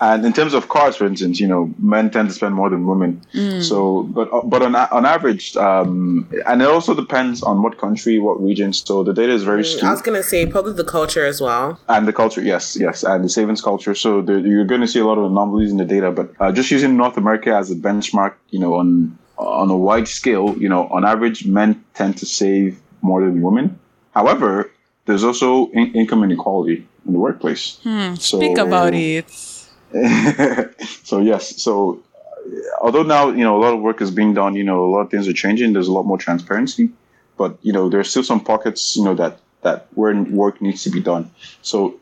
and 0.00 0.24
in 0.24 0.32
terms 0.32 0.54
of 0.54 0.68
cars, 0.68 0.96
for 0.96 1.06
instance, 1.06 1.40
you 1.40 1.46
know, 1.46 1.72
men 1.78 2.10
tend 2.10 2.28
to 2.28 2.34
spend 2.34 2.54
more 2.54 2.70
than 2.70 2.86
women. 2.86 3.20
So, 3.60 4.04
but 4.04 4.28
but 4.48 4.62
on 4.62 4.74
on 4.74 5.06
average, 5.06 5.56
um, 5.56 6.28
and 6.46 6.62
it 6.62 6.68
also 6.68 6.94
depends 6.94 7.42
on 7.42 7.62
what 7.62 7.78
country, 7.78 8.18
what 8.18 8.42
region. 8.42 8.72
So 8.72 9.02
the 9.02 9.12
data 9.12 9.32
is 9.32 9.42
very 9.42 9.64
skewed. 9.64 9.84
I 9.84 9.90
was 9.92 10.02
gonna 10.02 10.22
say 10.22 10.46
probably 10.46 10.72
the 10.72 10.84
culture 10.84 11.24
as 11.26 11.40
well. 11.40 11.78
And 11.88 12.06
the 12.06 12.12
culture, 12.12 12.42
yes, 12.42 12.76
yes, 12.78 13.02
and 13.02 13.24
the 13.24 13.28
savings 13.28 13.60
culture. 13.62 13.94
So 13.94 14.22
the, 14.22 14.40
you're 14.40 14.64
going 14.64 14.80
to 14.80 14.88
see 14.88 15.00
a 15.00 15.06
lot 15.06 15.18
of 15.18 15.24
anomalies 15.24 15.70
in 15.70 15.76
the 15.76 15.84
data. 15.84 16.10
But 16.10 16.30
uh, 16.40 16.52
just 16.52 16.70
using 16.70 16.96
North 16.96 17.16
America 17.16 17.54
as 17.54 17.70
a 17.70 17.74
benchmark, 17.74 18.34
you 18.50 18.58
know, 18.58 18.74
on 18.74 19.16
on 19.38 19.70
a 19.70 19.76
wide 19.76 20.08
scale, 20.08 20.56
you 20.58 20.68
know, 20.68 20.86
on 20.88 21.04
average, 21.04 21.46
men 21.46 21.84
tend 21.94 22.16
to 22.18 22.26
save 22.26 22.80
more 23.02 23.20
than 23.20 23.42
women. 23.42 23.78
However, 24.14 24.70
there's 25.04 25.24
also 25.24 25.68
in- 25.70 25.92
income 25.94 26.24
inequality 26.24 26.86
in 27.06 27.12
the 27.12 27.18
workplace. 27.18 27.78
So, 28.18 28.38
Think 28.38 28.58
about 28.58 28.94
it. 28.94 29.30
so 31.04 31.20
yes, 31.20 31.62
so 31.62 32.02
uh, 32.28 32.50
although 32.80 33.02
now 33.04 33.28
you 33.28 33.44
know 33.44 33.56
a 33.56 33.60
lot 33.60 33.72
of 33.72 33.80
work 33.80 34.00
is 34.02 34.10
being 34.10 34.34
done, 34.34 34.54
you 34.54 34.64
know 34.64 34.84
a 34.84 34.90
lot 34.90 35.00
of 35.00 35.10
things 35.10 35.28
are 35.28 35.32
changing. 35.32 35.72
There's 35.72 35.88
a 35.88 35.92
lot 35.92 36.04
more 36.04 36.18
transparency, 36.18 36.90
but 37.36 37.56
you 37.62 37.72
know 37.72 37.88
there's 37.88 38.10
still 38.10 38.24
some 38.24 38.40
pockets, 38.40 38.96
you 38.96 39.04
know 39.04 39.14
that 39.14 39.38
that 39.62 39.86
where 39.94 40.14
work 40.22 40.60
needs 40.60 40.82
to 40.84 40.90
be 40.90 41.00
done. 41.00 41.30
So, 41.62 41.94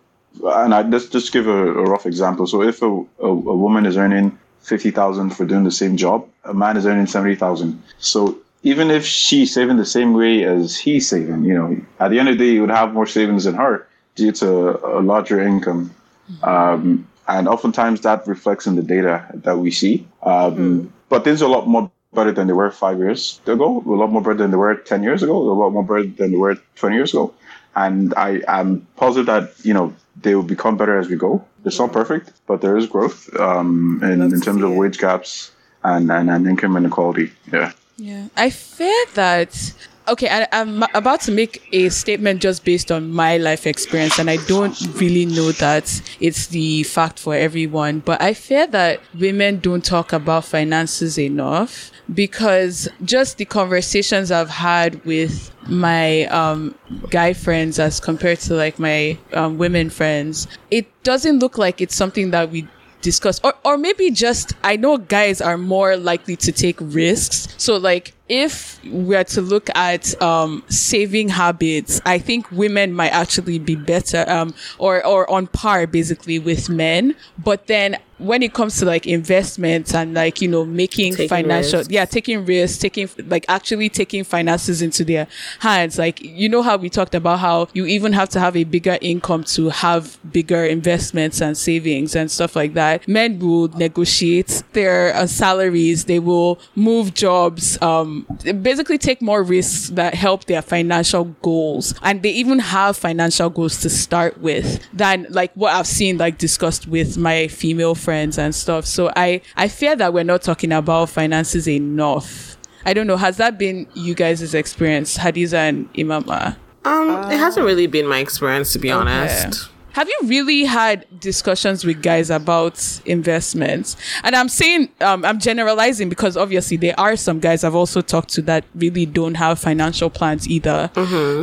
and 0.43 0.75
I 0.75 0.83
let's 0.83 1.07
just 1.07 1.33
give 1.33 1.47
a, 1.47 1.51
a 1.51 1.85
rough 1.85 2.07
example. 2.07 2.47
So 2.47 2.63
if 2.63 2.83
a, 2.83 2.87
a, 2.87 3.29
a 3.29 3.57
woman 3.57 3.85
is 3.87 3.97
earning 3.97 4.37
fifty 4.61 4.91
thousand 4.91 5.31
for 5.31 5.45
doing 5.45 5.65
the 5.65 5.71
same 5.71 5.97
job, 5.97 6.27
a 6.45 6.55
man 6.55 6.77
is 6.77 6.87
earning 6.87 7.07
seventy 7.07 7.37
thousand. 7.37 7.83
So 7.99 8.39
even 8.63 8.91
if 8.91 9.05
she's 9.05 9.53
saving 9.53 9.77
the 9.77 9.85
same 9.85 10.15
way 10.15 10.43
as 10.45 10.77
he's 10.79 11.07
saving, 11.09 11.45
you 11.45 11.55
know, 11.55 11.77
at 12.01 12.09
the 12.11 12.19
end 12.19 12.31
of 12.31 12.39
the 12.39 12.45
day, 12.45 12.53
he 12.53 12.61
would 12.61 12.71
have 12.71 12.95
more 12.95 13.07
savings 13.07 13.45
than 13.45 13.55
her 13.55 13.87
due 14.15 14.33
to 14.33 14.99
a 14.99 15.01
larger 15.01 15.41
income. 15.41 15.95
Um, 16.43 17.07
and 17.29 17.49
oftentimes 17.49 18.03
that 18.03 18.27
reflects 18.27 18.67
in 18.67 18.77
the 18.77 18.83
data 18.83 19.27
that 19.35 19.59
we 19.59 19.71
see. 19.71 20.07
Um, 20.23 20.93
But 21.09 21.25
things 21.25 21.43
are 21.43 21.47
a 21.47 21.53
lot 21.53 21.67
more 21.69 21.91
better 22.13 22.33
than 22.33 22.47
they 22.47 22.53
were 22.53 22.71
five 22.71 22.99
years 22.99 23.41
ago, 23.47 23.83
a 23.87 23.91
lot 23.91 24.11
more 24.11 24.23
better 24.23 24.35
than 24.35 24.51
they 24.51 24.57
were 24.57 24.75
10 24.75 25.03
years 25.03 25.23
ago, 25.23 25.37
a 25.37 25.53
lot 25.53 25.71
more 25.71 25.85
better 25.85 26.07
than 26.07 26.31
they 26.33 26.37
were 26.37 26.57
20 26.77 26.97
years 26.97 27.13
ago. 27.13 27.33
And 27.77 28.15
I 28.17 28.41
am 28.47 28.87
positive 28.97 29.27
that, 29.27 29.53
you 29.65 29.75
know, 29.75 29.93
they 30.23 30.35
will 30.35 30.45
become 30.45 30.77
better 30.77 30.99
as 30.99 31.09
we 31.09 31.17
go. 31.17 31.45
It's 31.65 31.79
not 31.79 31.93
perfect, 31.93 32.33
but 32.47 32.61
there 32.61 32.77
is 32.77 32.87
growth 32.87 33.29
um, 33.39 34.01
in, 34.03 34.23
in 34.23 34.41
terms 34.41 34.63
of 34.63 34.73
wage 34.73 34.99
gaps 34.99 35.51
and, 35.83 36.11
and, 36.11 36.31
and 36.31 36.47
income 36.47 36.77
inequality. 36.77 37.33
Yeah. 37.53 37.73
Yeah, 37.97 38.29
I 38.37 38.51
fear 38.51 39.05
that. 39.15 39.73
Okay, 40.07 40.29
I, 40.29 40.47
I'm 40.53 40.83
about 40.95 41.23
to 41.23 41.33
make 41.33 41.67
a 41.73 41.89
statement 41.89 42.43
just 42.43 42.63
based 42.63 42.93
on 42.93 43.11
my 43.11 43.39
life 43.39 43.67
experience, 43.67 44.19
and 44.19 44.29
I 44.29 44.37
don't 44.47 44.79
really 45.01 45.25
know 45.25 45.53
that 45.53 46.03
it's 46.21 46.49
the 46.49 46.83
fact 46.83 47.19
for 47.19 47.35
everyone. 47.35 48.01
But 48.01 48.21
I 48.21 48.35
fear 48.35 48.67
that 48.67 49.01
women 49.19 49.61
don't 49.61 49.83
talk 49.83 50.13
about 50.13 50.45
finances 50.45 51.19
enough 51.19 51.91
because 52.13 52.87
just 53.03 53.39
the 53.39 53.47
conversations 53.47 54.31
I've 54.31 54.51
had 54.51 55.03
with 55.07 55.51
my 55.69 56.27
um, 56.27 56.75
guy 57.09 57.33
friends 57.33 57.79
as 57.79 57.99
compared 57.99 58.41
to 58.41 58.55
like 58.55 58.79
my 58.79 59.17
um, 59.33 59.57
women 59.57 59.89
friends, 59.89 60.47
it 60.71 60.87
doesn't 61.03 61.39
look 61.39 61.57
like 61.57 61.81
it's 61.81 61.95
something 61.97 62.31
that 62.33 62.51
we 62.51 62.69
discuss 63.01 63.39
or, 63.45 63.53
or 63.67 63.77
maybe 63.77 64.11
just 64.11 64.55
i 64.65 64.77
know 64.77 64.97
guys 64.97 65.43
are 65.43 65.59
more 65.59 65.95
likely 65.95 66.37
to 66.37 66.51
take 66.51 66.77
risks 66.81 67.55
so 67.59 67.77
like 67.77 68.15
if 68.29 68.83
we 68.85 69.15
are 69.15 69.25
to 69.25 69.41
look 69.43 69.69
at 69.75 70.21
um, 70.23 70.63
saving 70.69 71.29
habits 71.29 72.01
i 72.07 72.19
think 72.19 72.51
women 72.51 72.93
might 72.93 73.11
actually 73.13 73.59
be 73.59 73.75
better 73.77 74.25
um, 74.29 74.55
or 74.79 75.05
or 75.07 75.29
on 75.31 75.47
par 75.49 75.87
basically 75.87 76.39
with 76.39 76.69
men. 76.69 77.15
But 77.39 77.67
then 77.67 77.97
when 78.19 78.45
it 78.45 78.55
comes 78.55 78.79
to 78.79 78.85
like 78.85 79.07
investments 79.09 79.93
and 79.93 80.15
like 80.15 80.41
you 80.41 80.47
know 80.49 80.65
making 80.65 81.13
Taking 81.15 81.29
financial 81.29 81.79
risks. 81.81 81.93
yeah 81.93 82.05
taking 82.05 82.47
risks 82.47 82.79
taking 82.79 83.09
like 83.27 83.45
actually 83.49 83.89
taking 83.89 84.23
finances 84.25 84.81
into 84.83 85.05
their 85.05 85.27
hands. 85.59 85.99
Like 85.99 86.23
you 86.23 86.49
know 86.49 86.63
how 86.63 86.77
we 86.77 86.89
talked 86.89 87.15
about 87.15 87.41
how 87.41 87.69
you 87.75 87.87
even 87.87 88.13
have 88.13 88.29
to 88.31 88.41
have 88.41 88.57
a 88.57 88.65
bigger 88.65 88.99
income 89.01 89.43
to 89.45 89.69
have 89.71 90.17
bigger 90.33 90.65
investments 90.65 91.41
and 91.41 91.59
savings 91.59 92.15
and 92.15 92.31
stuff 92.31 92.55
like 92.55 92.75
that. 92.75 93.07
Men 93.09 93.39
will 93.41 93.69
negotiate 93.69 94.63
their 94.73 95.15
uh, 95.15 95.27
salaries. 95.27 96.05
They 96.05 96.21
will 96.21 96.59
move 96.77 97.15
jobs 97.15 97.81
um 97.83 98.14
basically 98.63 98.99
take 98.99 99.23
more 99.23 99.43
risks 99.43 99.89
that 99.91 100.15
help 100.15 100.45
their 100.45 100.63
financial 100.63 101.25
goals. 101.43 101.95
And 102.03 102.23
they 102.23 102.31
even 102.31 102.59
have 102.59 102.97
financial 102.97 103.51
goals 103.51 103.81
to 103.81 103.91
start 103.91 104.39
with 104.41 104.85
than 104.93 105.27
like 105.31 105.53
what 105.55 105.73
i've 105.73 105.87
seen 105.87 106.19
like 106.19 106.39
discussed 106.39 106.87
with 106.87 107.17
my 107.17 107.49
female 107.49 107.95
friends 107.95 108.39
and 108.39 108.55
stuff. 108.55 108.87
So 108.87 109.11
i 109.17 109.41
i 109.57 109.69
fear 109.69 109.97
that 109.97 110.13
we're 110.13 110.25
not 110.25 110.43
talking 110.43 110.73
about 110.73 111.11
finances 111.11 111.69
enough. 111.69 112.57
I 112.87 112.93
don't 112.93 113.07
know. 113.07 113.17
Has 113.17 113.39
that 113.39 113.59
been 113.59 113.87
you 113.95 114.15
guys' 114.15 114.55
experience 114.55 115.17
hadiza 115.17 115.55
and 115.55 115.93
imama? 115.95 116.57
Um, 116.85 117.31
it 117.33 117.39
hasn't 117.39 117.65
really 117.65 117.87
been 117.87 118.07
my 118.07 118.19
experience 118.19 118.73
to 118.75 118.79
be 118.79 118.91
honest. 118.91 119.71
Have 119.95 120.09
you 120.09 120.19
really 120.25 120.65
had 120.65 121.07
discussions 121.21 121.85
with 121.85 122.03
guys 122.03 122.29
about 122.29 123.01
investments? 123.07 123.97
And 124.25 124.35
I'm 124.35 124.49
saying, 124.49 124.89
um, 125.01 125.25
I'm 125.25 125.39
generalizing 125.39 126.09
because 126.09 126.37
obviously 126.37 126.77
there 126.77 126.99
are 126.99 127.17
some 127.17 127.39
guys 127.39 127.63
I've 127.63 127.77
also 127.77 128.01
talked 128.01 128.31
to 128.31 128.43
that 128.43 128.65
really 128.75 129.07
don't 129.07 129.35
have 129.37 129.59
financial 129.61 130.11
plans 130.11 130.49
either. 130.49 130.91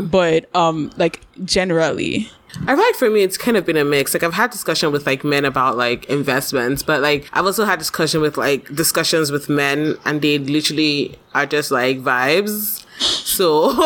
But, 0.01 0.53
um, 0.53 0.91
like 0.97 1.21
generally. 1.45 2.29
I 2.67 2.75
feel 2.75 2.83
like 2.83 2.95
for 2.95 3.09
me, 3.09 3.21
it's 3.23 3.37
kind 3.37 3.55
of 3.55 3.65
been 3.65 3.77
a 3.77 3.85
mix. 3.85 4.13
Like 4.13 4.23
I've 4.23 4.33
had 4.33 4.51
discussion 4.51 4.91
with 4.91 5.05
like 5.05 5.23
men 5.23 5.45
about 5.45 5.77
like 5.77 6.03
investments, 6.09 6.83
but 6.83 7.01
like 7.01 7.29
I've 7.31 7.45
also 7.45 7.63
had 7.63 7.79
discussion 7.79 8.19
with 8.19 8.35
like 8.35 8.67
discussions 8.75 9.31
with 9.31 9.47
men, 9.47 9.95
and 10.03 10.21
they 10.21 10.37
literally 10.37 11.17
are 11.33 11.45
just 11.45 11.71
like 11.71 11.99
vibes. 11.99 12.80
So 13.01 13.71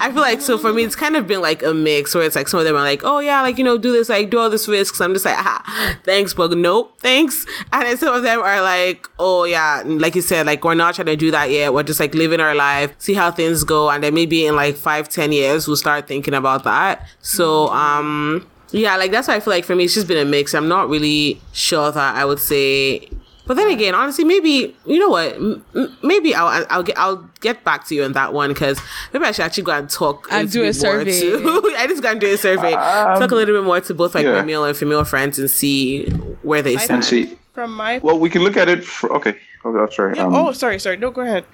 I 0.00 0.10
feel 0.12 0.22
like 0.22 0.40
so 0.40 0.56
for 0.56 0.72
me, 0.72 0.84
it's 0.84 0.96
kind 0.96 1.16
of 1.16 1.26
been 1.26 1.40
like 1.40 1.62
a 1.62 1.74
mix 1.74 2.14
where 2.14 2.24
it's 2.24 2.36
like 2.36 2.48
some 2.48 2.60
of 2.60 2.64
them 2.64 2.74
are 2.74 2.82
like, 2.82 3.02
oh 3.04 3.18
yeah, 3.18 3.42
like 3.42 3.58
you 3.58 3.64
know, 3.64 3.76
do 3.76 3.92
this, 3.92 4.08
like 4.08 4.30
do 4.30 4.38
all 4.38 4.50
this 4.50 4.68
risks. 4.68 5.00
I'm 5.00 5.12
just 5.12 5.24
like, 5.24 5.36
ah, 5.38 5.98
thanks, 6.04 6.32
but 6.34 6.56
nope, 6.56 6.94
thanks. 6.98 7.46
And 7.72 7.86
then 7.86 7.96
some 7.96 8.14
of 8.14 8.22
them 8.22 8.40
are 8.40 8.60
like, 8.62 9.08
oh 9.18 9.44
yeah, 9.44 9.82
like 9.84 10.14
you 10.14 10.22
said, 10.22 10.46
like 10.46 10.64
we're 10.64 10.74
not 10.74 10.94
trying 10.94 11.06
to 11.06 11.16
do 11.16 11.30
that 11.30 11.50
yet. 11.50 11.72
We're 11.72 11.82
just 11.82 12.00
like 12.00 12.14
living 12.14 12.40
our 12.40 12.54
life, 12.54 12.94
see 12.98 13.14
how 13.14 13.30
things 13.30 13.64
go, 13.64 13.90
and 13.90 14.02
then 14.02 14.14
maybe 14.14 14.46
in 14.46 14.56
like 14.56 14.76
five, 14.76 15.08
ten 15.08 15.32
years 15.32 15.66
we'll 15.66 15.76
start 15.76 16.06
thinking 16.06 16.34
about 16.34 16.64
that. 16.64 17.06
So 17.20 17.68
um 17.68 18.46
yeah, 18.70 18.96
like 18.96 19.10
that's 19.10 19.28
why 19.28 19.36
I 19.36 19.40
feel 19.40 19.52
like 19.52 19.64
for 19.64 19.76
me 19.76 19.84
it's 19.84 19.94
just 19.94 20.08
been 20.08 20.18
a 20.26 20.28
mix. 20.28 20.54
I'm 20.54 20.68
not 20.68 20.88
really 20.88 21.40
sure 21.52 21.92
that 21.92 22.16
I 22.16 22.24
would 22.24 22.40
say. 22.40 23.08
But 23.52 23.58
then 23.58 23.70
again, 23.70 23.94
honestly, 23.94 24.24
maybe 24.24 24.74
you 24.86 24.98
know 24.98 25.10
what? 25.10 25.34
M- 25.34 25.62
m- 25.76 25.94
maybe 26.02 26.34
I'll 26.34 26.64
I'll 26.70 26.82
get 26.82 26.96
I'll 26.96 27.28
get 27.42 27.62
back 27.64 27.86
to 27.88 27.94
you 27.94 28.02
on 28.04 28.12
that 28.14 28.32
one 28.32 28.48
because 28.48 28.80
maybe 29.12 29.26
I 29.26 29.32
should 29.32 29.44
actually 29.44 29.64
go 29.64 29.72
and 29.72 29.90
talk 29.90 30.26
And 30.30 30.50
do 30.50 30.62
a 30.62 30.64
more 30.64 30.72
survey. 30.72 31.20
to- 31.20 31.74
I 31.76 31.86
just 31.86 32.02
gotta 32.02 32.18
do 32.18 32.32
a 32.32 32.38
survey, 32.38 32.70
talk 32.72 33.30
a 33.30 33.34
little 33.34 33.54
bit 33.60 33.66
more 33.66 33.78
to 33.82 33.92
both 33.92 34.14
like 34.14 34.24
my 34.24 34.36
yeah. 34.36 34.42
male 34.42 34.64
and 34.64 34.74
female 34.74 35.04
friends 35.04 35.38
and 35.38 35.50
see 35.50 36.06
where 36.42 36.62
they 36.62 36.76
I 36.76 36.78
stand. 36.78 37.04
See, 37.04 37.36
From 37.52 37.74
my 37.74 37.98
well, 37.98 38.18
we 38.18 38.30
can 38.30 38.42
look 38.42 38.56
at 38.56 38.70
it. 38.70 38.84
For, 38.86 39.12
okay, 39.16 39.36
okay, 39.66 39.78
that's 39.78 39.98
right. 39.98 40.16
yeah, 40.16 40.24
Um, 40.24 40.34
oh, 40.34 40.52
sorry, 40.52 40.78
sorry. 40.78 40.96
No, 40.96 41.10
go 41.10 41.20
ahead. 41.20 41.44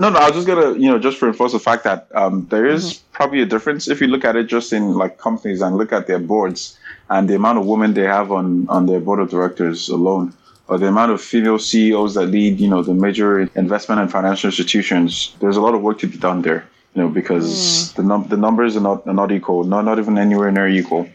no, 0.00 0.10
no, 0.10 0.18
I 0.18 0.26
was 0.30 0.34
just 0.34 0.48
gonna, 0.48 0.72
you 0.72 0.90
know, 0.90 0.98
just 0.98 1.22
reinforce 1.22 1.52
the 1.52 1.60
fact 1.60 1.84
that 1.84 2.08
um, 2.16 2.48
there 2.50 2.66
is 2.66 2.94
probably 3.12 3.42
a 3.42 3.46
difference 3.46 3.86
if 3.86 4.00
you 4.00 4.08
look 4.08 4.24
at 4.24 4.34
it 4.34 4.48
just 4.48 4.72
in 4.72 4.94
like 4.94 5.18
companies 5.18 5.60
and 5.60 5.76
look 5.76 5.92
at 5.92 6.08
their 6.08 6.18
boards 6.18 6.76
and 7.10 7.28
the 7.28 7.36
amount 7.36 7.58
of 7.58 7.64
women 7.66 7.94
they 7.94 8.02
have 8.02 8.32
on 8.32 8.68
on 8.68 8.86
their 8.86 8.98
board 9.00 9.20
of 9.20 9.30
directors 9.30 9.88
alone, 9.88 10.34
or 10.68 10.78
the 10.78 10.86
amount 10.86 11.12
of 11.12 11.20
female 11.20 11.58
CEOs 11.58 12.14
that 12.14 12.26
lead, 12.26 12.60
you 12.60 12.68
know, 12.68 12.82
the 12.82 12.94
major 12.94 13.40
investment 13.56 14.00
and 14.00 14.10
financial 14.10 14.48
institutions. 14.48 15.34
There's 15.40 15.56
a 15.56 15.60
lot 15.60 15.74
of 15.74 15.80
work 15.82 15.98
to 16.00 16.06
be 16.06 16.18
done 16.18 16.42
there, 16.42 16.68
you 16.94 17.02
know, 17.02 17.08
because 17.08 17.46
mm. 17.46 17.94
the 17.94 18.02
num- 18.02 18.28
the 18.28 18.36
numbers 18.36 18.76
are 18.76 18.80
not 18.80 19.06
are 19.06 19.14
not 19.14 19.32
equal, 19.32 19.64
not 19.64 19.84
not 19.84 19.98
even 19.98 20.18
anywhere 20.18 20.52
near 20.52 20.68
equal, 20.68 21.04
mm. 21.04 21.10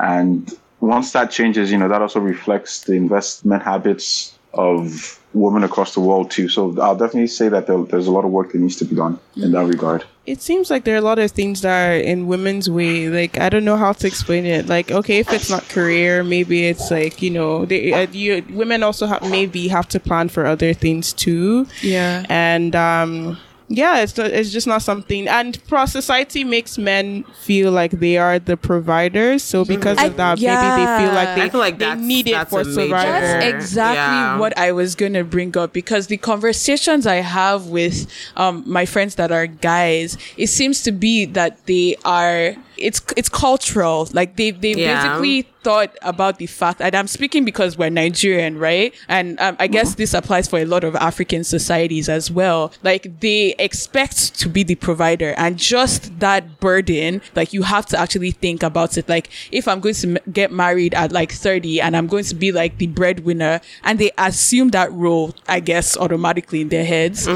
and 0.00 0.52
once 0.80 1.12
that 1.12 1.30
changes, 1.30 1.72
you 1.72 1.78
know, 1.78 1.88
that 1.88 2.02
also 2.02 2.20
reflects 2.20 2.80
the 2.80 2.92
investment 2.92 3.62
habits 3.62 4.35
of 4.56 5.18
women 5.32 5.62
across 5.64 5.94
the 5.94 6.00
world 6.00 6.30
too. 6.30 6.48
So 6.48 6.80
I'll 6.80 6.96
definitely 6.96 7.26
say 7.26 7.48
that 7.48 7.66
there, 7.66 7.78
there's 7.84 8.06
a 8.06 8.10
lot 8.10 8.24
of 8.24 8.30
work 8.30 8.52
that 8.52 8.58
needs 8.58 8.76
to 8.76 8.84
be 8.84 8.96
done 8.96 9.18
in 9.36 9.52
that 9.52 9.66
regard. 9.66 10.04
It 10.24 10.42
seems 10.42 10.70
like 10.70 10.84
there 10.84 10.94
are 10.94 10.98
a 10.98 11.02
lot 11.02 11.18
of 11.18 11.30
things 11.30 11.60
that 11.60 11.90
are 11.90 11.96
in 11.96 12.26
women's 12.26 12.68
way. 12.68 13.08
Like 13.08 13.38
I 13.38 13.48
don't 13.48 13.64
know 13.64 13.76
how 13.76 13.92
to 13.92 14.06
explain 14.06 14.44
it. 14.46 14.66
Like 14.66 14.90
okay, 14.90 15.18
if 15.18 15.32
it's 15.32 15.50
not 15.50 15.68
career, 15.68 16.24
maybe 16.24 16.66
it's 16.66 16.90
like 16.90 17.22
you 17.22 17.30
know, 17.30 17.64
they, 17.64 17.92
uh, 17.92 18.06
you 18.10 18.44
women 18.50 18.82
also 18.82 19.06
have 19.06 19.22
maybe 19.22 19.68
have 19.68 19.88
to 19.88 20.00
plan 20.00 20.28
for 20.28 20.46
other 20.46 20.74
things 20.74 21.12
too. 21.12 21.66
Yeah. 21.82 22.24
and 22.28 22.74
um 22.74 23.38
yeah 23.68 23.98
it's 24.00 24.16
not, 24.16 24.26
it's 24.30 24.50
just 24.50 24.66
not 24.66 24.80
something 24.80 25.26
and 25.26 25.58
pro 25.66 25.86
society 25.86 26.44
makes 26.44 26.78
men 26.78 27.24
feel 27.42 27.72
like 27.72 27.90
they 27.90 28.16
are 28.16 28.38
the 28.38 28.56
providers 28.56 29.42
so 29.42 29.64
because 29.64 29.98
I- 29.98 30.06
of 30.06 30.16
that 30.16 30.38
maybe 30.38 30.46
they 30.46 31.04
feel 31.04 31.12
like 31.14 31.34
they, 31.34 31.42
I 31.42 31.48
feel 31.50 31.60
like 31.60 31.78
they 31.78 31.84
that's- 31.86 32.06
need 32.06 32.28
it 32.28 32.48
for 32.48 32.62
survival 32.62 33.12
That's 33.12 33.44
exactly 33.54 33.96
Yeah. 33.96 34.38
what 34.38 34.56
I 34.56 34.70
was 34.72 34.94
gonna 34.94 35.24
bring 35.24 35.56
up 35.58 35.72
because 35.72 36.06
the 36.06 36.16
conversations 36.16 37.06
I 37.06 37.16
have 37.16 37.66
with 37.66 38.06
um, 38.36 38.62
my 38.66 38.86
friends 38.86 39.16
that 39.16 39.32
are 39.32 39.46
guys, 39.48 40.16
it 40.36 40.46
seems 40.48 40.82
to 40.82 40.92
be 40.92 41.24
that 41.24 41.64
they 41.66 41.96
are 42.04 42.54
it's 42.78 43.00
it's 43.16 43.28
cultural. 43.30 44.06
Like 44.12 44.36
they 44.36 44.50
they 44.50 44.74
Yeah. 44.74 45.02
basically 45.02 45.48
thought 45.66 45.96
about 46.02 46.38
the 46.38 46.46
fact 46.46 46.80
and 46.80 46.94
I'm 46.94 47.08
speaking 47.08 47.44
because 47.44 47.76
we're 47.76 47.90
Nigerian, 47.90 48.56
right? 48.56 48.94
And 49.08 49.38
um, 49.40 49.56
I 49.58 49.66
guess 49.66 49.96
this 49.96 50.14
applies 50.14 50.46
for 50.46 50.60
a 50.60 50.64
lot 50.64 50.84
of 50.84 50.94
African 50.94 51.42
societies 51.42 52.08
as 52.08 52.30
well. 52.30 52.72
Like 52.84 53.18
they 53.18 53.56
expect 53.58 54.38
to 54.38 54.48
be 54.48 54.62
the 54.62 54.76
provider 54.76 55.34
and 55.36 55.58
just 55.58 56.20
that 56.20 56.60
burden, 56.60 57.20
like 57.34 57.52
you 57.52 57.62
have 57.62 57.84
to 57.86 57.98
actually 57.98 58.30
think 58.30 58.62
about 58.62 58.96
it. 58.96 59.08
Like 59.08 59.28
if 59.50 59.66
I'm 59.66 59.80
going 59.80 59.96
to 59.96 60.08
m- 60.16 60.32
get 60.32 60.52
married 60.52 60.94
at 60.94 61.10
like 61.10 61.32
30 61.32 61.80
and 61.80 61.96
I'm 61.96 62.06
going 62.06 62.24
to 62.24 62.36
be 62.36 62.52
like 62.52 62.78
the 62.78 62.86
breadwinner 62.86 63.60
and 63.82 63.98
they 63.98 64.12
assume 64.18 64.68
that 64.70 64.92
role, 64.92 65.34
I 65.48 65.58
guess, 65.58 65.96
automatically 65.96 66.60
in 66.60 66.68
their 66.68 66.84
heads. 66.84 67.26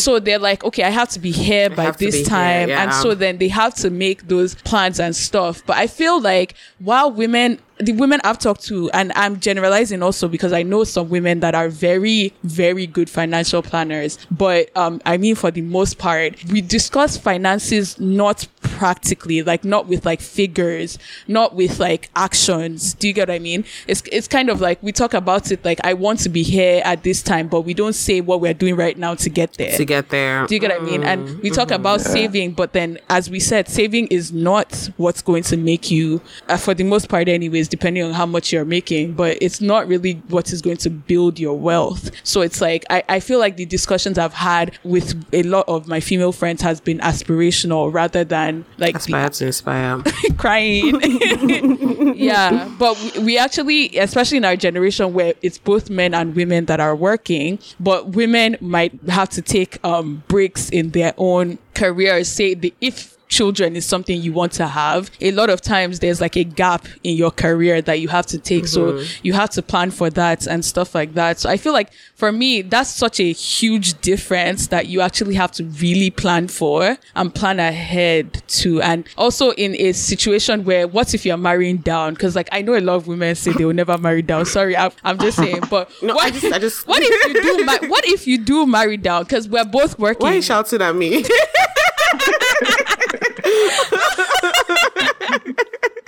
So 0.00 0.20
they're 0.20 0.38
like, 0.38 0.64
okay, 0.64 0.84
I 0.84 0.90
have 0.90 1.10
to 1.10 1.18
be 1.20 1.32
here 1.32 1.68
by 1.68 1.90
this 1.90 2.14
here, 2.14 2.24
time. 2.24 2.68
yeah. 2.70 2.82
And 2.82 2.94
so 2.94 3.14
then 3.14 3.36
they 3.36 3.48
have 3.48 3.74
to 3.76 3.90
make 3.90 4.28
those 4.28 4.54
plans 4.54 4.98
and 4.98 5.14
stuff. 5.14 5.62
But 5.66 5.76
I 5.76 5.86
feel 5.86 6.18
like 6.18 6.54
while 6.78 7.10
women, 7.12 7.58
the 7.78 7.92
women 7.92 8.20
I've 8.24 8.38
talked 8.38 8.62
to, 8.64 8.90
and 8.90 9.12
I'm 9.16 9.40
generalizing 9.40 10.02
also 10.02 10.28
because 10.28 10.52
I 10.52 10.62
know 10.62 10.84
some 10.84 11.08
women 11.08 11.40
that 11.40 11.54
are 11.54 11.68
very, 11.68 12.32
very 12.42 12.86
good 12.86 13.10
financial 13.10 13.62
planners. 13.62 14.18
But 14.30 14.74
um, 14.76 15.00
I 15.04 15.16
mean, 15.16 15.34
for 15.34 15.50
the 15.50 15.62
most 15.62 15.98
part, 15.98 16.44
we 16.44 16.60
discuss 16.60 17.16
finances 17.16 17.98
not 17.98 18.46
practically, 18.60 19.42
like 19.42 19.64
not 19.64 19.86
with 19.86 20.04
like 20.04 20.20
figures, 20.20 20.98
not 21.26 21.54
with 21.54 21.80
like 21.80 22.10
actions. 22.16 22.94
Do 22.94 23.08
you 23.08 23.12
get 23.12 23.28
what 23.28 23.34
I 23.34 23.38
mean? 23.38 23.64
It's 23.86 24.02
it's 24.12 24.28
kind 24.28 24.50
of 24.50 24.60
like 24.60 24.82
we 24.82 24.92
talk 24.92 25.14
about 25.14 25.50
it 25.50 25.64
like 25.64 25.80
I 25.84 25.94
want 25.94 26.20
to 26.20 26.28
be 26.28 26.42
here 26.42 26.80
at 26.84 27.02
this 27.02 27.22
time, 27.22 27.48
but 27.48 27.62
we 27.62 27.74
don't 27.74 27.94
say 27.94 28.20
what 28.20 28.40
we're 28.40 28.54
doing 28.54 28.76
right 28.76 28.96
now 28.96 29.14
to 29.16 29.28
get 29.30 29.54
there. 29.54 29.76
to 29.76 29.84
get 29.84 30.10
there. 30.10 30.46
Do 30.46 30.54
you 30.54 30.60
get 30.60 30.70
what 30.70 30.82
I 30.82 30.84
mean? 30.90 31.02
And 31.02 31.40
we 31.40 31.50
talk 31.50 31.70
about 31.70 32.00
saving, 32.00 32.52
but 32.52 32.72
then, 32.72 32.98
as 33.08 33.30
we 33.30 33.40
said, 33.40 33.68
saving 33.68 34.08
is 34.08 34.32
not 34.32 34.90
what's 34.96 35.22
going 35.22 35.42
to 35.44 35.56
make 35.56 35.90
you, 35.90 36.20
uh, 36.48 36.56
for 36.56 36.74
the 36.74 36.84
most 36.84 37.08
part, 37.08 37.28
anyways, 37.28 37.63
depending 37.68 38.02
on 38.02 38.12
how 38.12 38.26
much 38.26 38.52
you're 38.52 38.64
making, 38.64 39.14
but 39.14 39.38
it's 39.40 39.60
not 39.60 39.86
really 39.88 40.14
what 40.28 40.52
is 40.52 40.62
going 40.62 40.76
to 40.78 40.90
build 40.90 41.38
your 41.38 41.58
wealth. 41.58 42.10
So 42.24 42.40
it's 42.40 42.60
like, 42.60 42.84
I, 42.90 43.02
I 43.08 43.20
feel 43.20 43.38
like 43.38 43.56
the 43.56 43.66
discussions 43.66 44.18
I've 44.18 44.34
had 44.34 44.78
with 44.84 45.24
a 45.32 45.42
lot 45.42 45.64
of 45.68 45.88
my 45.88 46.00
female 46.00 46.32
friends 46.32 46.62
has 46.62 46.80
been 46.80 46.98
aspirational 46.98 47.92
rather 47.92 48.24
than 48.24 48.64
like 48.78 49.00
the 49.02 49.28
to 49.30 49.46
inspire. 49.46 50.02
crying. 50.36 51.00
yeah, 52.16 52.70
but 52.78 53.00
we, 53.00 53.24
we 53.24 53.38
actually, 53.38 53.96
especially 53.98 54.38
in 54.38 54.44
our 54.44 54.56
generation 54.56 55.12
where 55.12 55.34
it's 55.42 55.58
both 55.58 55.90
men 55.90 56.14
and 56.14 56.34
women 56.34 56.66
that 56.66 56.80
are 56.80 56.96
working, 56.96 57.58
but 57.80 58.10
women 58.10 58.56
might 58.60 58.92
have 59.08 59.28
to 59.30 59.42
take 59.42 59.84
um, 59.84 60.22
breaks 60.28 60.68
in 60.70 60.90
their 60.90 61.14
own 61.16 61.58
careers. 61.74 62.28
Say 62.28 62.54
the 62.54 62.74
if 62.80 63.13
children 63.28 63.76
is 63.76 63.84
something 63.86 64.20
you 64.20 64.32
want 64.32 64.52
to 64.52 64.66
have 64.66 65.10
a 65.20 65.30
lot 65.32 65.50
of 65.50 65.60
times 65.60 66.00
there's 66.00 66.20
like 66.20 66.36
a 66.36 66.44
gap 66.44 66.86
in 67.02 67.16
your 67.16 67.30
career 67.30 67.80
that 67.82 68.00
you 68.00 68.08
have 68.08 68.26
to 68.26 68.38
take. 68.38 68.66
So 68.66 68.92
mm-hmm. 68.92 69.20
you 69.22 69.32
have 69.32 69.50
to 69.50 69.62
plan 69.62 69.90
for 69.90 70.10
that 70.10 70.46
and 70.46 70.64
stuff 70.64 70.94
like 70.94 71.14
that. 71.14 71.40
So 71.40 71.48
i 71.50 71.56
feel 71.56 71.72
like 71.72 71.92
for 72.14 72.30
me 72.32 72.62
that's 72.62 72.90
such 72.90 73.20
a 73.20 73.32
huge 73.32 74.00
difference 74.00 74.68
that 74.68 74.86
you 74.86 75.00
actually 75.00 75.34
have 75.34 75.52
to 75.52 75.64
really 75.64 76.10
plan 76.10 76.48
for 76.48 76.96
and 77.14 77.34
plan 77.34 77.60
ahead 77.60 78.42
to. 78.48 78.80
And 78.82 79.04
also 79.16 79.50
in 79.52 79.74
a 79.76 79.92
situation 79.92 80.64
where 80.64 80.86
what 80.86 81.14
if 81.14 81.24
you're 81.24 81.36
marrying 81.36 81.78
down? 81.78 82.14
Because 82.14 82.36
like 82.36 82.48
i 82.52 82.62
know 82.62 82.76
a 82.76 82.80
lot 82.80 82.96
of 82.96 83.06
women 83.06 83.34
say 83.34 83.52
they 83.52 83.64
will 83.64 83.74
never 83.74 83.98
marry 83.98 84.22
down. 84.22 84.46
Sorry 84.46 84.76
i'm, 84.76 84.92
I'm 85.02 85.18
just 85.18 85.38
saying 85.38 85.62
but 85.70 85.90
No, 86.02 86.14
what, 86.14 86.26
I 86.26 86.30
just- 86.30 86.52
I 86.52 86.58
just- 86.58 86.86
what 86.88 87.02
if 87.02 87.34
you 87.34 87.42
do 87.42 87.64
ma- 87.64 87.88
what 87.88 88.06
if 88.06 88.26
you 88.26 88.38
do 88.38 88.66
marry 88.66 88.96
down? 88.96 89.24
Because 89.24 89.48
we're 89.48 89.64
both 89.64 89.98
working 89.98 90.24
Why 90.24 90.32
are 90.32 90.36
you 90.36 90.42
shouting 90.42 90.82
at 90.82 90.94
me? 90.94 91.24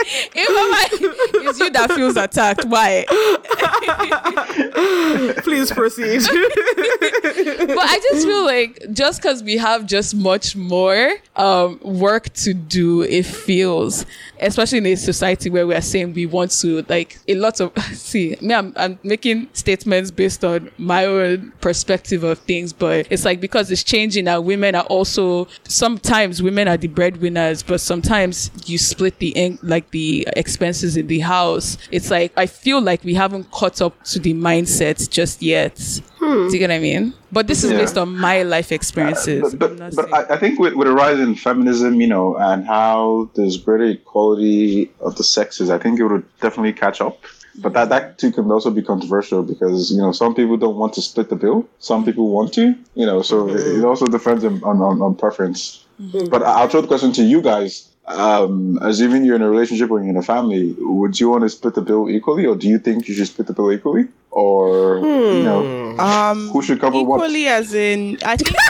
If 0.09 0.36
Mama- 0.36 0.36
it's 0.49 1.61
you 1.61 1.70
that 1.70 1.92
feels 1.92 2.16
attacked. 2.16 2.64
Why? 2.66 3.05
Please 5.42 5.72
proceed. 5.72 6.22
But 7.66 7.78
I 7.78 7.99
just 8.11 8.26
feel 8.26 8.44
like 8.44 8.82
just 8.92 9.20
because 9.20 9.42
we 9.42 9.57
have 9.57 9.86
just 9.86 10.14
much 10.14 10.57
more 10.57 11.14
um, 11.36 11.78
work 11.82 12.32
to 12.34 12.55
do, 12.55 13.03
it 13.03 13.24
feels, 13.24 14.07
especially 14.40 14.78
in 14.78 14.86
a 14.86 14.94
society 14.94 15.51
where 15.51 15.66
we 15.66 15.74
are 15.74 15.80
saying 15.80 16.14
we 16.14 16.26
want 16.26 16.51
to, 16.61 16.84
like 16.88 17.18
a 17.28 17.34
lot 17.34 17.61
of, 17.61 17.72
see, 17.92 18.36
me, 18.40 18.55
I'm, 18.55 18.72
I'm 18.76 18.99
making 19.03 19.49
statements 19.53 20.11
based 20.11 20.44
on 20.44 20.70
my 20.78 21.05
own 21.05 21.53
perspective 21.61 22.24
of 22.24 22.38
things, 22.40 22.72
but 22.72 23.07
it's 23.11 23.24
like 23.24 23.40
because 23.40 23.70
it's 23.70 23.84
changing 23.84 24.24
now, 24.24 24.40
women 24.40 24.74
are 24.74 24.84
also, 24.84 25.49
sometimes 25.68 26.42
women 26.42 26.68
are 26.68 26.76
the 26.76 26.88
breadwinners, 26.88 27.62
but 27.62 27.80
sometimes 27.80 28.51
you 28.66 28.78
split 28.78 29.18
the, 29.18 29.59
like 29.62 29.90
the 29.90 30.26
expenses 30.37 30.97
in 30.97 31.07
the 31.07 31.20
house. 31.20 31.78
It's 31.91 32.11
like, 32.11 32.32
I 32.37 32.47
feel 32.47 32.80
like 32.80 33.03
we 33.05 33.14
haven't 33.14 33.51
caught 33.51 33.80
up 33.80 34.03
to 34.05 34.18
the 34.18 34.34
mindset 34.34 35.09
just 35.11 35.43
yet. 35.43 35.78
Hmm. 36.18 36.49
Do 36.49 36.53
you 36.53 36.59
get 36.59 36.70
what 36.70 36.76
I 36.76 36.78
mean? 36.78 37.14
But 37.32 37.47
this 37.47 37.64
is 37.64 37.70
Yeah. 37.70 37.78
based 37.78 37.99
on 37.99 38.16
my 38.16 38.43
life 38.43 38.72
experiences. 38.72 39.55
Uh, 39.55 39.57
but 39.57 39.70
I'm 39.70 39.76
but, 39.76 39.97
but 39.97 40.12
I, 40.12 40.34
I 40.34 40.39
think 40.39 40.59
with, 40.59 40.74
with 40.74 40.89
a 40.89 40.93
rise 40.93 41.18
in 41.18 41.34
feminism, 41.34 42.01
you 42.01 42.07
know, 42.07 42.37
and 42.37 42.66
how 42.66 43.28
there's 43.34 43.57
greater 43.57 43.84
equality 43.84 44.91
of 45.01 45.16
the 45.16 45.24
sexes, 45.24 45.70
I 45.70 45.78
think 45.78 46.01
it 46.01 46.07
would 46.07 46.24
definitely 46.41 46.72
catch 46.72 47.01
up. 47.01 47.24
But 47.59 47.72
that, 47.72 47.89
that 47.89 48.18
too 48.18 48.32
can 48.32 48.51
also 48.51 48.70
be 48.70 48.82
controversial 48.82 49.43
because 49.43 49.91
you 49.91 49.97
know 49.97 50.12
some 50.12 50.34
people 50.34 50.59
don't 50.59 50.76
want 50.76 50.93
to 50.93 51.01
split 51.01 51.30
the 51.30 51.37
bill, 51.37 51.66
some 51.78 52.05
people 52.05 52.28
want 52.28 52.53
to, 52.55 52.74
you 52.95 53.07
know. 53.07 53.22
So 53.22 53.49
it, 53.49 53.55
it 53.55 53.61
mm-hmm. 53.61 53.84
also 53.87 54.05
depends 54.05 54.45
on 54.45 54.62
on, 54.62 54.82
on, 54.82 55.01
on 55.01 55.14
preference. 55.14 55.84
Mm-hmm. 55.99 56.28
But 56.28 56.43
I'll 56.43 56.68
throw 56.68 56.82
the 56.82 56.87
question 56.87 57.12
to 57.12 57.22
you 57.22 57.41
guys. 57.41 57.89
Um, 58.09 58.79
assuming 58.83 59.25
you're 59.25 59.35
in 59.37 59.43
a 59.43 59.51
relationship 59.51 59.91
or 59.91 59.99
you're 60.01 60.11
in 60.11 60.17
a 60.17 60.23
family, 60.23 60.75
would 60.79 61.19
you 61.19 61.29
want 61.29 61.43
to 61.43 61.49
split 61.49 61.75
the 61.75 61.83
bill 61.83 62.09
equally, 62.09 62.47
or 62.47 62.55
do 62.55 62.69
you 62.69 62.79
think 62.79 63.09
you 63.09 63.15
should 63.15 63.27
split 63.27 63.49
the 63.49 63.53
bill 63.53 63.73
equally, 63.73 64.07
or 64.31 64.99
you 64.99 65.43
know, 65.43 65.97
Um, 65.99 66.49
who 66.51 66.63
should 66.63 66.81
cover 66.81 67.03
what? 67.03 67.17
equally 67.19 67.49
as 67.49 67.75
in, 67.75 68.19
I 68.25 68.37
think. 68.37 68.55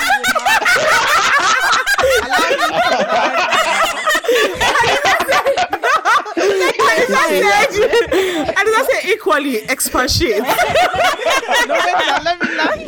I 7.29 8.63
did 8.65 8.73
not 8.73 8.87
say 8.91 9.13
equally 9.13 9.63
expatiate. 9.69 10.39
no, 10.43 10.47
wait, 10.49 12.25
let 12.25 12.41
me 12.41 12.49
land. 12.57 12.87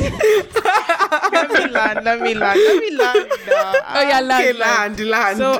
let 1.31 1.51
me 1.51 1.67
land. 1.71 2.05
Let 2.05 2.21
me 2.21 2.33
land. 2.35 2.59
Let 2.59 2.77
me 2.79 2.91
land. 2.95 3.27
oh 3.31 4.01
yeah, 4.01 4.19
Okay, 4.19 4.53
land, 4.53 4.99
land, 4.99 4.99
land. 4.99 5.37
So 5.37 5.59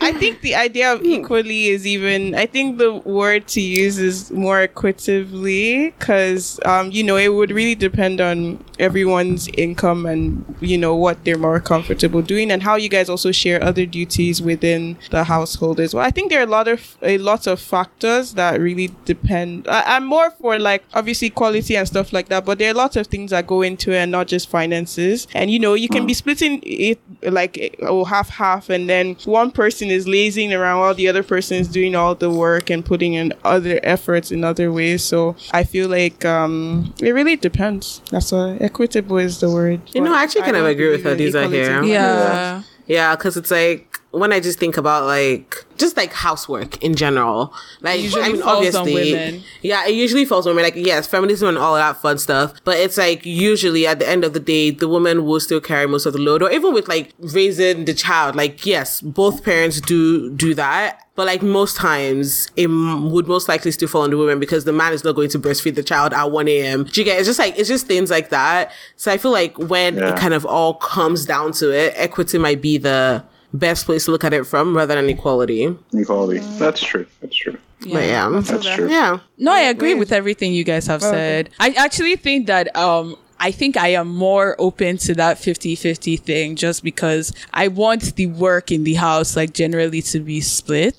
I 0.00 0.12
think 0.12 0.40
the 0.40 0.54
idea 0.54 0.92
of 0.92 1.04
equally 1.04 1.66
is 1.68 1.86
even. 1.86 2.34
I 2.34 2.46
think 2.46 2.78
the 2.78 2.92
word 2.94 3.46
to 3.48 3.60
use 3.60 3.98
is 3.98 4.30
more 4.30 4.60
equitably 4.60 5.90
because 5.90 6.60
um, 6.64 6.90
you 6.90 7.02
know 7.02 7.16
it 7.16 7.32
would 7.32 7.50
really 7.50 7.74
depend 7.74 8.20
on 8.20 8.62
everyone's 8.78 9.48
income 9.56 10.06
and 10.06 10.44
you 10.60 10.76
know 10.76 10.94
what 10.94 11.24
they're 11.24 11.38
more 11.38 11.60
comfortable 11.60 12.22
doing 12.22 12.50
and 12.50 12.62
how 12.62 12.76
you 12.76 12.88
guys 12.88 13.08
also 13.08 13.32
share 13.32 13.62
other 13.62 13.86
duties 13.86 14.42
within 14.42 14.96
the 15.10 15.24
household 15.24 15.80
as 15.80 15.94
well. 15.94 16.04
I 16.04 16.10
think 16.10 16.30
there 16.30 16.40
are 16.40 16.44
a 16.44 16.50
lot 16.50 16.68
of 16.68 16.96
a 17.02 17.18
lot 17.18 17.46
of 17.46 17.60
factors 17.60 18.34
that 18.34 18.60
really 18.60 18.90
depend. 19.04 19.66
I, 19.68 19.96
I'm 19.96 20.04
more 20.04 20.30
for 20.30 20.58
like 20.58 20.84
obviously 20.94 21.30
quality 21.30 21.76
and 21.76 21.86
stuff 21.86 22.12
like 22.12 22.28
that, 22.28 22.44
but 22.44 22.58
there 22.58 22.70
are 22.70 22.74
lots 22.74 22.96
of 22.96 23.06
things 23.06 23.30
that 23.30 23.46
go 23.46 23.62
into 23.62 23.92
it 23.92 23.96
and 23.96 24.12
not 24.12 24.26
just 24.26 24.48
finances. 24.48 25.26
And 25.34 25.50
you 25.50 25.58
know 25.58 25.74
you 25.74 25.88
can 25.88 26.06
be 26.06 26.14
splitting 26.14 26.60
it 26.62 27.00
like 27.22 27.76
oh 27.82 28.04
half 28.04 28.28
half, 28.28 28.68
and 28.68 28.88
then 28.88 29.16
one 29.24 29.50
person 29.50 29.85
is 29.90 30.06
lazing 30.06 30.52
around 30.52 30.80
while 30.80 30.94
the 30.94 31.08
other 31.08 31.22
person 31.22 31.56
is 31.58 31.68
doing 31.68 31.94
all 31.94 32.14
the 32.14 32.30
work 32.30 32.70
and 32.70 32.84
putting 32.84 33.14
in 33.14 33.32
other 33.44 33.80
efforts 33.82 34.30
in 34.30 34.44
other 34.44 34.72
ways. 34.72 35.02
So 35.02 35.36
I 35.52 35.64
feel 35.64 35.88
like 35.88 36.24
um 36.24 36.94
it 37.00 37.12
really 37.12 37.36
depends. 37.36 38.02
That's 38.10 38.32
a 38.32 38.56
equitable 38.60 39.18
is 39.18 39.40
the 39.40 39.50
word. 39.50 39.80
You 39.94 40.02
know, 40.02 40.14
I 40.14 40.22
actually 40.22 40.42
kind 40.42 40.56
of 40.56 40.66
agree 40.66 40.90
with 40.90 41.02
believe 41.02 41.34
in 41.34 41.50
Hadiza 41.50 41.52
here. 41.52 41.82
Yeah. 41.82 42.62
Yeah, 42.86 43.16
because 43.16 43.36
it's 43.36 43.50
like 43.50 44.00
when 44.18 44.32
I 44.32 44.40
just 44.40 44.58
think 44.58 44.76
about 44.76 45.04
like 45.04 45.64
just 45.78 45.96
like 45.96 46.12
housework 46.12 46.82
in 46.82 46.94
general, 46.94 47.52
like 47.82 48.00
Usually 48.00 48.22
I 48.22 48.28
mean, 48.32 48.40
falls 48.42 48.74
on 48.74 48.82
obviously, 48.82 49.12
women. 49.12 49.42
yeah, 49.62 49.86
it 49.86 49.94
usually 49.94 50.24
falls 50.24 50.46
on 50.46 50.52
women. 50.56 50.64
Like 50.64 50.76
yes, 50.76 51.06
feminism 51.06 51.48
and 51.48 51.58
all 51.58 51.74
that 51.74 51.96
fun 51.98 52.18
stuff, 52.18 52.54
but 52.64 52.76
it's 52.78 52.96
like 52.96 53.24
usually 53.26 53.86
at 53.86 53.98
the 53.98 54.08
end 54.08 54.24
of 54.24 54.32
the 54.32 54.40
day, 54.40 54.70
the 54.70 54.88
woman 54.88 55.24
will 55.24 55.40
still 55.40 55.60
carry 55.60 55.86
most 55.86 56.06
of 56.06 56.12
the 56.14 56.18
load, 56.18 56.42
or 56.42 56.50
even 56.50 56.72
with 56.72 56.88
like 56.88 57.12
raising 57.18 57.84
the 57.84 57.94
child. 57.94 58.34
Like 58.36 58.64
yes, 58.66 59.00
both 59.00 59.44
parents 59.44 59.80
do 59.80 60.30
do 60.34 60.54
that. 60.54 61.02
But 61.16 61.26
like 61.26 61.42
most 61.42 61.76
times, 61.78 62.50
it 62.56 62.64
m- 62.64 63.10
would 63.10 63.26
most 63.26 63.48
likely 63.48 63.70
still 63.70 63.88
fall 63.88 64.02
on 64.02 64.10
the 64.10 64.18
woman 64.18 64.38
because 64.38 64.66
the 64.66 64.72
man 64.72 64.92
is 64.92 65.02
not 65.02 65.12
going 65.16 65.30
to 65.30 65.38
breastfeed 65.38 65.74
the 65.74 65.82
child 65.82 66.12
at 66.12 66.30
1 66.30 66.46
a.m. 66.48 66.84
Do 66.84 67.00
you 67.00 67.06
get? 67.06 67.18
It's 67.18 67.26
just 67.26 67.38
like 67.38 67.58
it's 67.58 67.68
just 67.70 67.86
things 67.86 68.10
like 68.10 68.28
that. 68.30 68.70
So 68.96 69.10
I 69.10 69.16
feel 69.16 69.30
like 69.30 69.56
when 69.58 69.96
Yeah. 69.96 70.10
it 70.12 70.18
kind 70.18 70.34
of 70.34 70.44
all 70.44 70.74
comes 70.74 71.24
down 71.24 71.52
to 71.52 71.70
it, 71.70 71.94
equity 71.96 72.36
might 72.36 72.60
be 72.60 72.76
the 72.76 73.24
best 73.56 73.86
place 73.86 74.04
to 74.06 74.10
look 74.10 74.24
at 74.24 74.32
it 74.32 74.46
from 74.46 74.76
rather 74.76 74.94
than 74.94 75.08
equality. 75.08 75.74
Equality. 75.92 76.40
That's 76.58 76.80
true. 76.82 77.06
That's 77.20 77.34
true. 77.36 77.58
But 77.80 78.04
yeah, 78.04 78.40
That's 78.42 78.74
true. 78.74 78.88
yeah. 78.88 79.18
No, 79.38 79.52
I 79.52 79.60
agree 79.60 79.94
with 79.94 80.10
everything 80.10 80.52
you 80.54 80.64
guys 80.64 80.86
have 80.86 81.02
said. 81.02 81.50
I 81.60 81.70
actually 81.70 82.16
think 82.16 82.46
that 82.46 82.74
um 82.76 83.16
I 83.38 83.50
think 83.50 83.76
I 83.76 83.88
am 83.88 84.08
more 84.08 84.56
open 84.58 84.96
to 84.98 85.14
that 85.16 85.36
50-50 85.36 86.18
thing 86.20 86.56
just 86.56 86.82
because 86.82 87.34
I 87.52 87.68
want 87.68 88.16
the 88.16 88.26
work 88.28 88.72
in 88.72 88.84
the 88.84 88.94
house 88.94 89.36
like 89.36 89.52
generally 89.52 90.00
to 90.02 90.20
be 90.20 90.40
split. 90.40 90.96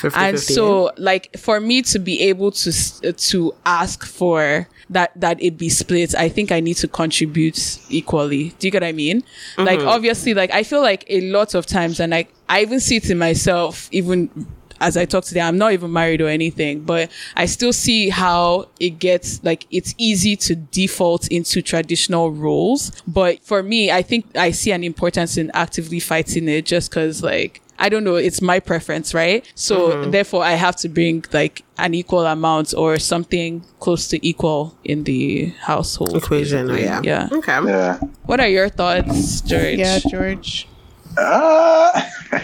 50-50, 0.00 0.16
and 0.16 0.40
so 0.40 0.90
like 0.96 1.36
for 1.36 1.60
me 1.60 1.82
to 1.82 1.98
be 1.98 2.20
able 2.22 2.52
to 2.52 2.70
uh, 3.06 3.12
to 3.16 3.54
ask 3.66 4.04
for 4.04 4.66
that 4.90 5.12
that 5.20 5.42
it 5.42 5.56
be 5.58 5.68
split, 5.68 6.14
I 6.14 6.28
think 6.28 6.52
I 6.52 6.60
need 6.60 6.76
to 6.78 6.88
contribute 6.88 7.78
equally. 7.88 8.50
Do 8.58 8.66
you 8.66 8.70
get 8.70 8.82
what 8.82 8.88
I 8.88 8.92
mean? 8.92 9.24
Like 9.56 9.78
mm-hmm. 9.78 9.88
obviously 9.88 10.34
like 10.34 10.50
I 10.52 10.62
feel 10.62 10.82
like 10.82 11.04
a 11.08 11.20
lot 11.30 11.54
of 11.54 11.66
times 11.66 12.00
and 12.00 12.10
like 12.10 12.32
I 12.48 12.62
even 12.62 12.80
see 12.80 12.96
it 12.96 13.10
in 13.10 13.18
myself 13.18 13.88
even 13.92 14.46
as 14.80 14.96
I 14.96 15.04
talk 15.04 15.24
today, 15.24 15.40
I'm 15.40 15.56
not 15.56 15.72
even 15.72 15.92
married 15.92 16.20
or 16.20 16.28
anything, 16.28 16.82
but 16.82 17.10
I 17.36 17.46
still 17.46 17.72
see 17.72 18.10
how 18.10 18.68
it 18.78 18.98
gets 18.98 19.42
like 19.42 19.66
it's 19.70 19.94
easy 19.98 20.36
to 20.36 20.54
default 20.56 21.28
into 21.28 21.62
traditional 21.62 22.30
roles. 22.30 22.90
But 23.06 23.42
for 23.42 23.62
me, 23.62 23.90
I 23.90 24.02
think 24.02 24.36
I 24.36 24.50
see 24.50 24.72
an 24.72 24.84
importance 24.84 25.36
in 25.36 25.50
actively 25.54 26.00
fighting 26.00 26.48
it 26.48 26.66
just 26.66 26.90
because 26.90 27.22
like 27.22 27.62
I 27.78 27.88
don't 27.88 28.04
know, 28.04 28.14
it's 28.16 28.40
my 28.40 28.60
preference, 28.60 29.14
right? 29.14 29.44
So 29.54 30.04
therefore 30.10 30.44
I 30.44 30.52
have 30.52 30.76
to 30.76 30.88
bring 30.88 31.24
like 31.32 31.64
an 31.78 31.94
equal 31.94 32.24
amount 32.26 32.72
or 32.76 32.98
something 32.98 33.64
close 33.80 34.08
to 34.08 34.26
equal 34.26 34.76
in 34.84 35.04
the 35.04 35.46
household. 35.60 36.16
Equation, 36.16 36.68
basically. 36.68 36.84
yeah. 36.84 37.00
Yeah. 37.02 37.28
Okay. 37.38 37.60
Yeah. 37.66 37.98
What 38.26 38.40
are 38.40 38.48
your 38.48 38.68
thoughts, 38.68 39.40
George? 39.42 39.78
Yeah, 39.78 39.98
George. 40.08 40.68
Uh, 41.16 42.02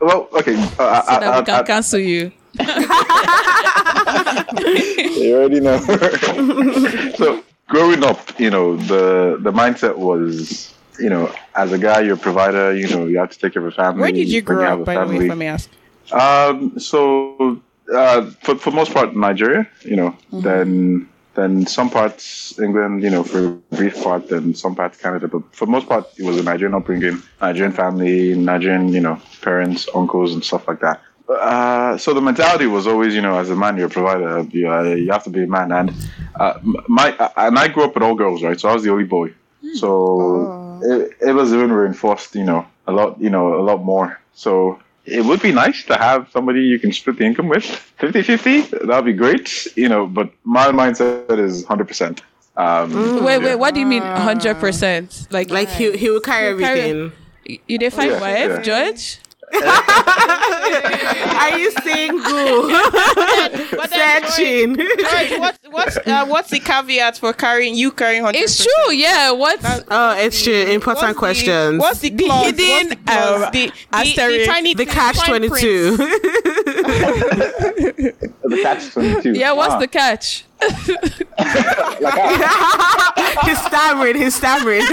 well, 0.00 0.28
okay. 0.32 0.54
Uh, 0.78 1.02
So 1.02 1.12
I, 1.12 1.18
that 1.20 1.22
I, 1.24 1.38
we 1.40 1.44
can 1.46 1.54
I, 1.54 1.62
cancel 1.62 1.98
you. 2.00 2.32
you 5.20 5.36
already 5.36 5.60
know. 5.60 5.78
so 7.16 7.42
growing 7.68 8.04
up, 8.04 8.18
you 8.38 8.50
know, 8.50 8.76
the 8.76 9.38
the 9.40 9.52
mindset 9.52 9.96
was, 9.96 10.74
you 11.00 11.10
know, 11.10 11.32
as 11.54 11.72
a 11.72 11.78
guy, 11.78 12.00
you're 12.00 12.14
a 12.14 12.18
provider. 12.18 12.74
You 12.74 12.88
know, 12.88 13.06
you 13.06 13.18
have 13.18 13.30
to 13.30 13.38
take 13.38 13.54
care 13.54 13.62
of 13.66 13.68
a 13.68 13.76
family. 13.76 14.00
Where 14.02 14.12
did 14.12 14.28
you 14.28 14.42
grow 14.42 14.64
up, 14.74 14.84
by 14.84 14.98
the 14.98 15.06
way, 15.06 15.30
I 15.30 15.34
may 15.34 15.48
ask? 15.48 15.70
Um, 16.12 16.78
so 16.78 17.60
uh, 17.94 18.30
for 18.42 18.56
for 18.56 18.70
most 18.72 18.92
part 18.92 19.16
Nigeria, 19.16 19.68
you 19.82 19.96
know, 19.96 20.16
Mm-hmm. 20.32 20.40
then 20.40 21.08
then 21.34 21.66
some 21.66 21.90
parts 21.90 22.58
England, 22.58 23.02
you 23.02 23.10
know, 23.10 23.22
for 23.22 23.46
a 23.46 23.50
brief 23.50 24.02
part, 24.02 24.28
then 24.28 24.54
some 24.54 24.74
parts 24.74 24.98
Canada, 24.98 25.28
but 25.28 25.42
for 25.54 25.66
most 25.66 25.88
part 25.88 26.06
it 26.18 26.24
was 26.24 26.36
a 26.38 26.42
Nigerian 26.42 26.74
upbringing, 26.74 27.22
Nigerian 27.40 27.72
family, 27.72 28.34
Nigerian, 28.34 28.88
you 28.88 29.00
know, 29.00 29.20
parents, 29.40 29.88
uncles, 29.94 30.32
and 30.34 30.44
stuff 30.44 30.66
like 30.68 30.80
that. 30.80 31.00
Uh, 31.28 31.96
so 31.96 32.12
the 32.12 32.20
mentality 32.20 32.66
was 32.66 32.86
always, 32.86 33.14
you 33.14 33.20
know, 33.22 33.38
as 33.38 33.50
a 33.50 33.56
man, 33.56 33.76
you're 33.76 33.86
a 33.86 33.90
provider. 33.90 34.40
You, 34.50 34.70
uh, 34.70 34.82
you 34.82 35.10
have 35.12 35.22
to 35.24 35.30
be 35.30 35.44
a 35.44 35.46
man, 35.46 35.70
and 35.72 35.92
uh, 36.38 36.58
my 36.88 37.16
uh, 37.18 37.28
and 37.36 37.58
I 37.58 37.68
grew 37.68 37.84
up 37.84 37.94
with 37.94 38.02
all 38.02 38.14
girls, 38.14 38.42
right? 38.42 38.58
So 38.58 38.68
I 38.68 38.74
was 38.74 38.82
the 38.82 38.90
only 38.90 39.04
boy. 39.04 39.32
So 39.74 40.59
it, 40.82 41.16
it 41.20 41.32
was 41.32 41.52
even 41.52 41.72
reinforced, 41.72 42.34
you 42.34 42.44
know, 42.44 42.66
a 42.86 42.92
lot, 42.92 43.20
you 43.20 43.30
know, 43.30 43.54
a 43.60 43.62
lot 43.62 43.82
more. 43.82 44.18
So 44.34 44.80
it 45.04 45.24
would 45.24 45.40
be 45.42 45.52
nice 45.52 45.84
to 45.84 45.96
have 45.96 46.28
somebody 46.30 46.60
you 46.62 46.78
can 46.78 46.92
split 46.92 47.16
the 47.18 47.24
income 47.24 47.48
with 47.48 47.64
50 47.64 48.22
50. 48.22 48.60
That'd 48.86 49.04
be 49.04 49.12
great, 49.12 49.66
you 49.76 49.88
know, 49.88 50.06
but 50.06 50.30
my 50.44 50.66
mindset 50.68 51.38
is 51.38 51.64
100%. 51.64 52.20
Um, 52.56 53.24
Wait, 53.24 53.38
wait, 53.38 53.54
what 53.56 53.72
do 53.74 53.80
you 53.80 53.86
mean 53.86 54.02
hundred 54.02 54.58
percent? 54.58 55.26
Like 55.30 55.50
Like 55.50 55.68
he 55.68 55.96
he 55.96 56.10
will 56.10 56.20
carry 56.20 56.48
He'll 56.48 56.58
carry- 56.58 56.80
everything. 56.80 57.12
you 57.66 57.78
define 57.78 58.10
Yeah, 58.10 58.20
wife, 58.20 58.50
yeah. 58.50 58.62
Judge? 58.62 59.20
Are 61.40 61.58
you 61.58 61.70
single? 61.72 62.68
But 63.76 63.90
then, 63.90 64.22
George, 64.22 64.30
Searching. 64.30 64.76
George, 64.76 65.40
what's 65.40 65.58
what's 65.70 65.96
uh, 66.06 66.26
what's 66.26 66.50
the 66.50 66.60
caveat 66.60 67.18
for 67.18 67.32
carrying 67.32 67.74
you 67.74 67.90
carrying 67.90 68.22
hundred? 68.22 68.38
It's 68.42 68.64
true, 68.64 68.92
yeah. 68.94 69.32
What's 69.32 69.64
Oh, 69.90 70.14
it's 70.18 70.42
true. 70.42 70.54
Important 70.54 71.16
questions. 71.16 71.80
What's 71.80 72.00
the 72.00 72.10
The 72.10 72.28
hidden, 72.28 72.30
what's 72.30 72.56
the, 72.90 72.96
clause? 73.06 73.42
um, 73.42 73.50
the, 73.52 73.66
the, 73.66 73.72
the 73.72 73.74
asterisk, 73.92 74.50
tiny 74.50 74.74
the 74.74 74.86
catch 74.86 75.16
fine 75.16 75.26
twenty 75.28 75.48
print. 75.48 75.62
two. 75.62 75.96
the 78.50 78.58
catch 78.62 78.90
22. 78.92 79.32
yeah, 79.34 79.52
what's 79.52 79.74
Ah, 79.74 79.78
the 79.78 79.88
catch? 79.88 80.44
he's 83.44 83.60
stammering. 83.62 84.16
He's 84.16 84.34
stammering. 84.34 84.82
he's 84.82 84.90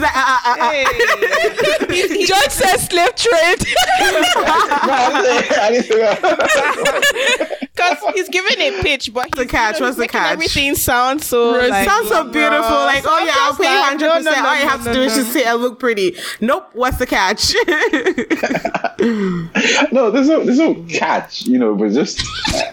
like, 0.00 0.14
ah, 0.14 0.26
ah, 0.26 0.40
ah, 0.44 0.56
ah. 0.60 0.70
Hey. 0.70 0.84
Judge 2.24 2.50
says 2.50 2.86
slave 2.88 3.14
trade. 3.16 3.64
I 4.86 5.70
need 5.72 5.84
to 5.84 5.94
go. 5.94 6.14
Because 7.74 7.98
he's 8.14 8.28
giving 8.28 8.60
a 8.60 8.80
pitch, 8.82 9.10
but 9.12 9.26
he's 9.34 9.44
the 9.44 9.50
catch? 9.50 9.74
you 9.76 9.80
know, 9.80 9.86
What's 9.86 9.98
the 9.98 10.06
catch? 10.06 10.32
Everything 10.32 10.74
sounds 10.76 11.26
so 11.26 11.54
Rose- 11.56 11.70
like, 11.70 11.88
Sounds 11.88 12.08
so 12.08 12.22
beautiful. 12.24 12.76
Like, 12.76 13.02
oh 13.04 13.24
yeah, 13.24 13.34
I'll 13.36 13.56
pay 13.56 13.64
you 13.64 13.82
hundred 13.82 14.08
percent. 14.10 14.24
no, 14.24 14.30
no, 14.42 14.48
All 14.48 14.54
you 14.56 14.62
no, 14.64 14.68
have 14.68 14.80
to 14.84 14.90
no, 14.90 14.94
do 14.94 15.02
is 15.02 15.16
no. 15.16 15.22
just 15.22 15.32
say 15.32 15.44
I 15.44 15.54
look 15.54 15.80
pretty. 15.80 16.16
Nope. 16.40 16.70
What's 16.72 16.98
the 16.98 17.06
catch? 17.06 17.54
no, 19.92 20.10
there's 20.10 20.28
no, 20.28 20.44
there's 20.44 20.58
no 20.58 20.74
catch, 20.88 21.46
you 21.46 21.58
know, 21.58 21.74
but 21.74 21.90
just. 21.92 22.20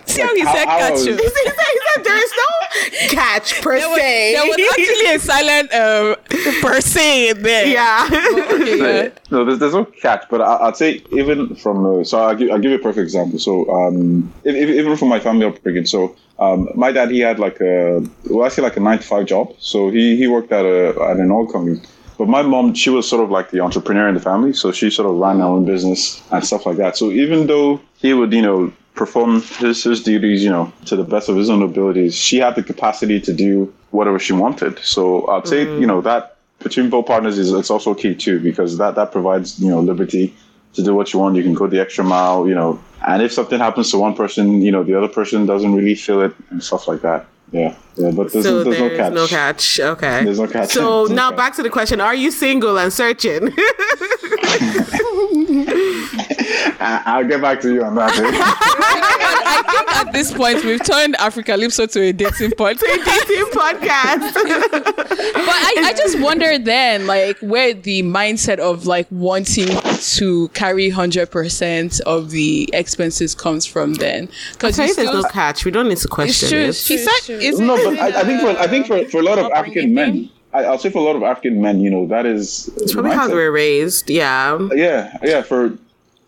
See 0.05 0.21
how 0.21 0.35
he 0.35 0.43
said 0.43 0.65
catch 0.65 0.90
he 0.97 1.03
said, 1.03 1.19
he 1.19 2.03
there 2.03 2.17
is 2.17 2.31
no 2.37 3.07
catch 3.09 3.61
per 3.61 3.77
There 3.77 3.89
was, 3.89 3.99
se. 3.99 4.33
there 4.33 4.45
was 4.45 4.57
actually 4.79 5.15
a 5.15 5.19
silent 5.19 5.73
um, 5.73 6.15
per 6.61 6.81
se 6.81 7.33
there. 7.33 7.67
yeah. 7.67 8.09
Okay, 8.51 9.03
yeah. 9.03 9.09
No, 9.29 9.45
there's, 9.45 9.59
there's 9.59 9.73
no 9.73 9.85
catch, 9.85 10.25
but 10.29 10.41
I, 10.41 10.67
I'd 10.67 10.77
say 10.77 11.01
even 11.11 11.55
from 11.55 11.85
uh, 11.85 12.03
so 12.03 12.19
I'll 12.19 12.35
give, 12.35 12.51
I'll 12.51 12.59
give 12.59 12.71
you 12.71 12.77
a 12.77 12.81
perfect 12.81 13.03
example. 13.03 13.39
So 13.39 13.69
um, 13.69 14.31
if, 14.43 14.55
if, 14.55 14.69
even 14.69 14.95
from 14.97 15.09
my 15.09 15.19
family 15.19 15.45
upbringing, 15.45 15.85
so 15.85 16.15
um, 16.39 16.69
my 16.75 16.91
dad 16.91 17.11
he 17.11 17.19
had 17.19 17.39
like 17.39 17.59
a 17.61 18.05
well, 18.29 18.45
actually 18.45 18.63
like 18.63 18.77
a 18.77 18.79
nine 18.79 18.99
to 18.99 19.03
five 19.03 19.25
job. 19.25 19.53
So 19.59 19.89
he 19.89 20.15
he 20.17 20.27
worked 20.27 20.51
at 20.51 20.65
a 20.65 20.89
at 21.09 21.17
an 21.17 21.31
oil 21.31 21.47
company. 21.47 21.81
But 22.17 22.27
my 22.27 22.43
mom, 22.43 22.75
she 22.75 22.91
was 22.91 23.07
sort 23.09 23.23
of 23.23 23.31
like 23.31 23.49
the 23.49 23.61
entrepreneur 23.61 24.07
in 24.07 24.13
the 24.13 24.21
family, 24.21 24.53
so 24.53 24.71
she 24.71 24.91
sort 24.91 25.09
of 25.09 25.15
ran 25.15 25.39
her 25.39 25.45
own 25.45 25.65
business 25.65 26.21
and 26.31 26.45
stuff 26.45 26.67
like 26.67 26.77
that. 26.77 26.95
So 26.95 27.09
even 27.09 27.47
though 27.47 27.81
he 27.97 28.13
would, 28.13 28.31
you 28.31 28.43
know, 28.43 28.71
perform 29.01 29.41
his, 29.63 29.83
his 29.83 30.03
duties, 30.03 30.43
you 30.43 30.49
know, 30.51 30.71
to 30.85 30.95
the 30.95 31.03
best 31.03 31.27
of 31.27 31.35
his 31.35 31.49
own 31.49 31.63
abilities, 31.63 32.15
she 32.15 32.37
had 32.37 32.53
the 32.53 32.61
capacity 32.61 33.19
to 33.19 33.33
do 33.33 33.73
whatever 33.89 34.19
she 34.19 34.31
wanted. 34.31 34.77
So 34.77 35.27
I'd 35.27 35.47
say, 35.47 35.63
you 35.63 35.87
know, 35.87 36.01
mm. 36.01 36.03
that 36.03 36.37
between 36.59 36.91
both 36.91 37.07
partners 37.07 37.39
is 37.39 37.51
it's 37.51 37.71
also 37.71 37.95
key 37.95 38.13
too 38.13 38.39
because 38.39 38.77
that 38.77 38.93
that 38.93 39.11
provides 39.11 39.59
you 39.59 39.69
know 39.71 39.79
liberty 39.79 40.35
to 40.75 40.83
do 40.83 40.93
what 40.93 41.11
you 41.11 41.17
want. 41.17 41.35
You 41.35 41.41
can 41.41 41.55
go 41.55 41.65
the 41.65 41.81
extra 41.81 42.03
mile, 42.03 42.47
you 42.47 42.53
know. 42.53 42.79
And 43.07 43.23
if 43.23 43.31
something 43.33 43.57
happens 43.57 43.89
to 43.89 43.97
one 43.97 44.13
person, 44.13 44.61
you 44.61 44.71
know, 44.71 44.83
the 44.83 44.95
other 44.95 45.07
person 45.07 45.47
doesn't 45.47 45.73
really 45.73 45.95
feel 45.95 46.21
it 46.21 46.35
and 46.51 46.63
stuff 46.63 46.87
like 46.87 47.01
that. 47.01 47.25
Yeah, 47.51 47.75
yeah. 47.95 48.11
But 48.11 48.31
there's, 48.31 48.45
So 48.45 48.63
there's, 48.63 48.77
there's 48.77 48.91
no 48.91 48.97
catch. 48.97 49.13
no 49.13 49.27
catch. 49.27 49.79
Okay. 49.79 50.23
There's 50.25 50.39
no 50.39 50.47
catch. 50.47 50.69
So 50.69 51.05
no 51.09 51.15
now 51.15 51.29
catch. 51.29 51.37
back 51.37 51.55
to 51.55 51.63
the 51.63 51.71
question: 51.71 51.99
Are 51.99 52.13
you 52.23 52.29
single 52.29 52.77
and 52.77 52.93
searching? 52.93 53.49
I- 56.81 57.01
I'll 57.05 57.27
get 57.27 57.41
back 57.41 57.61
to 57.61 57.73
you 57.73 57.83
on 57.83 57.95
that. 57.95 58.11
eh? 58.17 58.21
I 59.53 59.63
think 59.63 59.97
at 60.07 60.13
this 60.13 60.33
point 60.33 60.63
we've 60.63 60.83
turned 60.83 61.15
Africalypso 61.15 61.89
to 61.91 62.01
a 62.01 62.13
dating 62.13 62.51
podcast. 62.51 62.81
Dating 63.05 63.45
podcast. 63.51 64.33
But 65.41 65.47
I, 65.57 65.73
I 65.87 65.93
just 65.93 66.19
wonder 66.19 66.57
then, 66.59 67.07
like, 67.07 67.37
where 67.39 67.73
the 67.73 68.03
mindset 68.03 68.59
of 68.59 68.85
like 68.85 69.07
wanting 69.11 69.67
to 70.17 70.47
carry 70.49 70.89
hundred 70.89 71.31
percent 71.31 71.99
of 72.01 72.31
the 72.31 72.69
expenses 72.73 73.33
comes 73.35 73.65
from. 73.65 73.93
Then, 73.95 74.29
because 74.53 74.75
Tell 74.75 74.87
you 74.87 74.95
there's 74.95 75.11
no 75.11 75.23
catch. 75.23 75.65
We 75.65 75.71
don't 75.71 75.87
need 75.89 75.97
to 75.99 76.07
question 76.07 76.49
true, 76.49 76.59
it. 76.59 76.69
it's 76.69 76.87
He 76.87 76.97
said, 76.97 77.41
is 77.41 77.59
no, 77.59 77.75
it- 77.75 77.97
but 77.97 77.99
I, 78.15 78.21
I 78.21 78.23
think 78.23 78.41
for 78.41 78.49
I 78.49 78.67
think 78.67 78.87
for, 78.87 79.03
for 79.09 79.19
a 79.19 79.23
lot 79.23 79.37
of 79.39 79.45
upbringing 79.45 79.57
African 79.57 79.93
men. 79.93 80.29
I, 80.53 80.65
I'll 80.65 80.77
say 80.79 80.89
for 80.89 80.99
a 80.99 81.03
lot 81.03 81.15
of 81.15 81.23
African 81.23 81.61
men, 81.61 81.79
you 81.79 81.89
know, 81.89 82.05
that 82.07 82.25
is 82.25 82.69
It's 82.77 82.93
probably 82.93 83.11
how 83.11 83.27
they 83.27 83.35
were 83.35 83.51
raised. 83.51 84.09
Yeah. 84.09 84.59
Yeah, 84.73 85.17
yeah. 85.23 85.41
For 85.43 85.77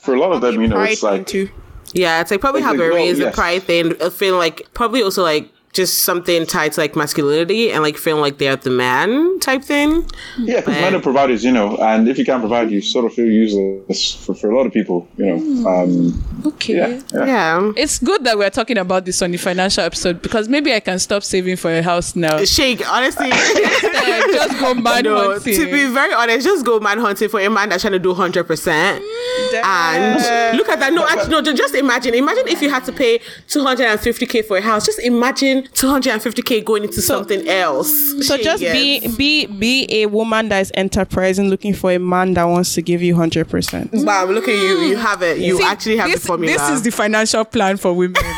for 0.04 0.14
a 0.14 0.20
lot 0.20 0.32
of 0.34 0.42
them, 0.42 0.62
you 0.62 0.68
know, 0.68 0.82
it's 0.82 1.02
like 1.04 1.20
into- 1.20 1.50
Yeah, 1.94 2.22
it's 2.22 2.32
like 2.32 2.42
probably 2.42 2.60
It's 2.60 2.66
how 2.66 2.72
like, 2.74 2.80
well, 2.92 3.14
the 3.14 3.24
yes. 3.26 3.36
pride 3.36 3.64
thing, 3.64 3.94
uh, 4.02 4.10
feeling 4.10 4.40
like 4.40 4.68
probably 4.74 5.02
also 5.02 5.24
like 5.24 5.50
just 5.74 6.04
something 6.04 6.46
tied 6.46 6.72
to 6.72 6.80
like 6.80 6.96
masculinity 6.96 7.72
and 7.72 7.82
like 7.82 7.98
feeling 7.98 8.22
like 8.22 8.38
they're 8.38 8.56
the 8.56 8.70
man 8.70 9.40
type 9.40 9.64
thing. 9.64 10.06
Yeah, 10.38 10.60
because 10.60 10.76
men 10.76 10.96
are 10.96 11.02
providers, 11.02 11.44
you 11.44 11.52
know, 11.52 11.76
and 11.78 12.08
if 12.08 12.18
you 12.20 12.26
can't 12.26 12.42
provide, 12.42 12.70
you 12.70 12.80
sort 12.80 13.06
of 13.06 13.14
feel 13.14 13.26
useless 13.26 14.14
for, 14.14 14.36
for 14.36 14.52
a 14.52 14.56
lot 14.56 14.68
of 14.68 14.72
people, 14.72 15.08
you 15.18 15.26
know. 15.26 15.70
Um, 15.70 16.24
okay. 16.46 16.76
yeah, 16.76 17.02
yeah. 17.14 17.26
Yeah. 17.26 17.72
It's 17.76 17.98
good 17.98 18.24
that 18.24 18.38
we're 18.38 18.52
talking 18.52 18.78
about 18.78 19.06
this 19.06 19.22
on 19.24 19.32
the 19.32 19.38
financial 19.38 19.84
episode 19.84 20.22
because 20.22 20.48
maybe 20.48 20.72
I 20.74 20.80
can 20.80 21.00
stop 21.00 21.24
saving 21.24 21.58
for 21.58 21.72
a 21.72 21.82
house 21.82 22.16
now. 22.16 22.44
Shake, 22.46 22.88
honestly. 22.88 23.32
Just 24.34 24.60
go 24.60 24.74
mad 24.76 25.06
no, 25.06 25.32
hunting. 25.34 25.56
to 25.56 25.66
be 25.66 25.88
very 25.88 26.14
honest, 26.14 26.46
just 26.46 26.66
go 26.66 26.80
man 26.80 27.00
hunting 27.00 27.30
for 27.30 27.40
a 27.40 27.50
man 27.50 27.70
that's 27.70 27.82
trying 27.82 27.94
to 27.94 28.00
do 28.00 28.14
100%. 28.14 28.68
And 29.64 30.58
look 30.58 30.70
at 30.70 30.80
that. 30.80 30.94
No, 30.94 31.08
actually, 31.08 31.42
no, 31.42 31.54
just 31.54 31.76
imagine. 31.76 32.14
Imagine 32.14 32.48
if 32.48 32.62
you 32.62 32.70
had 32.70 32.84
to 32.86 32.92
pay 32.92 33.20
250k 33.48 34.46
for 34.46 34.58
a 34.58 34.62
house. 34.62 34.86
Just 34.86 35.00
imagine 35.00 35.63
250k 35.70 36.64
going 36.66 36.84
into 36.84 37.02
something 37.02 37.48
else. 37.48 37.90
So 38.28 38.38
just 38.38 38.62
be 38.62 39.08
be 39.16 39.46
be 39.46 39.88
a 39.90 40.06
woman 40.08 40.50
that 40.50 40.60
is 40.60 40.72
enterprising, 40.76 41.50
looking 41.50 41.74
for 41.74 41.92
a 41.92 42.00
man 42.00 42.34
that 42.36 42.46
wants 42.46 42.74
to 42.76 42.82
give 42.82 43.02
you 43.02 43.16
hundred 43.16 43.50
percent. 43.50 43.90
Wow, 43.94 44.26
look 44.26 44.48
at 44.48 44.56
you. 44.56 44.80
You 44.82 44.98
have 44.98 45.22
it. 45.22 45.40
You 45.40 45.58
See, 45.58 45.64
actually 45.64 45.98
have 45.98 46.12
this, 46.12 46.22
the 46.22 46.28
formula. 46.28 46.58
This 46.58 46.70
is 46.70 46.82
the 46.84 46.92
financial 46.92 47.46
plan 47.46 47.78
for 47.78 47.94
women. 47.94 48.22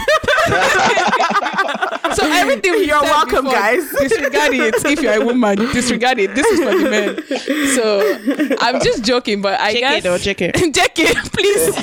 So 2.16 2.26
everything 2.32 2.84
You're 2.84 3.02
welcome, 3.02 3.46
before, 3.46 3.60
guys. 3.60 3.90
Disregard 3.92 4.54
it. 4.54 4.76
If 4.86 5.02
you're 5.02 5.22
a 5.22 5.26
woman, 5.26 5.58
disregard 5.58 6.20
it. 6.20 6.34
This 6.36 6.46
is 6.48 6.60
for 6.60 6.78
the 6.78 6.90
men. 6.90 7.76
So 7.76 8.58
I'm 8.62 8.82
just 8.82 9.04
joking, 9.04 9.42
but 9.42 9.60
I 9.60 9.74
JK 9.74 9.80
guess 9.80 10.04
though, 10.04 10.18
JK. 10.18 10.52
JK, 10.52 11.34
please. 11.34 11.76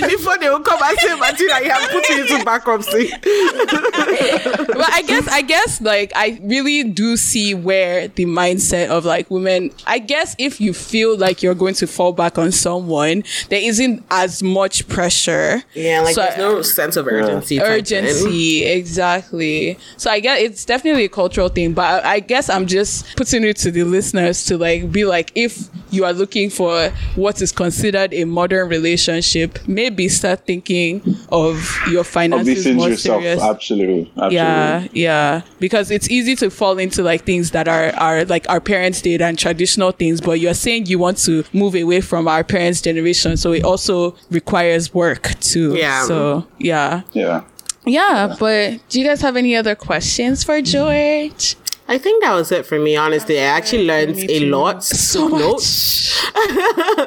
Before 0.10 0.38
they 0.38 0.48
will 0.48 0.60
come 0.60 0.80
and 0.82 0.98
say, 0.98 1.14
Martina, 1.16 1.60
you 1.62 1.70
have 1.70 1.90
put 1.90 2.08
you 2.08 2.22
into 2.22 2.44
bankruptcy. 2.44 3.10
but 3.20 4.92
I 4.92 5.02
guess 5.06 5.28
I 5.28 5.42
guess 5.42 5.80
like 5.80 6.12
I 6.14 6.40
really 6.42 6.84
do 6.84 7.16
see 7.16 7.54
where 7.54 8.08
the 8.08 8.24
mindset 8.26 8.88
of 8.88 9.04
like 9.04 9.30
women 9.30 9.70
I 9.86 9.98
guess 9.98 10.34
if 10.38 10.60
you 10.60 10.72
feel 10.72 11.16
like 11.16 11.42
you're 11.42 11.54
going 11.54 11.74
to 11.74 11.86
fall 11.86 12.12
back 12.12 12.38
on 12.38 12.52
someone, 12.52 13.24
there 13.48 13.60
isn't 13.60 14.04
as 14.10 14.42
much 14.42 14.88
pressure. 14.88 15.62
Yeah, 15.74 16.02
like 16.02 16.14
So 16.14 16.22
there's 16.22 16.38
no 16.38 16.62
sense 16.62 16.96
of 16.96 17.06
urgency. 17.06 17.60
urgency 17.60 18.64
exactly 18.64 19.78
so 19.96 20.10
i 20.10 20.20
guess 20.20 20.40
it's 20.40 20.64
definitely 20.64 21.04
a 21.04 21.08
cultural 21.08 21.48
thing 21.48 21.72
but 21.72 22.04
I, 22.04 22.14
I 22.14 22.20
guess 22.20 22.48
i'm 22.48 22.66
just 22.66 23.16
putting 23.16 23.44
it 23.44 23.56
to 23.58 23.70
the 23.70 23.84
listeners 23.84 24.44
to 24.46 24.58
like 24.58 24.90
be 24.92 25.04
like 25.04 25.32
if 25.34 25.68
you 25.90 26.04
are 26.04 26.12
looking 26.12 26.50
for 26.50 26.90
what 27.16 27.40
is 27.42 27.52
considered 27.52 28.14
a 28.14 28.24
modern 28.24 28.68
relationship 28.68 29.58
maybe 29.66 30.08
start 30.08 30.46
thinking 30.46 31.02
of 31.30 31.78
your 31.90 32.00
Of 32.00 32.06
finances 32.06 32.64
things 32.64 32.76
more 32.76 32.88
yourself, 32.90 33.22
serious 33.22 33.42
absolutely, 33.42 34.02
absolutely. 34.16 34.36
yeah 34.36 34.86
yeah 34.92 35.42
because 35.58 35.90
it's 35.90 36.08
easy 36.10 36.36
to 36.36 36.50
fall 36.50 36.78
into 36.78 37.02
like 37.02 37.24
things 37.24 37.50
that 37.52 37.68
are 37.68 37.92
are 37.96 38.24
like 38.26 38.48
our 38.48 38.60
parents 38.60 39.00
did 39.02 39.20
and 39.22 39.38
traditional 39.38 39.92
things 39.92 40.20
but 40.20 40.38
you're 40.40 40.54
saying 40.54 40.86
you 40.86 40.98
want 40.98 41.18
to 41.18 41.44
move 41.52 41.74
away 41.74 42.00
from 42.00 42.28
our 42.28 42.44
parents 42.44 42.80
generation 42.80 43.36
so 43.36 43.52
it 43.52 43.64
also 43.64 44.14
requires 44.30 44.94
work 44.94 45.28
too 45.40 45.74
Yeah. 45.76 46.04
so 46.04 46.46
yeah 46.58 47.02
yeah. 47.12 47.42
Yeah, 47.84 48.36
but 48.38 48.86
do 48.88 49.00
you 49.00 49.06
guys 49.06 49.20
have 49.22 49.36
any 49.36 49.56
other 49.56 49.74
questions 49.74 50.44
for 50.44 50.60
George? 50.62 51.56
I 51.88 51.98
think 51.98 52.22
that 52.22 52.34
was 52.34 52.52
it 52.52 52.66
for 52.66 52.78
me, 52.78 52.94
honestly. 52.96 53.40
I 53.40 53.44
actually 53.44 53.84
learned 53.84 54.16
a 54.16 54.40
lot. 54.48 54.84
So 55.10 55.28
much. 55.28 56.14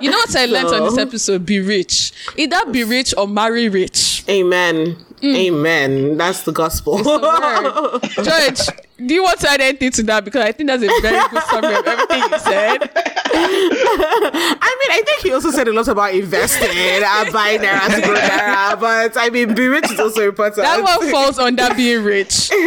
You 0.01 0.09
know 0.11 0.17
what 0.17 0.35
I 0.35 0.45
learned 0.45 0.67
on 0.67 0.83
this 0.83 0.97
episode? 0.97 1.45
Be 1.45 1.61
rich. 1.61 2.11
Either 2.35 2.65
be 2.69 2.83
rich 2.83 3.13
or 3.17 3.25
marry 3.27 3.69
rich. 3.69 4.25
Amen. 4.27 4.97
Mm. 5.21 5.35
Amen. 5.35 6.17
That's 6.17 6.43
the 6.43 6.51
gospel. 6.51 6.97
George, 8.23 8.59
do 9.07 9.13
you 9.13 9.23
want 9.23 9.39
to 9.41 9.49
add 9.49 9.61
anything 9.61 9.91
to 9.91 10.03
that? 10.03 10.25
Because 10.25 10.41
I 10.41 10.51
think 10.51 10.67
that's 10.67 10.83
a 10.83 11.01
very 11.01 11.29
good 11.29 11.43
summary 11.43 11.75
of 11.75 11.85
everything 11.85 12.21
you 12.31 12.39
said. 12.39 12.89
I 13.35 14.77
mean, 14.79 14.91
I 14.91 15.01
think 15.05 15.21
he 15.21 15.31
also 15.33 15.49
said 15.51 15.67
a 15.67 15.73
lot 15.73 15.87
about 15.87 16.13
investing 16.13 16.69
and 16.69 17.03
buying 17.33 17.59
Naira 17.61 17.95
to 17.95 18.01
grow 18.01 18.15
Naira, 18.15 18.79
but 18.79 19.13
I 19.17 19.29
mean, 19.29 19.53
being 19.55 19.71
rich 19.71 19.91
is 19.91 19.99
also 19.99 20.27
important. 20.27 20.57
That 20.57 20.81
one 20.83 21.09
falls 21.09 21.39
under 21.39 21.73
being 21.75 22.03
rich. 22.03 22.51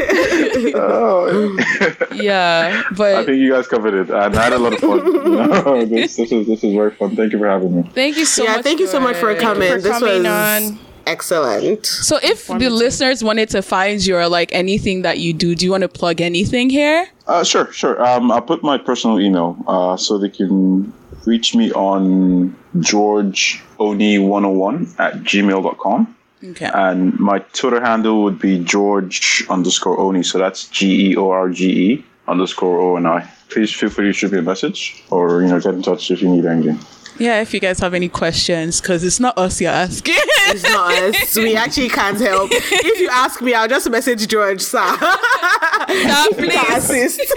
Oh, 0.78 1.56
Yeah, 2.12 2.82
but 2.96 3.16
I 3.16 3.24
think 3.24 3.38
you 3.38 3.52
guys 3.52 3.66
covered 3.68 3.94
it, 3.94 4.10
I 4.10 4.24
had 4.30 4.52
a 4.52 4.58
lot 4.58 4.72
of 4.74 4.80
fun. 4.80 5.04
No, 5.32 5.84
this, 5.84 6.16
this 6.16 6.32
is 6.32 6.46
this 6.46 6.64
is 6.64 6.74
very 6.74 6.90
fun. 6.90 7.16
Thank 7.16 7.32
you 7.32 7.38
for 7.38 7.46
having 7.48 7.76
me. 7.76 7.90
thank 7.94 8.16
you 8.16 8.24
so 8.24 8.44
yeah, 8.44 8.56
much. 8.56 8.64
thank 8.64 8.80
you 8.80 8.86
so 8.86 9.00
much 9.00 9.16
for 9.16 9.34
coming. 9.34 9.70
for 9.72 9.80
this 9.80 9.98
coming 9.98 10.22
was 10.24 10.72
on. 10.72 10.78
Excellent. 11.06 11.86
So, 11.86 12.18
if 12.22 12.46
the 12.46 12.68
listeners 12.68 13.24
wanted 13.24 13.48
to 13.50 13.62
find 13.62 14.04
you 14.04 14.16
or 14.16 14.28
like 14.28 14.52
anything 14.52 15.02
that 15.02 15.18
you 15.18 15.32
do, 15.32 15.54
do 15.54 15.64
you 15.64 15.70
want 15.70 15.82
to 15.82 15.88
plug 15.88 16.20
anything 16.20 16.68
here? 16.70 17.06
Uh, 17.26 17.44
sure, 17.44 17.72
sure. 17.72 18.04
Um, 18.04 18.30
I'll 18.30 18.42
put 18.42 18.62
my 18.62 18.76
personal 18.78 19.20
email 19.20 19.56
uh, 19.66 19.96
so 19.96 20.18
they 20.18 20.28
can 20.28 20.92
reach 21.24 21.54
me 21.54 21.72
on 21.72 22.54
georgeoni101 22.76 25.00
at 25.00 25.14
gmail.com. 25.22 26.16
Okay. 26.44 26.70
And 26.72 27.18
my 27.18 27.38
Twitter 27.38 27.80
handle 27.80 28.22
would 28.24 28.38
be 28.38 28.62
George 28.62 29.42
underscore 29.48 29.98
Oni. 29.98 30.22
So 30.22 30.38
that's 30.38 30.68
G 30.68 31.12
E 31.12 31.16
O 31.16 31.30
R 31.30 31.48
G 31.48 31.92
E 31.92 32.04
underscore 32.28 32.78
O 32.78 32.96
N 32.96 33.06
I. 33.06 33.26
Please 33.48 33.72
feel 33.72 33.88
free 33.90 34.06
to 34.06 34.12
shoot 34.12 34.32
me 34.32 34.38
a 34.38 34.42
message 34.42 35.02
or 35.10 35.42
you 35.42 35.48
know 35.48 35.60
get 35.60 35.74
in 35.74 35.82
touch 35.82 36.10
if 36.10 36.22
you 36.22 36.28
need 36.28 36.44
anything. 36.44 36.78
Yeah, 37.18 37.40
if 37.40 37.52
you 37.54 37.60
guys 37.60 37.78
have 37.80 37.94
any 37.94 38.08
questions, 38.08 38.80
because 38.80 39.02
it's 39.04 39.18
not 39.20 39.36
us 39.38 39.60
you're 39.60 39.70
asking. 39.72 40.14
It's 40.48 40.62
not 40.64 40.92
us. 41.14 41.36
We 41.36 41.56
actually 41.56 41.88
can't 41.88 42.18
help. 42.20 42.50
If 42.52 43.00
you 43.00 43.08
ask 43.10 43.40
me, 43.42 43.54
I'll 43.54 43.68
just 43.68 43.88
message 43.90 44.26
George, 44.28 44.60
sir. 44.60 44.78
Nah, 45.88 46.26
We 46.36 46.48
can 46.48 46.64
please. 46.80 47.16
assist. 47.18 47.20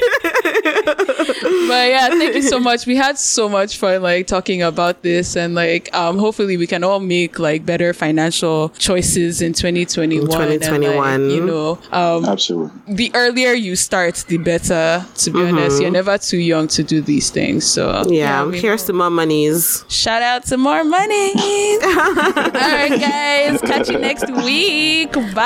But 1.70 1.90
yeah, 1.90 2.10
thank 2.10 2.36
you 2.36 2.42
so 2.42 2.60
much. 2.60 2.86
We 2.88 2.96
had 2.96 3.18
so 3.18 3.48
much 3.48 3.78
fun 3.78 4.02
like 4.02 4.26
talking 4.28 4.64
about 4.64 5.04
this 5.04 5.36
and 5.36 5.54
like 5.54 5.94
um 5.96 6.18
hopefully 6.18 6.58
we 6.58 6.66
can 6.66 6.84
all 6.84 7.00
make 7.00 7.38
like 7.38 7.66
better 7.66 7.94
financial 7.94 8.70
choices 8.80 9.42
in 9.42 9.54
2021. 9.54 10.24
and, 10.24 10.50
like, 10.52 10.60
2021. 10.62 11.30
you 11.30 11.46
know, 11.46 11.78
um 11.92 12.26
Absolutely. 12.26 12.72
the 12.96 13.12
earlier 13.14 13.52
you 13.54 13.76
start, 13.76 14.16
the 14.28 14.38
better, 14.38 15.06
to 15.16 15.30
be 15.32 15.42
honest. 15.42 15.80
You're 15.82 15.92
never 15.92 16.18
too 16.18 16.38
young 16.38 16.68
to 16.70 16.84
do 16.84 17.02
these 17.02 17.30
things. 17.30 17.66
So 17.66 18.04
Yeah, 18.10 18.46
we 18.46 18.60
here's 18.60 18.84
to 18.86 18.94
more 18.94 19.10
monies. 19.12 19.69
Shout 19.88 20.22
out 20.22 20.46
to 20.48 20.58
more 20.58 20.84
money. 20.84 21.32
All 21.84 22.14
right, 22.54 23.00
guys. 23.00 23.62
Catch 23.62 23.90
you 23.90 23.98
next 24.00 24.30
week. 24.32 25.14
Bye. 25.14 25.32
Bye. 25.34 25.46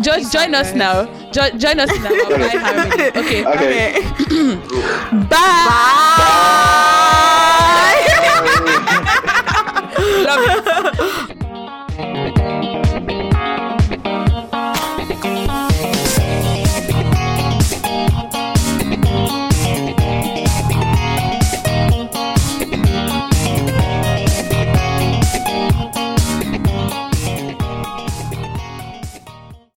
Jo- 0.00 0.22
join 0.30 0.54
us 0.54 0.72
now. 0.74 1.06
Jo- 1.32 1.50
join 1.58 1.80
us 1.80 1.90
now. 2.00 2.10
Bye, 2.30 2.58
Harmony. 2.64 3.08
Okay. 3.20 3.44
Okay. 3.46 4.00
Bye. 5.30 5.66
Bye. 6.20 6.60
Love 10.26 11.28
it. 11.28 11.36